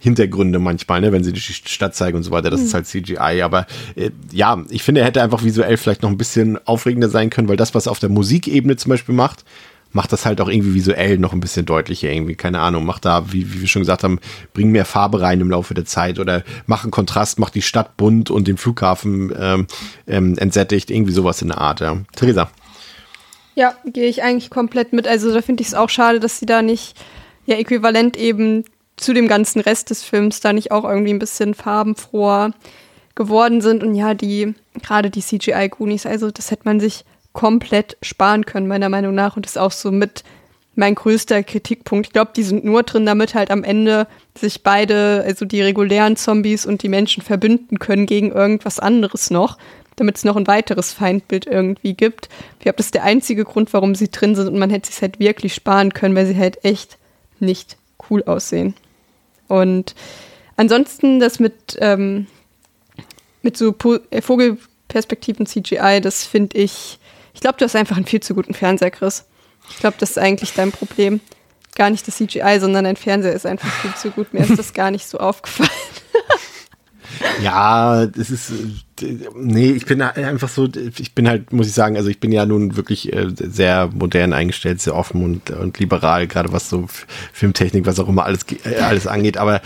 Hintergründe 0.00 0.58
manchmal, 0.58 1.02
ne, 1.02 1.12
wenn 1.12 1.22
sie 1.22 1.32
die 1.32 1.40
Stadt 1.40 1.94
zeigen 1.94 2.16
und 2.16 2.22
so 2.22 2.30
weiter, 2.30 2.48
das 2.48 2.62
ist 2.62 2.72
halt 2.72 2.86
CGI. 2.86 3.42
Aber 3.42 3.66
äh, 3.94 4.10
ja, 4.32 4.64
ich 4.70 4.82
finde, 4.82 5.02
er 5.02 5.06
hätte 5.06 5.22
einfach 5.22 5.44
visuell 5.44 5.76
vielleicht 5.76 6.02
noch 6.02 6.10
ein 6.10 6.16
bisschen 6.16 6.58
aufregender 6.66 7.10
sein 7.10 7.28
können, 7.28 7.48
weil 7.48 7.58
das, 7.58 7.74
was 7.74 7.86
er 7.86 7.92
auf 7.92 7.98
der 7.98 8.08
Musikebene 8.08 8.76
zum 8.76 8.88
Beispiel 8.88 9.14
macht, 9.14 9.44
macht 9.92 10.12
das 10.12 10.24
halt 10.24 10.40
auch 10.40 10.48
irgendwie 10.48 10.74
visuell 10.74 11.18
noch 11.18 11.34
ein 11.34 11.40
bisschen 11.40 11.66
deutlicher 11.66 12.10
irgendwie, 12.10 12.34
keine 12.34 12.60
Ahnung, 12.60 12.86
macht 12.86 13.04
da, 13.04 13.30
wie, 13.32 13.52
wie 13.52 13.60
wir 13.60 13.68
schon 13.68 13.82
gesagt 13.82 14.02
haben, 14.04 14.20
bring 14.54 14.70
mehr 14.70 14.86
Farbe 14.86 15.20
rein 15.20 15.40
im 15.40 15.50
Laufe 15.50 15.74
der 15.74 15.84
Zeit 15.84 16.18
oder 16.18 16.44
mach 16.66 16.84
einen 16.84 16.92
Kontrast, 16.92 17.38
macht 17.38 17.54
die 17.54 17.62
Stadt 17.62 17.98
bunt 17.98 18.30
und 18.30 18.48
den 18.48 18.56
Flughafen 18.56 19.32
ähm, 19.38 19.66
ähm, 20.06 20.38
entsättigt, 20.38 20.90
irgendwie 20.90 21.12
sowas 21.12 21.42
in 21.42 21.48
der 21.48 21.58
Art, 21.58 21.80
ja. 21.80 21.98
Theresa. 22.16 22.50
Ja, 23.54 23.74
gehe 23.84 24.06
ich 24.06 24.22
eigentlich 24.22 24.48
komplett 24.48 24.92
mit. 24.92 25.06
Also 25.06 25.34
da 25.34 25.42
finde 25.42 25.60
ich 25.62 25.68
es 25.68 25.74
auch 25.74 25.90
schade, 25.90 26.20
dass 26.20 26.38
sie 26.38 26.46
da 26.46 26.62
nicht 26.62 26.96
ja 27.44 27.56
äquivalent 27.56 28.16
eben 28.16 28.64
zu 29.00 29.12
dem 29.12 29.28
ganzen 29.28 29.60
Rest 29.60 29.90
des 29.90 30.02
Films 30.02 30.40
da 30.40 30.52
nicht 30.52 30.72
auch 30.72 30.84
irgendwie 30.84 31.12
ein 31.12 31.18
bisschen 31.18 31.54
farbenfroher 31.54 32.52
geworden 33.14 33.60
sind. 33.60 33.82
Und 33.82 33.94
ja, 33.94 34.14
die, 34.14 34.54
gerade 34.82 35.10
die 35.10 35.22
CGI-Goonies, 35.22 36.06
also 36.06 36.30
das 36.30 36.50
hätte 36.50 36.62
man 36.64 36.80
sich 36.80 37.04
komplett 37.32 37.96
sparen 38.02 38.44
können, 38.46 38.68
meiner 38.68 38.88
Meinung 38.88 39.14
nach. 39.14 39.36
Und 39.36 39.46
das 39.46 39.52
ist 39.52 39.58
auch 39.58 39.72
so 39.72 39.90
mit 39.90 40.24
mein 40.74 40.94
größter 40.94 41.42
Kritikpunkt. 41.42 42.06
Ich 42.06 42.12
glaube, 42.12 42.32
die 42.34 42.42
sind 42.42 42.64
nur 42.64 42.82
drin, 42.82 43.06
damit 43.06 43.34
halt 43.34 43.50
am 43.50 43.64
Ende 43.64 44.06
sich 44.38 44.62
beide, 44.62 45.22
also 45.26 45.44
die 45.44 45.62
regulären 45.62 46.16
Zombies 46.16 46.64
und 46.64 46.82
die 46.82 46.88
Menschen 46.88 47.22
verbünden 47.22 47.78
können 47.78 48.06
gegen 48.06 48.30
irgendwas 48.32 48.78
anderes 48.78 49.30
noch, 49.30 49.58
damit 49.96 50.16
es 50.16 50.24
noch 50.24 50.36
ein 50.36 50.46
weiteres 50.46 50.92
Feindbild 50.92 51.46
irgendwie 51.46 51.94
gibt. 51.94 52.28
Ich 52.58 52.64
glaube, 52.64 52.76
das 52.76 52.86
ist 52.86 52.94
der 52.94 53.04
einzige 53.04 53.44
Grund, 53.44 53.72
warum 53.72 53.94
sie 53.94 54.10
drin 54.10 54.34
sind 54.34 54.48
und 54.48 54.58
man 54.58 54.70
hätte 54.70 54.90
sich 54.90 55.02
halt 55.02 55.18
wirklich 55.18 55.54
sparen 55.54 55.92
können, 55.92 56.14
weil 56.14 56.26
sie 56.26 56.36
halt 56.38 56.64
echt 56.64 56.98
nicht 57.40 57.76
cool 58.08 58.22
aussehen. 58.24 58.74
Und 59.50 59.94
ansonsten 60.56 61.20
das 61.20 61.38
mit, 61.40 61.76
ähm, 61.80 62.26
mit 63.42 63.56
so 63.56 63.72
Po- 63.72 63.98
äh, 64.10 64.22
Vogelperspektiven 64.22 65.46
CGI, 65.46 66.00
das 66.00 66.24
finde 66.24 66.56
ich, 66.58 66.98
ich 67.34 67.40
glaube, 67.40 67.58
du 67.58 67.64
hast 67.64 67.76
einfach 67.76 67.96
einen 67.96 68.06
viel 68.06 68.20
zu 68.20 68.34
guten 68.34 68.54
Fernseher, 68.54 68.90
Chris. 68.90 69.24
Ich 69.70 69.78
glaube, 69.78 69.96
das 69.98 70.10
ist 70.10 70.18
eigentlich 70.18 70.52
dein 70.54 70.72
Problem. 70.72 71.20
Gar 71.76 71.90
nicht 71.90 72.06
das 72.06 72.16
CGI, 72.16 72.58
sondern 72.60 72.84
dein 72.84 72.96
Fernseher 72.96 73.32
ist 73.32 73.46
einfach 73.46 73.70
viel 73.82 73.94
zu 73.94 74.10
gut. 74.10 74.32
Mir 74.34 74.40
ist 74.40 74.58
das 74.58 74.72
gar 74.72 74.90
nicht 74.90 75.06
so 75.06 75.18
aufgefallen. 75.18 75.70
Ja, 77.42 78.06
das 78.06 78.30
ist, 78.30 78.50
äh, 78.50 78.54
nee, 79.36 79.70
ich 79.72 79.86
bin 79.86 80.02
einfach 80.02 80.48
so, 80.48 80.68
ich 80.98 81.14
bin 81.14 81.28
halt, 81.28 81.52
muss 81.52 81.66
ich 81.66 81.72
sagen, 81.74 81.96
also 81.96 82.08
ich 82.08 82.20
bin 82.20 82.32
ja 82.32 82.46
nun 82.46 82.76
wirklich 82.76 83.12
äh, 83.12 83.28
sehr 83.34 83.88
modern 83.94 84.32
eingestellt, 84.32 84.80
sehr 84.80 84.94
offen 84.94 85.22
und, 85.24 85.50
und 85.50 85.78
liberal, 85.78 86.26
gerade 86.26 86.52
was 86.52 86.68
so 86.68 86.86
Filmtechnik, 87.32 87.86
was 87.86 87.98
auch 87.98 88.08
immer 88.08 88.24
alles, 88.24 88.40
äh, 88.64 88.76
alles 88.76 89.06
angeht, 89.06 89.36
aber 89.36 89.60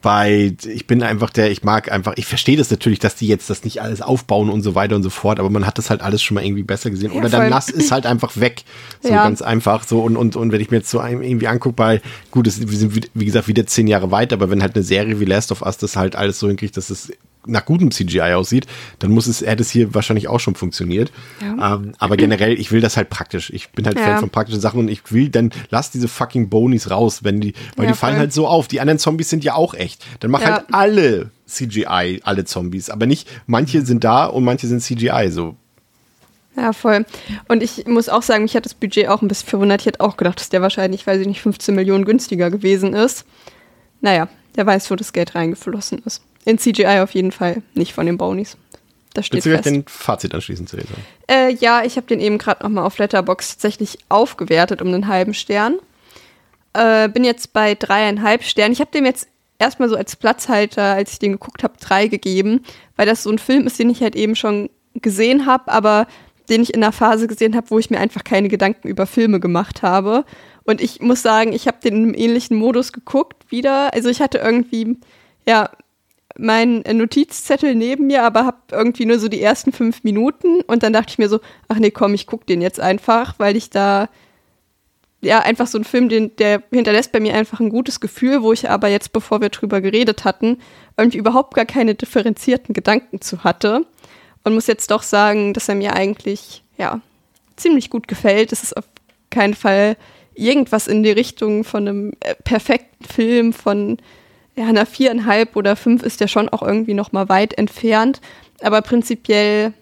bei, 0.00 0.54
ich 0.64 0.86
bin 0.86 1.02
einfach 1.02 1.30
der, 1.30 1.50
ich 1.50 1.64
mag 1.64 1.90
einfach, 1.90 2.12
ich 2.16 2.26
verstehe 2.26 2.56
das 2.56 2.70
natürlich, 2.70 3.00
dass 3.00 3.16
die 3.16 3.26
jetzt 3.26 3.50
das 3.50 3.64
nicht 3.64 3.82
alles 3.82 4.00
aufbauen 4.00 4.48
und 4.48 4.62
so 4.62 4.76
weiter 4.76 4.94
und 4.94 5.02
so 5.02 5.10
fort, 5.10 5.40
aber 5.40 5.50
man 5.50 5.66
hat 5.66 5.76
das 5.76 5.90
halt 5.90 6.02
alles 6.02 6.22
schon 6.22 6.36
mal 6.36 6.44
irgendwie 6.44 6.62
besser 6.62 6.90
gesehen. 6.90 7.10
Ja, 7.10 7.18
Oder 7.18 7.28
dann 7.28 7.40
voll. 7.42 7.50
lass 7.50 7.68
es 7.68 7.90
halt 7.90 8.06
einfach 8.06 8.36
weg. 8.36 8.62
So 9.02 9.08
Ja. 9.08 9.24
ganz 9.24 9.42
einfach. 9.42 9.82
So, 9.84 10.00
und, 10.02 10.16
und, 10.16 10.36
und 10.36 10.52
wenn 10.52 10.60
ich 10.60 10.70
mir 10.70 10.76
jetzt 10.76 10.90
so 10.90 11.00
einem 11.00 11.20
irgendwie 11.20 11.48
angucke, 11.48 11.74
bei, 11.74 12.00
gut, 12.30 12.46
es, 12.46 12.60
wir 12.60 12.78
sind, 12.78 12.94
wie- 12.94 13.10
wie 13.12 13.24
gesagt, 13.24 13.48
wieder 13.48 13.66
zehn 13.66 13.88
Jahre 13.88 14.12
weit, 14.12 14.32
aber 14.32 14.50
wenn 14.50 14.62
halt 14.62 14.76
eine 14.76 14.84
Serie 14.84 15.18
wie 15.18 15.24
Last 15.24 15.50
of 15.50 15.62
Us 15.62 15.78
das 15.78 15.96
halt 15.96 16.14
alles 16.14 16.38
so 16.38 16.46
hinkriegt, 16.46 16.76
dass 16.76 16.90
es 16.90 17.12
nach 17.48 17.64
gutem 17.64 17.90
CGI 17.90 18.34
aussieht, 18.34 18.66
dann 19.00 19.10
muss 19.10 19.26
es, 19.26 19.40
hätte 19.40 19.62
es 19.62 19.70
hier 19.70 19.94
wahrscheinlich 19.94 20.28
auch 20.28 20.38
schon 20.40 20.54
funktioniert. 20.54 21.10
Ja. 21.42 21.74
Ähm, 21.74 21.92
aber 21.98 22.16
generell, 22.16 22.58
ich 22.60 22.70
will 22.70 22.80
das 22.80 22.96
halt 22.96 23.10
praktisch. 23.10 23.50
Ich 23.50 23.70
bin 23.70 23.86
halt 23.86 23.98
Ja. 23.98 24.04
Fan 24.04 24.18
von 24.20 24.30
praktischen 24.30 24.60
Sachen 24.60 24.80
und 24.80 24.88
ich 24.88 25.10
will 25.12 25.28
dann, 25.28 25.50
lass 25.70 25.90
diese 25.90 26.08
fucking 26.08 26.48
Bonies 26.48 26.90
raus, 26.90 27.24
wenn 27.24 27.40
die, 27.40 27.54
weil 27.76 27.86
Ja, 27.86 27.92
die 27.92 27.98
fallen 27.98 28.14
voll. 28.14 28.20
halt 28.20 28.32
so 28.32 28.46
auf. 28.46 28.68
Die 28.68 28.80
anderen 28.80 28.98
Zombies 28.98 29.30
sind 29.30 29.42
ja 29.44 29.54
auch 29.54 29.74
echt. 29.74 30.04
Dann 30.20 30.30
mach 30.30 30.44
halt 30.44 30.64
alle 30.72 31.30
CGI, 31.46 32.20
alle 32.22 32.44
Zombies. 32.44 32.90
Aber 32.90 33.06
nicht, 33.06 33.28
manche 33.46 33.82
sind 33.84 34.04
da 34.04 34.26
und 34.26 34.44
manche 34.44 34.66
sind 34.66 34.80
CGI, 34.82 35.28
so. 35.30 35.56
Ja, 36.56 36.72
voll. 36.72 37.06
Und 37.46 37.62
ich 37.62 37.86
muss 37.86 38.08
auch 38.08 38.22
sagen, 38.22 38.42
mich 38.42 38.56
hat 38.56 38.64
das 38.64 38.74
Budget 38.74 39.08
auch 39.08 39.22
ein 39.22 39.28
bisschen 39.28 39.48
verwundert. 39.48 39.80
Ich 39.82 39.86
hätte 39.86 40.00
auch 40.00 40.16
gedacht, 40.16 40.40
dass 40.40 40.48
der 40.48 40.60
wahrscheinlich, 40.60 41.06
weiß 41.06 41.20
ich 41.20 41.26
nicht, 41.28 41.40
15 41.40 41.74
Millionen 41.74 42.04
günstiger 42.04 42.50
gewesen 42.50 42.94
ist. 42.94 43.24
Naja, 44.00 44.28
der 44.56 44.66
weiß, 44.66 44.90
wo 44.90 44.96
das 44.96 45.12
Geld 45.12 45.34
reingeflossen 45.36 46.02
ist. 46.04 46.22
In 46.44 46.58
CGI 46.58 47.00
auf 47.00 47.12
jeden 47.12 47.32
Fall, 47.32 47.62
nicht 47.74 47.92
von 47.92 48.06
den 48.06 48.18
Bonies. 48.18 48.56
Das 49.14 49.26
steht 49.26 49.44
Willst 49.44 49.46
du 49.46 49.50
fest. 49.50 49.66
den 49.66 49.84
Fazit 49.86 50.34
anschließen, 50.34 50.66
Theresa? 50.66 50.94
Äh, 51.28 51.52
ja, 51.54 51.82
ich 51.84 51.96
habe 51.96 52.06
den 52.06 52.20
eben 52.20 52.38
gerade 52.38 52.62
nochmal 52.62 52.84
auf 52.84 52.98
Letterbox 52.98 53.54
tatsächlich 53.54 53.98
aufgewertet 54.08 54.80
um 54.80 54.88
einen 54.88 55.08
halben 55.08 55.34
Stern. 55.34 55.78
Äh, 56.72 57.08
bin 57.08 57.24
jetzt 57.24 57.52
bei 57.52 57.74
dreieinhalb 57.74 58.44
Sternen. 58.44 58.72
Ich 58.72 58.80
habe 58.80 58.90
dem 58.92 59.04
jetzt 59.04 59.28
erstmal 59.58 59.88
so 59.88 59.96
als 59.96 60.16
Platzhalter, 60.16 60.94
als 60.94 61.12
ich 61.12 61.18
den 61.18 61.32
geguckt 61.32 61.62
habe, 61.62 61.74
drei 61.80 62.06
gegeben, 62.06 62.62
weil 62.96 63.06
das 63.06 63.22
so 63.22 63.30
ein 63.30 63.38
Film 63.38 63.66
ist, 63.66 63.78
den 63.78 63.90
ich 63.90 64.02
halt 64.02 64.14
eben 64.14 64.36
schon 64.36 64.70
gesehen 64.94 65.46
habe, 65.46 65.70
aber 65.72 66.06
den 66.48 66.62
ich 66.62 66.72
in 66.72 66.82
einer 66.82 66.92
Phase 66.92 67.26
gesehen 67.26 67.56
habe, 67.56 67.70
wo 67.70 67.78
ich 67.78 67.90
mir 67.90 67.98
einfach 67.98 68.24
keine 68.24 68.48
Gedanken 68.48 68.88
über 68.88 69.06
Filme 69.06 69.40
gemacht 69.40 69.82
habe. 69.82 70.24
Und 70.64 70.80
ich 70.80 71.00
muss 71.00 71.22
sagen, 71.22 71.52
ich 71.52 71.66
habe 71.66 71.78
den 71.82 71.94
in 71.94 72.02
einem 72.04 72.14
ähnlichen 72.14 72.56
Modus 72.56 72.92
geguckt 72.92 73.50
wieder. 73.50 73.92
Also 73.94 74.08
ich 74.08 74.20
hatte 74.20 74.38
irgendwie, 74.38 74.96
ja, 75.46 75.70
meinen 76.38 76.82
Notizzettel 76.96 77.74
neben 77.74 78.06
mir, 78.06 78.22
aber 78.22 78.46
habe 78.46 78.58
irgendwie 78.70 79.06
nur 79.06 79.18
so 79.18 79.28
die 79.28 79.42
ersten 79.42 79.72
fünf 79.72 80.04
Minuten 80.04 80.60
und 80.62 80.82
dann 80.82 80.92
dachte 80.92 81.10
ich 81.10 81.18
mir 81.18 81.28
so, 81.28 81.40
ach 81.68 81.78
nee, 81.78 81.90
komm, 81.90 82.14
ich 82.14 82.26
guck 82.26 82.46
den 82.46 82.62
jetzt 82.62 82.80
einfach, 82.80 83.34
weil 83.38 83.56
ich 83.56 83.70
da 83.70 84.08
ja 85.20 85.40
einfach 85.40 85.66
so 85.66 85.78
ein 85.78 85.84
Film, 85.84 86.08
den, 86.08 86.36
der 86.36 86.62
hinterlässt 86.70 87.12
bei 87.12 87.20
mir 87.20 87.34
einfach 87.34 87.60
ein 87.60 87.70
gutes 87.70 88.00
Gefühl, 88.00 88.42
wo 88.42 88.52
ich 88.52 88.70
aber 88.70 88.88
jetzt, 88.88 89.12
bevor 89.12 89.40
wir 89.40 89.48
drüber 89.48 89.80
geredet 89.80 90.24
hatten, 90.24 90.58
irgendwie 90.96 91.18
überhaupt 91.18 91.54
gar 91.54 91.66
keine 91.66 91.94
differenzierten 91.94 92.72
Gedanken 92.72 93.20
zu 93.20 93.42
hatte. 93.42 93.84
Und 94.44 94.54
muss 94.54 94.68
jetzt 94.68 94.90
doch 94.92 95.02
sagen, 95.02 95.52
dass 95.54 95.68
er 95.68 95.74
mir 95.74 95.94
eigentlich, 95.94 96.62
ja, 96.76 97.00
ziemlich 97.56 97.90
gut 97.90 98.06
gefällt. 98.06 98.52
Es 98.52 98.62
ist 98.62 98.76
auf 98.76 98.84
keinen 99.30 99.54
Fall 99.54 99.96
irgendwas 100.34 100.86
in 100.86 101.02
die 101.02 101.10
Richtung 101.10 101.64
von 101.64 101.88
einem 101.88 102.12
äh, 102.20 102.34
perfekten 102.44 103.04
Film 103.04 103.52
von 103.52 103.98
ja, 104.58 104.66
einer 104.66 104.86
viereinhalb 104.86 105.54
oder 105.54 105.76
fünf 105.76 106.02
ist 106.02 106.20
der 106.20 106.26
schon 106.26 106.48
auch 106.48 106.62
irgendwie 106.62 106.94
noch 106.94 107.12
mal 107.12 107.28
weit 107.28 107.56
entfernt. 107.56 108.20
Aber 108.60 108.82
prinzipiell, 108.82 109.72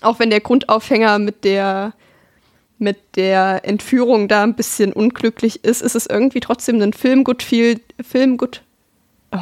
auch 0.00 0.18
wenn 0.18 0.30
der 0.30 0.40
Grundaufhänger 0.40 1.18
mit 1.18 1.44
der 1.44 1.92
mit 2.78 2.98
der 3.16 3.60
Entführung 3.64 4.26
da 4.26 4.42
ein 4.42 4.56
bisschen 4.56 4.92
unglücklich 4.92 5.64
ist, 5.64 5.80
ist 5.80 5.94
es 5.94 6.06
irgendwie 6.06 6.40
trotzdem 6.40 6.80
ein 6.80 6.92
Film 6.92 7.24
gut 7.24 7.42
viel 7.42 7.80
Film 8.02 8.36
gut 8.36 8.62
oh, 9.32 9.38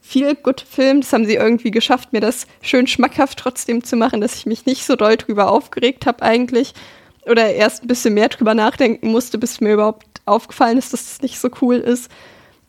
viel 0.00 0.36
gut 0.36 0.60
Film. 0.60 1.00
Das 1.00 1.12
haben 1.12 1.26
sie 1.26 1.34
irgendwie 1.34 1.72
geschafft, 1.72 2.12
mir 2.12 2.20
das 2.20 2.46
schön 2.60 2.86
schmackhaft 2.86 3.38
trotzdem 3.38 3.82
zu 3.82 3.96
machen, 3.96 4.20
dass 4.20 4.36
ich 4.36 4.46
mich 4.46 4.64
nicht 4.64 4.84
so 4.84 4.94
doll 4.94 5.16
drüber 5.16 5.50
aufgeregt 5.50 6.06
habe 6.06 6.22
eigentlich 6.22 6.72
oder 7.26 7.52
erst 7.52 7.82
ein 7.82 7.88
bisschen 7.88 8.14
mehr 8.14 8.28
drüber 8.28 8.54
nachdenken 8.54 9.10
musste, 9.10 9.38
bis 9.38 9.60
mir 9.60 9.74
überhaupt 9.74 10.06
aufgefallen 10.24 10.78
ist, 10.78 10.92
dass 10.92 11.04
das 11.04 11.22
nicht 11.22 11.40
so 11.40 11.50
cool 11.60 11.76
ist. 11.76 12.10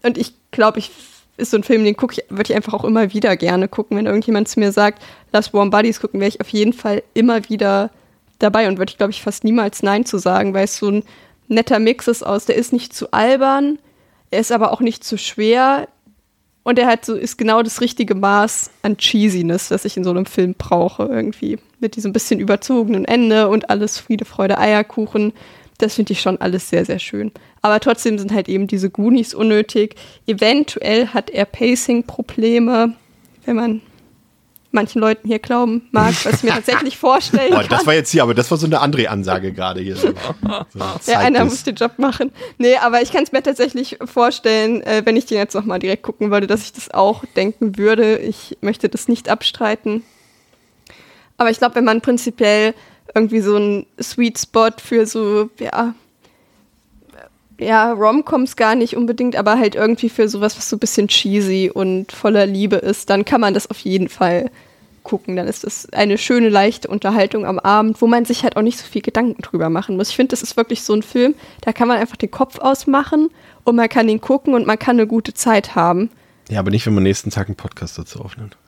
Und 0.01 0.17
ich 0.17 0.33
glaube, 0.53 0.79
ich 0.79 0.91
ist 1.35 1.51
so 1.51 1.57
ein 1.57 1.63
Film, 1.63 1.83
den 1.83 1.97
gucke 1.97 2.13
ich, 2.13 2.23
würde 2.29 2.51
ich 2.51 2.55
einfach 2.55 2.73
auch 2.73 2.83
immer 2.83 3.11
wieder 3.13 3.35
gerne 3.35 3.67
gucken. 3.67 3.97
Wenn 3.97 4.05
irgendjemand 4.05 4.47
zu 4.47 4.59
mir 4.59 4.71
sagt, 4.71 5.01
lass 5.31 5.53
Warm 5.53 5.71
Buddies 5.71 5.99
gucken, 5.99 6.19
wäre 6.19 6.29
ich 6.29 6.41
auf 6.41 6.49
jeden 6.49 6.73
Fall 6.73 7.03
immer 7.13 7.49
wieder 7.49 7.89
dabei 8.39 8.67
und 8.67 8.77
würde 8.77 8.91
ich, 8.91 8.97
glaube 8.97 9.11
ich, 9.11 9.21
fast 9.21 9.43
niemals 9.43 9.83
Nein 9.83 10.05
zu 10.05 10.17
sagen, 10.17 10.53
weil 10.53 10.65
es 10.65 10.77
so 10.77 10.89
ein 10.89 11.03
netter 11.47 11.79
Mix 11.79 12.07
ist 12.07 12.23
aus, 12.23 12.45
der 12.45 12.55
ist 12.55 12.71
nicht 12.71 12.93
zu 12.93 13.11
albern, 13.11 13.79
er 14.31 14.39
ist 14.39 14.51
aber 14.51 14.71
auch 14.71 14.79
nicht 14.79 15.03
zu 15.03 15.17
schwer 15.17 15.87
und 16.63 16.79
er 16.79 16.87
hat 16.87 17.05
so, 17.05 17.15
ist 17.15 17.37
genau 17.37 17.61
das 17.61 17.81
richtige 17.81 18.15
Maß 18.15 18.71
an 18.83 18.97
Cheesiness, 18.97 19.69
das 19.69 19.85
ich 19.85 19.97
in 19.97 20.03
so 20.03 20.11
einem 20.11 20.25
Film 20.25 20.55
brauche, 20.57 21.03
irgendwie. 21.03 21.59
Mit 21.79 21.95
diesem 21.95 22.13
bisschen 22.13 22.39
überzogenen 22.39 23.05
Ende 23.05 23.49
und 23.49 23.69
alles 23.69 23.99
Friede, 23.99 24.23
Freude, 24.23 24.57
Eierkuchen. 24.57 25.33
Das 25.77 25.95
finde 25.95 26.13
ich 26.13 26.21
schon 26.21 26.39
alles 26.39 26.69
sehr, 26.69 26.85
sehr 26.85 26.99
schön. 26.99 27.31
Aber 27.61 27.79
trotzdem 27.79 28.17
sind 28.17 28.31
halt 28.31 28.49
eben 28.49 28.67
diese 28.67 28.89
Goonies 28.89 29.33
unnötig. 29.33 29.95
Eventuell 30.27 31.07
hat 31.07 31.29
er 31.29 31.45
Pacing-Probleme, 31.45 32.93
wenn 33.45 33.55
man 33.55 33.81
manchen 34.73 34.99
Leuten 34.99 35.27
hier 35.27 35.39
glauben 35.39 35.87
mag, 35.91 36.13
was 36.25 36.35
ich 36.35 36.43
mir 36.43 36.49
tatsächlich 36.53 36.97
vorstellen 36.97 37.51
Boah, 37.51 37.63
Das 37.63 37.85
war 37.85 37.93
jetzt 37.93 38.09
hier, 38.09 38.23
aber 38.23 38.33
das 38.33 38.49
war 38.49 38.57
so 38.57 38.65
eine 38.65 38.81
andere 38.81 39.09
Ansage 39.09 39.53
gerade 39.53 39.81
hier. 39.81 39.95
So, 39.95 40.09
so 40.09 41.11
ja, 41.11 41.19
einer 41.19 41.45
muss 41.45 41.63
den 41.63 41.75
Job 41.75 41.93
machen. 41.97 42.31
Nee, 42.57 42.75
aber 42.77 43.01
ich 43.01 43.11
kann 43.11 43.23
es 43.23 43.31
mir 43.31 43.43
tatsächlich 43.43 43.99
vorstellen, 44.03 44.81
äh, 44.81 45.03
wenn 45.05 45.15
ich 45.15 45.25
den 45.25 45.37
jetzt 45.37 45.53
nochmal 45.53 45.79
direkt 45.79 46.03
gucken 46.03 46.31
würde, 46.31 46.47
dass 46.47 46.63
ich 46.63 46.73
das 46.73 46.91
auch 46.91 47.23
denken 47.35 47.77
würde. 47.77 48.17
Ich 48.17 48.57
möchte 48.61 48.89
das 48.89 49.07
nicht 49.07 49.29
abstreiten. 49.29 50.03
Aber 51.37 51.51
ich 51.51 51.59
glaube, 51.59 51.75
wenn 51.75 51.85
man 51.85 52.01
prinzipiell 52.01 52.73
irgendwie 53.13 53.41
so 53.41 53.55
einen 53.55 53.85
Sweet 54.01 54.39
Spot 54.39 54.71
für 54.77 55.05
so, 55.05 55.49
ja, 55.59 55.93
ja, 57.59 57.91
Romcoms 57.91 58.55
gar 58.55 58.75
nicht 58.75 58.95
unbedingt, 58.97 59.35
aber 59.35 59.57
halt 59.57 59.75
irgendwie 59.75 60.09
für 60.09 60.27
sowas, 60.27 60.57
was 60.57 60.69
so 60.69 60.75
ein 60.75 60.79
bisschen 60.79 61.07
cheesy 61.07 61.71
und 61.73 62.11
voller 62.11 62.45
Liebe 62.45 62.77
ist, 62.77 63.09
dann 63.09 63.25
kann 63.25 63.41
man 63.41 63.53
das 63.53 63.69
auf 63.69 63.79
jeden 63.79 64.09
Fall 64.09 64.49
gucken. 65.03 65.35
Dann 65.35 65.47
ist 65.47 65.63
das 65.63 65.87
eine 65.91 66.17
schöne, 66.17 66.49
leichte 66.49 66.87
Unterhaltung 66.87 67.45
am 67.45 67.59
Abend, 67.59 68.01
wo 68.01 68.07
man 68.07 68.25
sich 68.25 68.43
halt 68.43 68.57
auch 68.57 68.61
nicht 68.61 68.77
so 68.77 68.85
viel 68.85 69.01
Gedanken 69.01 69.41
drüber 69.41 69.69
machen 69.69 69.97
muss. 69.97 70.09
Ich 70.09 70.15
finde, 70.15 70.31
das 70.31 70.41
ist 70.41 70.57
wirklich 70.57 70.83
so 70.83 70.93
ein 70.93 71.03
Film, 71.03 71.35
da 71.61 71.73
kann 71.73 71.87
man 71.87 71.97
einfach 71.97 72.17
den 72.17 72.31
Kopf 72.31 72.59
ausmachen 72.59 73.29
und 73.63 73.75
man 73.75 73.89
kann 73.89 74.09
ihn 74.09 74.21
gucken 74.21 74.53
und 74.53 74.65
man 74.65 74.79
kann 74.79 74.97
eine 74.97 75.07
gute 75.07 75.33
Zeit 75.33 75.75
haben. 75.75 76.09
Ja, 76.49 76.59
aber 76.59 76.71
nicht, 76.71 76.85
wenn 76.85 76.93
man 76.93 77.03
nächsten 77.03 77.29
Tag 77.29 77.47
einen 77.47 77.55
Podcast 77.55 77.97
dazu 77.97 78.19
aufnimmt. 78.19 78.57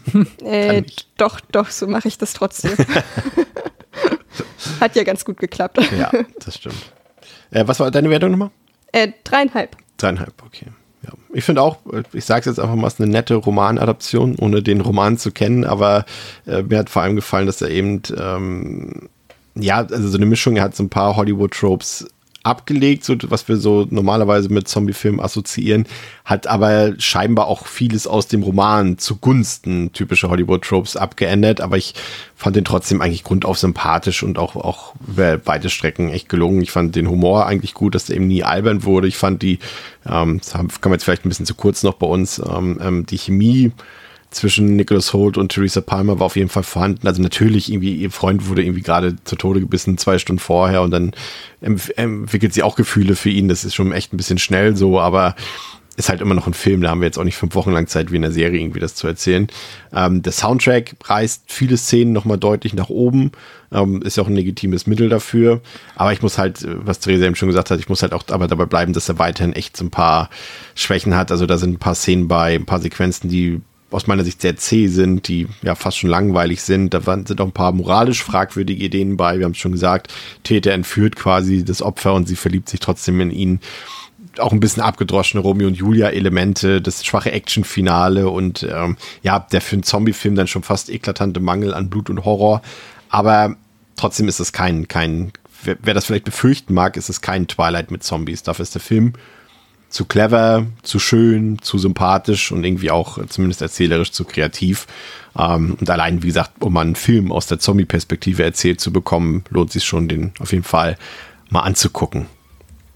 äh, 0.44 0.82
doch, 1.16 1.40
doch, 1.40 1.70
so 1.70 1.86
mache 1.86 2.08
ich 2.08 2.18
das 2.18 2.32
trotzdem. 2.32 2.72
Hat 4.80 4.96
ja 4.96 5.04
ganz 5.04 5.24
gut 5.24 5.38
geklappt. 5.38 5.78
Ja, 5.98 6.10
das 6.44 6.56
stimmt. 6.56 6.92
Äh, 7.50 7.66
was 7.66 7.80
war 7.80 7.90
deine 7.90 8.10
Wertung 8.10 8.32
nochmal? 8.32 8.50
Äh, 8.92 9.12
dreieinhalb. 9.24 9.76
Dreieinhalb, 9.96 10.34
okay. 10.44 10.66
Ja. 11.04 11.10
Ich 11.32 11.44
finde 11.44 11.62
auch, 11.62 11.78
ich 12.12 12.24
sage 12.24 12.40
es 12.40 12.46
jetzt 12.46 12.60
einfach 12.60 12.76
mal, 12.76 12.86
es 12.86 12.94
ist 12.94 13.00
eine 13.00 13.10
nette 13.10 13.34
Romanadaption, 13.34 14.36
ohne 14.36 14.62
den 14.62 14.80
Roman 14.80 15.18
zu 15.18 15.32
kennen, 15.32 15.64
aber 15.64 16.04
äh, 16.46 16.62
mir 16.62 16.78
hat 16.78 16.90
vor 16.90 17.02
allem 17.02 17.16
gefallen, 17.16 17.46
dass 17.46 17.60
er 17.60 17.70
eben, 17.70 18.02
ähm, 18.16 19.08
ja, 19.54 19.78
also 19.78 20.08
so 20.08 20.16
eine 20.16 20.26
Mischung, 20.26 20.56
er 20.56 20.64
hat 20.64 20.76
so 20.76 20.84
ein 20.84 20.90
paar 20.90 21.16
Hollywood-Tropes 21.16 22.06
abgelegt, 22.42 23.04
so 23.04 23.16
was 23.28 23.46
wir 23.48 23.56
so 23.56 23.86
normalerweise 23.90 24.48
mit 24.48 24.68
Zombie-Filmen 24.68 25.20
assoziieren, 25.20 25.86
hat 26.24 26.46
aber 26.46 26.94
scheinbar 26.98 27.46
auch 27.46 27.66
vieles 27.66 28.06
aus 28.06 28.26
dem 28.26 28.42
Roman 28.42 28.98
zugunsten 28.98 29.92
typischer 29.92 30.28
Hollywood-Tropes 30.28 30.96
abgeändert, 30.96 31.60
aber 31.60 31.76
ich 31.76 31.94
fand 32.34 32.56
den 32.56 32.64
trotzdem 32.64 33.00
eigentlich 33.00 33.22
grundauf 33.22 33.58
sympathisch 33.58 34.22
und 34.22 34.38
auch, 34.38 34.56
auch 34.56 34.94
über 35.06 35.46
weite 35.46 35.70
Strecken 35.70 36.08
echt 36.08 36.28
gelungen. 36.28 36.60
Ich 36.62 36.72
fand 36.72 36.96
den 36.96 37.08
Humor 37.08 37.46
eigentlich 37.46 37.74
gut, 37.74 37.94
dass 37.94 38.06
der 38.06 38.16
eben 38.16 38.26
nie 38.26 38.42
albern 38.42 38.82
wurde. 38.82 39.06
Ich 39.06 39.16
fand 39.16 39.42
die, 39.42 39.60
ähm, 40.04 40.40
das 40.40 40.52
kann 40.52 40.68
man 40.84 40.92
jetzt 40.94 41.04
vielleicht 41.04 41.24
ein 41.24 41.28
bisschen 41.28 41.46
zu 41.46 41.54
kurz 41.54 41.84
noch 41.84 41.94
bei 41.94 42.06
uns, 42.06 42.40
ähm, 42.44 42.78
ähm, 42.82 43.06
die 43.06 43.18
Chemie 43.18 43.70
zwischen 44.32 44.76
Nicholas 44.76 45.12
Holt 45.12 45.36
und 45.36 45.50
Theresa 45.50 45.80
Palmer 45.80 46.18
war 46.18 46.26
auf 46.26 46.36
jeden 46.36 46.48
Fall 46.48 46.62
vorhanden. 46.62 47.06
Also 47.06 47.22
natürlich 47.22 47.70
irgendwie, 47.70 47.94
ihr 47.94 48.10
Freund 48.10 48.48
wurde 48.48 48.62
irgendwie 48.62 48.82
gerade 48.82 49.16
zu 49.24 49.36
Tode 49.36 49.60
gebissen, 49.60 49.98
zwei 49.98 50.18
Stunden 50.18 50.40
vorher 50.40 50.82
und 50.82 50.90
dann 50.90 51.12
entwickelt 51.60 52.54
sie 52.54 52.62
auch 52.62 52.76
Gefühle 52.76 53.14
für 53.14 53.30
ihn. 53.30 53.48
Das 53.48 53.64
ist 53.64 53.74
schon 53.74 53.92
echt 53.92 54.12
ein 54.12 54.16
bisschen 54.16 54.38
schnell 54.38 54.76
so, 54.76 54.98
aber 55.00 55.36
ist 55.96 56.08
halt 56.08 56.20
immer 56.20 56.34
noch 56.34 56.46
ein 56.46 56.54
Film, 56.54 56.80
da 56.80 56.90
haben 56.90 57.00
wir 57.00 57.06
jetzt 57.06 57.18
auch 57.18 57.24
nicht 57.24 57.36
fünf 57.36 57.54
Wochen 57.54 57.72
lang 57.72 57.86
Zeit, 57.86 58.10
wie 58.10 58.16
in 58.16 58.22
der 58.22 58.32
Serie 58.32 58.60
irgendwie 58.60 58.80
das 58.80 58.94
zu 58.94 59.06
erzählen. 59.06 59.46
Ähm, 59.92 60.22
der 60.22 60.32
Soundtrack 60.32 60.94
reißt 61.04 61.44
viele 61.46 61.76
Szenen 61.76 62.12
nochmal 62.12 62.38
deutlich 62.38 62.72
nach 62.72 62.88
oben, 62.88 63.32
ähm, 63.70 64.00
ist 64.00 64.16
ja 64.16 64.22
auch 64.22 64.28
ein 64.28 64.34
legitimes 64.34 64.86
Mittel 64.86 65.10
dafür. 65.10 65.60
Aber 65.94 66.12
ich 66.12 66.22
muss 66.22 66.38
halt, 66.38 66.66
was 66.66 67.00
Theresa 67.00 67.26
eben 67.26 67.34
schon 67.34 67.48
gesagt 67.48 67.70
hat, 67.70 67.78
ich 67.78 67.90
muss 67.90 68.02
halt 68.02 68.14
auch 68.14 68.24
aber 68.28 68.48
dabei 68.48 68.64
bleiben, 68.64 68.94
dass 68.94 69.08
er 69.08 69.18
weiterhin 69.18 69.52
echt 69.52 69.76
so 69.76 69.84
ein 69.84 69.90
paar 69.90 70.30
Schwächen 70.74 71.14
hat. 71.14 71.30
Also 71.30 71.44
da 71.44 71.58
sind 71.58 71.74
ein 71.74 71.78
paar 71.78 71.94
Szenen 71.94 72.26
bei, 72.26 72.54
ein 72.54 72.66
paar 72.66 72.80
Sequenzen, 72.80 73.28
die 73.28 73.60
aus 73.94 74.06
meiner 74.06 74.24
Sicht 74.24 74.40
sehr 74.40 74.56
zäh 74.56 74.86
sind, 74.86 75.28
die 75.28 75.48
ja 75.62 75.74
fast 75.74 75.98
schon 75.98 76.10
langweilig 76.10 76.62
sind. 76.62 76.94
Da 76.94 77.00
sind 77.00 77.40
auch 77.40 77.46
ein 77.46 77.52
paar 77.52 77.72
moralisch 77.72 78.22
fragwürdige 78.22 78.84
Ideen 78.84 79.16
bei. 79.16 79.38
Wir 79.38 79.44
haben 79.44 79.52
es 79.52 79.58
schon 79.58 79.72
gesagt, 79.72 80.12
Täter 80.42 80.72
entführt 80.72 81.16
quasi 81.16 81.64
das 81.64 81.82
Opfer 81.82 82.14
und 82.14 82.28
sie 82.28 82.36
verliebt 82.36 82.68
sich 82.68 82.80
trotzdem 82.80 83.20
in 83.20 83.30
ihn. 83.30 83.60
Auch 84.38 84.52
ein 84.52 84.60
bisschen 84.60 84.82
abgedroschene 84.82 85.42
Romeo 85.42 85.66
und 85.66 85.74
Julia-Elemente, 85.74 86.80
das 86.80 87.04
schwache 87.04 87.32
Action-Finale 87.32 88.30
und 88.30 88.62
ähm, 88.62 88.96
ja, 89.22 89.40
der 89.40 89.60
für 89.60 89.76
einen 89.76 89.82
Zombie-Film 89.82 90.36
dann 90.36 90.46
schon 90.46 90.62
fast 90.62 90.88
eklatante 90.88 91.40
Mangel 91.40 91.74
an 91.74 91.90
Blut 91.90 92.08
und 92.08 92.24
Horror. 92.24 92.62
Aber 93.10 93.56
trotzdem 93.96 94.28
ist 94.28 94.40
es 94.40 94.52
kein, 94.52 94.88
kein, 94.88 95.32
wer, 95.64 95.76
wer 95.82 95.92
das 95.92 96.06
vielleicht 96.06 96.24
befürchten 96.24 96.72
mag, 96.72 96.96
ist 96.96 97.10
es 97.10 97.20
kein 97.20 97.46
Twilight 97.46 97.90
mit 97.90 98.02
Zombies. 98.02 98.42
Dafür 98.42 98.62
ist 98.62 98.74
der 98.74 98.80
Film 98.80 99.12
zu 99.92 100.06
clever, 100.06 100.66
zu 100.82 100.98
schön, 100.98 101.58
zu 101.60 101.78
sympathisch 101.78 102.50
und 102.50 102.64
irgendwie 102.64 102.90
auch 102.90 103.24
zumindest 103.26 103.62
erzählerisch 103.62 104.10
zu 104.10 104.24
kreativ. 104.24 104.86
Ähm, 105.38 105.76
und 105.78 105.88
allein, 105.90 106.22
wie 106.22 106.28
gesagt, 106.28 106.52
um 106.60 106.76
einen 106.76 106.96
Film 106.96 107.30
aus 107.30 107.46
der 107.46 107.58
Zombie-Perspektive 107.58 108.42
erzählt 108.42 108.80
zu 108.80 108.92
bekommen, 108.92 109.44
lohnt 109.50 109.70
sich 109.70 109.84
schon, 109.84 110.08
den 110.08 110.32
auf 110.38 110.52
jeden 110.52 110.64
Fall 110.64 110.96
mal 111.50 111.60
anzugucken. 111.60 112.26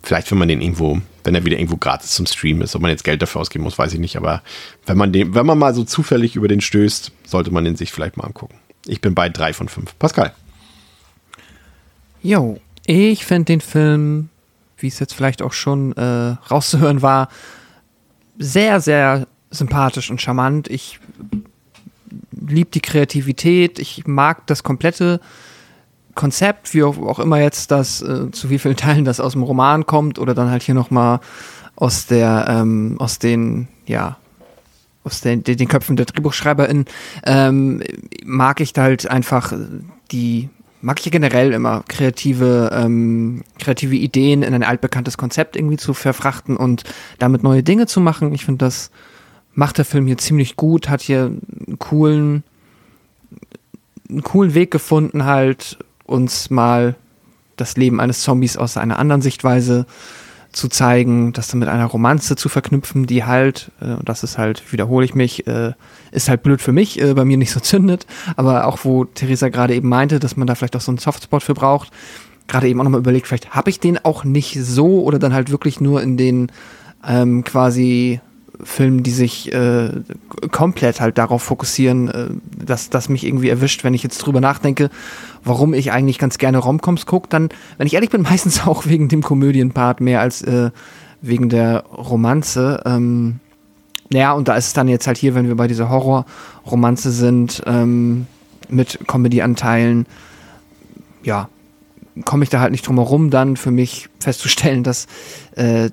Vielleicht, 0.03 0.31
wenn 0.31 0.39
man 0.39 0.49
den 0.49 0.63
irgendwo, 0.63 1.01
wenn 1.25 1.35
er 1.35 1.45
wieder 1.45 1.59
irgendwo 1.59 1.77
gratis 1.77 2.13
zum 2.13 2.27
Stream 2.27 2.63
ist, 2.63 2.75
ob 2.75 2.83
man 2.83 2.91
jetzt 2.91 3.05
Geld 3.05 3.21
dafür 3.21 3.41
ausgeben 3.41 3.65
muss, 3.65 3.79
weiß 3.79 3.93
ich 3.93 4.01
nicht. 4.01 4.17
Aber 4.17 4.43
wenn 4.87 4.97
man 4.97 5.13
den, 5.13 5.35
wenn 5.35 5.47
man 5.47 5.59
mal 5.59 5.75
so 5.75 5.85
zufällig 5.85 6.37
über 6.37 6.49
den 6.49 6.61
stößt, 6.61 7.13
sollte 7.27 7.51
man 7.51 7.65
den 7.65 7.77
sich 7.77 7.93
vielleicht 7.93 8.17
mal 8.17 8.25
angucken. 8.25 8.55
Ich 8.87 9.01
bin 9.01 9.15
bei 9.15 9.29
drei 9.29 9.53
von 9.53 9.69
fünf. 9.69 9.99
Pascal. 9.99 10.33
Jo, 12.23 12.61
ich 12.87 13.27
finde 13.27 13.47
den 13.47 13.61
Film 13.61 14.29
wie 14.79 14.89
es 14.89 14.99
jetzt 14.99 15.15
vielleicht 15.15 15.43
auch 15.43 15.53
schon 15.53 15.93
äh, 15.93 16.37
rauszuhören 16.51 17.03
war, 17.03 17.29
sehr, 18.39 18.81
sehr 18.81 19.27
sympathisch 19.51 20.11
und 20.11 20.21
charmant. 20.21 20.69
Ich 20.69 21.01
liebe 22.33 22.71
die 22.71 22.81
Kreativität, 22.81 23.79
ich 23.79 24.07
mag 24.07 24.47
das 24.47 24.63
komplette 24.63 25.21
Konzept, 26.15 26.75
wie 26.75 26.83
auch, 26.83 27.19
immer 27.19 27.41
jetzt 27.41 27.71
das, 27.71 28.03
äh, 28.03 28.31
zu 28.31 28.51
wie 28.51 28.59
vielen 28.59 28.77
Teilen 28.77 29.05
das 29.05 29.21
aus 29.21 29.33
dem 29.33 29.43
Roman 29.43 29.87
kommt 29.87 30.19
oder 30.19 30.35
dann 30.35 30.51
halt 30.51 30.63
hier 30.63 30.75
nochmal 30.75 31.21
aus 31.77 32.07
der, 32.07 32.47
ähm, 32.49 32.97
aus 32.99 33.19
den, 33.19 33.69
ja, 33.87 34.17
aus 35.05 35.21
den, 35.21 35.45
den, 35.45 35.69
Köpfen 35.69 35.97
der 35.97 36.07
DrehbuchschreiberInnen, 36.07 36.87
ähm, 37.25 37.83
mag 38.25 38.61
ich 38.61 38.73
da 38.73 38.83
halt 38.83 39.09
einfach 39.09 39.53
die 40.11 40.49
mag 40.81 41.01
ich 41.05 41.11
generell 41.11 41.53
immer, 41.53 41.83
kreative, 41.89 42.71
ähm, 42.73 43.43
kreative 43.59 43.97
Ideen 43.97 44.43
in 44.43 44.55
ein 44.55 44.63
altbekanntes 44.63 45.17
Konzept 45.17 45.57
irgendwie 45.57 45.77
zu 45.77 45.95
verfrachten 45.95 46.57
und 46.57 46.85
damit 47.19 47.43
neue 47.43 47.63
Dinge 47.63 47.87
zu 47.87 48.01
machen. 48.01 48.33
Ich 48.35 48.45
finde, 48.45 48.65
das 48.65 48.91
macht 49.55 49.79
der 49.79 49.85
Film 49.85 50.07
hier 50.07 50.19
ziemlich 50.19 50.57
gut, 50.57 50.89
hat 50.89 51.01
hier 51.01 51.25
einen 51.67 51.79
coolen, 51.79 52.45
einen 54.09 54.23
coolen 54.23 54.55
Weg 54.55 54.71
gefunden, 54.71 55.25
halt 55.25 55.79
uns 56.05 56.51
mal 56.51 56.95
das 57.57 57.77
Leben 57.77 58.01
eines 58.01 58.21
Zombies 58.21 58.57
aus 58.57 58.77
einer 58.77 58.99
anderen 58.99 59.23
Sichtweise 59.23 59.87
zu 60.57 60.69
zeigen, 60.69 61.35
das 61.35 61.49
dann 61.49 61.61
mit 61.61 61.69
einer 61.69 61.85
Romanze 61.85 62.35
zu 62.35 62.49
verknüpfen, 62.49 63.05
die 63.05 63.25
halt, 63.25 63.71
äh, 63.81 63.97
das 64.03 64.23
ist 64.23 64.39
halt, 64.39 64.73
wiederhole 64.73 65.05
ich 65.05 65.15
mich, 65.15 65.47
äh, 65.47 65.73
ist 66.13 66.31
halt 66.31 66.43
blöd 66.43 66.63
für 66.63 66.73
mich, 66.73 66.99
äh, 66.99 67.13
bei 67.13 67.27
mir 67.27 67.37
nicht 67.37 67.51
so 67.51 67.61
zündet, 67.61 68.07
aber 68.37 68.67
auch 68.67 68.79
wo 68.83 69.05
Theresa 69.05 69.51
gerade 69.51 69.75
eben 69.75 69.91
meinte, 69.91 70.19
dass 70.19 70.39
man 70.39 70.47
da 70.47 70.55
vielleicht 70.55 70.75
auch 70.75 70.81
so 70.81 70.91
einen 70.91 70.99
Softspot 70.99 71.43
für 71.43 71.53
braucht, 71.53 71.91
gerade 72.49 72.69
eben 72.69 72.81
auch 72.81 72.85
nochmal 72.85 73.01
überlegt, 73.01 73.27
vielleicht 73.27 73.51
habe 73.51 73.69
ich 73.69 73.81
den 73.81 74.03
auch 74.03 74.25
nicht 74.25 74.59
so 74.59 75.03
oder 75.03 75.19
dann 75.19 75.35
halt 75.35 75.51
wirklich 75.51 75.79
nur 75.79 76.03
in 76.03 76.17
den 76.17 76.51
ähm, 77.07 77.45
quasi 77.45 78.21
Filmen, 78.63 79.03
die 79.03 79.11
sich 79.11 79.53
äh, 79.53 79.91
komplett 80.51 81.01
halt 81.01 81.19
darauf 81.19 81.43
fokussieren, 81.43 82.09
äh, 82.09 82.27
dass 82.65 82.91
das 82.91 83.09
mich 83.09 83.25
irgendwie 83.25 83.49
erwischt, 83.49 83.85
wenn 83.85 83.95
ich 83.95 84.03
jetzt 84.03 84.19
drüber 84.19 84.41
nachdenke, 84.41 84.91
warum 85.45 85.75
ich 85.75 85.93
eigentlich 85.93 86.19
ganz 86.19 86.39
gerne 86.39 86.59
Romcoms 86.59 87.07
gucke, 87.07 87.29
dann, 87.29 87.49
wenn 87.79 87.87
ich 87.87 87.95
ehrlich 87.95 88.11
bin, 88.11 88.23
meistens 88.31 88.67
auch 88.67 88.87
wegen 88.87 89.09
dem 89.09 89.23
Komödienpart 89.23 90.01
mehr 90.01 90.21
als 90.21 90.43
äh, 90.43 90.71
wegen 91.21 91.49
der 91.49 91.85
Romanze. 91.85 92.83
Ähm, 92.87 93.41
naja, 94.11 94.33
und 94.33 94.49
da 94.49 94.55
ist 94.57 94.69
es 94.69 94.73
dann 94.73 94.89
jetzt 94.89 95.07
halt 95.07 95.19
hier, 95.19 95.35
wenn 95.35 95.49
wir 95.49 95.57
bei 95.57 95.67
dieser 95.67 95.89
Horror-Romanze 95.89 97.11
sind, 97.11 97.63
ähm, 97.67 98.27
mit 98.69 99.01
Comedy-Anteilen, 99.07 100.07
ja, 101.23 101.49
komme 102.25 102.45
ich 102.45 102.51
da 102.51 102.61
halt 102.61 102.71
nicht 102.71 102.87
drum 102.87 102.97
herum, 102.97 103.31
dann 103.31 103.57
für 103.57 103.71
mich 103.71 104.09
festzustellen, 104.21 104.83
dass 104.83 105.07
äh, 105.57 105.91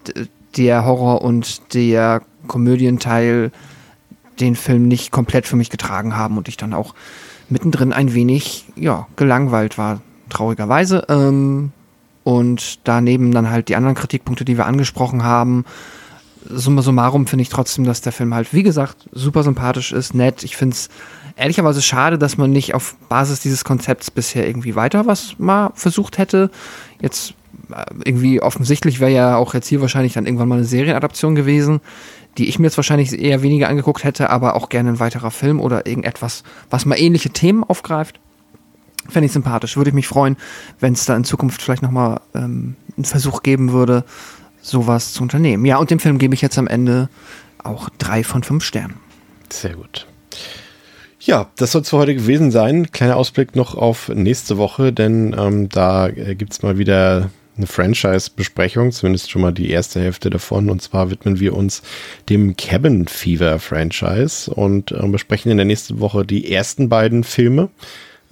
der 0.56 0.86
Horror 0.86 1.22
und 1.22 1.74
der 1.74 2.22
Komödienteil 2.48 3.52
den 4.40 4.56
Film 4.56 4.88
nicht 4.88 5.12
komplett 5.12 5.48
für 5.48 5.56
mich 5.56 5.70
getragen 5.70 6.16
haben 6.16 6.38
und 6.38 6.48
ich 6.48 6.58
dann 6.58 6.74
auch 6.74 6.94
mittendrin 7.50 7.94
ein 7.94 8.14
wenig, 8.14 8.66
ja, 8.76 9.08
gelangweilt 9.16 9.78
war, 9.78 10.02
traurigerweise. 10.30 11.06
Ähm, 11.10 11.72
und 12.24 12.80
daneben 12.86 13.32
dann 13.32 13.50
halt 13.50 13.70
die 13.70 13.76
anderen 13.76 13.96
Kritikpunkte, 13.96 14.46
die 14.46 14.58
wir 14.58 14.66
angesprochen 14.66 15.24
haben. 15.24 15.66
Summa 16.50 16.82
summarum 16.82 17.28
finde 17.28 17.44
ich 17.44 17.50
trotzdem, 17.50 17.86
dass 17.86 18.02
der 18.02 18.12
Film 18.12 18.34
halt, 18.34 18.54
wie 18.54 18.64
gesagt, 18.64 19.10
super 19.12 19.44
sympathisch 19.44 19.92
ist, 19.92 20.14
nett. 20.14 20.44
Ich 20.44 20.56
finde 20.56 20.74
es 20.74 20.90
ehrlicherweise 21.36 21.82
schade, 21.82 22.18
dass 22.18 22.38
man 22.38 22.52
nicht 22.52 22.74
auf 22.76 22.96
Basis 23.10 23.40
dieses 23.40 23.64
Konzepts 23.64 24.12
bisher 24.12 24.48
irgendwie 24.48 24.76
weiter 24.76 25.06
was 25.06 25.36
mal 25.38 25.72
versucht 25.76 26.18
hätte. 26.18 26.50
Jetzt 27.02 27.34
äh, 27.72 27.84
irgendwie 28.06 28.42
offensichtlich 28.42 29.00
wäre 29.00 29.12
ja 29.12 29.36
auch 29.36 29.54
jetzt 29.54 29.68
hier 29.68 29.82
wahrscheinlich 29.82 30.14
dann 30.14 30.26
irgendwann 30.26 30.48
mal 30.48 30.58
eine 30.58 30.66
Serienadaption 30.66 31.36
gewesen 31.36 31.82
die 32.38 32.48
ich 32.48 32.60
mir 32.60 32.68
jetzt 32.68 32.78
wahrscheinlich 32.78 33.18
eher 33.18 33.42
weniger 33.44 33.70
angeguckt 33.70 34.04
hätte, 34.04 34.30
aber 34.30 34.56
auch 34.56 34.70
gerne 34.70 34.90
ein 34.90 35.00
weiterer 35.00 35.32
Film 35.32 35.60
oder 35.60 35.86
irgendetwas, 35.86 36.44
was 36.70 36.86
mal 36.86 37.00
ähnliche 37.00 37.30
Themen 37.30 37.64
aufgreift. 37.64 38.20
Fände 39.10 39.26
ich 39.26 39.34
sympathisch. 39.34 39.76
Würde 39.76 39.90
ich 39.90 39.94
mich 39.94 40.08
freuen, 40.08 40.38
wenn 40.80 40.94
es 40.94 41.06
da 41.06 41.16
in 41.16 41.26
Zukunft 41.26 41.62
vielleicht 41.62 41.82
nochmal 41.82 42.22
ähm, 42.34 42.76
einen 42.96 43.06
Versuch 43.06 43.44
geben 43.44 43.72
würde, 43.72 44.06
sowas 44.62 45.14
zu 45.14 45.22
unternehmen. 45.22 45.66
Ja, 45.66 45.78
und 45.78 45.92
dem 45.92 46.00
Film 46.00 46.18
gebe 46.18 46.34
ich 46.34 46.42
jetzt 46.42 46.58
am 46.58 46.68
Ende 46.68 47.10
auch 47.62 47.90
drei 47.98 48.24
von 48.24 48.44
fünf 48.44 48.64
Sternen. 48.64 48.96
Sehr 49.50 49.76
gut. 49.76 50.08
Ja, 51.20 51.50
das 51.56 51.72
soll 51.72 51.82
es 51.84 51.90
für 51.90 51.98
heute 51.98 52.16
gewesen 52.16 52.52
sein. 52.52 52.92
Kleiner 52.92 53.16
Ausblick 53.16 53.56
noch 53.56 53.76
auf 53.76 54.10
nächste 54.10 54.58
Woche, 54.58 54.92
denn 54.92 55.36
ähm, 55.38 55.70
da 55.70 56.08
äh, 56.08 56.36
gibt 56.36 56.54
es 56.54 56.64
mal 56.64 56.78
wieder 56.78 57.30
eine 57.58 57.68
Franchise-Besprechung, 57.68 58.92
zumindest 58.92 59.30
schon 59.30 59.42
mal 59.42 59.52
die 59.52 59.70
erste 59.70 60.02
Hälfte 60.02 60.30
davon. 60.30 60.70
Und 60.70 60.82
zwar 60.82 61.10
widmen 61.10 61.40
wir 61.40 61.56
uns 61.56 61.82
dem 62.30 62.58
Cabin 62.58 63.08
Fever 63.08 63.60
Franchise 63.60 64.52
und 64.52 64.92
äh, 64.92 65.08
besprechen 65.08 65.52
in 65.52 65.58
der 65.58 65.66
nächsten 65.66 66.00
Woche 66.00 66.26
die 66.26 66.52
ersten 66.52 66.90
beiden 66.90 67.24
Filme. 67.24 67.70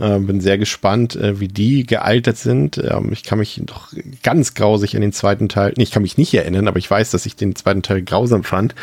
Äh, 0.01 0.17
bin 0.19 0.41
sehr 0.41 0.57
gespannt, 0.57 1.15
äh, 1.15 1.39
wie 1.39 1.47
die 1.47 1.85
gealtert 1.85 2.37
sind. 2.37 2.77
Ähm, 2.77 3.09
ich 3.11 3.23
kann 3.23 3.37
mich 3.37 3.61
doch 3.65 3.89
ganz 4.23 4.55
grausig 4.55 4.95
an 4.95 5.01
den 5.01 5.13
zweiten 5.13 5.47
Teil, 5.47 5.73
nee, 5.77 5.83
ich 5.83 5.91
kann 5.91 6.01
mich 6.01 6.17
nicht 6.17 6.33
erinnern, 6.33 6.67
aber 6.67 6.79
ich 6.79 6.89
weiß, 6.89 7.11
dass 7.11 7.27
ich 7.27 7.35
den 7.35 7.55
zweiten 7.55 7.83
Teil 7.83 8.01
grausam 8.01 8.43
fand. 8.43 8.73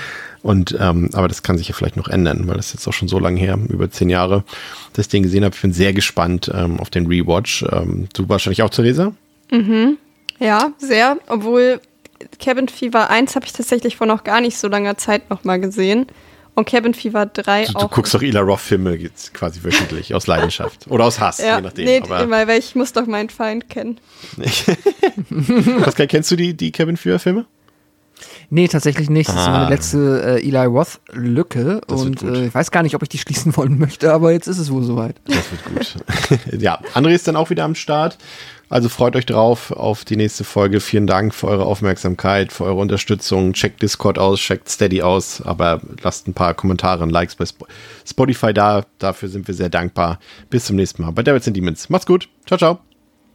Und 0.43 0.77
ähm, 0.79 1.11
aber 1.15 1.27
das 1.27 1.43
kann 1.43 1.59
sich 1.59 1.69
ja 1.69 1.75
vielleicht 1.75 1.97
noch 1.97 2.07
ändern, 2.07 2.47
weil 2.47 2.57
das 2.57 2.67
ist 2.67 2.75
jetzt 2.75 2.87
auch 2.87 2.93
schon 2.93 3.09
so 3.09 3.19
lange 3.19 3.41
her, 3.41 3.59
über 3.69 3.91
zehn 3.91 4.09
Jahre, 4.09 4.45
ich 4.97 5.09
den 5.09 5.25
gesehen 5.25 5.45
habe. 5.45 5.55
Ich 5.57 5.63
bin 5.63 5.73
sehr 5.73 5.93
gespannt 5.93 6.51
ähm, 6.55 6.79
auf 6.79 6.91
den 6.91 7.07
Rewatch. 7.07 7.65
Ähm, 7.71 8.09
du 8.15 8.29
wahrscheinlich 8.29 8.63
auch, 8.63 8.71
Theresa? 8.71 9.13
Mhm. 9.51 9.99
Ja, 10.39 10.73
sehr. 10.79 11.19
Obwohl 11.29 11.81
Cabin 12.41 12.69
Fever 12.69 13.11
1 13.11 13.35
habe 13.37 13.47
ich 13.47 13.53
tatsächlich 13.53 13.97
vor 13.97 14.07
noch 14.07 14.25
gar 14.25 14.41
nicht 14.41 14.59
so 14.59 14.69
langer 14.69 14.97
Zeit 14.97 15.31
nochmal 15.31 15.61
gesehen. 15.61 16.07
Und 16.55 16.69
Cabin 16.69 16.93
Fever 16.93 17.27
3 17.27 17.67
du, 17.67 17.77
auch. 17.77 17.83
Du 17.83 17.89
guckst 17.89 18.13
doch 18.15 18.23
Ila 18.23 18.41
Roth-Filme 18.41 18.97
jetzt 18.97 19.33
quasi 19.33 19.63
wöchentlich, 19.63 20.13
aus 20.15 20.27
Leidenschaft. 20.27 20.87
Oder 20.89 21.05
aus 21.05 21.21
Hass, 21.21 21.39
ja, 21.39 21.57
je 21.57 21.63
nachdem. 21.63 21.85
Nee, 21.85 22.01
aber 22.03 22.23
immer, 22.23 22.49
weil 22.49 22.59
ich 22.59 22.75
muss 22.75 22.93
doch 22.93 23.07
meinen 23.07 23.31
Feind 23.31 23.69
kennen. 23.69 24.01
Pascal, 25.83 26.07
kennst 26.07 26.31
du 26.31 26.37
die, 26.37 26.55
die 26.57 26.73
Cabin 26.73 26.97
Fever-Filme? 26.97 27.47
Nee, 28.51 28.67
tatsächlich 28.67 29.09
nicht. 29.11 29.29
Das 29.29 29.37
ist 29.37 29.43
Ah. 29.47 29.51
meine 29.51 29.71
letzte 29.71 30.41
äh, 30.41 30.49
Eli 30.49 30.65
Roth-Lücke. 30.65 31.81
Und 31.87 32.23
äh, 32.23 32.47
ich 32.47 32.55
weiß 32.55 32.71
gar 32.71 32.83
nicht, 32.83 32.95
ob 32.97 33.03
ich 33.03 33.09
die 33.09 33.19
schließen 33.19 33.57
wollen 33.57 33.79
möchte, 33.79 34.13
aber 34.13 34.33
jetzt 34.33 34.49
ist 34.49 34.59
es 34.59 34.73
wohl 34.73 34.83
soweit. 34.83 35.17
Das 35.27 35.45
wird 35.53 35.65
gut. 35.65 35.95
ja, 36.61 36.81
André 36.95 37.11
ist 37.11 37.29
dann 37.29 37.37
auch 37.37 37.51
wieder 37.51 37.65
am 37.65 37.75
Start. 37.75 38.19
Also 38.71 38.89
freut 38.91 39.17
euch 39.17 39.25
drauf 39.25 39.71
auf 39.71 40.05
die 40.05 40.17
nächste 40.17 40.45
Folge. 40.45 40.81
Vielen 40.81 41.07
Dank 41.07 41.35
für 41.35 41.47
eure 41.49 41.65
Aufmerksamkeit, 41.65 42.53
für 42.53 42.65
eure 42.65 42.77
Unterstützung. 42.81 43.55
Checkt 43.55 43.81
Discord 43.81 44.19
aus, 44.19 44.41
checkt 44.41 44.69
Steady 44.69 45.01
aus, 45.03 45.41
aber 45.41 45.81
lasst 46.03 46.29
ein 46.29 46.35
paar 46.35 46.53
Kommentare 46.53 47.03
und 47.03 47.11
Likes 47.11 47.35
bei 47.35 47.45
Sp- 47.49 47.65
Spotify 48.07 48.53
da. 48.53 48.85
Dafür 48.99 49.31
sind 49.31 49.49
wir 49.49 49.55
sehr 49.55 49.71
dankbar. 49.71 50.19
Bis 50.51 50.67
zum 50.67 50.77
nächsten 50.77 51.03
Mal 51.03 51.13
bei 51.13 51.23
Devils 51.23 51.47
and 51.47 51.57
Demons. 51.57 51.89
Macht's 51.89 52.07
gut. 52.07 52.29
Ciao, 52.47 52.59
ciao. 52.59 52.79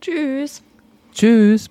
Tschüss. 0.02 0.62
Tschüss. 1.14 1.70